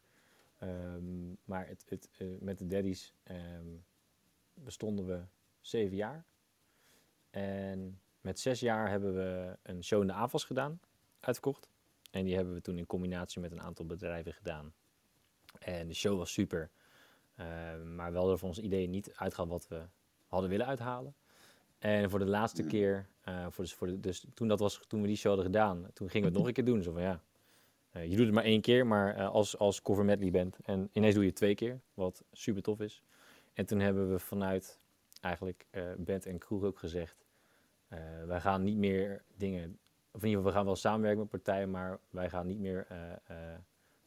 Ehm, 0.57 1.33
maar 1.43 1.67
het, 1.67 1.83
het, 1.85 2.09
eh, 2.17 2.27
met 2.39 2.57
de 2.57 2.67
daddies 2.67 3.13
ehm, 3.23 3.67
bestonden 4.53 5.05
we 5.05 5.23
zeven 5.61 5.95
jaar. 5.95 6.25
En 7.29 7.99
met 8.21 8.39
zes 8.39 8.59
jaar 8.59 8.89
hebben 8.89 9.13
we 9.13 9.57
een 9.63 9.83
show 9.83 10.01
in 10.01 10.07
de 10.07 10.13
AFAS 10.13 10.43
gedaan, 10.43 10.79
uitverkocht. 11.19 11.69
En 12.11 12.25
die 12.25 12.35
hebben 12.35 12.53
we 12.53 12.61
toen 12.61 12.77
in 12.77 12.85
combinatie 12.85 13.41
met 13.41 13.51
een 13.51 13.61
aantal 13.61 13.85
bedrijven 13.85 14.33
gedaan. 14.33 14.73
En 15.59 15.87
de 15.87 15.93
show 15.93 16.17
was 16.17 16.31
super. 16.33 16.69
Ehm, 17.35 17.95
maar 17.95 18.11
wel 18.11 18.31
er 18.31 18.37
van 18.37 18.47
ons 18.47 18.59
ideeën 18.59 18.89
niet 18.89 19.13
uitgehaald 19.15 19.51
wat 19.51 19.67
we 19.67 19.81
hadden 20.27 20.49
willen 20.49 20.65
uithalen. 20.65 21.15
En 21.77 22.09
voor 22.09 22.19
de 22.19 22.25
laatste 22.25 22.61
Mm. 22.61 22.67
keer, 22.67 23.07
eh, 23.21 23.45
voor 23.49 23.63
de, 23.63 23.69
voor 23.69 23.87
de, 23.87 23.99
dus 23.99 24.25
toen, 24.33 24.47
dat 24.47 24.59
was, 24.59 24.81
toen 24.87 25.01
we 25.01 25.07
die 25.07 25.15
show 25.15 25.33
hadden 25.35 25.45
gedaan, 25.51 25.87
toen 25.93 26.09
gingen 26.09 26.27
we 26.27 26.33
het 26.33 26.37
nog 26.37 26.47
een 26.47 26.53
keer 26.53 26.65
doen. 26.65 26.83
Zo 26.83 26.91
van 26.91 27.01
ja, 27.01 27.21
eh, 27.91 28.09
je 28.09 28.15
doet 28.15 28.25
het 28.25 28.35
maar 28.35 28.43
één 28.43 28.61
keer, 28.61 28.87
maar 28.87 29.27
als, 29.27 29.57
als 29.57 29.81
cover 29.81 30.05
medley 30.05 30.31
bent. 30.31 30.57
En 30.63 30.89
ineens 30.91 31.13
doe 31.13 31.23
je 31.23 31.29
het 31.29 31.37
twee 31.37 31.55
keer, 31.55 31.79
wat 31.93 32.23
super 32.31 32.61
tof 32.61 32.79
is. 32.79 33.03
En 33.53 33.65
toen 33.65 33.79
hebben 33.79 34.11
we 34.11 34.19
vanuit 34.19 34.79
eigenlijk 35.21 35.67
eh 35.69 35.83
band 35.97 36.25
en 36.25 36.37
crew 36.37 36.65
ook 36.65 36.79
gezegd, 36.79 37.25
eh, 37.87 37.99
wij 38.25 38.41
gaan 38.41 38.63
niet 38.63 38.77
meer 38.77 39.23
dingen, 39.35 39.79
of 40.11 40.21
in 40.21 40.27
ieder 40.27 40.29
geval 40.29 40.43
we 40.43 40.51
gaan 40.51 40.65
wel 40.65 40.75
samenwerken 40.75 41.19
met 41.19 41.29
partijen, 41.29 41.71
maar 41.71 41.99
wij 42.09 42.29
gaan 42.29 42.47
niet 42.47 42.59
meer, 42.59 42.85
eh, 42.89 43.35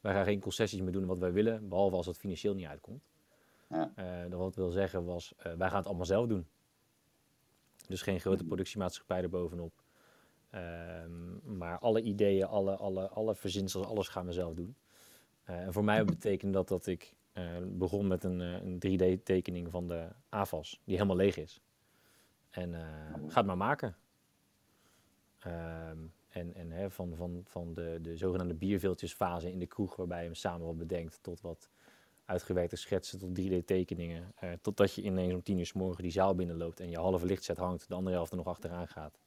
wij 0.01 0.13
gaan 0.13 0.25
geen 0.25 0.39
concessies 0.39 0.81
meer 0.81 0.91
doen 0.91 1.05
wat 1.05 1.19
wij 1.19 1.31
willen, 1.31 1.69
behalve 1.69 1.95
als 1.95 2.05
het 2.05 2.17
financieel 2.17 2.53
niet 2.53 2.67
uitkomt. 2.67 3.03
Ja. 3.69 3.91
Dat 4.29 4.39
wat 4.39 4.55
wil 4.55 4.69
zeggen 4.69 5.05
was, 5.05 5.33
wij 5.37 5.69
gaan 5.69 5.77
het 5.77 5.85
allemaal 5.85 6.05
zelf 6.05 6.27
doen. 6.27 6.47
Dus 7.87 8.01
geen 8.01 8.19
grote 8.19 8.43
productiemaatschappij 8.43 9.21
erbovenop. 9.21 9.83
Ehm, 10.49 11.57
maar 11.57 11.79
alle 11.79 12.01
ideeën, 12.01 12.45
alle, 12.45 12.75
alle, 12.75 13.09
alle 13.09 13.35
verzinsels, 13.35 13.85
alles 13.85 14.07
gaan 14.07 14.25
we 14.25 14.31
zelf 14.31 14.53
doen. 14.53 14.75
En 15.43 15.73
voor 15.73 15.83
mij 15.83 16.05
betekent 16.05 16.53
dat 16.53 16.67
dat 16.67 16.85
ik 16.85 17.15
begon 17.63 18.07
met 18.07 18.23
een, 18.23 18.41
eh, 18.41 18.61
een 18.61 18.79
3D-tekening 18.79 19.71
van 19.71 19.87
de 19.87 20.07
AFAS, 20.29 20.81
die 20.83 20.95
helemaal 20.95 21.15
leeg 21.15 21.37
is. 21.37 21.61
En 22.49 22.73
eh, 22.73 22.81
ga 23.27 23.37
het 23.37 23.45
maar 23.45 23.57
maken. 23.57 23.95
Ehm, 25.39 25.97
en 26.27 26.53
en 26.53 26.71
hè, 26.71 26.89
van, 26.89 27.15
van, 27.15 27.41
van 27.43 27.73
de, 27.73 27.99
de 28.01 28.17
zogenaamde 28.17 28.53
bierveeltjesfase 28.53 29.51
in 29.51 29.59
de 29.59 29.67
kroeg, 29.67 29.95
waarbij 29.95 30.17
je 30.19 30.25
hem 30.25 30.35
samen 30.35 30.65
wat 30.65 30.77
bedenkt, 30.77 31.19
tot 31.21 31.41
wat 31.41 31.69
uitgewerkte 32.25 32.75
schetsen, 32.75 33.19
tot 33.19 33.39
3D-tekeningen. 33.39 34.31
eh, 34.35 34.51
totdat 34.61 34.93
je 34.93 35.01
ineens 35.01 35.33
om 35.33 35.43
tien 35.43 35.57
uur 35.57 35.65
s 35.65 35.73
morgen 35.73 36.03
die 36.03 36.11
zaal 36.11 36.35
binnenloopt 36.35 36.79
en 36.79 36.89
je 36.89 36.97
halve 36.97 37.25
lichtset 37.25 37.57
hangt, 37.57 37.87
de 37.87 37.95
andere 37.95 38.15
helft 38.15 38.31
er 38.31 38.37
nog 38.37 38.47
achteraan 38.47 38.87
gaat. 38.87 39.19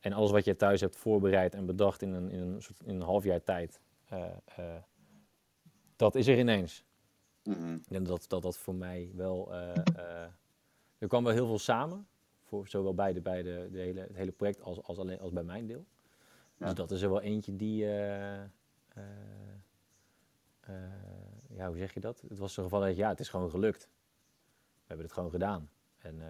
en 0.00 0.12
alles 0.12 0.30
wat 0.30 0.44
je 0.44 0.56
thuis 0.56 0.80
hebt 0.80 0.96
voorbereid 0.96 1.54
en 1.54 1.66
bedacht 1.66 2.02
in 2.02 2.12
een, 2.12 2.30
in 2.30 2.38
een, 2.40 2.62
soort, 2.62 2.80
in 2.84 2.94
een 2.94 3.02
half 3.02 3.24
jaar 3.24 3.42
tijd, 3.42 3.80
eh, 4.04 4.24
eh, 4.56 4.82
dat 5.96 6.14
is 6.14 6.26
er 6.26 6.38
ineens. 6.38 6.84
Mhm. 7.44 7.78
En 7.88 8.04
dat 8.04 8.24
dat, 8.28 8.42
dat 8.42 8.58
voor 8.58 8.74
mij 8.74 9.10
wel. 9.14 9.52
eh, 9.54 9.76
eh, 9.76 10.28
er 10.98 11.08
kwam 11.08 11.24
wel 11.24 11.32
heel 11.32 11.46
veel 11.46 11.58
samen. 11.58 12.06
Voor 12.42 12.68
zowel 12.68 12.94
bij, 12.94 13.12
de, 13.12 13.20
bij 13.20 13.42
de, 13.42 13.68
de 13.72 13.78
hele, 13.78 14.00
het 14.00 14.16
hele 14.16 14.32
project 14.32 14.62
als, 14.62 14.82
als, 14.82 14.98
alleen, 14.98 15.20
als 15.20 15.32
bij 15.32 15.42
mijn 15.42 15.66
deel. 15.66 15.84
Ja. 16.56 16.66
Dus 16.66 16.74
dat 16.74 16.90
is 16.90 17.02
er 17.02 17.10
wel 17.10 17.20
eentje 17.20 17.56
die. 17.56 17.84
eh, 17.86 18.42
ja, 21.48 21.66
hoe 21.66 21.76
zeg 21.76 21.94
je 21.94 22.00
dat? 22.00 22.22
Het 22.28 22.38
was 22.38 22.52
zo'n 22.54 22.64
geval 22.64 22.80
dat 22.80 22.96
ja, 22.96 23.08
het 23.08 23.20
is 23.20 23.28
gewoon 23.28 23.50
gelukt. 23.50 23.88
We 24.74 24.84
hebben 24.86 25.06
het 25.06 25.14
gewoon 25.14 25.30
gedaan. 25.30 25.70
En 25.98 26.22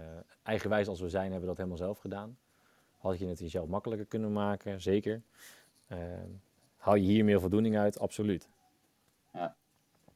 eigenwijs 0.43 0.89
als 0.89 1.01
we 1.01 1.09
zijn, 1.09 1.23
hebben 1.25 1.41
we 1.41 1.47
dat 1.47 1.57
helemaal 1.57 1.79
zelf 1.79 1.99
gedaan. 1.99 2.39
Had 2.97 3.19
je 3.19 3.27
het 3.27 3.39
jezelf 3.39 3.69
makkelijker 3.69 4.07
kunnen 4.07 4.33
maken? 4.33 4.81
Zeker. 4.81 5.23
Haal 6.77 6.95
je 6.95 7.03
hier 7.03 7.25
meer 7.25 7.41
voldoening 7.41 7.77
uit? 7.79 7.99
Absoluut. 7.99 8.49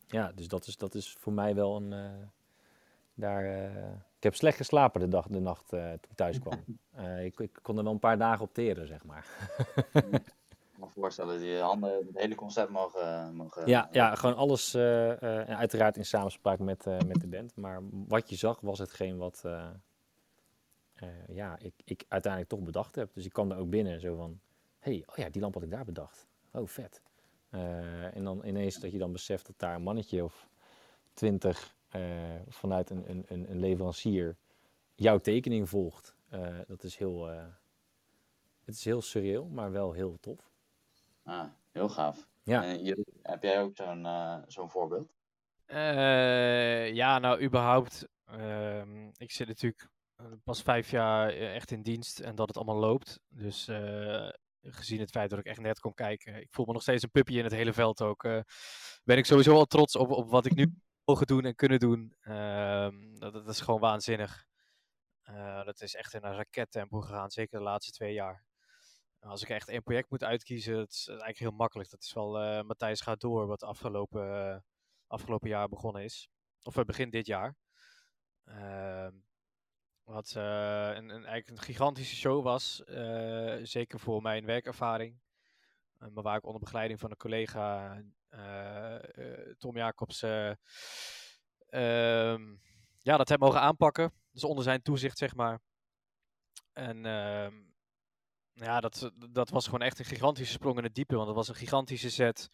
Ja. 0.09 0.33
Dus 0.35 0.49
dat 0.49 0.67
is, 0.67 0.77
dat 0.77 0.95
is 0.95 1.13
voor 1.19 1.33
mij 1.33 1.55
wel 1.55 1.77
een. 1.77 1.93
eh, 1.93 2.11
daar, 3.15 3.45
eh, 3.45 3.89
ik 4.17 4.23
heb 4.23 4.35
slecht 4.35 4.57
geslapen 4.57 5.01
de, 5.01 5.09
dag, 5.09 5.27
de 5.27 5.41
nacht 5.41 5.73
eh, 5.73 5.81
toen 5.89 6.11
ik 6.11 6.17
thuis 6.17 6.39
kwam. 6.45 6.65
Eh, 6.91 7.25
ik, 7.25 7.39
ik 7.41 7.59
kon 7.63 7.79
er 7.79 7.85
wel 7.85 7.93
een 7.93 7.99
paar 7.99 8.19
dagen 8.19 8.45
op 8.45 8.55
teren, 8.55 8.87
zeg 8.87 9.05
maar. 9.05 9.27
Ik 9.93 10.03
kan 10.73 10.89
me 10.89 11.01
voorstellen 11.01 11.39
dat 11.39 11.47
je 11.47 11.59
handen 11.59 11.91
het 12.07 12.19
hele 12.19 12.35
concept 12.35 12.71
mogen... 12.71 13.35
mogen 13.35 13.67
Ja, 13.67 13.89
ja 13.93 14.15
gewoon 14.15 14.37
alles, 14.37 14.75
eh, 14.75 15.23
eh, 15.23 15.49
en 15.49 15.57
uiteraard 15.57 15.97
in 15.97 16.05
samenspraak 16.07 16.59
met, 16.59 16.87
eh, 16.87 16.99
met 17.07 17.21
de 17.21 17.27
band. 17.27 17.57
Maar 17.57 17.81
wat 17.91 18.31
je 18.31 18.37
zag 18.37 18.61
was 18.61 18.79
hetgeen 18.79 19.17
wat 19.17 19.43
eh, 19.45 19.69
eh, 20.95 21.09
ja, 21.29 21.59
ik, 21.59 21.75
ik 21.85 22.05
uiteindelijk 22.09 22.53
toch 22.53 22.63
bedacht 22.63 22.95
heb. 22.95 23.15
Dus 23.15 23.25
ik 23.25 23.33
kwam 23.33 23.51
er 23.51 23.57
ook 23.59 23.71
binnen 23.71 24.01
zo 24.01 24.17
van, 24.17 24.41
hé, 24.79 24.93
hey, 24.93 25.03
oh 25.07 25.17
ja, 25.17 25.29
die 25.31 25.41
lamp 25.43 25.55
had 25.55 25.63
ik 25.63 25.71
daar 25.71 25.85
bedacht. 25.85 26.27
Oh, 26.53 26.67
vet. 26.67 27.03
Eh, 27.51 28.17
en 28.17 28.25
dan 28.25 28.45
ineens 28.45 28.77
dat 28.77 28.93
je 28.93 28.99
dan 28.99 29.13
beseft 29.13 29.47
dat 29.47 29.59
daar 29.59 29.75
een 29.75 29.83
mannetje 29.83 30.25
of 30.25 30.49
twintig 31.13 31.77
eh, 31.89 32.03
vanuit 32.49 32.91
een, 32.91 33.11
een, 33.11 33.25
een, 33.29 33.59
leverancier 33.59 34.37
jouw 34.95 35.19
tekening 35.19 35.69
volgt. 35.69 36.15
Eh, 36.29 36.59
dat 36.67 36.83
is 36.83 36.97
heel, 36.97 37.31
eh, 37.31 37.45
het 38.65 38.75
is 38.75 38.85
heel 38.85 39.03
surreal, 39.03 39.45
maar 39.45 39.73
wel 39.73 39.93
heel 39.93 40.19
tof. 40.21 40.51
Ah, 41.23 41.49
heel 41.73 41.89
gaaf. 41.89 42.29
Ja. 42.43 42.65
En 42.65 43.05
heb 43.23 43.43
jij 43.43 43.61
ook 43.63 43.77
zo'n 43.77 44.07
eh, 44.07 44.39
zo'n 44.47 44.71
voorbeeld? 44.71 45.13
Eh, 45.67 46.95
ja, 46.95 47.19
nou, 47.19 47.43
überhaupt. 47.43 48.09
ehm, 48.25 49.09
ik 49.17 49.31
zit 49.31 49.49
natuurlijk 49.49 49.89
pas 50.45 50.63
vijf 50.63 50.91
jaar 50.91 51.29
echt 51.31 51.71
in 51.71 51.83
dienst 51.83 52.21
en 52.21 52.35
dat 52.35 52.49
het 52.49 52.57
allemaal 52.57 52.77
loopt. 52.77 53.21
Dus 53.29 53.69
eh, 53.69 54.29
gezien 54.63 55.01
het 55.01 55.11
feit 55.11 55.31
dat 55.31 55.39
ik 55.39 55.45
echt 55.45 55.61
net 55.61 55.81
kon 55.81 55.95
kijken, 55.95 56.35
ik 56.41 56.51
voel 56.51 56.67
me 56.67 56.73
nog 56.73 56.83
steeds 56.83 57.03
een 57.03 57.11
puppy 57.11 57.39
in 57.39 57.45
het 57.45 57.53
hele 57.53 57.73
veld 57.73 58.03
ook. 58.03 58.25
eh, 58.25 58.41
ben 59.05 59.17
ik 59.17 59.25
sowieso 59.25 59.55
al 59.55 59.65
trots 59.65 59.97
op, 59.97 60.11
op 60.11 60.31
wat 60.31 60.47
ik 60.47 60.55
nu 60.55 60.75
mogen 61.05 61.27
doen 61.27 61.45
en 61.45 61.55
kunnen 61.55 61.79
doen. 61.79 62.15
Ehm, 62.21 63.15
dat, 63.15 63.33
dat 63.33 63.49
is 63.49 63.61
gewoon 63.61 63.81
waanzinnig. 63.81 64.47
Eh, 65.23 65.65
dat 65.65 65.81
is 65.81 65.95
echt 65.95 66.15
in 66.15 66.25
een 66.25 66.35
rakettempo 66.35 67.01
gegaan, 67.01 67.31
zeker 67.31 67.59
de 67.59 67.65
laatste 67.65 67.93
twee 67.93 68.13
jaar. 68.13 68.45
Als 69.21 69.43
ik 69.43 69.49
echt 69.49 69.69
één 69.69 69.83
project 69.83 70.11
moet 70.11 70.25
uitkiezen, 70.25 70.75
dat 70.77 70.91
is 70.91 71.07
eigenlijk 71.09 71.39
heel 71.39 71.51
makkelijk. 71.51 71.91
Dat 71.91 72.03
is 72.03 72.13
wel 72.13 72.39
eh, 72.41 72.63
Matthijs 72.63 73.01
gaat 73.01 73.21
door, 73.21 73.47
wat 73.47 73.63
afgelopen, 73.63 74.65
afgelopen 75.07 75.49
jaar 75.49 75.69
begonnen 75.69 76.03
is. 76.03 76.29
Of 76.63 76.85
begin 76.85 77.11
dit 77.11 77.27
jaar. 77.27 77.55
Ehm, 78.45 79.13
wat 80.09 80.35
eh, 80.37 80.43
een, 80.95 81.09
een, 81.09 81.25
eigenlijk 81.25 81.49
een 81.49 81.61
gigantische 81.61 82.17
show 82.17 82.43
was. 82.43 82.85
eh, 82.85 83.57
zeker 83.63 84.01
voor 84.01 84.23
mijn 84.23 84.45
werkervaring. 84.45 85.19
Eh, 85.99 86.09
maar 86.09 86.23
waar 86.23 86.37
ik 86.37 86.47
onder 86.47 86.61
begeleiding 86.61 87.01
van 87.01 87.11
een 87.11 87.17
collega, 87.17 87.97
Tom 89.59 89.77
Jacobs, 89.77 90.23
eh, 90.23 90.51
ehm, 91.69 92.57
ja, 92.99 93.17
dat 93.17 93.29
heb 93.29 93.41
mogen 93.41 93.61
aanpakken. 93.61 94.13
Dus 94.31 94.45
onder 94.45 94.65
zijn 94.65 94.83
toezicht, 94.83 95.19
zeg 95.19 95.35
maar. 95.35 95.61
En 96.73 97.07
ehm, 97.07 97.55
ja, 98.53 98.81
dat, 98.81 99.11
dat 99.31 99.51
was 99.51 99.65
gewoon 99.65 99.83
echt 99.83 99.99
een 99.99 100.05
gigantische 100.05 100.53
sprong 100.53 100.77
in 100.79 100.85
het 100.85 100.95
diepe. 100.95 101.15
Want 101.15 101.27
het 101.27 101.37
was 101.37 101.49
een 101.49 101.55
gigantische 101.55 102.11
set. 102.11 102.49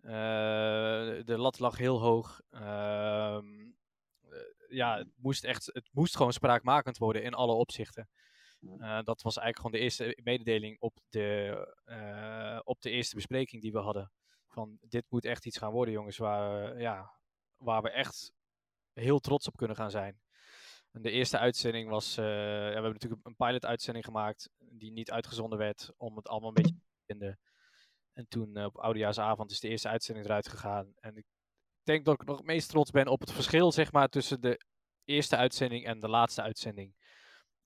De 0.00 1.34
lat 1.36 1.58
lag 1.58 1.76
heel 1.76 2.00
hoog. 2.00 2.40
Ehm, 2.50 3.70
eh, 3.70 3.79
ja, 4.70 4.98
het 4.98 5.08
moest, 5.16 5.44
echt, 5.44 5.66
het 5.66 5.88
moest 5.92 6.16
gewoon 6.16 6.32
spraakmakend 6.32 6.98
worden 6.98 7.22
in 7.22 7.34
alle 7.34 7.52
opzichten. 7.54 8.08
Eh, 8.80 9.02
dat 9.02 9.22
was 9.22 9.36
eigenlijk 9.36 9.56
gewoon 9.56 9.72
de 9.72 9.78
eerste 9.78 10.18
mededeling 10.22 10.80
op 10.80 10.98
de, 11.08 11.56
eh, 11.84 12.60
op 12.64 12.80
de 12.80 12.90
eerste 12.90 13.14
bespreking 13.14 13.62
die 13.62 13.72
we 13.72 13.78
hadden. 13.78 14.12
Van 14.48 14.78
dit 14.80 15.04
moet 15.08 15.24
echt 15.24 15.46
iets 15.46 15.58
gaan 15.58 15.72
worden, 15.72 15.94
jongens, 15.94 16.16
waar, 16.16 16.74
we- 16.74 16.80
ja, 16.80 17.10
waar 17.56 17.82
we 17.82 17.90
echt 17.90 18.32
heel 18.92 19.18
trots 19.18 19.46
op 19.46 19.56
kunnen 19.56 19.76
gaan 19.76 19.90
zijn. 19.90 20.20
En 20.92 21.02
de 21.02 21.10
eerste 21.10 21.38
uitzending 21.38 21.88
was, 21.90 22.16
eh, 22.16 22.24
ja, 22.24 22.66
we 22.66 22.72
hebben 22.72 22.92
natuurlijk 22.92 23.26
een 23.26 23.36
pilot-uitzending 23.36 24.04
gemaakt 24.04 24.50
die 24.58 24.92
niet 24.92 25.10
uitgezonden 25.10 25.58
werd 25.58 25.92
om 25.96 26.16
het 26.16 26.28
allemaal 26.28 26.48
een 26.48 26.54
beetje 26.62 26.74
te 26.74 27.02
vinden. 27.06 27.38
En 28.12 28.28
toen 28.28 28.56
eh, 28.56 28.64
op 28.64 28.78
oudejaarsavond 28.78 29.50
is 29.50 29.60
de 29.60 29.68
eerste 29.68 29.88
uitzending 29.88 30.26
eruit 30.26 30.48
gegaan. 30.48 30.92
En 30.96 31.16
ik 31.16 31.24
denk 31.86 32.04
dat 32.04 32.20
ik 32.20 32.26
nog 32.26 32.42
meest 32.42 32.68
trots 32.68 32.90
ben 32.90 33.06
op 33.06 33.20
het 33.20 33.32
verschil, 33.32 33.72
zeg 33.72 33.92
maar, 33.92 34.08
tussen 34.08 34.40
de 34.40 34.60
eerste 35.04 35.36
uitzending 35.36 35.84
en 35.84 36.00
de 36.00 36.08
laatste 36.08 36.42
uitzending. 36.42 36.94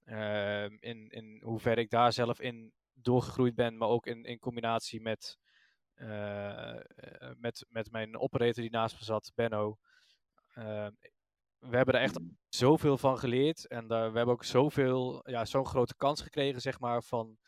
Ehm, 0.04 0.76
in, 0.80 1.08
in 1.08 1.40
hoeverre 1.44 1.80
ik 1.80 1.90
daar 1.90 2.12
zelf 2.12 2.40
in 2.40 2.72
doorgegroeid 2.92 3.54
ben, 3.54 3.76
maar 3.76 3.88
ook 3.88 4.06
in, 4.06 4.24
in 4.24 4.38
combinatie 4.38 5.00
met, 5.00 5.38
eh, 5.94 6.80
met, 7.36 7.66
met 7.68 7.90
mijn 7.90 8.18
operator 8.18 8.62
die 8.62 8.70
naast 8.70 8.94
me 8.94 9.04
zat, 9.04 9.32
Benno. 9.34 9.78
Ehm, 10.54 10.92
we 11.58 11.76
hebben 11.76 11.94
er 11.94 12.00
echt 12.00 12.20
zoveel 12.48 12.98
van 12.98 13.18
geleerd. 13.18 13.66
En 13.66 13.88
we 13.88 13.94
hebben 13.94 14.26
ook 14.26 14.44
zoveel, 14.44 15.30
ja, 15.30 15.44
zo'n 15.44 15.66
grote 15.66 15.96
kans 15.96 16.22
gekregen, 16.22 16.60
zeg 16.60 16.80
maar, 16.80 17.02
van 17.02 17.38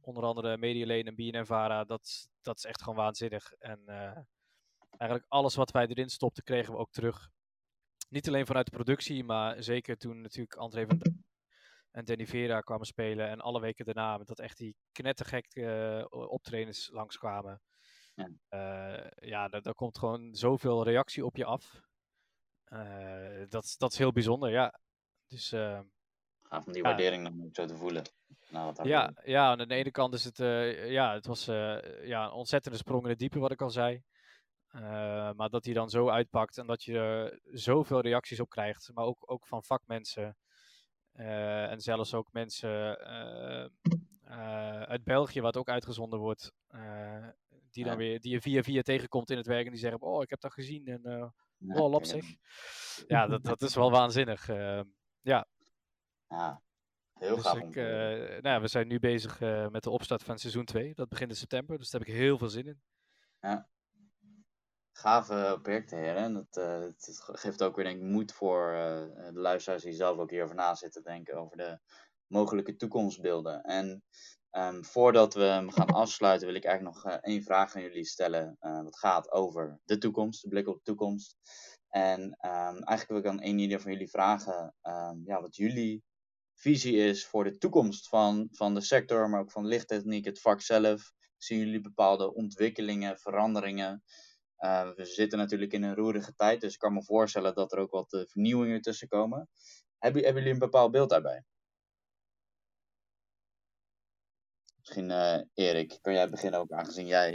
onder 0.00 0.24
andere 0.24 0.58
Medialane 0.58 1.02
en 1.02 1.14
BNN-Vara. 1.14 1.84
Dat, 1.84 2.28
dat 2.42 2.56
is 2.56 2.64
echt 2.64 2.82
gewoon 2.82 2.98
waanzinnig. 2.98 3.52
En 3.52 3.82
eh, 3.86 4.18
eigenlijk 4.98 5.30
alles 5.32 5.54
wat 5.54 5.70
wij 5.70 5.86
erin 5.86 6.10
stopten, 6.10 6.44
kregen 6.44 6.72
we 6.72 6.78
ook 6.78 6.92
terug. 6.92 7.30
Niet 8.08 8.28
alleen 8.28 8.46
vanuit 8.46 8.66
de 8.66 8.76
productie, 8.76 9.24
maar 9.24 9.62
zeker 9.62 9.96
toen 9.96 10.20
natuurlijk 10.20 10.54
André 10.54 10.86
van 10.86 10.98
en 11.94 12.04
Danny 12.04 12.26
Vera 12.26 12.60
kwamen 12.60 12.86
spelen. 12.86 13.28
En 13.28 13.40
alle 13.40 13.60
weken 13.60 13.84
daarna, 13.84 14.18
dat 14.18 14.38
echt 14.38 14.56
die 14.56 14.76
knettergek 14.92 15.46
eh, 15.54 16.04
optredens 16.10 16.90
langskwamen. 16.92 17.60
Ja. 18.14 18.30
Eh, 18.48 19.28
ja, 19.28 19.48
daar, 19.48 19.62
daar 19.62 19.74
komt 19.74 19.98
gewoon 19.98 20.34
zoveel 20.34 20.84
reactie 20.84 21.26
op 21.26 21.36
je 21.36 21.44
af. 21.44 21.80
Eh, 22.64 23.48
dat, 23.48 23.74
dat 23.78 23.92
is 23.92 23.98
heel 23.98 24.12
bijzonder, 24.12 24.50
ja. 24.50 24.80
Dus 25.26 25.48
Gaaf 26.42 26.66
om 26.66 26.72
die 26.72 26.82
waardering 26.82 27.24
dan 27.24 27.44
ook 27.44 27.54
zo 27.54 27.66
te 27.66 27.76
voelen. 27.76 28.02
Nou, 28.48 28.88
ja, 28.88 29.12
ja, 29.24 29.50
aan 29.50 29.58
de 29.68 29.74
ene 29.74 29.90
kant 29.90 30.14
is 30.14 30.24
het, 30.24 30.36
ja, 30.88 31.14
het 31.14 31.26
was 31.26 31.44
ja, 31.44 32.24
een 32.24 32.30
ontzettende 32.30 32.78
sprong 32.78 33.02
in 33.02 33.08
het 33.08 33.18
diepe, 33.18 33.38
wat 33.38 33.50
ik 33.50 33.62
al 33.62 33.70
zei. 33.70 34.02
Eh, 34.74 35.32
maar 35.32 35.48
dat 35.50 35.64
hij 35.64 35.74
dan 35.74 35.90
zo 35.90 36.08
uitpakt 36.08 36.58
en 36.58 36.66
dat 36.66 36.84
je 36.84 36.98
er 36.98 37.40
zoveel 37.58 38.00
reacties 38.00 38.40
op 38.40 38.48
krijgt, 38.48 38.90
maar 38.94 39.04
ook, 39.04 39.30
ook 39.30 39.46
van 39.46 39.64
vakmensen. 39.64 40.36
eh, 41.12 41.70
en 41.70 41.80
zelfs 41.80 42.14
ook 42.14 42.32
mensen 42.32 42.98
eh, 43.00 43.66
uit 44.82 45.04
België, 45.04 45.40
wat 45.40 45.56
ook 45.56 45.68
uitgezonden 45.68 46.18
wordt. 46.18 46.52
die, 47.70 47.84
dan 47.84 47.92
Ja. 47.92 47.96
weer, 47.98 48.20
die 48.20 48.32
je 48.32 48.40
via 48.40 48.62
via 48.62 48.82
tegenkomt 48.82 49.30
in 49.30 49.36
het 49.36 49.46
werk 49.46 49.64
en 49.64 49.70
die 49.70 49.80
zeggen: 49.80 50.00
Oh, 50.00 50.22
ik 50.22 50.30
heb 50.30 50.40
dat 50.40 50.52
gezien. 50.52 50.86
En 50.86 51.00
Ja, 51.58 51.80
oh, 51.80 51.90
lap 51.90 52.04
zeg. 52.04 52.24
Ja, 53.06 53.26
dat, 53.26 53.44
dat 53.44 53.62
is 53.62 53.74
wel 53.74 53.90
waanzinnig. 53.90 54.48
eh. 54.48 54.80
Ja, 55.20 55.46
heel 57.14 57.34
Dus 57.36 57.44
gaaf 57.46 57.58
ik, 57.58 57.74
nou 57.74 58.48
ja, 58.48 58.60
we 58.60 58.68
zijn 58.68 58.88
nu 58.88 58.98
bezig 58.98 59.40
met 59.70 59.82
de 59.82 59.90
opstart 59.90 60.22
van 60.22 60.38
seizoen 60.38 60.64
2. 60.64 60.94
Dat 60.94 61.08
begint 61.08 61.30
in 61.30 61.36
september, 61.36 61.78
dus 61.78 61.90
daar 61.90 62.00
heb 62.00 62.10
ik 62.10 62.16
heel 62.16 62.38
veel 62.38 62.48
zin 62.48 62.66
in. 62.66 62.82
Gave 64.96 65.58
projecten, 65.62 65.98
heren. 65.98 66.22
En 66.22 66.32
dat, 66.32 66.56
eh, 66.56 66.80
het 66.80 67.20
geeft 67.32 67.62
ook 67.62 67.76
weer 67.76 67.84
denk 67.84 67.96
ik, 67.96 68.02
moed 68.02 68.32
voor 68.32 68.72
eh, 68.72 69.32
de 69.32 69.40
luisteraars 69.40 69.82
die 69.82 69.92
zelf 69.92 70.18
ook 70.18 70.30
hierover 70.30 70.54
na 70.54 70.74
zitten 70.74 71.02
denken 71.02 71.34
over 71.34 71.56
de 71.56 71.78
mogelijke 72.26 72.76
toekomstbeelden. 72.76 73.62
En 73.62 74.04
ehm, 74.50 74.82
voordat 74.82 75.34
we 75.34 75.42
hem 75.42 75.70
gaan 75.70 75.86
afsluiten, 75.86 76.46
wil 76.46 76.56
ik 76.56 76.64
eigenlijk 76.64 76.96
nog 76.96 77.12
eh, 77.12 77.18
één 77.20 77.42
vraag 77.42 77.74
aan 77.76 77.82
jullie 77.82 78.04
stellen. 78.04 78.56
dat 78.60 78.98
gaat 78.98 79.30
over 79.30 79.80
de 79.84 79.98
toekomst, 79.98 80.42
de 80.42 80.48
blik 80.48 80.68
op 80.68 80.74
de 80.74 80.82
toekomst. 80.82 81.36
En 81.88 82.36
ehm, 82.38 82.82
eigenlijk 82.82 83.08
wil 83.08 83.18
ik 83.18 83.26
aan 83.26 83.40
één 83.40 83.58
ieder 83.58 83.80
van 83.80 83.92
jullie 83.92 84.10
vragen 84.10 84.74
ehm, 84.80 85.16
ja, 85.24 85.40
wat 85.40 85.56
jullie 85.56 86.04
visie 86.54 86.96
is 86.96 87.26
voor 87.26 87.44
de 87.44 87.58
toekomst 87.58 88.08
van, 88.08 88.48
van 88.50 88.74
de 88.74 88.80
sector, 88.80 89.30
maar 89.30 89.40
ook 89.40 89.52
van 89.52 89.66
lichttechniek, 89.66 90.24
het 90.24 90.40
vak 90.40 90.60
zelf. 90.60 91.12
Zien 91.36 91.58
jullie 91.58 91.80
bepaalde 91.80 92.34
ontwikkelingen, 92.34 93.18
veranderingen? 93.18 94.02
Uh, 94.58 94.90
we 94.94 95.04
zitten 95.04 95.38
natuurlijk 95.38 95.72
in 95.72 95.82
een 95.82 95.94
roerige 95.94 96.34
tijd, 96.34 96.60
dus 96.60 96.72
ik 96.72 96.78
kan 96.78 96.92
me 96.92 97.02
voorstellen 97.02 97.54
dat 97.54 97.72
er 97.72 97.78
ook 97.78 97.90
wat 97.90 98.12
uh, 98.12 98.20
vernieuwingen 98.26 98.80
tussen 98.80 99.08
komen. 99.08 99.48
Hebben, 99.98 100.22
hebben 100.22 100.42
jullie 100.42 100.52
een 100.52 100.70
bepaald 100.70 100.90
beeld 100.90 101.10
daarbij? 101.10 101.44
Misschien 104.78 105.10
uh, 105.10 105.40
Erik, 105.54 105.98
kan 106.00 106.12
jij 106.12 106.30
beginnen 106.30 106.60
ook 106.60 106.72
aangezien 106.72 107.06
jij 107.06 107.30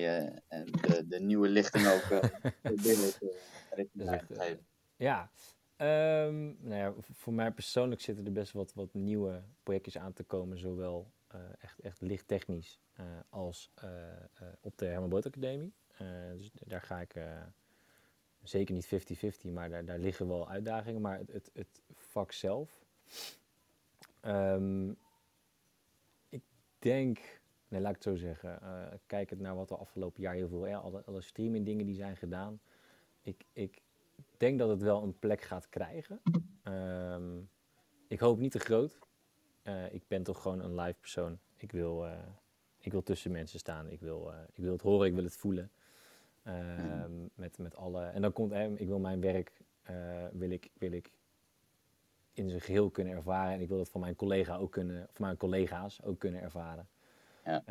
de, 0.48 1.08
de 1.08 1.20
nieuwe 1.20 1.48
lichting 1.48 1.88
ook 1.88 2.22
binnen. 2.84 3.12
Ja, 4.96 5.32
um, 5.78 6.58
nou 6.62 6.76
ja, 6.76 6.94
voor 7.14 7.34
mij 7.34 7.52
persoonlijk 7.52 8.02
zitten 8.02 8.26
er 8.26 8.32
best 8.32 8.52
wat, 8.52 8.74
wat 8.74 8.94
nieuwe 8.94 9.44
projectjes 9.64 9.98
aan 9.98 10.14
te 10.14 10.24
komen, 10.24 10.60
zowel 10.60 11.14
echt, 11.60 11.80
echt 11.80 12.02
lichttechnisch 12.02 12.80
als 13.30 13.72
op 14.62 14.78
de 14.78 14.86
Herman 14.86 15.10
Boot 15.10 15.26
Academie. 15.26 15.74
Dus 16.38 16.52
daar 16.54 16.82
ga 16.82 17.00
ik 17.00 17.16
zeker 18.44 18.74
niet 18.74 18.88
50-50, 19.48 19.52
maar 19.54 19.70
daar, 19.70 19.86
daar 19.86 20.00
liggen 20.00 20.28
wel 20.28 20.50
uitdagingen. 20.50 21.02
Maar 21.02 21.18
het, 21.18 21.32
het, 21.32 21.52
het 21.54 21.82
vak 21.94 22.32
zelf. 22.32 22.86
Um, 24.26 24.98
ik 26.30 26.44
denk, 26.80 27.42
nee, 27.68 27.82
laat 27.82 27.90
ik 27.90 27.96
het 27.96 28.04
zo 28.04 28.16
zeggen. 28.16 28.60
Uh, 28.64 28.88
kijk 29.06 29.30
het 29.30 29.40
naar 29.40 29.56
wat 29.56 29.70
er 29.70 29.78
afgelopen 29.78 30.22
jaar 30.22 30.34
heel 30.34 30.48
veel, 30.48 30.68
ja, 30.68 30.78
alle, 30.78 31.04
alle 31.06 31.22
streaming 31.22 31.66
dingen 31.66 31.86
die 31.86 31.96
zijn 31.96 32.18
gedaan. 32.18 32.60
Ik, 33.22 33.46
ik 33.54 33.82
denk 34.38 34.60
dat 34.60 34.70
het 34.70 34.82
wel 34.82 35.04
een 35.04 35.20
plek 35.20 35.42
gaat 35.42 35.70
krijgen. 35.70 36.22
Um, 36.64 37.50
ik 38.08 38.20
hoop 38.20 38.40
niet 38.40 38.52
te 38.52 38.60
groot. 38.60 39.00
Ik 39.92 40.08
ben 40.08 40.24
toch 40.24 40.42
gewoon 40.42 40.60
een 40.60 40.76
live 40.76 41.00
persoon. 41.00 41.40
Ik 41.58 41.72
wil, 41.72 42.08
ik 42.80 42.92
wil 42.92 43.04
tussen 43.04 43.32
mensen 43.32 43.60
staan. 43.60 43.90
Ik 43.90 44.00
wil, 44.00 44.34
ik 44.54 44.64
wil 44.64 44.72
het 44.72 44.82
horen, 44.82 45.08
ik 45.08 45.14
wil 45.14 45.24
het 45.24 45.36
voelen. 45.36 45.72
Um, 46.44 47.30
met, 47.36 47.58
met 47.58 47.76
alle, 47.76 48.06
en 48.06 48.22
dan 48.22 48.34
komt, 48.34 48.54
ik 48.54 48.88
wil 48.88 49.00
mijn 49.00 49.22
werk 49.22 49.62
uh, 49.90 50.26
wil 50.32 50.50
ik, 50.50 50.70
wil 50.74 50.92
ik 50.92 51.12
in 52.34 52.50
zijn 52.50 52.62
geheel 52.62 52.90
kunnen 52.90 53.14
ervaren. 53.14 53.54
En 53.54 53.62
ik 53.62 53.68
wil 53.68 53.78
dat 53.78 53.90
van 53.90 54.02
mijn 54.02 54.16
collega 54.16 54.58
ook 54.58 54.72
kunnen, 54.72 55.08
van 55.12 55.26
mijn 55.26 55.38
collega's 55.38 56.04
ook 56.04 56.20
kunnen 56.20 56.42
ervaren. 56.42 56.88
Ja. 57.46 57.64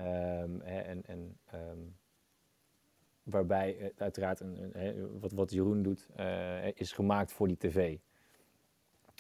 Um, 0.43 0.61
en, 0.61 1.07
en 1.07 1.39
um, 1.55 1.97
waarbij 3.23 3.77
het 3.79 4.03
uiteraard 4.03 4.41
een, 4.41 4.87
een, 4.87 5.21
wat, 5.21 5.33
wat 5.33 5.51
Jeroen 5.51 5.83
doet, 5.83 6.09
uh, 6.17 6.67
is 6.75 6.93
gemaakt 6.93 7.33
voor 7.33 7.47
die 7.49 7.57
tv. 7.57 7.99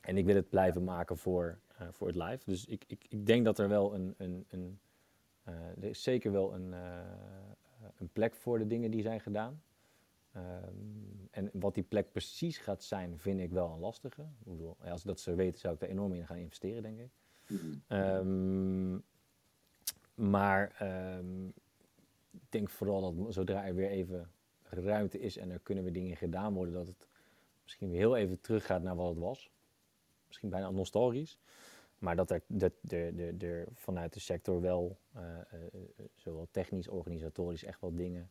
En 0.02 0.16
ik 0.16 0.24
wil 0.24 0.34
het 0.34 0.48
blijven 0.48 0.84
maken 0.84 1.16
voor, 1.16 1.58
uh, 1.80 1.88
voor 1.90 2.06
het 2.06 2.16
live. 2.16 2.44
Dus 2.44 2.66
ik, 2.66 2.84
ik, 2.86 3.04
ik 3.08 3.26
denk 3.26 3.44
dat 3.44 3.58
er 3.58 3.68
wel 3.68 3.94
een, 3.94 4.14
een, 4.18 4.46
een 4.48 4.80
er 5.80 5.84
is 5.84 6.02
zeker 6.02 6.32
wel 6.32 6.54
een, 6.54 6.74
een 7.98 8.08
plek 8.12 8.34
voor 8.34 8.58
de 8.58 8.66
dingen 8.66 8.90
die 8.90 9.02
zijn 9.02 9.20
gedaan. 9.20 9.62
Um, 10.36 11.28
en 11.30 11.50
wat 11.52 11.74
die 11.74 11.82
plek 11.82 12.12
precies 12.12 12.58
gaat 12.58 12.82
zijn, 12.82 13.18
vind 13.18 13.40
ik 13.40 13.50
wel 13.50 13.70
een 13.70 13.78
lastige. 13.78 14.22
Ik 14.22 14.52
bedoel, 14.52 14.76
als 14.84 15.00
ik 15.00 15.06
dat 15.06 15.20
zou 15.20 15.36
weten, 15.36 15.60
zou 15.60 15.74
ik 15.74 15.80
daar 15.80 15.88
enorm 15.88 16.12
in 16.12 16.26
gaan 16.26 16.36
investeren, 16.36 16.82
denk 16.82 16.98
ik. 16.98 17.10
Um, 17.88 19.02
maar 20.14 20.76
um, 21.18 21.46
ik 22.30 22.40
denk 22.48 22.70
vooral 22.70 23.14
dat 23.14 23.34
zodra 23.34 23.66
er 23.66 23.74
weer 23.74 23.90
even 23.90 24.30
ruimte 24.62 25.20
is 25.20 25.36
en 25.36 25.50
er 25.50 25.58
kunnen 25.58 25.84
weer 25.84 25.92
dingen 25.92 26.16
gedaan 26.16 26.54
worden, 26.54 26.74
dat 26.74 26.86
het 26.86 27.06
misschien 27.62 27.88
weer 27.88 27.98
heel 27.98 28.16
even 28.16 28.40
teruggaat 28.40 28.82
naar 28.82 28.96
wat 28.96 29.08
het 29.08 29.18
was. 29.18 29.50
Misschien 30.26 30.48
bijna 30.48 30.70
nostalgisch. 30.70 31.38
Maar 31.98 32.16
dat 32.16 32.30
er, 32.30 32.42
dat 32.46 32.72
er, 32.88 33.20
er, 33.20 33.44
er 33.44 33.68
vanuit 33.74 34.12
de 34.12 34.20
sector 34.20 34.60
wel, 34.60 34.98
uh, 35.16 35.22
uh, 35.54 35.80
zowel 36.14 36.48
technisch, 36.50 36.88
organisatorisch, 36.88 37.64
echt 37.64 37.80
wel 37.80 37.94
dingen 37.94 38.30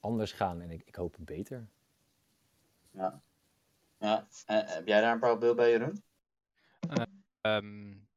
anders 0.00 0.32
gaan. 0.32 0.60
En 0.60 0.70
ik, 0.70 0.82
ik 0.84 0.94
hoop 0.94 1.14
het 1.14 1.24
beter. 1.24 1.68
Ja. 2.90 3.22
ja. 3.98 4.26
Uh, 4.46 4.60
heb 4.64 4.86
jij 4.86 5.00
daar 5.00 5.12
een 5.12 5.20
paar 5.20 5.38
beeld 5.38 5.56
bij, 5.56 5.70
Jeroen? 5.70 6.02
Um, 7.40 8.08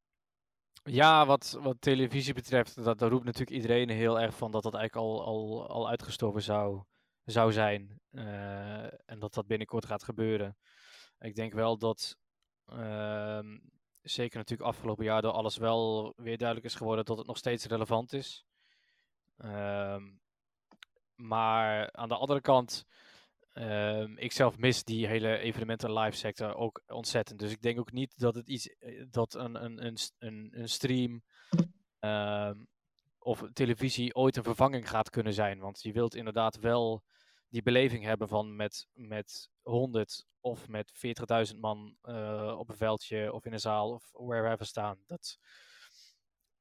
ja, 0.82 1.26
wat, 1.26 1.58
wat 1.60 1.76
televisie 1.80 2.34
betreft, 2.34 2.84
dat, 2.84 2.98
dat 2.98 3.10
roept 3.10 3.24
natuurlijk 3.24 3.56
iedereen 3.56 3.88
heel 3.88 4.20
erg 4.20 4.36
van 4.36 4.50
dat 4.50 4.62
dat 4.62 4.74
eigenlijk 4.74 5.06
al, 5.06 5.24
al, 5.24 5.68
al 5.68 5.88
uitgestorven 5.88 6.42
zou, 6.42 6.82
zou 7.24 7.52
zijn. 7.52 8.00
en 9.04 9.18
dat 9.18 9.34
dat 9.34 9.46
binnenkort 9.46 9.86
gaat 9.86 10.02
gebeuren. 10.02 10.56
Ik 11.18 11.34
denk 11.34 11.52
wel 11.52 11.78
dat 11.78 12.16
ehm, 12.66 13.58
zeker 14.04 14.36
natuurlijk 14.36 14.68
afgelopen 14.68 15.04
jaar 15.04 15.22
door 15.22 15.32
alles 15.32 15.56
wel 15.56 16.12
weer 16.16 16.38
duidelijk 16.38 16.66
is 16.66 16.74
geworden 16.74 17.04
dat 17.04 17.18
het 17.18 17.26
nog 17.26 17.36
steeds 17.36 17.66
relevant 17.66 18.12
is. 18.12 18.44
Um, 19.38 20.20
maar 21.14 21.92
aan 21.92 22.08
de 22.08 22.16
andere 22.16 22.40
kant, 22.40 22.86
um, 23.52 24.18
ik 24.18 24.32
zelf 24.32 24.58
mis 24.58 24.84
die 24.84 25.06
hele 25.06 25.38
evenementen 25.38 25.92
live 25.92 26.16
sector 26.16 26.54
ook 26.54 26.82
ontzettend. 26.86 27.38
Dus 27.38 27.50
ik 27.50 27.62
denk 27.62 27.78
ook 27.78 27.92
niet 27.92 28.18
dat 28.18 28.34
het 28.34 28.48
iets 28.48 28.68
eh, 28.68 29.04
dat 29.10 29.34
een, 29.34 29.64
een, 29.64 29.98
een, 30.18 30.50
een, 30.52 30.68
stream 30.68 31.22
um, 32.00 32.68
of 33.18 33.44
televisie 33.52 34.14
ooit 34.14 34.36
een 34.36 34.42
vervanging 34.42 34.88
gaat 34.88 35.10
kunnen 35.10 35.32
zijn. 35.32 35.58
Want 35.58 35.82
je 35.82 35.92
wilt 35.92 36.14
inderdaad 36.14 36.58
wel 36.58 37.02
die 37.54 37.62
beleving 37.62 38.04
hebben 38.04 38.28
van 38.28 38.56
met, 38.56 38.88
met 38.92 39.50
100 39.62 40.26
of 40.40 40.68
met 40.68 40.92
40.000 41.52 41.58
man 41.58 41.96
uh, 42.02 42.54
op 42.58 42.68
een 42.68 42.76
veldje 42.76 43.32
of 43.32 43.44
in 43.44 43.52
een 43.52 43.60
zaal 43.60 43.92
of 43.92 44.10
wherever 44.12 44.66
staan. 44.66 44.98
Dat, 45.06 45.38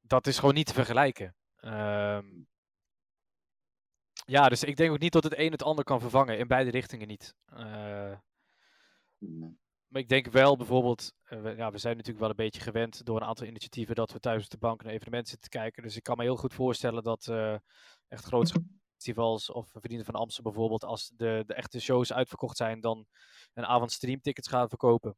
dat 0.02 0.28
is 0.28 0.40
gewoon 0.40 0.53
niet 0.53 0.65
te 0.65 0.74
vergelijken. 0.74 1.36
Um, 1.61 2.48
ja, 4.26 4.49
dus 4.49 4.64
ik 4.64 4.76
denk 4.76 4.91
ook 4.91 4.99
niet 4.99 5.14
dat 5.14 5.24
het 5.24 5.38
een 5.38 5.52
het 5.52 5.64
ander 5.64 5.84
kan 5.84 5.99
vervangen. 5.99 6.38
In 6.38 6.48
beide 6.48 6.70
richtingen 6.70 7.07
niet. 7.07 7.36
Uh, 7.49 7.57
maar 9.88 10.02
ik 10.02 10.10
denk 10.10 10.28
wel 10.28 10.57
bijvoorbeeld, 10.57 11.14
uh, 11.30 11.41
we, 11.41 11.56
ja, 11.56 11.72
we 11.72 11.78
zijn 11.78 11.94
natuurlijk 11.94 12.22
wel 12.22 12.30
een 12.30 12.45
beetje 12.45 12.61
gewend 12.61 13.06
door 13.06 13.15
een 13.15 13.28
aantal 13.28 13.48
initiatieven 13.48 13.95
dat 13.95 14.11
we 14.11 14.20
thuis 14.20 14.44
op 14.44 14.49
de 14.49 14.57
bank 14.57 14.84
naar 14.84 14.94
evenementen 14.94 15.30
zitten 15.30 15.49
te 15.49 15.57
kijken. 15.57 15.84
Dus 15.84 15.98
ik 15.98 16.03
kan 16.03 16.18
me 16.18 16.24
heel 16.24 16.38
goed 16.38 16.53
voorstellen 16.53 17.03
dat 17.03 17.28
echt 18.07 18.26
grote 18.26 18.64
festivals 19.03 19.49
of 19.49 19.69
Vrienden 19.73 20.05
van 20.05 20.15
Amsterdam 20.15 20.51
bijvoorbeeld, 20.53 20.84
als 20.84 21.11
de, 21.15 21.43
de 21.47 21.53
echte 21.53 21.80
shows 21.81 22.13
uitverkocht 22.13 22.57
zijn, 22.57 22.81
dan 22.81 23.07
een 23.53 23.65
avond 23.65 23.91
streamtickets 23.91 24.47
gaan 24.47 24.69
verkopen. 24.69 25.15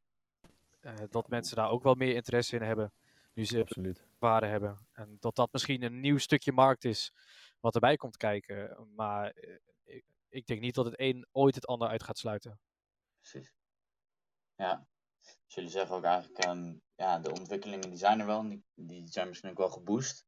dat 1.10 1.28
mensen 1.28 1.56
daar 1.56 1.70
ook 1.70 1.82
wel 1.82 1.94
meer 1.94 2.14
interesse 2.14 2.56
in 2.56 2.62
hebben. 2.62 2.92
Nu 3.32 3.44
ze 3.44 3.60
Absoluut. 3.60 4.06
waarde 4.18 4.46
hebben. 4.46 4.86
En 4.92 5.16
dat 5.20 5.36
dat 5.36 5.52
misschien 5.52 5.82
een 5.82 6.00
nieuw 6.00 6.18
stukje 6.18 6.52
markt 6.52 6.84
is 6.84 7.12
wat 7.60 7.74
erbij 7.74 7.96
komt 7.96 8.16
kijken. 8.16 8.88
Maar 8.94 9.30
eh, 9.30 9.54
ik, 9.84 10.04
ik 10.28 10.46
denk 10.46 10.60
niet 10.60 10.74
dat 10.74 10.84
het 10.84 10.94
een 10.96 11.26
ooit 11.32 11.54
het 11.54 11.66
ander 11.66 11.88
uit 11.88 12.02
gaat 12.02 12.18
sluiten. 12.18 12.60
Precies. 13.20 13.52
Ja. 14.54 14.86
Dus 15.44 15.54
jullie 15.54 15.70
zeggen 15.70 15.96
ook 15.96 16.04
eigenlijk, 16.04 16.44
um, 16.44 16.80
ja, 16.94 17.18
de 17.18 17.30
ontwikkelingen 17.30 17.88
die 17.88 17.98
zijn 17.98 18.20
er 18.20 18.26
wel. 18.26 18.42
Die, 18.48 18.64
die 18.74 19.06
zijn 19.06 19.28
misschien 19.28 19.50
ook 19.50 19.58
wel 19.58 19.70
geboost. 19.70 20.26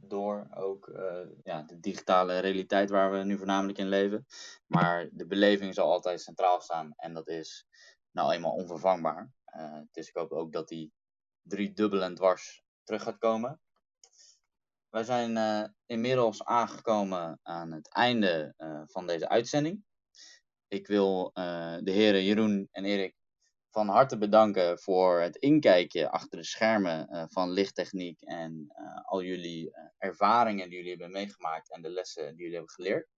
Door 0.00 0.48
ook 0.54 0.88
uh, 0.88 1.26
ja, 1.42 1.62
de 1.62 1.80
digitale 1.80 2.38
realiteit 2.38 2.90
waar 2.90 3.10
we 3.12 3.24
nu 3.24 3.36
voornamelijk 3.36 3.78
in 3.78 3.88
leven. 3.88 4.26
Maar 4.66 5.08
de 5.12 5.26
beleving 5.26 5.74
zal 5.74 5.90
altijd 5.90 6.20
centraal 6.20 6.60
staan. 6.60 6.92
En 6.96 7.14
dat 7.14 7.28
is 7.28 7.66
nou 8.10 8.32
eenmaal 8.32 8.52
onvervangbaar. 8.52 9.32
Uh, 9.56 9.78
dus 9.90 10.08
ik 10.08 10.14
hoop 10.14 10.32
ook 10.32 10.52
dat 10.52 10.68
die 10.68 10.92
drie 11.42 11.72
dubbel 11.72 12.02
en 12.02 12.14
dwars 12.14 12.62
terug 12.84 13.02
gaat 13.02 13.18
komen. 13.18 13.60
Wij 14.88 15.04
zijn 15.04 15.36
uh, 15.36 15.64
inmiddels 15.86 16.44
aangekomen 16.44 17.40
aan 17.42 17.72
het 17.72 17.94
einde 17.94 18.54
van 18.86 19.06
deze 19.06 19.28
uitzending. 19.28 19.84
Ik 20.68 20.86
wil 20.86 21.30
de 21.82 21.90
heren 21.90 22.24
Jeroen 22.24 22.68
en 22.70 22.84
Erik 22.84 23.19
van 23.70 23.88
harte 23.88 24.18
bedanken 24.18 24.78
voor 24.78 25.20
het 25.20 25.36
inkijkje 25.36 26.10
achter 26.10 26.38
de 26.38 26.44
schermen 26.44 27.28
van 27.30 27.50
lichttechniek 27.50 28.20
en 28.20 28.72
al 29.04 29.22
jullie 29.22 29.70
ervaringen 29.98 30.68
die 30.68 30.76
jullie 30.76 30.90
hebben 30.90 31.10
meegemaakt 31.10 31.72
en 31.72 31.82
de 31.82 31.90
lessen 31.90 32.26
die 32.28 32.36
jullie 32.36 32.54
hebben 32.54 32.70
geleerd. 32.70 33.08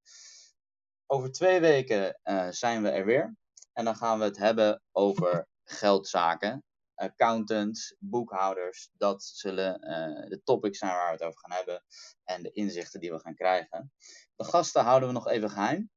Over 1.06 1.32
twee 1.32 1.60
weken 1.60 2.18
zijn 2.50 2.82
we 2.82 2.88
er 2.88 3.04
weer 3.04 3.36
en 3.72 3.84
dan 3.84 3.96
gaan 3.96 4.18
we 4.18 4.24
het 4.24 4.38
hebben 4.38 4.82
over 4.92 5.46
geldzaken 5.64 6.64
accountants, 7.02 7.96
boekhouders. 7.98 8.90
Dat 8.92 9.22
zullen 9.22 9.80
de 10.28 10.40
topics 10.44 10.78
zijn 10.78 10.92
waar 10.92 11.06
we 11.06 11.12
het 11.12 11.22
over 11.22 11.38
gaan 11.38 11.56
hebben. 11.56 11.84
En 12.24 12.42
de 12.42 12.50
inzichten 12.50 13.00
die 13.00 13.12
we 13.12 13.18
gaan 13.18 13.34
krijgen. 13.34 13.92
De 14.36 14.44
gasten 14.44 14.82
houden 14.82 15.08
we 15.08 15.14
nog 15.14 15.28
even 15.28 15.50
geheim. 15.50 15.90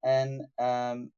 En 0.00 0.52
um, 0.56 1.12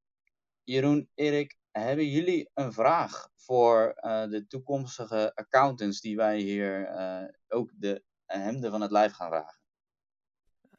Jeroen, 0.64 1.10
Erik, 1.14 1.56
hebben 1.82 2.08
jullie 2.08 2.50
een 2.54 2.72
vraag 2.72 3.28
voor 3.36 3.94
uh, 3.96 4.24
de 4.28 4.46
toekomstige 4.46 5.34
accountants 5.34 6.00
die 6.00 6.16
wij 6.16 6.38
hier 6.38 6.90
uh, 6.90 7.28
ook 7.48 7.70
de 7.74 8.02
hemden 8.24 8.70
van 8.70 8.80
het 8.80 8.90
lijf 8.90 9.12
gaan 9.12 9.28
vragen? 9.28 9.60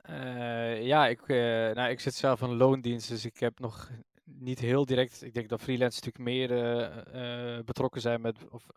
Uh, 0.09 0.83
ja, 0.83 1.07
ik, 1.07 1.27
nou, 1.27 1.89
ik 1.89 1.99
zit 1.99 2.13
zelf 2.13 2.41
in 2.41 2.55
loondienst, 2.55 3.09
dus 3.09 3.25
ik 3.25 3.37
heb 3.37 3.59
nog 3.59 3.89
niet 4.23 4.59
heel 4.59 4.85
direct. 4.85 5.23
Ik 5.23 5.33
denk 5.33 5.49
dat 5.49 5.61
freelancers 5.61 6.05
natuurlijk 6.05 6.49
meer 6.49 7.63
betrokken 7.65 8.01
zijn 8.01 8.21
met, 8.21 8.49
of, 8.49 8.67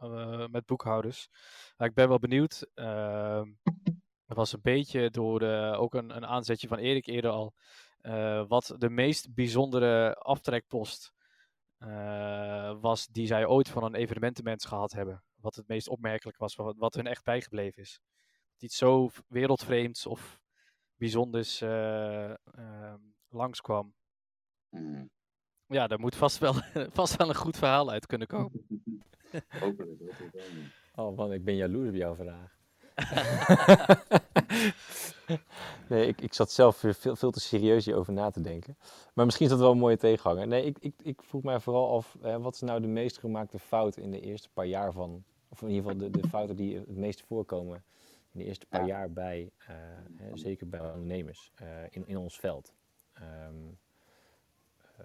met 0.51 0.67
boekhouders. 0.67 1.29
Maar 1.77 1.89
ik 1.89 1.95
ben 1.95 2.09
wel 2.09 2.19
benieuwd. 2.19 2.67
Uh, 2.75 3.45
er 4.27 4.35
was 4.35 4.53
een 4.53 4.63
beetje 4.63 5.11
door 5.11 5.43
ook 5.77 5.95
een, 5.95 6.17
een, 6.17 6.27
aanzetje 6.27 6.69
van 6.69 6.79
Erik 6.79 7.07
eerder 7.07 7.31
al. 7.31 7.55
wat 8.49 8.75
de 8.79 8.91
meest 8.91 9.35
bijzondere 9.35 10.15
aftrekpost 10.15 11.13
was 12.81 13.07
die 13.07 13.27
zij 13.27 13.47
ooit 13.47 13.69
van 13.69 13.85
een 13.85 13.95
evenementenmens 13.95 14.65
gehad 14.65 14.93
hebben. 14.93 15.23
Wat 15.35 15.55
het 15.55 15.69
meest 15.69 15.89
opmerkelijk 15.89 16.39
was, 16.39 16.55
wat, 16.55 16.77
wat 16.77 16.95
hun 16.95 17.07
echt 17.07 17.25
bijgebleven 17.25 17.83
is. 17.83 18.01
iets 18.59 18.77
zo 18.77 19.11
wereldvreemds 19.29 20.07
of 20.07 20.41
bijzonders 20.95 21.61
eh, 21.61 22.31
ehm, 22.31 22.99
langskwam. 23.29 23.95
Mhm. 24.69 25.07
Ja, 25.67 25.87
daar 25.87 26.01
moet 26.01 26.15
vast 26.15 26.39
wel, 26.39 26.53
vast 27.01 27.17
wel 27.17 27.29
een 27.29 27.35
goed 27.35 27.57
verhaal 27.57 27.91
uit 27.91 28.07
kunnen 28.07 28.27
komen. 28.27 28.67
Hopelijk. 29.61 30.03
Oh 30.95 31.17
man, 31.17 31.33
ik 31.33 31.45
ben 31.45 31.57
jaloers 31.57 31.89
op 31.89 31.95
jouw 31.95 32.15
vraag. 32.15 32.60
nee, 35.89 36.07
ik, 36.07 36.21
ik 36.21 36.35
zat 36.35 36.53
zelf 36.53 36.81
weer 36.81 36.95
veel, 36.95 37.17
veel 37.17 37.31
te 37.31 37.41
serieus 37.41 37.85
hierover 37.85 38.13
na 38.13 38.31
te 38.31 38.41
denken. 38.41 38.77
Maar 39.15 39.25
misschien 39.25 39.47
is 39.47 39.53
dat 39.53 39.61
wel 39.61 39.71
een 39.71 39.79
mooie 39.79 39.97
tegenhanger. 39.97 40.47
Nee, 40.47 40.65
ik, 40.65 40.77
ik, 40.81 40.95
ik 41.03 41.23
vroeg 41.23 41.43
mij 41.43 41.61
vooral 41.61 41.97
af, 41.97 42.17
eh, 42.23 42.37
wat 42.37 42.55
is 42.55 42.61
nou 42.61 42.81
de 42.81 42.87
meest 42.87 43.19
gemaakte 43.19 43.59
fout 43.59 43.97
in 43.97 44.11
de 44.11 44.21
eerste 44.21 44.49
paar 44.53 44.67
jaar 44.67 44.93
van... 44.93 45.25
Of 45.49 45.63
in 45.63 45.69
ieder 45.69 45.83
geval 45.83 45.99
de, 46.11 46.21
de 46.21 46.29
fouten 46.29 46.57
die 46.57 46.77
het 46.77 46.97
meest 46.97 47.21
voorkomen 47.23 47.85
in 48.33 48.39
de 48.41 48.45
eerste 48.45 48.67
paar 48.67 48.81
Ja. 48.81 48.87
jaar 48.87 49.13
bij, 49.13 49.51
eh, 49.59 49.75
hè, 50.17 50.37
zeker 50.37 50.69
bij 50.69 50.81
ondernemers, 50.81 51.53
eh, 51.55 51.67
in, 51.91 52.07
in 52.07 52.17
ons 52.17 52.39
veld. 52.39 52.73
Ehm, 53.13 53.55
eh, 54.97 55.05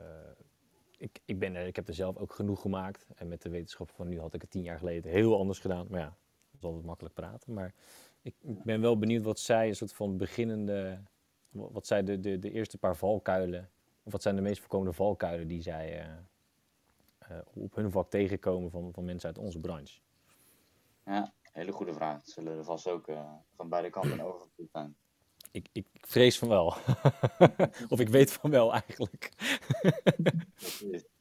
ik, 0.97 1.19
ik, 1.25 1.39
ben 1.39 1.55
ik 1.55 1.75
heb 1.75 1.87
er 1.87 1.93
zelf 1.93 2.17
ook 2.17 2.33
genoeg 2.33 2.61
gemaakt. 2.61 3.07
En 3.15 3.27
met 3.27 3.41
de 3.41 3.49
wetenschap 3.49 3.91
van 3.91 4.07
nu 4.07 4.19
had 4.19 4.33
ik 4.33 4.41
het 4.41 4.51
tien 4.51 4.63
jaar 4.63 4.77
geleden 4.77 5.11
heel 5.11 5.37
anders 5.37 5.59
gedaan. 5.59 5.87
Maar 5.89 5.99
ja, 5.99 6.15
altijd 6.65 6.85
makkelijk 6.85 7.15
praten. 7.15 7.53
Maar 7.53 7.73
ik, 8.21 8.35
ik 8.41 8.63
ben 8.63 8.81
wel 8.81 8.97
benieuwd 8.97 9.23
wat 9.23 9.39
zij, 9.39 9.67
een 9.67 9.75
soort 9.75 9.93
van 9.93 10.17
beginnende, 10.17 11.01
wa- 11.49 11.71
wat 11.71 11.87
zij 11.87 12.03
de, 12.03 12.19
de, 12.19 12.39
de 12.39 12.51
eerste 12.51 12.77
paar 12.77 12.95
valkuilen, 12.95 13.69
of 14.03 14.11
wat 14.11 14.21
zijn 14.21 14.35
de 14.35 14.41
meest 14.41 14.59
voorkomende 14.59 14.93
valkuilen 14.93 15.47
die 15.47 15.61
zij 15.61 15.99
eh, 15.99 16.07
eh, 17.17 17.37
op 17.53 17.75
hun 17.75 17.91
vak 17.91 18.09
tegenkomen 18.09 18.71
van, 18.71 18.93
van 18.93 19.05
mensen 19.05 19.27
uit 19.29 19.37
onze 19.37 19.59
branche. 19.59 19.99
Ja, 21.05 21.33
hele 21.51 21.71
goede 21.71 21.93
vraag. 21.93 22.25
Zullen 22.25 22.57
er 22.57 22.63
vast 22.63 22.87
ook 22.87 23.07
eh, 23.07 23.31
van 23.55 23.69
beide 23.69 23.89
kanten 23.89 24.19
over 24.33 24.47
zijn. 24.71 24.95
Ik, 25.51 25.67
ik, 25.71 25.85
ik 25.93 26.07
vrees 26.07 26.37
van 26.37 26.47
wel. 26.47 26.65
of 27.93 27.99
ik 27.99 28.09
weet 28.09 28.31
van 28.31 28.49
wel 28.49 28.73
eigenlijk. 28.73 29.31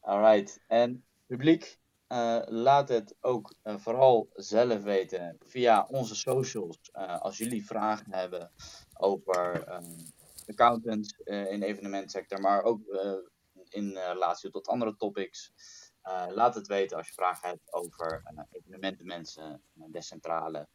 Alright. 0.00 0.60
En 0.66 1.04
publiek, 1.26 1.78
eh, 2.12 2.40
laat 2.46 2.88
het 2.88 3.16
ook 3.20 3.54
eh, 3.62 3.76
vooral 3.76 4.28
zelf 4.34 4.82
weten 4.82 5.36
via 5.46 5.86
onze 5.90 6.14
socials. 6.14 6.78
Eh, 6.92 7.20
als 7.20 7.38
jullie 7.38 7.66
vragen 7.66 8.12
hebben 8.12 8.52
over 8.92 9.64
ehm, 9.64 9.98
accountants 10.46 11.18
in 11.24 11.60
de 11.60 11.66
evenementsector, 11.66 12.40
maar 12.40 12.62
ook 12.62 12.80
in 13.68 13.96
relatie 13.96 14.50
tot 14.50 14.68
andere 14.68 14.96
topics. 14.96 15.52
Laat 16.28 16.54
het 16.54 16.66
weten 16.66 16.96
als 16.96 17.06
je 17.06 17.12
vragen 17.12 17.48
hebt 17.48 17.72
over 17.72 18.22
evenementenmensen, 18.50 19.62
uh, 19.74 19.84
de 19.88 20.02
centrale 20.02 20.68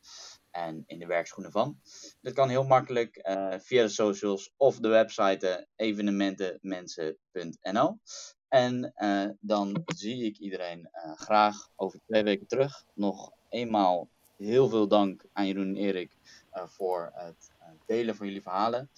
en 0.51 0.83
in 0.85 0.99
de 0.99 1.05
werkschoenen 1.05 1.51
van. 1.51 1.79
Dat 2.21 2.33
kan 2.33 2.49
heel 2.49 2.63
makkelijk 2.63 3.19
via 3.63 3.83
de 3.83 3.89
socials 3.89 4.53
of 4.57 4.79
de 4.79 4.87
website 4.87 5.67
evenementenmensen.nl. 5.75 7.99
En 8.47 8.93
eh, 8.95 9.29
dan 9.39 9.81
zie 9.85 10.23
ik 10.25 10.37
iedereen 10.37 10.89
eh, 10.91 11.11
graag 11.15 11.69
over 11.75 11.99
twee 12.07 12.23
weken 12.23 12.47
terug. 12.47 12.83
Nog 12.93 13.31
eenmaal 13.49 14.07
heel 14.37 14.69
veel 14.69 14.87
dank 14.87 15.25
aan 15.33 15.47
Jeroen 15.47 15.67
en 15.67 15.75
Erik 15.75 16.11
eh, 16.51 16.63
voor 16.67 17.11
het 17.13 17.51
eh, 17.59 17.67
delen 17.85 18.15
van 18.15 18.25
jullie 18.25 18.41
verhalen. 18.41 18.89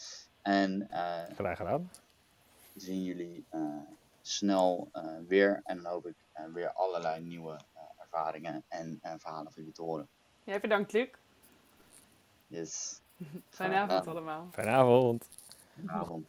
En 0.42 0.90
eh, 0.90 1.36
Graag 1.36 1.58
gedaan. 1.58 1.92
zien 2.76 3.04
jullie 3.04 3.46
eh, 3.50 3.62
snel 4.22 4.90
eh, 4.92 5.04
weer. 5.28 5.62
En 5.64 5.78
dan 5.82 5.92
hoop 5.92 6.08
ik 6.08 6.16
weer 6.54 6.72
allerlei 6.72 7.22
nieuwe 7.22 7.52
eh, 7.74 7.82
ervaringen 7.98 8.64
en 8.68 9.00
verhalen 9.02 9.52
van 9.52 9.62
jullie 9.62 9.72
te 9.74 9.82
horen. 9.82 10.08
Jij 10.44 10.60
bedankt, 10.60 10.92
Luc. 10.94 11.10
Yes. 12.48 13.00
Fijne 13.50 13.76
avond 13.76 14.08
allemaal. 14.08 14.48
Fijne 14.52 14.72
avond. 14.72 15.28
Goedenavond. 15.74 16.26